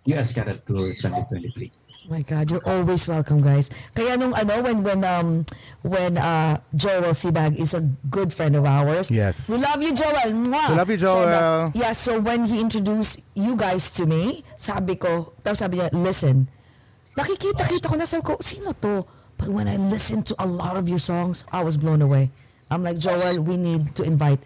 US 0.06 0.34
Canada 0.34 0.62
Tour 0.66 0.94
2023. 0.94 1.72
My 2.12 2.22
God, 2.28 2.52
you're 2.52 2.68
always 2.68 3.08
welcome, 3.08 3.40
guys. 3.40 3.72
Kaya 3.96 4.20
nung 4.20 4.36
ano, 4.36 4.60
when 4.60 4.84
when 4.84 5.00
um 5.08 5.48
when 5.80 6.20
uh 6.20 6.60
Joel 6.76 7.16
Sibag 7.16 7.56
is 7.56 7.72
a 7.72 7.88
good 8.12 8.36
friend 8.36 8.60
of 8.60 8.68
ours. 8.68 9.08
Yes. 9.08 9.48
We 9.48 9.56
love 9.56 9.80
you, 9.80 9.96
Joel. 9.96 10.36
Mwah! 10.36 10.70
We 10.70 10.76
love 10.76 10.92
you, 10.92 11.00
So, 11.00 11.08
Joel. 11.08 11.32
na- 11.32 11.72
yeah, 11.72 11.96
so 11.96 12.20
when 12.20 12.44
he 12.44 12.60
introduced 12.60 13.32
you 13.32 13.56
guys 13.56 13.96
to 13.96 14.04
me, 14.04 14.44
sabi 14.60 15.00
ko, 15.00 15.32
tapos 15.40 15.64
sabi 15.64 15.80
niya, 15.80 15.88
listen, 15.96 16.52
nakikita-kita 17.16 17.88
ko 17.88 17.96
na, 17.96 18.04
sabi 18.04 18.28
ko, 18.28 18.36
sino 18.44 18.76
to? 18.84 19.08
But 19.40 19.48
when 19.48 19.72
I 19.72 19.80
listened 19.80 20.28
to 20.30 20.36
a 20.44 20.46
lot 20.46 20.76
of 20.76 20.92
your 20.92 21.00
songs, 21.00 21.48
I 21.56 21.64
was 21.64 21.80
blown 21.80 22.04
away. 22.04 22.28
I'm 22.68 22.84
like, 22.84 23.00
Joel, 23.00 23.40
we 23.40 23.56
need 23.56 23.96
to 23.96 24.04
invite 24.04 24.44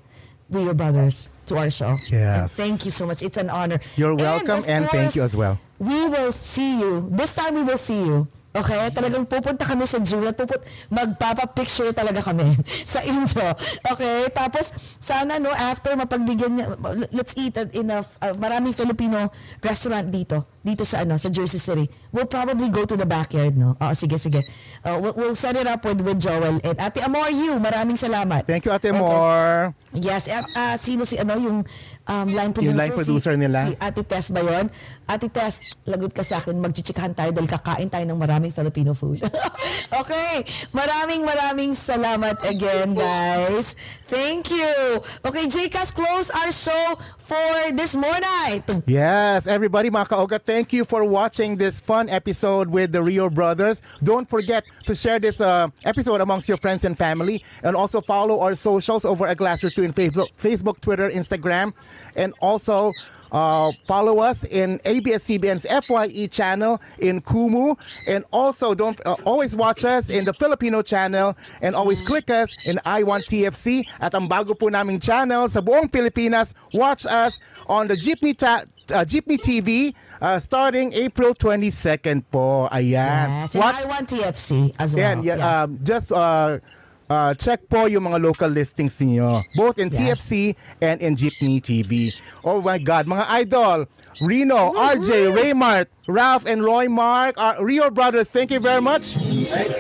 we 0.54 0.62
your 0.62 0.78
brothers 0.78 1.42
to 1.50 1.58
our 1.58 1.74
show. 1.74 1.98
And 1.98 2.14
Yes. 2.14 2.54
thank 2.54 2.86
you 2.86 2.94
so 2.94 3.10
much. 3.10 3.26
It's 3.26 3.42
an 3.42 3.50
honor. 3.50 3.82
You're 3.98 4.14
welcome 4.14 4.62
of 4.62 4.70
and 4.70 4.86
thank 4.94 5.18
you 5.18 5.26
as 5.26 5.34
well. 5.34 5.58
We 5.80 6.08
will 6.08 6.32
see 6.32 6.80
you. 6.80 7.10
This 7.12 7.36
time 7.36 7.56
we 7.56 7.64
will 7.64 7.80
see 7.80 8.04
you. 8.04 8.28
Okay? 8.56 8.88
Talagang 8.96 9.28
pupunta 9.28 9.68
kami 9.68 9.84
sa 9.84 10.00
June 10.00 10.32
at 10.32 10.40
puput 10.40 10.64
magpapa-picture 10.88 11.92
talaga 11.92 12.24
kami 12.24 12.48
sa 12.96 13.04
intro. 13.04 13.44
Okay? 13.92 14.32
Tapos, 14.32 14.72
sana 15.04 15.38
no, 15.38 15.52
after 15.52 15.92
mapagbigyan 16.00 16.52
niya, 16.56 16.66
let's 17.12 17.36
eat 17.36 17.60
at 17.60 17.76
in 17.76 17.92
a, 17.92 18.00
uh, 18.00 18.34
maraming 18.40 18.72
Filipino 18.72 19.28
restaurant 19.60 20.08
dito. 20.08 20.56
dito 20.66 20.82
sa 20.82 21.06
ano 21.06 21.22
sa 21.22 21.30
Jersey 21.30 21.62
City. 21.62 21.86
We'll 22.10 22.26
probably 22.26 22.74
go 22.74 22.90
to 22.90 22.98
the 22.98 23.06
backyard, 23.06 23.54
no? 23.54 23.78
Oo, 23.78 23.94
sige, 23.94 24.18
sige. 24.18 24.42
Uh, 24.82 24.98
we'll, 24.98 25.14
we'll 25.14 25.38
set 25.38 25.54
it 25.54 25.70
up 25.70 25.86
with, 25.86 26.02
with 26.02 26.18
Joel. 26.18 26.58
And 26.66 26.78
Ate 26.82 27.06
Amor, 27.06 27.30
you, 27.30 27.54
maraming 27.62 28.02
salamat. 28.02 28.50
Thank 28.50 28.66
you, 28.66 28.74
Ate 28.74 28.90
Okay. 28.90 28.98
Moore. 28.98 29.78
Yes, 29.94 30.26
uh, 30.28 30.42
uh, 30.42 30.76
sino 30.82 31.06
si 31.06 31.22
ano 31.22 31.38
yung 31.38 31.62
um, 32.10 32.28
line 32.34 32.50
producer? 32.50 32.74
Yung 32.74 32.82
line 32.82 32.94
producer 32.98 33.34
si, 33.38 33.42
nila. 33.46 33.60
Si 33.70 33.74
Ate 33.78 34.02
Tess 34.02 34.34
ba 34.34 34.42
yun? 34.42 34.66
Ate 35.06 35.30
Tess, 35.30 35.78
lagot 35.86 36.18
ka 36.18 36.26
sa 36.26 36.42
akin, 36.42 36.58
magchichikahan 36.58 37.14
tayo 37.14 37.30
dahil 37.30 37.46
kakain 37.46 37.90
tayo 37.94 38.10
ng 38.10 38.18
maraming 38.18 38.50
Filipino 38.50 38.98
food. 38.98 39.22
okay, 40.02 40.42
maraming 40.74 41.22
maraming 41.22 41.78
salamat 41.78 42.42
again, 42.50 42.98
guys. 42.98 43.78
Thank 44.10 44.50
you. 44.50 44.98
Okay, 45.22 45.46
JCast, 45.46 45.94
close 45.94 46.34
our 46.34 46.50
show 46.50 46.98
for 47.22 47.72
this 47.78 47.94
morning. 47.94 48.66
Yes, 48.90 49.46
everybody, 49.46 49.94
mga 49.94 50.10
kaoga, 50.10 50.42
thank 50.42 50.74
you 50.74 50.86
for 50.86 51.06
watching 51.06 51.58
this 51.58 51.78
fun 51.78 52.10
episode 52.10 52.70
with 52.70 52.92
the 52.92 53.02
Rio 53.02 53.30
Brothers. 53.30 53.82
Don't 54.02 54.30
forget 54.30 54.66
to 54.86 54.94
share 54.94 55.22
this 55.22 55.42
uh, 55.42 55.70
episode 55.86 56.22
amongst 56.22 56.50
your 56.50 56.58
friends 56.58 56.86
and 56.86 56.98
family, 56.98 57.46
and 57.62 57.76
also 57.76 58.02
follow 58.02 58.42
our 58.42 58.56
socials 58.58 59.06
over 59.06 59.28
at 59.30 59.38
Glass 59.38 59.64
or 59.64 59.70
Two 59.70 59.84
in 59.84 59.94
Facebook, 59.94 60.34
Facebook, 60.38 60.82
Twitter, 60.82 61.10
Instagram, 61.10 61.74
and 62.18 62.34
also. 62.42 62.90
Uh, 63.36 63.68
follow 63.84 64.20
us 64.24 64.46
in 64.48 64.80
ABS-CBN's 64.88 65.68
FYE 65.84 66.28
channel 66.32 66.80
in 67.00 67.20
Kumu, 67.20 67.76
and 68.08 68.24
also 68.32 68.72
don't 68.74 68.96
uh, 69.06 69.20
always 69.26 69.58
watch 69.60 69.84
us 69.84 70.08
in 70.08 70.24
the 70.24 70.32
Filipino 70.32 70.80
channel, 70.82 71.36
and 71.62 71.76
always 71.76 72.00
click 72.08 72.30
us 72.32 72.48
in 72.66 72.78
I1 72.88 73.28
TFC 73.28 73.84
at 74.00 74.16
ang 74.16 74.30
bago 74.32 74.56
po 74.58 74.72
naming 74.72 75.04
channel 75.04 75.52
sa 75.52 75.60
buong 75.60 75.92
Pilipinas. 75.92 76.56
Watch 76.72 77.04
us 77.06 77.36
on 77.68 77.92
the 77.92 78.00
Jeepney 78.00 78.32
ta- 78.40 78.64
uh, 78.96 79.04
Jeepney 79.04 79.36
TV 79.36 79.92
uh, 80.24 80.40
starting 80.40 80.94
April 80.96 81.36
22nd 81.36 82.24
po. 82.32 82.72
Ayan. 82.72 83.28
Yes, 83.28 83.52
and 83.56 83.64
Watch- 83.68 83.84
I 83.84 83.86
want 83.92 84.06
TFC 84.16 84.72
as 84.80 84.96
well. 84.96 85.04
Yan, 85.12 85.18
yeah, 85.28 85.36
Yes. 85.36 85.44
um, 85.44 85.70
just 85.84 86.08
uh, 86.16 86.64
uh, 87.10 87.34
check 87.36 87.62
po 87.68 87.86
yung 87.86 88.06
mga 88.06 88.22
local 88.22 88.50
listings 88.50 88.98
niyo 89.00 89.38
both 89.56 89.78
in 89.78 89.90
Yes. 89.90 90.26
TFC 90.26 90.56
and 90.82 91.02
in 91.02 91.16
Jeepney 91.16 91.60
TV. 91.60 92.12
Oh 92.44 92.62
my 92.62 92.78
God, 92.78 93.08
mga 93.08 93.26
idol, 93.46 93.86
Reno, 94.22 94.72
RJ, 94.74 95.36
Raymart, 95.36 95.88
Ralph, 96.08 96.46
and 96.46 96.64
Roy 96.64 96.88
Mark, 96.88 97.36
uh, 97.38 97.56
Rio 97.60 97.90
Brothers, 97.90 98.30
thank 98.30 98.52
you 98.52 98.60
very 98.60 98.82
much 98.82 99.14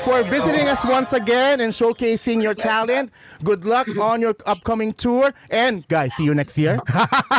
for 0.04 0.24
visiting 0.24 0.68
us 0.68 0.84
once 0.86 1.14
again 1.14 1.62
and 1.62 1.72
showcasing 1.72 2.42
your 2.42 2.54
talent. 2.54 3.12
Good 3.44 3.66
luck 3.66 3.88
on 3.98 4.22
your 4.22 4.36
upcoming 4.46 4.94
tour. 4.94 5.34
And 5.50 5.88
guys, 5.88 6.14
see 6.16 6.26
you 6.26 6.34
next 6.34 6.58
year. 6.58 6.80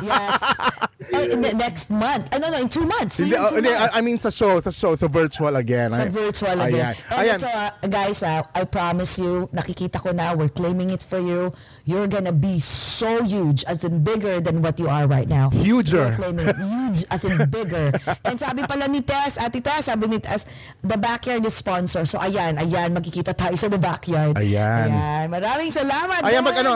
yes. 0.03 0.79
Ay, 1.13 1.29
in 1.31 1.41
the 1.41 1.55
next 1.55 1.91
month. 1.91 2.33
Ano, 2.35 2.51
no, 2.51 2.59
in 2.61 2.69
two 2.69 2.85
months. 2.85 3.17
See 3.17 3.29
you 3.29 3.37
in 3.37 3.43
oh, 3.43 3.49
two 3.51 3.55
hindi, 3.57 3.71
months. 3.71 3.95
I, 3.95 3.99
I 3.99 4.01
mean 4.01 4.19
sa 4.19 4.31
show, 4.31 4.61
sa 4.61 4.71
show, 4.71 4.95
sa 4.95 5.09
virtual 5.09 5.57
again. 5.57 5.91
sa 5.91 6.05
Ay- 6.05 6.09
virtual 6.09 6.57
Ayan. 6.57 6.69
again. 6.69 6.95
And 7.11 7.29
Ayan. 7.29 7.39
ito, 7.39 7.49
ah, 7.53 7.71
guys, 7.89 8.23
ah, 8.23 8.43
I 8.55 8.65
promise 8.65 9.19
you, 9.19 9.49
nakikita 9.53 10.01
ko 10.01 10.13
na, 10.13 10.35
we're 10.35 10.49
claiming 10.49 10.91
it 10.91 11.03
for 11.03 11.19
you. 11.19 11.53
You're 11.87 12.11
gonna 12.11 12.35
be 12.35 12.59
so 12.59 13.23
huge, 13.23 13.63
as 13.63 13.87
in 13.87 14.03
bigger 14.03 14.43
than 14.43 14.59
what 14.59 14.75
you 14.75 14.91
are 14.91 15.07
right 15.07 15.31
now. 15.31 15.55
Huger. 15.55 16.11
Huge, 16.19 17.07
as 17.15 17.23
in 17.23 17.39
bigger. 17.47 17.95
And 18.27 18.35
sabi 18.43 18.67
pala 18.67 18.91
ni 18.91 19.07
Tess, 19.07 19.39
Ate 19.39 19.63
Tess, 19.63 19.87
sabi 19.87 20.11
ni 20.11 20.19
Tess, 20.19 20.51
the 20.83 20.99
backyard 20.99 21.47
is 21.47 21.55
sponsor. 21.55 22.03
So 22.03 22.19
ayan, 22.19 22.59
ayan, 22.59 22.91
magkikita 22.91 23.39
tayo 23.39 23.55
sa 23.55 23.71
the 23.71 23.79
backyard. 23.79 24.35
Ayan. 24.35 24.91
Ayan. 24.91 25.25
Maraming 25.31 25.71
salamat. 25.71 26.27
Ayan, 26.27 26.43
mag, 26.43 26.59
ano, 26.59 26.75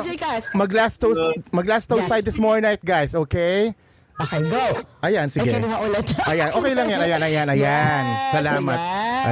mag 0.54 0.70
last 0.70 1.02
toast, 1.02 1.18
mag 1.50 1.66
last 1.66 1.90
toast 1.90 2.06
Yes. 2.06 2.10
tayo 2.14 2.22
this 2.22 2.38
morning 2.38 2.70
night, 2.70 2.78
guys, 2.86 3.10
okay? 3.18 3.74
Okay, 4.20 4.50
go. 4.50 4.64
Ayan, 5.02 5.32
sige. 5.32 5.48
Ay, 5.48 5.56
kinuha 5.56 5.76
ulit. 5.80 6.04
Ayan, 6.30 6.48
okay 6.52 6.72
lang 6.76 6.86
yan. 6.92 7.00
Ayan, 7.00 7.20
ayan, 7.24 7.46
ayan. 7.48 8.04
Yes, 8.04 8.32
Salamat. 8.36 8.78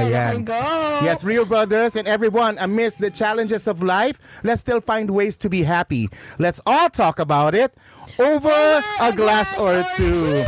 Ayan. 0.01 0.33
Okay, 0.33 0.41
go. 0.49 0.61
Yes, 1.05 1.21
Real 1.21 1.45
Brothers 1.45 1.93
and 1.95 2.09
everyone, 2.09 2.57
amidst 2.57 2.97
the 2.97 3.13
challenges 3.13 3.69
of 3.69 3.85
life, 3.85 4.17
let's 4.41 4.61
still 4.61 4.81
find 4.81 5.13
ways 5.13 5.37
to 5.45 5.49
be 5.49 5.61
happy. 5.61 6.09
Let's 6.41 6.57
all 6.65 6.89
talk 6.89 7.21
about 7.21 7.53
it 7.53 7.69
over, 8.17 8.49
a, 8.49 9.13
glass, 9.13 9.53
or 9.61 9.85
two. 9.93 10.41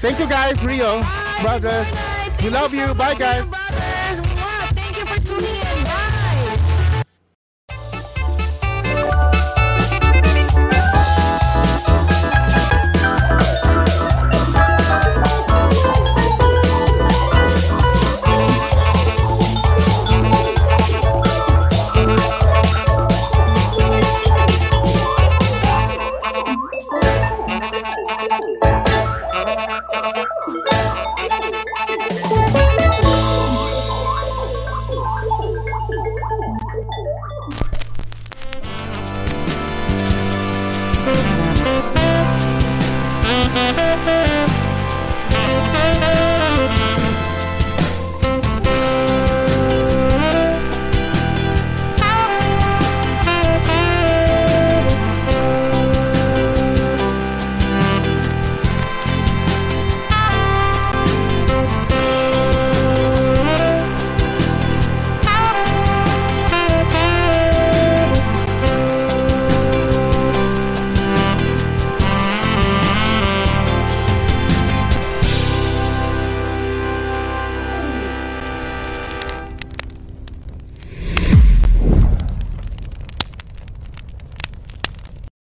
Thank 0.00 0.18
you 0.18 0.28
guys, 0.28 0.56
Rio 0.64 1.04
Brothers. 1.44 1.88
We 2.40 2.48
love 2.48 2.72
you. 2.72 2.96
Bye, 2.96 3.14
guys. 3.14 3.44
Bye. 3.44 5.56